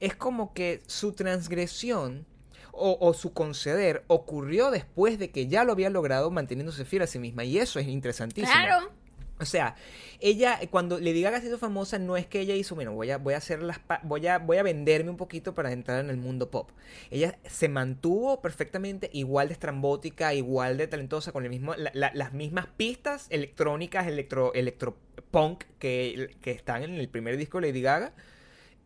Es 0.00 0.14
como 0.16 0.52
que 0.54 0.80
su 0.86 1.12
transgresión 1.12 2.26
o, 2.72 2.98
o 3.00 3.14
su 3.14 3.32
conceder 3.32 4.04
ocurrió 4.06 4.70
después 4.70 5.18
de 5.18 5.30
que 5.30 5.46
ya 5.46 5.64
lo 5.64 5.72
había 5.72 5.90
logrado 5.90 6.30
manteniéndose 6.30 6.84
fiel 6.84 7.02
a 7.02 7.06
sí 7.06 7.18
misma. 7.18 7.44
Y 7.44 7.58
eso 7.58 7.78
es 7.78 7.86
interesantísimo. 7.88 8.52
Claro. 8.52 8.90
O 9.38 9.44
sea, 9.44 9.76
ella, 10.20 10.58
cuando 10.70 10.98
Lady 10.98 11.20
Gaga 11.20 11.42
se 11.42 11.48
hizo 11.48 11.58
famosa, 11.58 11.98
no 11.98 12.16
es 12.16 12.26
que 12.26 12.40
ella 12.40 12.54
hizo, 12.54 12.74
bueno, 12.74 12.92
voy 12.94 13.10
a, 13.10 13.18
voy 13.18 13.34
a 13.34 13.36
hacer 13.36 13.62
las, 13.62 13.78
voy 14.02 14.26
a, 14.26 14.38
voy 14.38 14.56
a 14.56 14.62
venderme 14.62 15.10
un 15.10 15.18
poquito 15.18 15.54
para 15.54 15.72
entrar 15.72 16.00
en 16.02 16.08
el 16.08 16.16
mundo 16.16 16.50
pop. 16.50 16.70
Ella 17.10 17.38
se 17.44 17.68
mantuvo 17.68 18.40
perfectamente 18.40 19.10
igual 19.12 19.48
de 19.48 19.52
estrambótica, 19.52 20.32
igual 20.32 20.78
de 20.78 20.86
talentosa, 20.86 21.32
con 21.32 21.44
el 21.44 21.50
mismo, 21.50 21.74
la- 21.74 21.90
la- 21.92 22.12
las 22.14 22.32
mismas 22.32 22.66
pistas 22.78 23.26
electrónicas, 23.28 24.06
electro, 24.06 24.54
electropunk 24.54 25.64
que, 25.78 26.34
que 26.40 26.52
están 26.52 26.82
en 26.82 26.94
el 26.94 27.08
primer 27.10 27.36
disco 27.36 27.60
de 27.60 27.66
Lady 27.68 27.82
Gaga. 27.82 28.14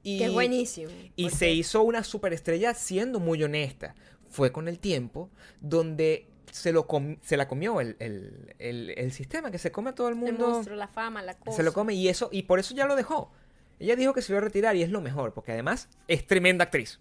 Y, 0.03 0.19
Que 0.19 0.25
es 0.27 0.33
buenísimo. 0.33 0.91
y 1.17 1.31
se 1.31 1.51
hizo 1.51 1.83
una 1.83 2.03
superestrella 2.05 2.75
siendo 2.75 3.21
muy 3.21 3.43
honesta. 3.43 3.95
Fue 4.29 4.51
con 4.53 4.69
el 4.69 4.79
tiempo 4.79 5.29
donde 5.61 6.27
se, 6.53 6.73
lo 6.73 6.87
se 7.23 7.37
la 7.37 7.47
comió 7.49 7.81
el, 7.81 7.97
el- 7.99 8.55
el- 8.59 8.91
el 8.97 9.13
sistema, 9.13 9.51
que 9.51 9.59
se 9.59 9.71
come 9.73 9.91
a 9.91 9.95
todo 9.95 10.09
el 10.09 10.15
El 10.15 10.21
mundo. 10.21 10.49
monstruo, 10.49 10.77
la 10.77 10.89
fama, 10.89 11.23
la 11.23 11.35
cosa. 11.39 11.57
se 11.57 11.63
lo 11.63 11.73
come 11.73 11.95
y 11.95 12.09
eso, 12.09 12.29
y 12.33 12.43
por 12.45 12.59
eso 12.59 12.75
ya 12.75 12.87
lo 12.87 12.97
dejó. 12.97 13.33
Ella 13.79 13.97
dijo 13.97 14.13
que 14.15 14.23
se 14.23 14.33
iba 14.33 14.39
a 14.39 14.43
retirar 14.43 14.77
y 14.77 14.83
es 14.83 14.91
lo 14.91 15.01
mejor, 15.01 15.33
porque 15.35 15.53
además 15.53 15.89
es 16.09 16.27
tremenda 16.27 16.65
actriz. 16.65 17.01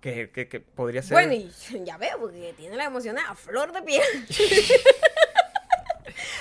Que, 0.00 0.30
que- 0.30 0.48
que 0.48 0.60
podría 0.60 1.02
ser. 1.02 1.14
Bueno, 1.14 1.32
y 1.32 1.50
ya 1.84 1.96
veo, 1.98 2.20
porque 2.20 2.54
tiene 2.56 2.76
la 2.76 2.84
emoción 2.84 3.18
a 3.18 3.34
flor 3.34 3.72
de 3.72 3.82
piel. 3.82 4.02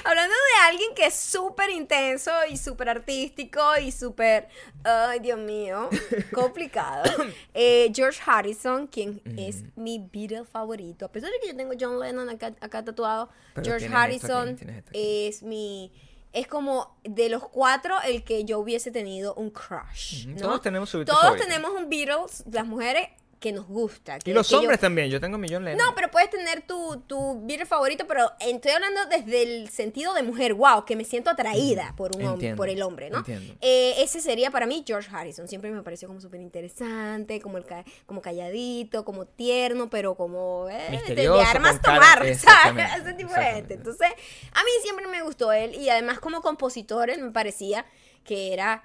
Hablando 0.08 0.34
de 0.34 0.68
alguien 0.70 0.96
que 0.96 1.06
es 1.08 1.16
súper 1.16 1.70
intenso 1.70 2.32
y 2.50 2.56
súper 2.56 2.88
artístico 2.88 3.60
y 3.78 3.92
súper, 3.92 4.48
ay 4.86 5.20
Dios 5.20 5.38
mío, 5.38 5.90
complicado. 6.34 7.04
Eh, 7.54 7.92
George 7.94 8.22
Harrison, 8.26 8.88
quien 8.88 9.22
es 9.38 9.66
mi 9.76 10.00
Beatle 10.00 10.46
favorito. 10.46 11.06
A 11.06 11.12
pesar 11.12 11.30
de 11.30 11.40
que 11.42 11.48
yo 11.50 11.58
tengo 11.58 11.74
John 11.78 12.00
Lennon 12.00 12.30
acá, 12.30 12.54
acá 12.62 12.86
tatuado, 12.86 13.30
Pero 13.54 13.66
George 13.66 13.88
aquí, 13.88 13.96
Harrison 13.96 14.50
aquí. 14.50 14.90
es 14.94 15.44
mi... 15.44 15.92
Es 16.32 16.48
como 16.48 16.98
de 17.04 17.28
los 17.30 17.46
cuatro 17.50 17.96
el 18.06 18.24
que 18.24 18.46
yo 18.46 18.60
hubiese 18.60 18.92
tenido 18.92 19.34
un 19.34 19.50
crush. 19.50 20.28
Todos 20.38 20.62
tenemos 20.62 20.90
su 20.90 21.00
Beatle 21.00 21.16
Todos 21.16 21.38
tenemos 21.38 21.72
un 21.72 21.90
Beatles, 21.90 22.46
las 22.50 22.66
mujeres, 22.66 23.10
que 23.40 23.52
nos 23.52 23.68
gusta. 23.68 24.18
Y 24.26 24.34
los 24.34 24.48
que 24.48 24.54
yo- 24.54 24.60
hombres 24.60 24.80
también, 24.80 25.10
yo 25.10 25.20
tengo 25.20 25.38
millón 25.38 25.64
Lennon. 25.64 25.86
no, 25.86 25.94
pero 25.94 26.10
puedes 26.10 26.30
tener 26.32 26.64
tu, 26.64 26.98
tu 27.06 27.40
Beatle 27.46 27.68
favorito, 27.68 28.06
pero 28.08 28.32
estoy 28.40 28.72
hablando 28.72 29.06
desde 29.06 29.44
el 29.44 29.70
sentido 29.70 30.14
de 30.16 30.24
mujer, 30.24 30.56
wow, 30.56 30.86
que 30.86 30.96
me 30.96 31.04
siento 31.06 31.30
atraída 31.30 31.94
por 31.96 32.16
un 32.18 32.26
hombre, 32.26 32.56
por 32.56 32.68
el 32.68 32.82
hombre, 32.82 33.12
¿no? 33.12 33.20
entiendo. 33.20 33.54
Eh, 33.62 33.94
ese 34.00 34.22
sería 34.22 34.50
para 34.50 34.66
mí 34.66 34.84
George 34.88 35.10
Harrison. 35.14 35.48
Siempre 35.48 35.70
me 35.70 35.84
pareció 35.84 36.08
como 36.08 36.20
súper 36.20 36.42
interesante, 36.42 37.40
como, 37.40 37.58
el 37.60 37.66
ca- 37.66 37.86
como 38.08 38.22
calladito, 38.22 39.06
como 39.06 39.26
tierno, 39.26 39.90
pero 39.90 40.16
como 40.16 40.68
eh, 40.70 41.02
de- 41.16 41.28
armas 41.28 41.80
cara- 41.80 42.00
tomar, 42.00 42.36
¿sabes? 42.36 42.86
Ese 43.02 43.14
tipo 43.14 43.34
de 43.34 43.44
gente. 43.44 43.74
Entonces, 43.76 44.08
a 44.52 44.64
mí 44.64 44.70
siempre 44.82 45.06
me 45.08 45.22
gustó 45.22 45.52
él 45.52 45.76
y 45.76 45.90
además 45.90 46.20
como 46.20 46.42
compositor 46.42 47.10
él 47.12 47.22
me 47.22 47.32
parecía 47.32 47.86
que 48.24 48.52
era 48.54 48.84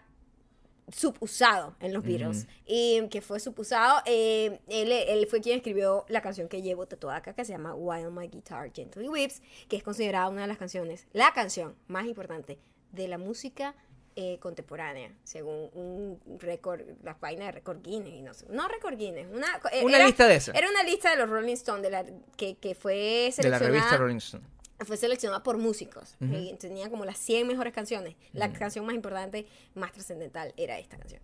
subusado 0.90 1.76
en 1.80 1.92
los 1.92 2.02
Beatles 2.04 2.46
y 2.66 3.06
que 3.08 3.20
fue 3.22 3.38
subusado 3.40 4.02
eh, 4.06 4.58
él, 4.68 4.90
él 4.92 5.26
fue 5.26 5.40
quien 5.40 5.56
escribió 5.56 6.04
la 6.08 6.20
canción 6.22 6.48
que 6.48 6.60
llevo 6.62 6.86
tatuada 6.86 7.18
acá 7.18 7.34
que 7.34 7.44
se 7.44 7.52
llama 7.52 7.74
While 7.74 8.10
My 8.10 8.28
Guitar 8.28 8.72
Gently 8.72 9.08
Weeps 9.08 9.42
que 9.68 9.76
es 9.76 9.82
considerada 9.82 10.28
una 10.28 10.42
de 10.42 10.48
las 10.48 10.58
canciones 10.58 11.06
la 11.12 11.32
canción 11.32 11.74
más 11.86 12.06
importante 12.06 12.58
de 12.90 13.08
la 13.08 13.16
música 13.18 13.74
eh, 14.16 14.38
contemporánea 14.40 15.10
según 15.24 15.70
un 15.72 16.38
récord 16.40 16.82
las 17.02 17.16
páginas 17.16 17.46
de 17.46 17.52
récord 17.52 17.80
Guinness 17.82 18.12
y 18.14 18.20
no 18.22 18.34
sé 18.34 18.44
no 18.50 18.68
récord 18.68 18.96
Guinness 18.98 19.26
una, 19.32 19.46
eh, 19.72 19.82
Una 19.84 19.96
era- 19.96 20.06
lista 20.06 20.26
de 20.26 20.34
esas. 20.34 20.54
era 20.54 20.68
una 20.68 20.82
lista 20.82 21.10
de 21.10 21.16
los 21.16 21.30
Rolling 21.30 21.54
Stones 21.54 21.82
de 21.82 21.90
la, 21.90 22.04
que, 22.36 22.56
que 22.56 22.74
fue 22.74 22.94
de 22.94 23.26
la 23.28 23.32
seleccionada 23.32 23.66
revista 23.70 23.96
Rolling 23.96 24.16
Stone. 24.16 24.44
Fue 24.84 24.96
seleccionada 24.96 25.42
por 25.42 25.58
músicos. 25.58 26.16
Ujú. 26.20 26.34
y 26.34 26.54
tenía 26.54 26.90
como 26.90 27.04
las 27.04 27.18
100 27.18 27.46
mejores 27.46 27.72
canciones. 27.72 28.16
La 28.32 28.52
canción 28.52 28.84
más 28.86 28.94
importante, 28.94 29.46
más 29.74 29.92
trascendental, 29.92 30.52
era 30.56 30.78
esta 30.78 30.96
canción. 30.98 31.20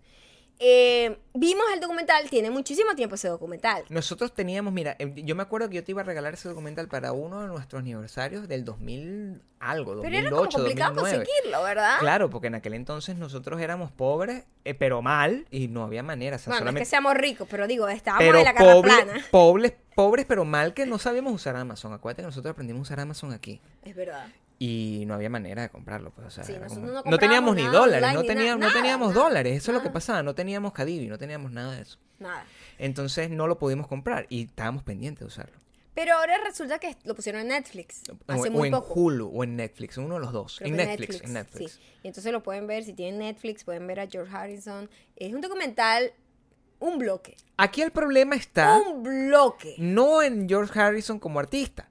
Eh, 0.61 1.17
vimos 1.33 1.63
el 1.73 1.79
documental, 1.79 2.29
tiene 2.29 2.51
muchísimo 2.51 2.93
tiempo 2.93 3.15
ese 3.15 3.29
documental. 3.29 3.85
Nosotros 3.87 4.33
teníamos, 4.33 4.73
mira, 4.73 4.97
eh, 4.99 5.13
yo 5.23 5.33
me 5.33 5.41
acuerdo 5.43 5.69
que 5.69 5.75
yo 5.77 5.83
te 5.85 5.91
iba 5.91 6.01
a 6.01 6.03
regalar 6.03 6.33
ese 6.33 6.49
documental 6.49 6.89
para 6.89 7.13
uno 7.13 7.41
de 7.41 7.47
nuestros 7.47 7.79
aniversarios 7.79 8.47
del 8.49 8.65
2000 8.65 9.41
algo, 9.61 9.95
2008, 9.95 10.01
Pero 10.03 10.17
era 10.27 10.29
como 10.35 10.49
complicado 10.49 10.93
2009. 10.95 11.25
conseguirlo, 11.25 11.63
¿verdad? 11.63 11.99
Claro, 11.99 12.29
porque 12.29 12.47
en 12.47 12.55
aquel 12.55 12.73
entonces 12.73 13.15
nosotros 13.15 13.61
éramos 13.61 13.89
pobres, 13.91 14.43
eh, 14.65 14.73
pero 14.73 15.01
mal, 15.01 15.45
y 15.49 15.69
no 15.69 15.83
había 15.83 16.03
manera. 16.03 16.35
O 16.35 16.39
sea, 16.39 16.47
bueno, 16.51 16.51
no 16.51 16.55
es 16.55 16.59
solamente, 16.59 16.81
que 16.81 16.85
seamos 16.89 17.13
ricos, 17.15 17.47
pero 17.49 17.65
digo, 17.65 17.87
estábamos 17.87 18.25
pero 18.25 18.39
en 18.39 18.43
la 18.45 18.53
cara 18.53 18.73
pobre- 18.73 18.91
plana. 19.05 19.25
pobres, 19.31 19.73
pobres, 19.95 20.25
pero 20.27 20.43
mal 20.43 20.73
que 20.73 20.85
no 20.85 20.97
sabíamos 20.99 21.31
usar 21.33 21.55
Amazon. 21.55 21.93
Acuérdate 21.93 22.21
que 22.23 22.27
nosotros 22.27 22.51
aprendimos 22.51 22.81
a 22.81 22.83
usar 22.83 22.99
Amazon 22.99 23.31
aquí. 23.31 23.61
Es 23.83 23.95
verdad. 23.95 24.27
Y 24.61 25.05
no 25.07 25.13
había 25.13 25.29
manera 25.29 25.61
de 25.61 25.69
comprarlo, 25.69 26.11
pues, 26.11 26.27
o 26.27 26.31
sea, 26.31 26.43
Sí, 26.43 26.53
como- 26.67 26.85
no 26.85 27.01
no, 27.05 27.17
teníamos 27.17 27.55
ni 27.55 27.63
dólares, 27.63 28.13
no 28.13 28.23
teníamos, 28.23 28.59
nada, 28.59 28.73
no 28.73 28.77
teníamos 28.79 29.09
nada, 29.13 29.23
dólares, 29.23 29.57
eso 29.57 29.71
es 29.71 29.77
lo 29.77 29.81
que 29.81 29.89
pasaba, 29.89 30.21
no 30.21 30.35
teníamos 30.35 30.73
Cadivi, 30.73 31.07
no 31.07 31.17
teníamos 31.17 31.51
nada 31.51 31.75
de 31.75 31.81
eso. 31.83 31.97
Nada. 32.19 32.43
Entonces 32.77 33.29
no 33.29 33.47
lo 33.47 33.57
pudimos 33.57 33.87
comprar 33.87 34.25
y 34.29 34.43
estábamos 34.45 34.83
pendientes 34.83 35.21
de 35.21 35.25
usarlo. 35.27 35.57
Pero 35.95 36.13
ahora 36.15 36.35
resulta 36.45 36.77
que 36.79 36.95
lo 37.03 37.15
pusieron 37.15 37.41
en 37.41 37.47
Netflix. 37.49 38.03
Hace 38.27 38.49
o 38.49 38.51
muy 38.51 38.67
en 38.67 38.73
poco. 38.73 38.93
Hulu 38.93 39.27
o 39.33 39.43
en 39.43 39.55
Netflix, 39.55 39.97
uno 39.97 40.15
de 40.15 40.19
los 40.21 40.31
dos. 40.31 40.61
En 40.61 40.75
Netflix, 40.75 41.21
en 41.23 41.33
Netflix. 41.33 41.71
Sí. 41.73 41.79
Y 42.03 42.07
entonces 42.07 42.31
lo 42.31 42.43
pueden 42.43 42.67
ver, 42.67 42.83
si 42.83 42.93
tienen 42.93 43.19
Netflix, 43.19 43.63
pueden 43.63 43.87
ver 43.87 43.99
a 44.01 44.07
George 44.07 44.33
Harrison. 44.35 44.89
Es 45.15 45.33
un 45.33 45.41
documental, 45.41 46.11
un 46.79 46.99
bloque. 46.99 47.35
Aquí 47.57 47.81
el 47.81 47.91
problema 47.91 48.35
está 48.35 48.77
Un 48.77 49.03
bloque. 49.03 49.75
no 49.77 50.21
en 50.21 50.47
George 50.47 50.77
Harrison 50.79 51.19
como 51.19 51.39
artista, 51.39 51.89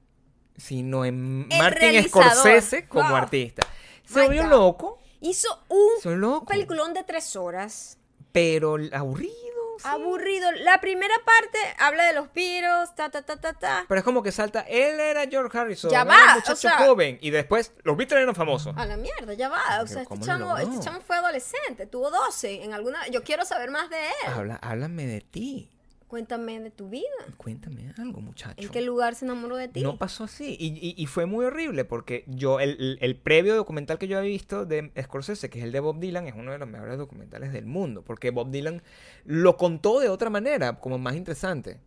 sino 0.59 1.04
en 1.06 1.46
El 1.50 1.59
Martin 1.59 1.80
realizador. 1.92 2.30
Scorsese 2.32 2.86
como 2.88 3.09
Wow. 3.09 3.16
artista. 3.16 3.66
Se 4.04 4.20
My 4.20 4.26
volvió 4.26 4.42
God. 4.44 4.50
loco, 4.50 4.98
Hizo 5.20 5.64
un 5.68 6.00
se 6.02 6.09
volvió 6.11 6.28
loco, 6.28 6.46
peliculón 6.46 6.92
de 6.94 7.02
tres 7.04 7.34
horas. 7.36 7.98
pero 8.32 8.76
aburrido. 8.92 9.32
sí. 9.78 9.84
Aburrido. 9.84 10.50
La 10.52 10.80
primera 10.80 11.14
parte 11.24 11.59
habla 11.78 12.04
de 12.06 12.12
los 12.14 12.28
piros, 12.28 12.94
ta, 12.96 13.11
ta, 13.11 13.22
ta, 13.22 13.36
ta, 13.36 13.52
ta. 13.52 13.84
Pero 13.88 13.98
es 14.00 14.04
como 14.04 14.22
que 14.22 14.30
salta, 14.32 14.61
él 14.62 14.98
era 15.00 15.26
George 15.28 15.56
Harrison, 15.56 15.90
Ya 15.90 16.02
era 16.02 16.11
va, 16.11 16.16
un 16.24 16.30
o 16.30 16.34
muchacho 16.34 16.56
sea- 16.56 16.78
joven, 16.78 17.18
y 17.20 17.30
después 17.30 17.72
los 17.84 17.96
Beatles 17.96 18.22
eran 18.22 18.34
famosos. 18.34 18.76
A 18.76 18.84
la 18.86 18.96
mierda, 18.96 19.34
ya 19.34 19.48
va. 19.48 19.80
O 19.82 19.86
sea, 19.86 20.02
este 20.02 20.04
¿cómo 20.04 20.20
lo 20.20 20.26
chamo, 20.26 20.46
logró? 20.48 20.59
este 20.72 20.84
chamo 20.84 21.00
fue 21.00 21.16
adolescente, 21.16 21.86
tuvo 21.86 22.11
12 22.11 22.62
en 22.64 22.74
alguna... 22.74 23.06
Yo 23.09 23.22
quiero 23.22 23.44
saber 23.44 23.70
más 23.70 23.88
de 23.90 23.98
él. 24.09 24.32
Habla, 24.34 24.56
háblame 24.56 25.06
de 25.06 25.20
ti, 25.20 25.70
Cuéntame 26.09 26.59
de 26.61 26.70
tu 26.70 26.88
vida. 26.88 27.02
cuéntame 27.36 27.92
algo, 27.98 28.20
muchacho. 28.22 28.54
¿En 28.61 28.70
qué 28.70 28.80
lugar 28.80 29.14
se 29.14 29.26
enamoró 29.26 29.56
de 29.56 29.68
ti? 29.68 29.82
No 29.82 29.98
pasó 29.98 30.24
así. 30.24 30.56
Y, 30.59 30.68
y- 30.68 30.94
y 30.96 31.06
fue 31.06 31.26
muy 31.26 31.44
horrible 31.44 31.84
porque 31.84 32.24
yo, 32.26 32.61
el, 32.61 32.98
el- 33.00 33.16
previo 33.16 33.54
documental 33.54 33.98
que 33.98 34.09
yo 34.09 34.16
había 34.18 34.30
visto 34.30 34.64
de 34.64 34.90
Scorsese, 35.02 35.50
que 35.50 35.59
es 35.59 35.64
el 35.66 35.72
de 35.72 35.80
Bob 35.80 35.98
Dylan, 36.00 36.26
es 36.26 36.34
uno 36.34 36.50
de 36.52 36.59
los 36.59 36.68
mejores 36.68 36.96
documentales 36.96 37.52
del 37.52 37.66
mundo. 37.66 38.02
Porque 38.02 38.30
Bob 38.30 38.50
Dylan 38.50 38.82
lo 39.24 39.56
contó 39.59 40.00
de 40.00 40.09
otra 40.09 40.30
manera, 40.30 40.80
como 40.80 40.96
más 40.99 41.14
interesante. 41.14 41.78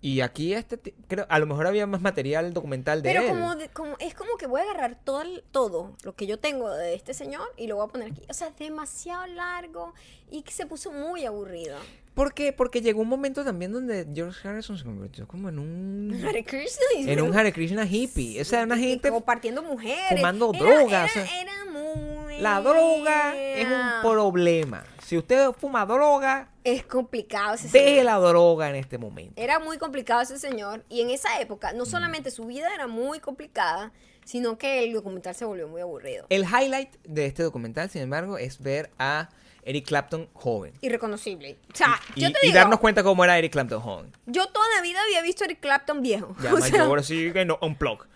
Y 0.00 0.20
aquí 0.20 0.52
este, 0.54 0.78
creo, 1.06 1.26
a 1.28 1.38
lo 1.38 1.46
mejor 1.46 1.66
había 1.68 1.86
más 1.86 2.00
material 2.00 2.52
documental 2.52 3.02
de 3.02 3.10
Pero 3.10 3.22
él. 3.22 3.28
como, 3.28 3.54
de- 3.54 3.68
como 3.68 3.96
es 4.00 4.14
como 4.14 4.36
que 4.36 4.46
voy 4.48 4.60
a 4.60 4.64
agarrar 4.64 4.98
todo, 5.04 5.22
el- 5.22 5.44
todo 5.52 5.94
lo 6.02 6.14
que 6.16 6.26
yo 6.26 6.38
tengo 6.38 6.70
de 6.70 6.94
este 6.94 7.14
señor 7.14 7.46
y 7.56 7.66
lo 7.68 7.76
voy 7.76 7.84
a 7.84 7.88
poner 7.92 8.10
aquí. 8.10 8.22
O 8.28 8.34
sea, 8.34 8.48
es 8.48 8.56
demasiado 8.56 9.26
largo 9.26 9.92
y 10.30 10.42
que 10.42 10.50
se 10.52 10.66
puso 10.66 10.90
muy 10.90 11.24
aburrido. 11.24 11.76
¿Por 12.14 12.34
qué? 12.34 12.52
Porque 12.52 12.80
llegó 12.82 13.00
un 13.00 13.08
momento 13.08 13.42
también 13.44 13.72
donde 13.72 14.06
George 14.14 14.46
Harrison 14.46 14.76
se 14.76 14.84
convirtió 14.84 15.26
como 15.26 15.48
en 15.48 15.58
un... 15.58 16.22
Hare 16.28 16.44
Krishna. 16.44 16.82
en 16.98 17.20
un 17.22 17.34
Hare 17.34 17.52
Krishna 17.52 17.86
hippie. 17.86 18.40
O 18.40 18.44
sea, 18.44 18.64
una 18.64 18.76
gente... 18.76 19.10
compartiendo 19.10 19.62
mujeres. 19.62 20.18
fumando 20.20 20.52
Era- 20.54 20.58
droga, 20.64 21.06
o 21.06 21.18
Era, 21.18 21.64
muy. 21.72 22.38
La 22.40 22.60
droga 22.60 23.34
es 23.36 23.66
un 23.66 24.02
problema. 24.02 24.84
Si 25.06 25.16
usted 25.16 25.52
fuma 25.52 25.84
droga, 25.86 26.48
Es 26.64 26.84
complicado 26.84 27.54
ese 27.54 27.68
deje 27.68 27.88
señor. 27.88 28.04
la 28.04 28.16
droga 28.18 28.68
en 28.70 28.76
este 28.76 28.98
momento. 28.98 29.34
Era 29.40 29.58
muy 29.58 29.78
complicado 29.78 30.20
ese 30.22 30.38
señor. 30.38 30.84
Y 30.88 31.00
en 31.02 31.10
esa 31.10 31.40
época, 31.40 31.72
no 31.72 31.86
solamente 31.86 32.30
su 32.30 32.46
vida 32.46 32.74
era 32.74 32.86
muy 32.86 33.20
complicada, 33.20 33.92
sino 34.24 34.56
que 34.58 34.84
el 34.84 34.92
documental 34.92 35.34
se 35.34 35.44
volvió 35.44 35.66
muy 35.68 35.80
aburrido. 35.80 36.26
El 36.30 36.44
highlight 36.44 36.90
de 37.04 37.26
este 37.26 37.42
documental, 37.42 37.90
sin 37.90 38.02
embargo, 38.02 38.38
es 38.38 38.60
ver 38.60 38.90
a 38.98 39.28
Eric 39.64 39.86
Clapton 39.86 40.28
joven. 40.32 40.72
Irreconocible. 40.80 41.56
O 41.72 41.76
sea, 41.76 42.00
Y, 42.14 42.22
yo 42.22 42.32
te 42.32 42.38
y 42.42 42.46
digo, 42.48 42.58
darnos 42.58 42.80
cuenta 42.80 43.02
cómo 43.02 43.24
era 43.24 43.38
Eric 43.38 43.52
Clapton 43.52 43.80
joven. 43.80 44.12
yo 44.26 44.46
toda 44.48 44.66
la 44.76 44.82
vida 44.82 45.00
había 45.02 45.22
visto 45.22 45.44
a 45.44 45.46
Eric 45.46 45.60
Clapton 45.60 46.02
viejo. 46.02 46.34
Ya 46.42 46.52
O 46.54 46.60
sea, 46.60 46.78
mayor, 46.78 46.98
así 46.98 47.32
que 47.32 47.44
no, 47.44 47.58
unplug. 47.62 48.06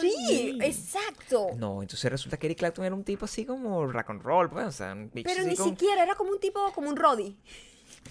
sí, 0.00 0.58
exacto. 0.62 1.48
No, 1.56 1.82
entonces 1.82 2.10
resulta 2.10 2.36
que 2.36 2.46
Eric 2.46 2.58
Clapton 2.58 2.84
era 2.84 2.94
un 2.94 3.04
tipo 3.04 3.24
así 3.24 3.44
como 3.44 3.86
rock 3.86 4.10
and 4.10 4.22
roll, 4.22 4.48
pues, 4.50 4.66
o 4.66 4.72
sea, 4.72 4.92
un 4.92 5.10
bicho 5.12 5.28
Pero 5.28 5.40
así 5.40 5.50
ni 5.50 5.56
siquiera, 5.56 6.02
era 6.02 6.14
como 6.14 6.30
un 6.30 6.40
tipo, 6.40 6.72
como 6.72 6.88
un 6.88 6.96
Roddy. 6.96 7.36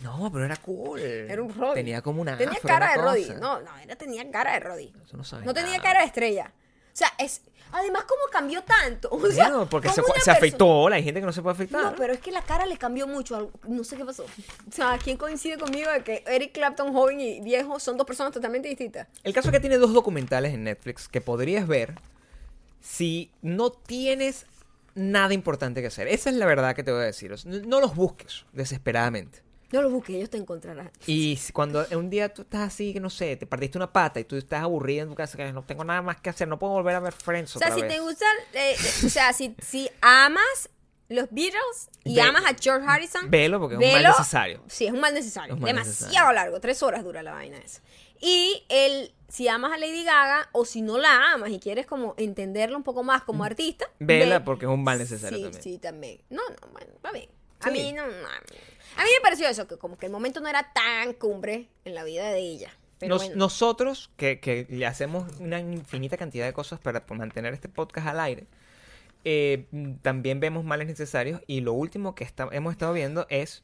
No, 0.01 0.29
pero 0.31 0.45
era 0.45 0.55
cool. 0.57 0.99
Era 0.99 1.41
un 1.41 1.53
Roddy. 1.53 1.75
Tenía 1.75 2.01
como 2.01 2.21
una 2.21 2.35
Tenía 2.35 2.55
afro, 2.55 2.67
cara 2.67 2.85
una 2.87 2.95
de 2.95 3.01
Roddy. 3.01 3.39
No, 3.39 3.61
no, 3.61 3.77
era, 3.77 3.95
tenía 3.95 4.29
cara 4.31 4.53
de 4.53 4.59
Roddy. 4.59 4.91
Tú 5.09 5.17
no 5.17 5.23
sabes 5.23 5.45
No 5.45 5.53
tenía 5.53 5.79
cara 5.79 6.01
de 6.01 6.07
estrella. 6.07 6.51
O 6.93 6.95
sea, 6.95 7.11
es. 7.17 7.41
Además, 7.73 8.03
¿cómo 8.03 8.21
cambió 8.31 8.63
tanto? 8.63 9.09
O 9.23 9.31
sea, 9.31 9.49
Bueno, 9.49 9.67
porque 9.69 9.89
se, 9.89 10.01
¿cómo 10.01 10.13
una 10.13 10.23
se 10.23 10.31
afeitó, 10.31 10.87
hay 10.87 11.03
gente 11.03 11.19
que 11.19 11.25
no 11.25 11.33
se 11.33 11.41
puede 11.41 11.53
afeitar. 11.53 11.83
No, 11.83 11.95
pero 11.95 12.13
es 12.13 12.19
que 12.19 12.31
la 12.31 12.41
cara 12.41 12.65
le 12.65 12.77
cambió 12.77 13.07
mucho. 13.07 13.51
No 13.67 13.83
sé 13.83 13.97
qué 13.97 14.05
pasó. 14.05 14.23
O 14.23 14.71
sea, 14.71 14.99
¿quién 15.03 15.17
coincide 15.17 15.57
conmigo 15.57 15.91
de 15.91 16.03
que 16.03 16.23
Eric 16.27 16.53
Clapton 16.53 16.93
joven 16.93 17.19
y 17.19 17.41
viejo 17.41 17.79
son 17.79 17.97
dos 17.97 18.05
personas 18.05 18.31
totalmente 18.31 18.69
distintas? 18.69 19.07
El 19.23 19.33
caso 19.33 19.49
es 19.49 19.53
que 19.53 19.59
tiene 19.59 19.77
dos 19.77 19.93
documentales 19.93 20.53
en 20.53 20.63
Netflix 20.63 21.07
que 21.07 21.21
podrías 21.21 21.67
ver 21.67 21.95
si 22.81 23.31
no 23.41 23.71
tienes 23.71 24.45
nada 24.95 25.33
importante 25.33 25.81
que 25.81 25.87
hacer. 25.87 26.07
Esa 26.07 26.29
es 26.29 26.35
la 26.35 26.45
verdad 26.45 26.75
que 26.75 26.83
te 26.83 26.91
voy 26.91 27.01
a 27.01 27.05
decir. 27.05 27.33
O 27.33 27.37
sea, 27.37 27.51
No 27.65 27.79
los 27.79 27.95
busques 27.95 28.45
desesperadamente. 28.51 29.41
No 29.73 29.81
lo 29.81 29.89
busques, 29.89 30.15
ellos 30.15 30.29
te 30.29 30.37
encontrarán. 30.37 30.91
Y 31.07 31.37
cuando 31.51 31.85
un 31.95 32.09
día 32.09 32.31
tú 32.33 32.43
estás 32.43 32.61
así, 32.61 32.93
que 32.93 32.99
no 32.99 33.09
sé, 33.09 33.35
te 33.37 33.45
partiste 33.47 33.77
una 33.77 33.91
pata 33.91 34.19
y 34.19 34.23
tú 34.23 34.35
estás 34.37 34.61
aburrida 34.63 35.01
en 35.01 35.09
tu 35.09 35.15
casa, 35.15 35.35
que 35.35 35.51
no 35.51 35.63
tengo 35.63 35.83
nada 35.83 36.01
más 36.03 36.21
que 36.21 36.29
hacer, 36.29 36.47
no 36.47 36.59
puedo 36.59 36.73
volver 36.73 36.95
a 36.95 36.99
ver 36.99 37.11
Friends 37.13 37.55
O 37.55 37.59
sea, 37.59 37.69
otra 37.69 37.75
si 37.77 37.81
vez. 37.81 37.91
te 37.93 37.99
gustan, 37.99 38.37
eh, 38.53 38.75
eh, 38.79 39.05
o 39.05 39.09
sea, 39.09 39.33
si, 39.33 39.55
si 39.61 39.89
amas 40.01 40.69
los 41.09 41.27
Beatles 41.31 41.89
y 42.03 42.15
Ve- 42.15 42.21
amas 42.21 42.43
a 42.45 42.55
George 42.59 42.85
Harrison, 42.87 43.29
Velo 43.31 43.59
porque 43.59 43.75
es 43.75 43.81
un 43.81 43.91
mal 43.91 44.03
necesario. 44.03 44.63
Sí, 44.67 44.85
es 44.85 44.93
un 44.93 44.99
mal 44.99 45.13
necesario. 45.13 45.53
Es 45.53 45.57
un 45.57 45.61
mal 45.63 45.73
Demasiado 45.73 46.07
necesario. 46.07 46.31
largo, 46.33 46.59
tres 46.59 46.81
horas 46.83 47.03
dura 47.03 47.23
la 47.23 47.31
vaina 47.33 47.57
esa. 47.57 47.81
Y 48.21 48.63
el, 48.69 49.11
si 49.27 49.47
amas 49.47 49.71
a 49.73 49.77
Lady 49.77 50.03
Gaga 50.03 50.49
o 50.53 50.65
si 50.65 50.81
no 50.83 50.97
la 50.99 51.33
amas 51.33 51.49
y 51.49 51.59
quieres 51.59 51.85
como 51.87 52.13
entenderla 52.17 52.77
un 52.77 52.83
poco 52.83 53.03
más 53.03 53.23
como 53.23 53.43
artista, 53.43 53.85
Vela 53.99 54.37
ve- 54.37 54.45
porque 54.45 54.65
es 54.65 54.71
un 54.71 54.83
mal 54.83 54.99
necesario 54.99 55.35
sí, 55.37 55.43
también. 55.43 55.63
Sí, 55.63 55.77
también. 55.79 56.21
No, 56.29 56.41
no, 56.47 56.67
bueno, 56.71 56.93
va 57.03 57.11
bien. 57.11 57.29
A 57.65 57.71
mí 57.71 57.93
no, 57.93 58.05
no, 58.05 58.11
a 58.27 59.03
mí 59.03 59.09
me 59.17 59.21
pareció 59.21 59.47
eso, 59.47 59.67
que 59.67 59.77
como 59.77 59.97
que 59.97 60.05
el 60.07 60.11
momento 60.11 60.39
no 60.41 60.47
era 60.49 60.71
tan 60.73 61.13
cumbre 61.13 61.67
en 61.85 61.95
la 61.95 62.03
vida 62.03 62.29
de 62.31 62.39
ella. 62.39 62.71
Pero 62.99 63.15
Nos- 63.15 63.23
bueno. 63.23 63.35
Nosotros, 63.37 64.11
que, 64.17 64.39
que 64.39 64.65
le 64.69 64.85
hacemos 64.85 65.25
una 65.39 65.59
infinita 65.59 66.15
cantidad 66.17 66.45
de 66.45 66.53
cosas 66.53 66.79
para 66.79 67.05
por 67.05 67.17
mantener 67.17 67.53
este 67.53 67.67
podcast 67.69 68.07
al 68.07 68.19
aire, 68.19 68.45
eh, 69.25 69.65
mm, 69.71 69.95
también 70.01 70.39
vemos 70.39 70.63
males 70.63 70.87
necesarios 70.87 71.41
y 71.47 71.61
lo 71.61 71.73
último 71.73 72.13
que 72.15 72.23
está- 72.23 72.49
hemos 72.51 72.71
estado 72.73 72.93
viendo 72.93 73.25
es 73.29 73.63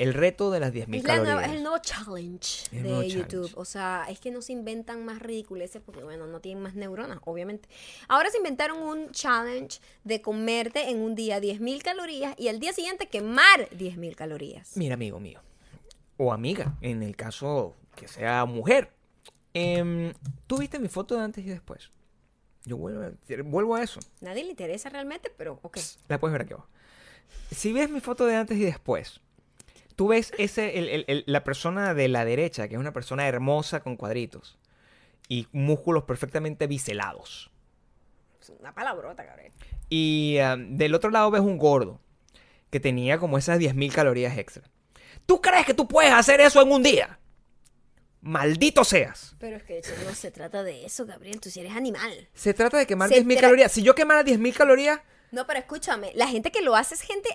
el 0.00 0.14
reto 0.14 0.50
de 0.50 0.60
las 0.60 0.72
10.000 0.72 0.96
Es, 0.98 1.04
la 1.04 1.16
nueva- 1.16 1.26
calorías. 1.42 1.50
es 1.50 1.56
el 1.56 1.62
nuevo 1.62 1.78
challenge 1.82 2.64
El 2.72 2.82
de 2.82 2.88
nuevo 2.88 3.02
YouTube. 3.02 3.26
challenge. 3.28 3.54
O 3.56 3.64
sea, 3.64 4.06
es 4.08 4.18
que 4.18 4.30
no 4.30 4.42
se 4.42 4.52
inventan 4.52 5.04
más 5.04 5.20
ridiculeces 5.20 5.82
porque, 5.84 6.02
bueno, 6.02 6.26
no 6.26 6.40
tienen 6.40 6.62
más 6.62 6.74
neuronas, 6.74 7.18
obviamente. 7.24 7.68
Ahora 8.08 8.30
se 8.30 8.38
inventaron 8.38 8.78
un 8.82 9.10
challenge 9.12 9.80
de 10.04 10.22
comerte 10.22 10.88
en 10.90 11.00
un 11.00 11.14
día 11.14 11.38
10.000 11.40 11.82
calorías 11.82 12.34
y 12.38 12.48
al 12.48 12.58
día 12.60 12.72
siguiente 12.72 13.08
quemar 13.08 13.68
10.000 13.70 14.14
calorías. 14.16 14.76
Mira, 14.76 14.94
amigo 14.94 15.20
mío, 15.20 15.40
o 16.16 16.32
amiga, 16.32 16.76
en 16.80 17.02
el 17.02 17.14
caso 17.16 17.76
que 17.94 18.08
sea 18.08 18.44
mujer, 18.46 18.90
em, 19.54 20.14
tú 20.46 20.58
viste 20.58 20.78
mi 20.78 20.88
foto 20.88 21.16
de 21.16 21.22
antes 21.24 21.44
y 21.44 21.48
después. 21.48 21.90
Yo 22.64 22.76
vuelvo 22.76 23.02
a, 23.02 23.10
vuelvo 23.44 23.74
a 23.74 23.82
eso. 23.82 24.00
Nadie 24.20 24.44
le 24.44 24.50
interesa 24.50 24.88
realmente, 24.90 25.32
pero 25.36 25.58
ok. 25.62 25.78
La 26.08 26.18
puedes 26.20 26.32
ver 26.32 26.42
aquí 26.42 26.52
abajo. 26.52 26.68
Si 27.50 27.72
ves 27.72 27.90
mi 27.90 28.00
foto 28.00 28.26
de 28.26 28.36
antes 28.36 28.56
y 28.58 28.64
después, 28.64 29.20
tú 30.00 30.08
ves 30.08 30.32
ese, 30.38 30.78
el- 30.78 30.88
el- 30.88 31.04
el- 31.08 31.24
la 31.26 31.44
persona 31.44 31.92
de 31.92 32.08
la 32.08 32.24
derecha, 32.24 32.68
que 32.68 32.74
es 32.76 32.80
una 32.80 32.94
persona 32.94 33.28
hermosa 33.28 33.80
con 33.80 33.98
cuadritos 33.98 34.56
y 35.28 35.46
músculos 35.52 36.04
perfectamente 36.04 36.66
biselados. 36.66 37.50
Es 38.40 38.48
una 38.58 38.72
palabrota, 38.74 39.22
Gabriel. 39.24 39.52
Y 39.90 40.38
ah, 40.38 40.56
del 40.58 40.94
otro 40.94 41.10
lado 41.10 41.30
ves 41.30 41.42
un 41.42 41.58
gordo 41.58 42.00
que 42.70 42.80
tenía 42.80 43.18
como 43.18 43.36
esas 43.36 43.58
10.000 43.58 43.92
calorías 43.92 44.38
extra. 44.38 44.62
¿Tú 45.26 45.42
crees 45.42 45.66
que 45.66 45.74
tú 45.74 45.86
puedes 45.86 46.14
hacer 46.14 46.40
eso 46.40 46.62
en 46.62 46.72
un 46.72 46.82
día? 46.82 47.18
Maldito 48.22 48.84
seas. 48.84 49.36
Pero 49.38 49.58
es 49.58 49.64
que 49.64 49.82
no 50.06 50.14
se 50.14 50.30
trata 50.30 50.62
de 50.62 50.86
eso, 50.86 51.04
Gabriel. 51.04 51.40
Tú 51.42 51.50
si 51.50 51.60
eres 51.60 51.76
animal. 51.76 52.26
Se 52.32 52.54
trata 52.54 52.78
de 52.78 52.86
quemar 52.86 53.10
Se 53.10 53.22
10.000 53.22 53.36
tra- 53.36 53.40
calorías. 53.42 53.70
Si 53.70 53.82
yo 53.82 53.94
quemara 53.94 54.22
10.000 54.24 54.54
calorías, 54.54 55.00
No, 55.30 55.46
pero 55.46 55.58
escúchame, 55.58 56.12
la 56.14 56.26
gente 56.26 56.50
que 56.50 56.62
lo 56.62 56.74
hace 56.74 56.94
es 56.94 57.02
gente 57.02 57.28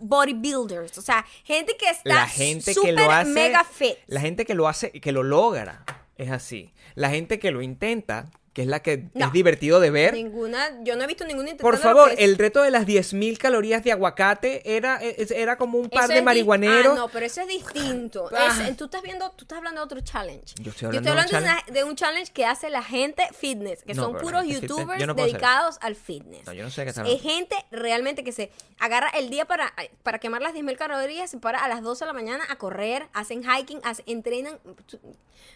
bodybuilders, 0.00 0.98
o 0.98 1.02
sea, 1.02 1.24
gente 1.44 1.76
que 1.76 1.90
está 1.90 2.08
la 2.08 2.26
gente 2.26 2.66
que 2.66 2.74
súper 2.74 2.94
lo 2.94 3.10
hace 3.10 3.30
mega 3.30 3.64
fit. 3.64 3.96
la 4.06 4.20
gente 4.20 4.44
que 4.44 4.54
lo 4.54 4.68
hace 4.68 4.92
que 4.92 5.12
lo 5.12 5.22
logra 5.22 5.84
es 6.16 6.30
así 6.30 6.72
la 6.94 7.10
gente 7.10 7.38
que 7.38 7.50
lo 7.50 7.62
intenta 7.62 8.30
que 8.56 8.62
es 8.62 8.68
la 8.68 8.80
que 8.80 9.04
No. 9.12 9.26
es 9.26 9.32
divertido 9.34 9.80
de 9.80 9.90
ver 9.90 10.14
Ninguna, 10.14 10.82
yo 10.82 10.96
no 10.96 11.04
he 11.04 11.06
visto 11.06 11.26
ninguna 11.26 11.50
por 11.58 11.74
intentando 11.74 12.00
lo 12.00 12.06
favor 12.06 12.14
el 12.16 12.38
reto 12.38 12.62
de 12.62 12.70
las 12.70 12.86
10.000 12.86 13.36
calorías 13.36 13.84
de 13.84 13.92
aguacate 13.92 14.62
era 14.74 14.96
es- 14.96 15.30
era 15.30 15.58
como 15.58 15.76
un 15.78 15.90
par 15.90 16.04
Eso 16.04 16.14
de 16.14 16.20
di- 16.20 16.24
marihuaneros 16.24 16.92
Ah, 16.92 17.00
no, 17.00 17.08
pero 17.08 17.26
eso 17.26 17.42
es 17.42 17.48
distinto. 17.48 18.30
Ah. 18.34 18.56
Es- 18.66 18.74
tú 18.78 18.86
estás 18.86 19.02
viendo, 19.02 19.30
tú 19.32 19.44
estás 19.44 19.58
hablando 19.58 19.82
de 19.82 19.84
otro 19.84 20.00
challenge. 20.00 20.54
Yo 20.58 20.70
estoy 20.70 20.86
hablando 20.86 21.10
de 21.14 21.20
un 21.20 21.26
de, 21.26 21.36
una- 21.36 21.64
de 21.70 21.84
un 21.84 21.96
challenge 21.96 22.32
que 22.32 22.46
hace 22.46 22.70
la 22.70 22.82
gente 22.82 23.24
fitness, 23.38 23.82
que 23.82 23.92
No, 23.92 24.04
son 24.04 24.16
puros 24.16 24.46
youtubers 24.46 25.06
no 25.06 25.12
dedicados 25.12 25.76
al 25.82 25.94
fitness. 25.94 26.46
No, 26.46 26.54
yo 26.54 26.62
no 26.62 26.70
sé 26.70 26.84
qué 26.84 26.88
están 26.88 27.04
Es 27.06 27.20
gente 27.20 27.54
realmente 27.70 28.24
que 28.24 28.32
se 28.32 28.50
agarra 28.78 29.10
el 29.10 29.28
día 29.28 29.44
para, 29.44 29.74
para 30.02 30.18
quemar 30.18 30.40
las 30.40 30.54
10.000 30.54 30.78
calorías, 30.78 31.30
se 31.30 31.36
para 31.36 31.62
a 31.62 31.68
las 31.68 31.82
12 31.82 32.04
de 32.04 32.06
la 32.06 32.14
mañana 32.14 32.42
a 32.48 32.56
correr, 32.56 33.06
hacen 33.12 33.42
hiking, 33.44 33.82
entrenan. 34.06 34.58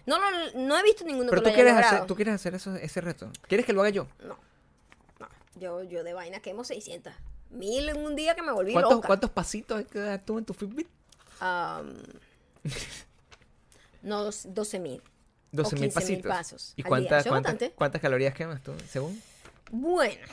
No, 0.07 0.19
no 0.55 0.79
he 0.79 0.83
visto 0.83 1.05
ninguno 1.05 1.29
pero 1.31 1.43
que 1.43 1.51
tú 1.51 1.51
lo 1.51 1.55
haya 1.55 1.55
quieres 1.57 1.73
logrado. 1.75 1.97
hacer 1.97 2.07
tú 2.07 2.15
quieres 2.17 2.35
hacer 2.35 2.55
eso- 2.55 2.75
ese 2.91 3.01
reto 3.01 3.31
quieres 3.49 3.65
que 3.67 3.73
lo 3.73 3.81
haga 3.81 3.91
yo 3.91 4.07
No, 4.25 4.37
no. 5.19 5.29
Yo, 5.57 5.83
yo 5.83 6.05
de 6.05 6.13
vaina 6.13 6.41
quemo 6.41 6.65
600. 6.65 7.13
Mil 7.51 7.89
en 7.89 7.97
un 7.99 8.15
día 8.17 8.35
que 8.35 8.43
me 8.43 8.53
volví 8.53 8.73
¿Cuántos, 8.73 8.93
loca. 8.95 9.07
cuántos 9.09 9.31
pasitos 9.31 9.79
hay 9.79 9.85
que 9.85 9.99
dar 9.99 10.25
tú 10.25 10.39
en 10.39 10.45
tu 10.45 10.55
Fitbit? 10.55 10.89
Am, 11.41 11.95
no, 14.03 14.25
dos- 14.25 14.47
12 14.49 14.79
mil. 14.79 15.03
12 15.53 15.77
mil 15.77 15.91
15.000 15.91 15.95
pasitos. 15.95 16.27
pasos 16.31 16.73
¿Y 16.77 16.83
cuántas, 16.85 17.27
cuántas 17.75 18.01
calorías 18.01 18.35
quemas 18.35 18.63
tú, 18.63 18.73
según? 18.89 19.21
Bueno, 19.73 20.25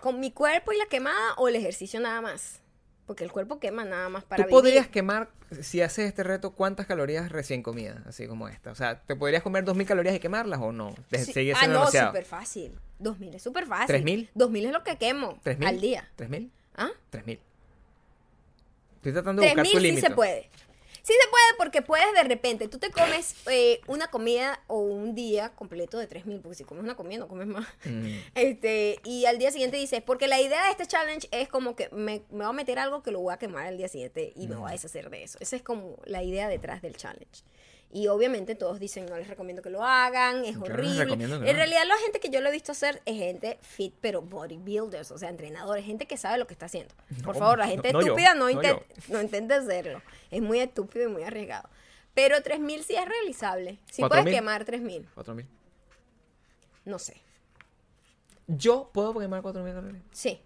con 0.00 0.18
mi 0.18 0.32
cuerpo 0.32 0.72
y 0.72 0.76
la 0.78 0.86
quemada 0.86 1.34
o 1.36 1.46
el 1.48 1.54
ejercicio 1.56 2.00
nada 2.00 2.20
más. 2.20 2.60
Porque 3.06 3.22
el 3.22 3.30
cuerpo 3.30 3.60
quema 3.60 3.84
nada 3.84 4.08
más 4.08 4.24
para 4.24 4.42
Tú 4.42 4.48
vivir. 4.48 4.60
podrías 4.60 4.88
quemar, 4.88 5.28
si 5.62 5.80
haces 5.80 6.08
este 6.08 6.24
reto, 6.24 6.50
¿cuántas 6.50 6.86
calorías 6.86 7.30
recién 7.30 7.62
comidas? 7.62 8.04
Así 8.06 8.26
como 8.26 8.48
esta. 8.48 8.72
O 8.72 8.74
sea, 8.74 9.00
¿te 9.00 9.14
podrías 9.14 9.44
comer 9.44 9.64
2.000 9.64 9.86
calorías 9.86 10.14
y 10.16 10.18
quemarlas 10.18 10.58
o 10.60 10.72
no? 10.72 10.92
De- 11.10 11.18
Sí. 11.24 11.32
sigue 11.32 11.52
Ah, 11.56 11.68
no, 11.68 11.86
súper 11.86 12.24
fácil. 12.24 12.72
2000 12.98 13.34
es 13.36 13.42
súper 13.42 13.66
fácil. 13.66 13.86
¿Tres 13.86 14.02
mil? 14.04 14.28
2000 14.34 14.66
es 14.66 14.72
lo 14.72 14.82
que 14.82 14.96
quemo 14.96 15.38
¿3.000? 15.44 15.66
al 15.68 15.80
día. 15.80 16.08
¿3.000? 16.16 16.50
¿Ah? 16.76 16.88
3.000. 17.12 17.38
Estoy 18.96 19.12
tratando 19.12 19.42
de 19.42 19.48
buscar 19.48 19.64
3000 19.64 19.72
tu 19.72 19.78
sí 19.78 19.86
límite. 19.86 20.06
se 20.08 20.14
puede. 20.14 20.50
Sí 21.06 21.12
se 21.12 21.30
puede 21.30 21.44
porque 21.56 21.82
puedes 21.82 22.12
de 22.14 22.24
repente, 22.24 22.66
tú 22.66 22.78
te 22.80 22.90
comes 22.90 23.36
eh, 23.48 23.80
una 23.86 24.08
comida 24.08 24.60
o 24.66 24.78
un 24.80 25.14
día 25.14 25.50
completo 25.50 25.98
de 25.98 26.08
3000, 26.08 26.40
porque 26.40 26.56
si 26.56 26.64
comes 26.64 26.82
una 26.82 26.96
comida 26.96 27.20
no 27.20 27.28
comes 27.28 27.46
más. 27.46 27.64
Mm. 27.84 28.06
Este, 28.34 28.98
y 29.04 29.24
al 29.26 29.38
día 29.38 29.52
siguiente 29.52 29.76
dices, 29.76 30.02
porque 30.02 30.26
la 30.26 30.40
idea 30.40 30.64
de 30.64 30.72
este 30.72 30.84
challenge 30.84 31.28
es 31.30 31.48
como 31.48 31.76
que 31.76 31.90
me, 31.90 32.22
me 32.30 32.38
voy 32.38 32.46
a 32.46 32.52
meter 32.52 32.80
algo 32.80 33.04
que 33.04 33.12
lo 33.12 33.20
voy 33.20 33.32
a 33.32 33.36
quemar 33.36 33.68
al 33.68 33.76
día 33.76 33.86
siguiente 33.86 34.32
y 34.34 34.48
me 34.48 34.56
voy 34.56 34.68
a 34.68 34.72
deshacer 34.72 35.08
de 35.08 35.22
eso. 35.22 35.38
Esa 35.40 35.54
es 35.54 35.62
como 35.62 35.96
la 36.06 36.24
idea 36.24 36.48
detrás 36.48 36.82
del 36.82 36.96
challenge. 36.96 37.44
Y 37.92 38.08
obviamente 38.08 38.54
todos 38.56 38.78
dicen, 38.80 39.06
no 39.06 39.16
les 39.16 39.28
recomiendo 39.28 39.62
que 39.62 39.70
lo 39.70 39.82
hagan, 39.82 40.44
es 40.44 40.54
Yo 40.56 40.62
horrible. 40.62 41.12
en 41.14 41.56
realidad 41.56 41.82
la 41.86 41.96
gente 41.98 42.18
que 42.20 42.28
yo 42.30 42.40
lo 42.40 42.48
he 42.48 42.52
visto 42.52 42.72
hacer 42.72 43.00
es 43.06 43.16
gente 43.16 43.58
fit, 43.62 43.94
pero 44.00 44.20
bodybuilders, 44.22 45.10
o 45.12 45.18
sea, 45.18 45.28
entrenadores, 45.30 45.84
gente 45.84 46.06
que 46.06 46.16
sabe 46.16 46.36
lo 46.36 46.46
que 46.46 46.52
está 46.52 46.66
haciendo. 46.66 46.92
Por 47.24 47.36
favor, 47.36 47.58
la 47.58 47.68
gente 47.68 47.92
no 47.92 48.00
estúpida 48.00 48.34
no, 48.34 48.50
no 48.50 48.50
inten- 48.50 48.80
yo. 48.80 49.12
no 49.14 49.22
intente 49.22 49.54
hacerlo. 49.54 50.02
Es 50.30 50.42
muy 50.42 50.58
estúpido 50.60 51.08
y 51.08 51.12
muy 51.12 51.22
arriesgado. 51.22 51.68
Pero 52.12 52.42
3000 52.42 52.82
sí 52.84 52.96
es 52.96 53.06
realizable. 53.08 53.78
Sí 53.90 54.02
¿Cuatro 54.02 54.08
puedes 54.16 54.24
mil? 54.26 54.34
quemar 54.34 54.64
3000. 54.64 55.08
4.000. 55.14 55.46
No 56.86 56.98
sé. 56.98 57.22
¿Yo 58.46 58.90
puedo 58.92 59.14
quemar 59.18 59.42
4.000 59.42 59.74
calorías? 59.74 60.02
Sí. 60.12 60.40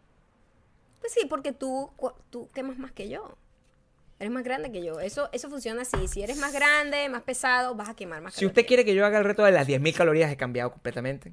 Pues 1.00 1.12
sí, 1.12 1.26
porque 1.26 1.52
tú, 1.52 1.90
tú 2.30 2.50
quemas 2.52 2.78
más 2.78 2.92
que 2.92 3.08
yo. 3.08 3.36
Eres 4.20 4.30
más 4.30 4.44
grande 4.44 4.70
que 4.70 4.84
yo. 4.84 5.01
Eso, 5.01 5.30
eso 5.32 5.48
funciona 5.48 5.80
así. 5.80 6.06
Si 6.06 6.22
eres 6.22 6.36
más 6.36 6.52
grande, 6.52 7.09
más 7.09 7.22
pesado, 7.22 7.74
vas 7.74 7.88
a 7.88 7.97
quemar 7.97 8.20
más 8.20 8.34
Si 8.34 8.44
usted 8.44 8.66
quiere 8.66 8.84
que 8.84 8.94
yo 8.94 9.06
haga 9.06 9.16
el 9.16 9.24
reto 9.24 9.42
de 9.42 9.51
las 9.51 9.66
10.000 9.66 9.97
calorías, 9.97 10.30
he 10.30 10.36
cambiado 10.36 10.70
completamente. 10.70 11.32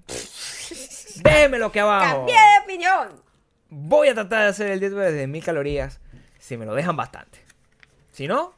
Déjemelo 1.21 1.65
aquí 1.65 1.79
abajo. 1.79 2.19
¡Cambié 2.19 2.35
de 2.35 2.63
opinión! 2.63 3.23
Voy 3.69 4.07
a 4.07 4.13
tratar 4.13 4.43
de 4.43 4.47
hacer 4.47 4.71
el 4.71 4.79
reto 4.79 4.95
de 4.95 5.27
10.000 5.27 5.43
calorías 5.43 5.99
si 6.39 6.55
me 6.55 6.65
lo 6.65 6.73
dejan 6.75 6.95
bastante. 6.95 7.39
Si 8.13 8.25
no, 8.25 8.55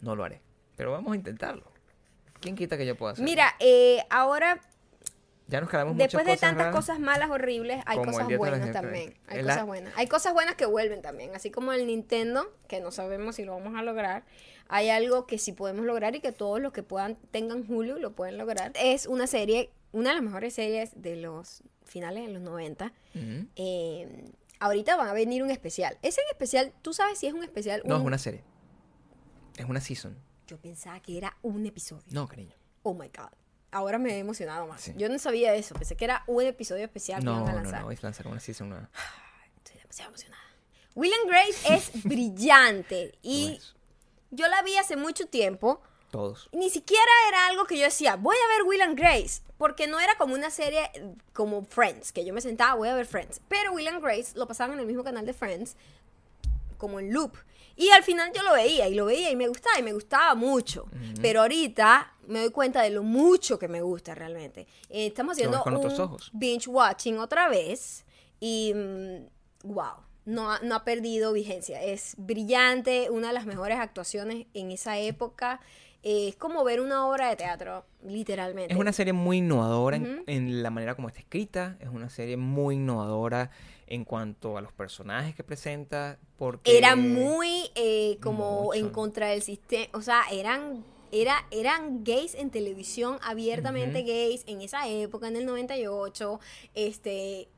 no 0.00 0.16
lo 0.16 0.24
haré. 0.24 0.40
Pero 0.76 0.92
vamos 0.92 1.12
a 1.12 1.16
intentarlo. 1.16 1.70
¿Quién 2.40 2.56
quita 2.56 2.78
que 2.78 2.86
yo 2.86 2.96
pueda 2.96 3.12
hacerlo? 3.12 3.28
Mira, 3.28 3.56
eh, 3.60 3.98
ahora 4.08 4.58
Ya 5.48 5.60
nos 5.62 5.70
calamos 5.70 5.96
Después 5.96 6.26
de 6.26 6.36
tantas 6.36 6.58
raras. 6.66 6.74
cosas 6.76 7.00
malas, 7.00 7.30
horribles, 7.30 7.82
hay 7.86 7.96
cosas 7.98 8.28
buenas 8.36 8.70
también. 8.70 9.14
Hay 9.28 9.42
cosas 9.42 9.66
buenas. 9.66 9.92
Hay 9.96 10.06
cosas 10.06 10.32
buenas 10.34 10.54
que 10.56 10.66
vuelven 10.66 11.00
también. 11.02 11.34
Así 11.34 11.50
como 11.50 11.72
el 11.72 11.86
Nintendo, 11.86 12.52
que 12.68 12.80
no 12.80 12.90
sabemos 12.90 13.36
si 13.36 13.44
lo 13.44 13.52
vamos 13.56 13.74
a 13.74 13.82
lograr. 13.82 14.24
Hay 14.68 14.90
algo 14.90 15.26
que 15.26 15.38
sí 15.38 15.52
podemos 15.52 15.86
lograr 15.86 16.14
y 16.14 16.20
que 16.20 16.32
todos 16.32 16.60
los 16.60 16.72
que 16.74 16.82
puedan 16.82 17.16
tengan 17.30 17.64
Hulu 17.66 17.98
lo 17.98 18.12
pueden 18.12 18.36
lograr. 18.36 18.72
Es 18.74 19.06
una 19.06 19.26
serie, 19.26 19.70
una 19.92 20.10
de 20.10 20.16
las 20.16 20.22
mejores 20.24 20.52
series 20.52 20.90
de 21.00 21.16
los 21.16 21.62
finales 21.84 22.26
de 22.26 22.32
los 22.34 22.42
90. 22.42 22.92
Ujú. 23.14 23.46
Eh, 23.56 24.24
ahorita 24.60 24.96
va 24.96 25.08
a 25.08 25.14
venir 25.14 25.42
un 25.42 25.50
especial. 25.50 25.96
Ese 26.02 26.20
especial, 26.30 26.74
¿tú 26.82 26.92
sabes 26.92 27.18
si 27.18 27.26
es 27.26 27.32
un 27.32 27.42
especial? 27.42 27.80
No, 27.86 27.94
es 27.94 28.00
un- 28.02 28.06
una 28.08 28.18
serie. 28.18 28.44
Es 29.56 29.64
una 29.64 29.80
season. 29.80 30.14
Yo 30.46 30.58
pensaba 30.58 31.00
que 31.00 31.16
era 31.16 31.36
un 31.40 31.64
episodio. 31.64 32.04
No, 32.10 32.28
cariño. 32.28 32.54
Oh 32.82 32.92
my 32.92 33.08
God. 33.08 33.32
Ahora 33.70 33.98
me 33.98 34.14
he 34.14 34.18
emocionado 34.18 34.66
más. 34.66 34.80
Sí. 34.80 34.94
Yo 34.96 35.08
no 35.08 35.18
sabía 35.18 35.54
eso. 35.54 35.74
Pensé 35.74 35.96
que 35.96 36.04
era 36.04 36.24
un 36.26 36.42
episodio 36.42 36.84
especial 36.84 37.20
que 37.20 37.26
No, 37.26 37.36
iban 37.40 37.48
a 37.48 37.52
no, 37.52 37.56
lanzar. 37.62 37.82
no. 37.82 37.90
Es 37.90 38.02
lanzar 38.02 38.26
una 38.26 38.40
season. 38.40 38.88
Estoy 39.58 39.80
demasiado 39.80 40.08
emocionada. 40.10 40.42
William 40.94 41.20
Grace 41.26 41.74
es 41.74 42.02
brillante 42.04 43.18
y 43.22 43.56
es. 43.58 43.74
yo 44.30 44.48
la 44.48 44.62
vi 44.62 44.76
hace 44.76 44.96
mucho 44.96 45.26
tiempo. 45.26 45.82
Todos. 46.10 46.48
Ni 46.52 46.70
siquiera 46.70 47.04
era 47.28 47.46
algo 47.48 47.66
que 47.66 47.76
yo 47.76 47.84
decía, 47.84 48.16
voy 48.16 48.34
a 48.34 48.48
ver 48.56 48.62
Will 48.66 48.80
and 48.80 48.98
Grace, 48.98 49.42
porque 49.58 49.86
no 49.86 50.00
era 50.00 50.16
como 50.16 50.32
una 50.34 50.50
serie 50.50 50.90
como 51.34 51.62
Friends, 51.62 52.12
que 52.12 52.24
yo 52.24 52.32
me 52.32 52.40
sentaba, 52.40 52.74
voy 52.76 52.88
a 52.88 52.94
ver 52.94 53.04
Friends. 53.04 53.42
Pero 53.48 53.72
Will 53.72 53.88
and 53.88 54.02
Grace 54.02 54.32
lo 54.34 54.48
pasaban 54.48 54.72
en 54.72 54.80
el 54.80 54.86
mismo 54.86 55.04
canal 55.04 55.26
de 55.26 55.34
Friends, 55.34 55.76
como 56.78 56.98
en 56.98 57.12
loop. 57.12 57.36
Y 57.78 57.90
al 57.90 58.02
final 58.02 58.32
yo 58.34 58.42
lo 58.42 58.54
veía 58.54 58.88
y 58.88 58.94
lo 58.96 59.04
veía 59.06 59.30
y 59.30 59.36
me 59.36 59.46
gustaba 59.46 59.78
y 59.78 59.84
me 59.84 59.92
gustaba 59.92 60.34
mucho. 60.34 60.86
Pero 61.22 61.42
ahorita 61.42 62.12
me 62.26 62.40
doy 62.40 62.50
cuenta 62.50 62.82
de 62.82 62.90
lo 62.90 63.04
mucho 63.04 63.56
que 63.56 63.68
me 63.68 63.80
gusta 63.82 64.16
realmente. 64.16 64.66
Eh, 64.90 65.06
estamos 65.06 65.34
haciendo 65.34 65.60
con 65.62 65.76
un 65.76 66.00
ojos. 66.00 66.30
binge 66.32 66.68
watching 66.68 67.18
otra 67.18 67.48
vez 67.48 68.04
y 68.40 68.74
wow, 69.62 69.92
no 70.24 70.50
ha, 70.50 70.58
no 70.58 70.74
ha 70.74 70.84
perdido 70.84 71.32
vigencia. 71.32 71.80
Es 71.80 72.14
brillante, 72.18 73.10
una 73.10 73.28
de 73.28 73.34
las 73.34 73.46
mejores 73.46 73.78
actuaciones 73.78 74.46
en 74.54 74.72
esa 74.72 74.98
época. 74.98 75.60
Eh, 76.02 76.28
es 76.28 76.36
como 76.36 76.64
ver 76.64 76.80
una 76.80 77.06
obra 77.06 77.28
de 77.28 77.36
teatro, 77.36 77.86
literalmente. 78.04 78.72
Es 78.74 78.78
una 78.78 78.92
serie 78.92 79.12
muy 79.12 79.38
innovadora 79.38 79.98
en, 79.98 80.24
en 80.26 80.64
la 80.64 80.70
manera 80.70 80.96
como 80.96 81.06
está 81.06 81.20
escrita. 81.20 81.76
Es 81.78 81.88
una 81.88 82.10
serie 82.10 82.36
muy 82.36 82.74
innovadora 82.74 83.50
en 83.90 84.04
cuanto 84.04 84.56
a 84.56 84.60
los 84.60 84.72
personajes 84.72 85.34
que 85.34 85.42
presenta. 85.44 86.18
Porque 86.36 86.76
Era 86.78 86.94
muy 86.96 87.70
eh, 87.74 88.18
como 88.22 88.64
Mucho. 88.64 88.74
en 88.78 88.90
contra 88.90 89.28
del 89.28 89.42
sistema, 89.42 89.86
o 89.92 90.02
sea, 90.02 90.22
eran 90.30 90.84
era, 91.10 91.46
eran 91.50 92.04
gays 92.04 92.34
en 92.34 92.50
televisión, 92.50 93.18
abiertamente 93.22 94.02
gays 94.02 94.44
en 94.46 94.60
esa 94.60 94.86
época, 94.88 95.26
en 95.28 95.36
el 95.36 95.46
98, 95.46 96.38
este, 96.74 97.48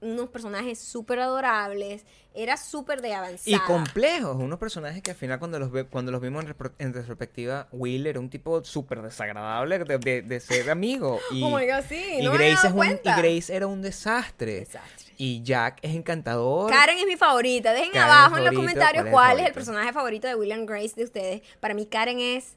unos 0.00 0.28
personajes 0.30 0.78
súper 0.78 1.18
adorables, 1.18 2.06
era 2.34 2.56
súper 2.56 3.02
de 3.02 3.12
avanzada. 3.14 3.56
Y 3.56 3.58
complejos, 3.66 4.36
unos 4.36 4.58
personajes 4.60 5.02
que 5.02 5.10
al 5.10 5.16
final 5.16 5.40
cuando 5.40 5.58
los 5.58 5.72
ve, 5.72 5.86
cuando 5.86 6.12
los 6.12 6.20
vimos 6.20 6.44
en, 6.78 6.94
retrospectiva, 6.94 7.66
Will 7.72 8.06
era 8.06 8.20
un 8.20 8.30
tipo 8.30 8.62
súper 8.64 9.02
desagradable 9.02 9.80
de, 9.80 9.98
de- 9.98 10.22
de 10.22 10.40
ser 10.40 10.70
amigo. 10.70 11.18
Y, 11.32 11.42
oh 11.42 11.50
my 11.50 11.66
God, 11.66 11.82
sí, 11.88 12.02
y 12.20 12.22
no 12.22 12.30
me 12.30 12.36
había 12.36 12.50
Grace 12.52 12.68
dado 12.68 12.82
es 12.84 12.90
un- 12.90 12.96
y. 12.96 13.16
Grace 13.22 13.54
era 13.56 13.66
un 13.66 13.82
desastre. 13.82 14.60
Desastre. 14.60 15.09
Y 15.22 15.42
Jack 15.42 15.78
es 15.82 15.94
encantador. 15.94 16.70
Karen 16.70 16.96
es 16.98 17.06
mi 17.06 17.16
favorita. 17.16 17.72
Dejen 17.74 17.92
Karen 17.92 18.08
abajo 18.10 18.38
en 18.38 18.44
los 18.46 18.54
comentarios 18.54 19.04
¿cuál 19.04 19.04
es 19.04 19.06
el 19.06 19.12
cuál 19.12 19.26
es 19.28 19.32
el 19.32 19.36
favorito? 19.38 19.54
personaje 19.54 19.92
favorito 19.92 20.28
de 20.28 20.34
William 20.34 20.64
Grace 20.64 20.92
de 20.96 21.04
ustedes. 21.04 21.42
Para 21.60 21.74
mí 21.74 21.84
Karen 21.86 22.20
es... 22.20 22.56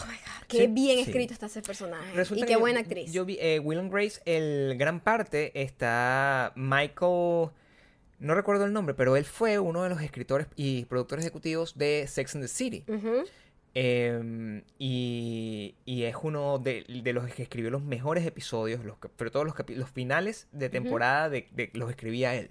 Oh 0.00 0.04
my 0.06 0.14
God, 0.14 0.46
qué 0.48 0.56
Sí, 0.58 0.66
bien 0.68 0.96
sí. 0.96 1.02
escrito 1.10 1.32
está 1.32 1.46
ese 1.46 1.62
personaje. 1.62 2.12
Resulta 2.14 2.44
y 2.44 2.46
qué 2.46 2.54
yo- 2.54 2.60
buena 2.60 2.80
actriz. 2.80 3.12
Yo 3.12 3.24
vi 3.24 3.38
eh, 3.40 3.60
Will 3.60 3.78
and 3.78 3.92
Grace, 3.92 4.20
el 4.24 4.76
gran 4.78 4.98
parte 5.00 5.52
está 5.60 6.52
Michael, 6.56 7.50
no 8.18 8.34
recuerdo 8.34 8.64
el 8.64 8.72
nombre, 8.72 8.94
pero 8.94 9.16
él 9.16 9.24
fue 9.24 9.58
uno 9.58 9.82
de 9.82 9.88
los 9.90 10.00
escritores 10.02 10.46
y 10.56 10.84
productores 10.86 11.24
ejecutivos 11.24 11.76
de 11.78 12.06
Sex 12.08 12.34
and 12.34 12.44
the 12.44 12.48
City. 12.48 12.84
Ujú. 12.88 13.24
Eh, 13.74 14.62
y, 14.78 15.76
y 15.84 16.02
es 16.04 16.16
uno 16.22 16.58
de, 16.58 16.84
de 16.88 17.12
los 17.12 17.32
que 17.32 17.42
escribió 17.44 17.70
los 17.70 17.82
mejores 17.82 18.26
episodios, 18.26 18.84
los, 18.84 18.96
pero 19.16 19.30
todos 19.30 19.46
los, 19.46 19.54
los 19.76 19.90
finales 19.90 20.48
de 20.52 20.68
temporada 20.68 21.28
de, 21.28 21.48
de- 21.52 21.70
los 21.74 21.88
escribía 21.90 22.34
él. 22.34 22.50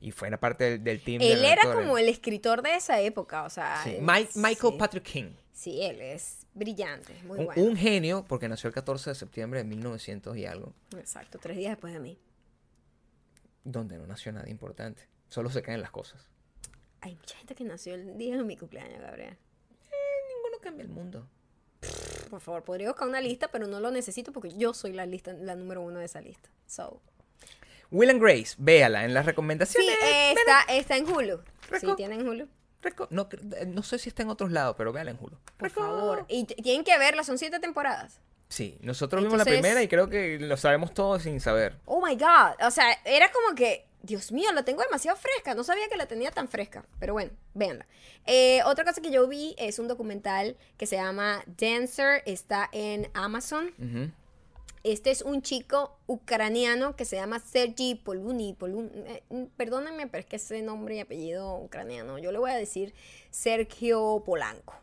Y 0.00 0.10
fue 0.10 0.28
una 0.28 0.40
parte 0.40 0.64
del, 0.64 0.82
del 0.84 1.02
team. 1.02 1.18
de 1.18 1.32
Él 1.32 1.40
era 1.44 1.56
redactores. 1.62 1.80
como 1.86 1.98
el 1.98 2.08
escritor 2.08 2.62
de 2.62 2.76
esa 2.76 3.00
época, 3.00 3.44
o 3.44 3.50
sea... 3.50 3.80
Sí, 3.84 3.90
él- 3.96 4.02
Mike- 4.02 4.30
Michael 4.36 4.72
sí. 4.72 4.78
Patrick 4.78 5.04
King. 5.04 5.30
Sí, 5.52 5.82
él 5.82 6.00
es 6.00 6.46
brillante, 6.54 7.12
muy 7.26 7.38
Un, 7.40 7.44
bueno. 7.44 7.62
un 7.62 7.76
genio, 7.76 8.24
porque 8.26 8.48
nació 8.48 8.68
el 8.68 8.74
14 8.74 9.10
de 9.10 9.14
septiembre 9.14 9.58
de 9.62 9.64
1900 9.68 10.34
y 10.38 10.46
algo, 10.46 10.72
Exacto, 10.96 11.38
tres 11.38 11.58
días 11.58 11.72
después 11.72 11.92
de 11.92 12.00
mí. 12.00 12.18
donde 13.64 13.98
no 13.98 14.06
nació 14.06 14.32
nada 14.32 14.48
importante. 14.48 15.02
Solo 15.28 15.50
se 15.50 15.62
caen 15.62 15.80
las 15.82 15.90
cosas. 15.90 16.26
Hay 17.02 17.14
mucha 17.14 17.36
gente 17.36 17.54
que 17.54 17.64
nació 17.64 17.94
el 17.94 18.16
día 18.16 18.36
de 18.38 18.44
mi 18.44 18.56
cumpleaños, 18.56 19.00
Gabriel. 19.00 19.36
Cambia 20.60 20.82
el 20.82 20.88
mundo. 20.88 21.26
Por 22.28 22.40
favor, 22.40 22.62
podría 22.62 22.88
buscar 22.88 23.08
una 23.08 23.20
lista, 23.20 23.48
pero 23.48 23.66
no 23.66 23.80
lo 23.80 23.90
necesito 23.90 24.32
porque 24.32 24.52
yo 24.56 24.72
soy 24.74 24.92
la 24.92 25.06
lista, 25.06 25.32
la 25.32 25.54
número 25.56 25.80
uno 25.82 25.98
de 25.98 26.04
esa 26.04 26.20
lista. 26.20 26.48
So. 26.66 27.00
Will 27.90 28.10
and 28.10 28.22
Grace, 28.22 28.54
véala 28.58 29.04
en 29.04 29.14
las 29.14 29.24
Sí, 29.24 29.30
recomendaciones. 29.30 29.96
está, 30.38 30.60
está 30.72 30.96
en 30.96 31.08
Hulu. 31.10 31.38
Sí, 31.78 31.86
Reco- 31.86 31.96
tienen 31.96 32.26
Hulu. 32.28 32.46
Reco- 32.82 33.08
no, 33.10 33.28
eh, 33.56 33.66
no 33.66 33.82
sé 33.82 33.98
si 33.98 34.08
está 34.08 34.22
en 34.22 34.30
otros 34.30 34.52
lados, 34.52 34.76
pero 34.78 34.92
véala 34.92 35.10
en 35.10 35.18
Hulu. 35.20 35.36
Por 35.56 35.70
favor. 35.70 36.24
Y 36.28 36.44
tienen 36.44 36.84
que 36.84 36.96
verla, 36.98 37.24
son 37.24 37.36
siete 37.38 37.58
temporadas. 37.58 38.20
Sí, 38.48 38.78
nosotros 38.82 39.22
vimos 39.22 39.38
la 39.38 39.44
primera 39.44 39.82
y 39.82 39.88
creo 39.88 40.08
que 40.08 40.38
lo 40.40 40.56
sabemos 40.56 40.92
todos 40.94 41.22
sin 41.22 41.40
saber. 41.40 41.78
Oh 41.84 42.04
my 42.04 42.14
God. 42.16 42.64
O 42.66 42.70
sea, 42.70 42.92
era 43.04 43.30
como 43.32 43.54
que, 43.54 43.86
Dios 44.02 44.32
mío, 44.32 44.50
la 44.52 44.64
tengo 44.64 44.82
demasiado 44.82 45.16
fresca. 45.18 45.54
No 45.54 45.62
sabía 45.64 45.88
que 45.88 45.96
la 45.96 46.06
tenía 46.06 46.30
tan 46.30 46.48
fresca. 46.48 46.84
Pero 46.98 47.12
bueno, 47.12 47.32
véanla. 47.54 47.86
Eh, 48.26 48.60
otra 48.64 48.84
cosa 48.84 49.00
que 49.00 49.10
yo 49.10 49.26
vi 49.28 49.54
es 49.58 49.78
un 49.78 49.88
documental 49.88 50.56
que 50.78 50.86
se 50.86 50.96
llama 50.96 51.42
Dancer. 51.58 52.22
Está 52.26 52.68
en 52.72 53.08
Amazon. 53.14 53.72
Este 54.82 55.10
es 55.10 55.20
un 55.20 55.42
chico 55.42 55.98
ucraniano 56.06 56.96
que 56.96 57.04
se 57.04 57.16
llama 57.16 57.38
Sergi 57.40 57.96
Poluni. 57.96 58.54
Polun- 58.58 58.90
eh, 58.94 59.22
mm, 59.28 59.44
perdónenme, 59.56 60.06
pero 60.06 60.20
es 60.20 60.26
que 60.26 60.36
ese 60.36 60.62
nombre 60.62 60.96
y 60.96 61.00
apellido 61.00 61.54
ucraniano. 61.58 62.18
Yo 62.18 62.32
le 62.32 62.38
voy 62.38 62.50
a 62.50 62.56
decir 62.56 62.94
Sergio 63.30 64.22
Polanco. 64.24 64.74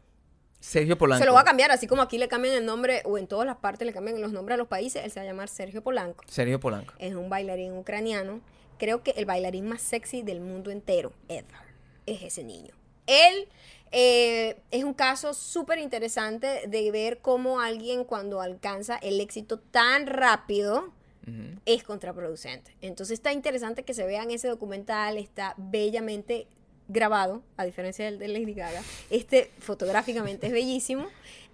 Sergio 0.60 0.98
Polanco. 0.98 1.22
Se 1.22 1.26
lo 1.26 1.32
voy 1.34 1.42
a 1.42 1.46
cambiar, 1.46 1.72
así 1.72 1.88
como 1.88 2.02
aquí 2.04 2.18
le 2.18 2.28
cambian 2.28 2.54
el 2.56 2.66
nombre, 2.66 3.02
o 3.06 3.18
en 3.18 3.26
todas 3.28 3.46
las 3.48 3.58
partes 3.58 3.86
le 3.86 3.94
cambian 3.94 4.20
los 4.22 4.32
nombres 4.32 4.56
a 4.56 4.58
los 4.58 4.68
países, 4.68 5.04
él 5.04 5.12
se 5.12 5.20
va 5.20 5.24
a 5.24 5.28
llamar 5.28 5.50
Sergio 5.50 5.82
Polanco. 5.84 6.24
Sergio 6.28 6.60
Polanco. 6.60 6.94
Es 7.00 7.14
un 7.16 7.30
bailarín 7.30 7.78
ucraniano. 7.78 8.42
Creo 8.78 9.04
que 9.04 9.12
el 9.12 9.26
bailarín 9.26 9.68
más 9.68 9.82
sexy 9.82 10.22
del 10.22 10.40
mundo 10.40 10.72
entero, 10.72 11.14
ever, 11.28 11.46
es 12.06 12.24
ese 12.24 12.44
niño. 12.44 12.74
Él 13.08 13.48
eh, 13.92 14.58
es 14.72 14.84
un 14.84 14.94
caso 14.94 15.34
súper 15.34 15.80
interesante 15.80 16.68
de 16.68 16.92
ver 16.92 17.20
cómo 17.20 17.62
alguien 17.62 18.04
cuando 18.04 18.42
alcanza 18.42 18.98
el 18.98 19.20
éxito 19.22 19.60
tan 19.60 20.08
rápido 20.08 20.94
es 21.66 21.84
contraproducente. 21.84 22.74
Entonces 22.80 23.16
está 23.16 23.34
interesante 23.34 23.84
que 23.84 23.94
se 23.94 24.06
vean 24.06 24.32
ese 24.32 24.48
documental, 24.48 25.18
está 25.18 25.56
bellamente 25.58 26.48
grabado, 26.88 27.44
a 27.58 27.66
diferencia 27.66 28.06
del 28.06 28.18
de 28.18 28.30
Lady 28.30 28.54
Gaga. 28.54 28.82
Este 29.10 29.52
fotográficamente 29.60 30.48
es 30.48 30.54
bellísimo. 30.54 31.08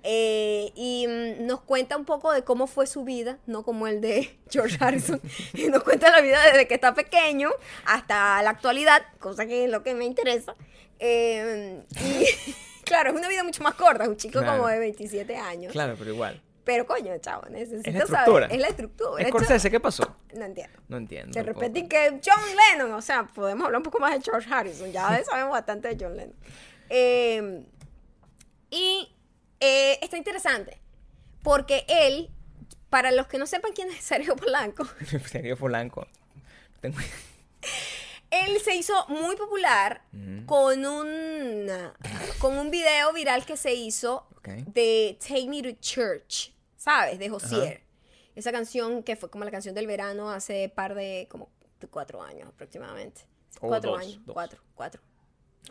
Eh, 0.04 0.72
y 0.76 1.06
mm, 1.08 1.46
nos 1.48 1.62
cuenta 1.62 1.96
un 1.98 2.06
poco 2.06 2.32
de 2.34 2.44
cómo 2.44 2.68
fue 2.68 2.88
su 2.88 3.04
vida, 3.04 3.40
no 3.46 3.64
como 3.64 3.88
el 3.88 4.02
de 4.02 4.38
George 4.50 4.78
Harrison. 4.80 5.22
y 5.54 5.68
nos 5.70 5.84
cuenta 5.84 6.12
la 6.12 6.22
vida 6.22 6.42
desde 6.44 6.68
que 6.68 6.74
está 6.76 6.94
pequeño 6.94 7.50
hasta 7.86 8.42
la 8.44 8.50
actualidad, 8.50 9.02
cosa 9.20 9.46
que 9.46 9.66
es 9.66 9.70
lo 9.72 9.82
que 9.84 9.94
me 9.94 10.06
interesa. 10.06 10.56
Eh, 11.00 11.82
y 12.02 12.54
claro, 12.86 13.12
es 13.12 13.16
una 13.16 13.28
vida 13.30 13.44
mucho 13.44 13.64
más 13.64 13.76
corta, 13.76 14.04
es 14.04 14.10
un 14.10 14.18
chico 14.18 14.40
Claro. 14.40 14.58
como 14.58 14.68
de 14.70 14.80
27 14.80 15.36
años. 15.38 15.72
Claro, 15.72 15.96
pero 15.98 16.12
igual. 16.14 16.42
Pero 16.66 16.86
coño, 16.86 17.12
chavo, 17.18 17.44
necesito 17.50 17.90
Es 17.90 17.94
la 17.94 18.00
estructura. 18.04 18.46
saber. 18.48 18.52
Es 18.56 18.62
la 18.62 18.68
estructura. 18.70 19.22
¿Es 19.22 19.28
Esto- 19.28 19.38
Scorsese? 19.40 19.70
¿Qué 19.70 19.80
pasó? 19.82 20.16
No 20.34 20.46
entiendo. 20.46 20.80
No 20.88 20.96
entiendo. 20.98 21.32
De 21.38 21.44
repente 21.44 21.88
que 21.90 22.22
John 22.26 22.42
Lennon, 22.72 22.94
o 22.94 23.02
sea, 23.02 23.24
podemos 23.26 23.66
hablar 23.66 23.80
un 23.80 23.84
poco 23.84 24.00
más 24.00 24.14
de 24.14 24.22
George 24.22 24.48
Harrison, 24.54 24.90
ya 24.92 25.22
sabemos 25.26 25.52
bastante 25.52 25.94
de 25.94 25.98
John 26.06 26.16
Lennon. 26.16 26.36
Eh, 26.90 27.66
y 28.70 29.14
eh, 29.64 30.00
está 30.02 30.18
interesante, 30.18 30.80
porque 31.42 31.86
él, 31.88 32.30
para 32.90 33.12
los 33.12 33.28
que 33.28 33.38
no 33.38 33.48
sepan 33.48 33.72
quién 33.74 33.90
es 33.90 34.04
Sergio 34.04 34.36
Polanco, 34.36 34.86
Sergio 35.26 35.58
Polanco. 35.58 36.08
Tengo- 36.82 37.00
él 38.30 38.60
se 38.62 38.76
hizo 38.76 38.94
muy 39.10 39.36
popular 39.36 40.02
Ujú. 40.12 40.46
con 40.48 40.86
un, 40.86 41.68
con 42.40 42.58
un 42.58 42.72
video 42.72 43.14
viral 43.14 43.46
que 43.46 43.56
se 43.58 43.74
hizo 43.76 44.28
de 44.68 45.18
Take 45.22 45.48
Me 45.48 45.62
to 45.62 45.80
Church, 45.80 46.52
¿sabes? 46.76 47.20
De 47.20 47.30
Josier. 47.30 47.82
Esa 48.36 48.52
canción 48.52 49.04
que 49.04 49.16
fue 49.16 49.30
como 49.30 49.46
la 49.46 49.52
canción 49.52 49.76
del 49.76 49.86
verano 49.86 50.32
hace 50.32 50.68
par 50.70 50.96
de, 50.96 51.28
como 51.30 51.50
cuatro 51.92 52.24
años 52.24 52.50
aproximadamente. 52.50 53.22
Cuatro 53.60 53.92
dos, 53.92 54.02
años, 54.02 54.20
dos. 54.26 54.34
cuatro, 54.34 54.60
cuatro. 54.74 55.02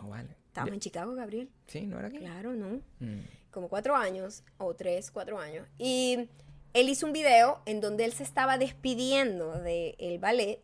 Oh, 0.01 0.07
vale. 0.09 0.29
Estábamos 0.47 0.75
en 0.75 0.81
Chicago, 0.81 1.15
Gabriel. 1.17 1.51
Sí, 1.67 1.83
¿no 1.83 1.99
era 1.99 2.09
aquí? 2.09 2.19
Claro, 2.19 2.53
¿no? 2.53 2.81
Mm. 3.01 3.21
Como 3.53 3.69
cuatro 3.69 3.95
años, 3.95 4.43
o 4.59 4.75
tres, 4.75 5.13
cuatro 5.13 5.39
años. 5.39 5.69
Y 5.79 6.29
él 6.73 6.89
hizo 6.89 7.07
un 7.07 7.13
video 7.13 7.61
en 7.67 7.81
donde 7.81 8.05
él 8.05 8.13
se 8.13 8.25
estaba 8.25 8.59
despidiendo 8.59 9.53
del 9.61 10.19
ballet 10.19 10.61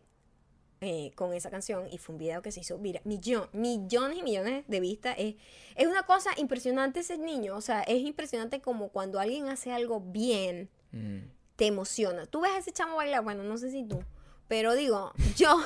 eh, 0.81 1.11
con 1.15 1.33
esa 1.33 1.49
canción 1.49 1.87
y 1.91 1.97
fue 1.99 2.13
un 2.15 2.19
video 2.19 2.41
que 2.41 2.51
se 2.51 2.61
hizo 2.61 2.77
mira, 2.77 2.99
millón, 3.03 3.47
millones 3.53 4.17
y 4.17 4.23
millones 4.23 4.63
de 4.67 4.79
vistas. 4.79 5.15
Es, 5.17 5.35
es 5.75 5.87
una 5.87 6.03
cosa 6.03 6.31
impresionante 6.37 7.01
ese 7.01 7.17
niño, 7.17 7.55
o 7.55 7.61
sea, 7.61 7.81
es 7.83 7.99
impresionante 8.01 8.59
como 8.61 8.89
cuando 8.89 9.19
alguien 9.19 9.47
hace 9.47 9.71
algo 9.71 9.99
bien, 10.01 10.69
Mm. 10.91 11.19
te 11.55 11.67
emociona. 11.67 12.25
Tú 12.25 12.41
ves 12.41 12.51
a 12.53 12.57
ese 12.57 12.71
chamo 12.71 12.95
bailar, 12.95 13.23
bueno, 13.23 13.43
no 13.43 13.57
sé 13.59 13.69
si 13.69 13.83
tú, 13.83 14.03
pero 14.47 14.73
digo, 14.73 15.11
yo, 15.37 15.59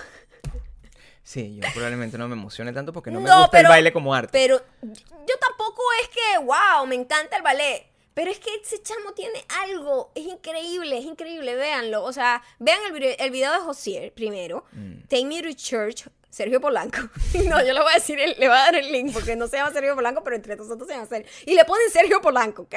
Sí, 1.26 1.56
yo 1.56 1.62
probablemente 1.74 2.18
no 2.18 2.28
me 2.28 2.34
emocione 2.34 2.74
tanto 2.74 2.92
porque 2.92 3.10
no, 3.10 3.22
me 3.22 3.30
No, 3.30 3.44
gusta 3.44 3.58
el 3.60 3.62
pero- 3.62 3.70
baile 3.70 3.94
como 3.94 4.14
arte. 4.14 4.30
pero 4.34 4.62
yo 4.82 5.36
tampoco 5.40 5.53
es 6.02 6.10
que, 6.10 6.38
wow, 6.40 6.86
me 6.88 6.96
encanta 6.96 7.38
el 7.38 7.44
ballet. 7.44 7.88
Pero 8.14 8.30
es 8.30 8.38
que 8.40 8.54
ese 8.62 8.82
chamo 8.84 9.14
tiene 9.14 9.44
algo, 9.64 10.12
es 10.14 10.26
increíble, 10.28 11.00
es 11.00 11.06
increíble, 11.06 11.56
véanlo. 11.56 12.04
O 12.04 12.14
sea, 12.14 12.44
vean 12.60 12.80
el, 12.86 12.92
video- 12.94 13.16
el 13.18 13.32
video 13.32 13.52
de 13.52 13.58
Josier 13.60 14.14
primero. 14.14 14.66
Mm. 14.72 15.02
Take 15.08 15.26
Me 15.26 15.42
to 15.42 15.52
Church, 15.54 16.06
Sergio 16.34 16.60
Polanco. 16.60 16.98
no, 17.48 17.64
yo 17.64 17.74
le 17.74 17.80
voy 17.82 17.92
a 17.92 17.96
decir, 17.96 18.20
el- 18.20 18.36
le 18.40 18.48
voy 18.48 18.58
a 18.58 18.62
dar 18.62 18.76
el 18.76 18.92
link 18.92 19.14
porque 19.14 19.36
no 19.36 19.48
se 19.48 19.58
llama 19.58 19.72
Sergio 19.72 19.94
Polanco, 19.94 20.24
pero 20.24 20.36
entre 20.36 20.56
nosotros 20.56 20.88
se 20.88 20.96
llama 20.96 21.06
Sergio. 21.06 21.32
Y 21.46 21.54
le 21.54 21.64
ponen 21.64 21.88
Sergio 21.92 22.22
Polanco, 22.22 22.64
¿ok? 22.64 22.76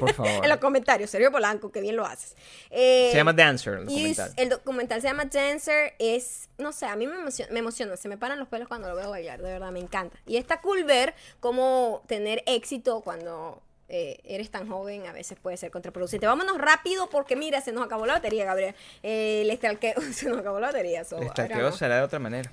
Por 0.00 0.14
favor. 0.14 0.30
en 0.44 0.48
los 0.48 0.58
comentarios, 0.58 1.10
Sergio 1.10 1.30
Polanco, 1.30 1.70
que 1.70 1.82
bien 1.82 1.94
lo 1.94 2.06
haces. 2.06 2.34
Eh, 2.70 3.08
Se 3.10 3.16
llama 3.18 3.34
Dancer 3.34 3.74
el 3.74 3.80
y 3.82 3.84
documental. 4.14 4.32
el 4.38 4.48
documental 4.48 5.02
se 5.02 5.08
llama 5.08 5.24
Dancer. 5.26 5.92
Es, 5.98 6.48
no 6.56 6.72
sé, 6.72 6.86
a 6.86 6.96
mí 6.96 7.06
me 7.06 7.16
emociona, 7.16 7.52
me 7.52 7.58
emociona, 7.58 7.96
se 7.98 8.08
me 8.08 8.16
paran 8.16 8.38
los 8.38 8.48
pelos 8.48 8.66
cuando 8.66 8.88
lo 8.88 8.96
veo 8.96 9.10
bailar, 9.10 9.42
de 9.42 9.50
verdad, 9.52 9.70
me 9.72 9.80
encanta. 9.80 10.16
Y 10.26 10.38
está 10.38 10.62
cool 10.62 10.84
ver 10.84 11.14
cómo 11.40 12.02
tener 12.06 12.42
éxito 12.46 13.02
cuando 13.02 13.60
eh, 13.88 14.18
eres 14.24 14.50
tan 14.50 14.68
joven, 14.68 15.06
a 15.06 15.12
veces 15.12 15.38
puede 15.38 15.58
ser 15.58 15.70
contraproducente. 15.70 16.26
Vámonos 16.26 16.56
rápido 16.58 17.10
porque 17.10 17.36
mira, 17.36 17.60
se 17.60 17.72
nos 17.72 17.84
acabó 17.84 18.06
la 18.06 18.14
batería, 18.14 18.46
Gabriel. 18.46 18.74
Eh, 19.02 19.42
el 19.42 19.50
estalqueo, 19.50 19.94
se 20.14 20.30
nos 20.30 20.38
acabó 20.38 20.60
la 20.60 20.68
batería. 20.68 21.04
so, 21.04 21.18
El 21.18 21.26
no. 21.58 21.72
será 21.72 21.98
de 21.98 22.02
otra 22.02 22.18
manera. 22.18 22.50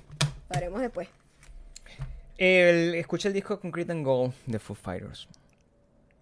Lo 0.54 0.58
haremos 0.58 0.80
después. 0.80 1.08
El, 2.38 2.94
escucha 2.94 3.28
el 3.28 3.34
disco 3.34 3.58
Concrete 3.60 3.92
and 3.92 4.04
Gold 4.04 4.32
de 4.46 4.58
Foo 4.58 4.74
Fighters. 4.74 5.28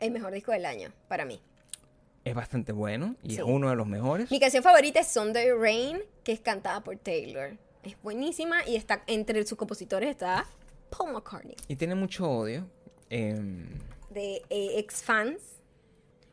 El 0.00 0.10
mejor 0.10 0.32
disco 0.32 0.52
del 0.52 0.64
año, 0.66 0.90
para 1.09 1.24
mí. 1.24 1.40
Es 2.24 2.34
bastante 2.34 2.72
bueno 2.72 3.16
y 3.22 3.30
Sí. 3.30 3.36
es 3.36 3.42
uno 3.42 3.70
de 3.70 3.76
los 3.76 3.86
mejores. 3.86 4.30
Mi 4.30 4.38
canción 4.40 4.62
favorita 4.62 5.00
es 5.00 5.09
Sunday 5.09 5.50
Rain, 5.52 6.00
que 6.24 6.32
es 6.32 6.40
cantada 6.40 6.82
por 6.82 6.96
Taylor. 6.98 7.56
Es 7.82 8.00
buenísima 8.02 8.66
y 8.66 8.76
está 8.76 9.02
entre 9.06 9.44
sus 9.46 9.59
compositores 9.59 10.09
está 10.10 10.46
Paul 10.96 11.12
McCartney. 11.12 11.56
Y 11.68 11.76
tiene 11.76 11.94
mucho 11.94 12.28
odio. 12.30 12.68
em, 13.10 13.68
de 14.10 14.36
eh, 14.48 14.78
ex 14.78 15.02
fans 15.02 15.42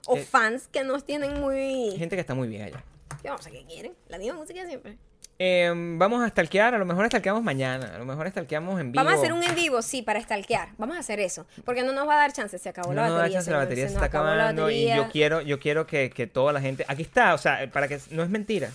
o 0.07 0.15
Eh, 0.15 0.23
fans 0.23 0.67
que 0.69 0.83
nos 0.85 1.03
tienen 1.05 1.39
muy 1.41 1.93
gente 1.97 2.15
que 2.15 2.21
está 2.21 2.33
muy 2.35 2.47
bien 2.47 2.61
allá. 2.63 2.83
yo 3.23 3.31
no 3.31 3.41
sé 3.41 3.51
qué 3.51 3.65
quieren 3.65 3.93
la 4.07 4.17
misma 4.17 4.37
música 4.37 4.65
siempre 4.65 4.97
Em, 5.41 5.97
vamos 5.97 6.21
a 6.21 6.27
stalkear, 6.27 6.75
a 6.75 6.77
lo 6.77 6.83
mejor 6.85 7.07
stalkeamos 7.07 7.41
mañana, 7.41 7.95
a 7.95 7.97
lo 7.97 8.03
mejor 8.03 8.29
stalkeamos 8.29 8.77
en 8.81 8.91
vivo. 8.91 9.01
vamos 9.01 9.17
a 9.17 9.21
hacer 9.23 9.31
un 9.31 9.41
en 9.41 9.55
vivo 9.55 9.81
sí 9.81 10.01
para 10.01 10.19
stalkear 10.21 10.67
vamos 10.77 10.97
a 10.97 10.99
hacer 10.99 11.21
eso 11.21 11.45
porque 11.63 11.81
no 11.81 11.93
nos 11.93 12.05
va 12.09 12.15
a 12.15 12.17
dar 12.17 12.33
chance 12.33 12.57
se 12.57 12.67
acabó 12.67 12.89
No, 12.93 13.01
la 13.01 13.07
no 13.07 13.13
batería 13.15 13.37
chance, 13.37 13.51
la 13.51 13.57
batería 13.59 13.87
se, 13.87 13.93
nos 13.93 14.03
está 14.03 14.05
acabó 14.07 14.25
la 14.25 14.33
acabando 14.33 14.69
y 14.69 14.89
yo 14.93 15.07
quiero, 15.09 15.39
yo 15.39 15.57
quiero 15.57 15.87
que, 15.87 16.09
que 16.09 16.27
toda 16.27 16.51
la 16.51 16.59
gente... 16.59 16.83
Aquí 16.89 17.03
está, 17.03 17.33
o 17.33 17.37
sea, 17.37 17.71
para 17.71 17.87
que... 17.87 18.01
No 18.11 18.21
es 18.23 18.29
mentira. 18.29 18.69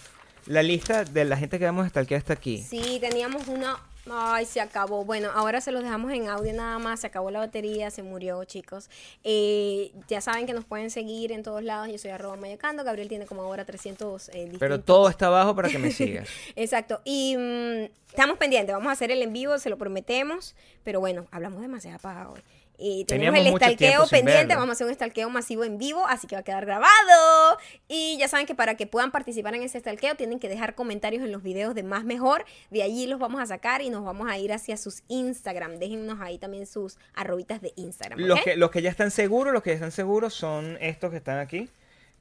La 0.47 0.63
lista 0.63 1.05
de 1.05 1.27
la 1.27 1.37
gente 1.37 1.59
que 1.59 1.67
vamos 1.67 1.85
a 1.85 1.91
stalkear 1.91 2.19
está 2.19 2.33
aquí. 2.33 2.63
sí 2.63 2.97
teníamos 2.99 3.47
una 3.49 3.77
ay 4.11 4.45
se 4.47 4.61
acabó 4.61 5.05
bueno 5.05 5.31
ahora 5.35 5.61
se 5.61 5.73
los 5.73 5.83
dejamos 5.83 6.13
en 6.13 6.29
audio 6.29 6.53
nada 6.53 6.79
más 6.79 7.01
se 7.01 7.07
acabó 7.07 7.31
la 7.31 7.39
batería 7.39 7.91
se 7.91 8.03
murió 8.03 8.45
chicos 8.45 8.91
Eh, 9.23 9.93
ya 10.09 10.21
saben 10.21 10.47
que 10.47 10.53
nos 10.53 10.65
pueden 10.65 10.91
seguir 10.91 11.33
en 11.33 11.43
todos 11.43 11.63
lados 11.63 11.89
yo 11.89 11.99
soy 11.99 12.11
arroba 12.11 12.37
mayocando 12.37 12.85
Gabriel 12.85 13.09
tiene 13.09 13.27
como 13.27 13.43
ahora 13.43 13.65
300 13.65 14.29
eh, 14.31 14.53
Pero 14.59 14.81
todo 14.81 15.09
está 15.09 15.27
abajo 15.27 15.55
para 15.55 15.69
que 15.69 15.79
me 15.79 15.91
sigas. 15.91 16.29
Exacto. 16.57 17.01
Y 17.05 17.37
mm, 17.37 17.85
estamos 18.11 18.39
pendientes. 18.39 18.75
Vamos 18.75 18.89
a 18.89 18.93
hacer 18.93 19.11
el 19.11 19.23
en 19.23 19.33
vivo, 19.33 19.59
se 19.59 19.71
lo 19.71 19.79
prometemos. 19.79 20.55
Pero 20.83 21.01
bueno, 21.01 21.27
hablamos 21.31 21.61
demasiado 21.61 21.99
para 21.99 22.29
hoy. 22.29 22.41
Y 22.77 23.05
tenemos 23.05 23.35
Teníamos 23.35 23.63
el 23.63 23.79
sin 23.79 24.09
pendiente. 24.11 24.55
Vamos 24.55 24.71
a 24.71 24.73
hacer 24.73 24.87
un 24.87 24.93
estalqueo 24.93 25.31
masivo 25.31 25.65
en 25.65 25.79
vivo, 25.79 26.07
así 26.07 26.27
que 26.27 26.35
va 26.35 26.41
a 26.41 26.45
quedar 26.45 26.67
grabado. 26.67 27.59
Y 27.89 28.17
ya 28.19 28.29
saben 28.29 28.47
que 28.47 28.55
para 28.55 28.77
que 28.77 28.87
puedan 28.87 29.11
participar 29.11 29.55
en 29.55 29.63
ese 29.63 29.79
estalqueo 29.79 30.17
tienen 30.17 30.41
que 30.41 30.49
dejar 30.49 30.75
comentarios 30.75 31.23
en 31.23 31.33
los 31.33 31.43
videos 31.43 31.75
de 31.75 31.83
Más 31.83 32.05
Mejor. 32.05 32.45
De 32.71 32.83
allí 32.83 33.07
los 33.07 33.19
vamos 33.19 33.41
a 33.41 33.47
sacar 33.47 33.83
y 33.83 33.91
nos 33.91 34.05
vamos 34.05 34.29
a 34.29 34.39
ir 34.39 34.53
hacia 34.53 34.77
sus 34.77 35.03
Instagram. 35.09 35.79
Déjennos 35.79 36.21
ahí 36.21 36.39
también 36.39 36.67
sus 36.67 36.99
arrobitas 37.15 37.61
de 37.61 37.73
Instagram. 37.77 38.19
los, 38.21 38.41
que, 38.41 38.57
los 38.57 38.71
que 38.71 38.83
ya 38.83 38.91
están 38.91 39.11
seguros, 39.11 39.53
los 39.53 39.63
que 39.63 39.71
ya 39.71 39.75
están 39.75 39.93
seguros 39.93 40.35
son 40.35 40.77
estos 40.81 41.11
que 41.11 41.19
están 41.19 41.39
aquí. 41.39 41.69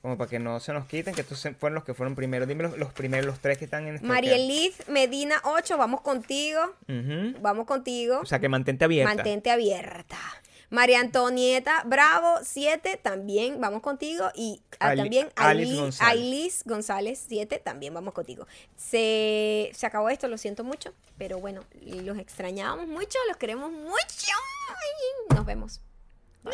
Como 0.03 0.17
para 0.17 0.29
que 0.29 0.37
no 0.37 0.59
se 0.59 0.73
nos 0.73 0.85
quiten, 0.85 1.15
que 1.15 1.21
estos 1.21 1.41
fueron 1.57 1.75
los 1.75 1.85
que 1.85 1.93
fueron 1.93 2.13
primero. 2.13 2.45
Dime 2.45 2.63
los, 2.63 2.77
los 2.77 2.91
primeros, 2.91 3.25
los 3.25 3.39
tres 3.39 3.57
que 3.57 3.63
están 3.63 3.87
en 3.87 3.95
este 3.95 4.05
Marieliz 4.05 4.75
Medina 4.89 5.39
8, 5.45 5.77
vamos 5.77 6.01
contigo. 6.01 6.59
Vamos 7.39 7.65
contigo. 7.65 8.19
O 8.21 8.25
sea, 8.25 8.39
que 8.39 8.49
mantente 8.49 8.83
abierta. 8.83 9.15
Mantente 9.15 9.49
abierta. 9.49 10.17
María 10.69 10.99
Antonieta 10.99 11.83
Bravo 11.85 12.39
7, 12.43 12.99
también 13.01 13.61
vamos 13.61 13.81
contigo. 13.81 14.29
Y 14.35 14.61
ah, 14.81 14.89
Ali- 14.89 15.01
también 15.03 15.29
Alice 15.37 15.69
Ali- 15.71 15.79
González. 15.79 16.11
Ailis 16.21 16.63
González 16.65 17.25
7, 17.25 17.59
también 17.63 17.93
vamos 17.93 18.13
contigo. 18.13 18.45
Se, 18.75 19.71
se 19.73 19.85
acabó 19.85 20.09
esto, 20.09 20.27
lo 20.27 20.37
siento 20.37 20.65
mucho. 20.65 20.93
Pero 21.17 21.39
bueno, 21.39 21.63
los 21.81 22.17
extrañábamos 22.17 22.87
mucho, 22.87 23.17
los 23.29 23.37
queremos 23.37 23.71
mucho. 23.71 24.33
Nos 25.29 25.45
vemos. 25.45 25.79
Bye. 26.43 26.53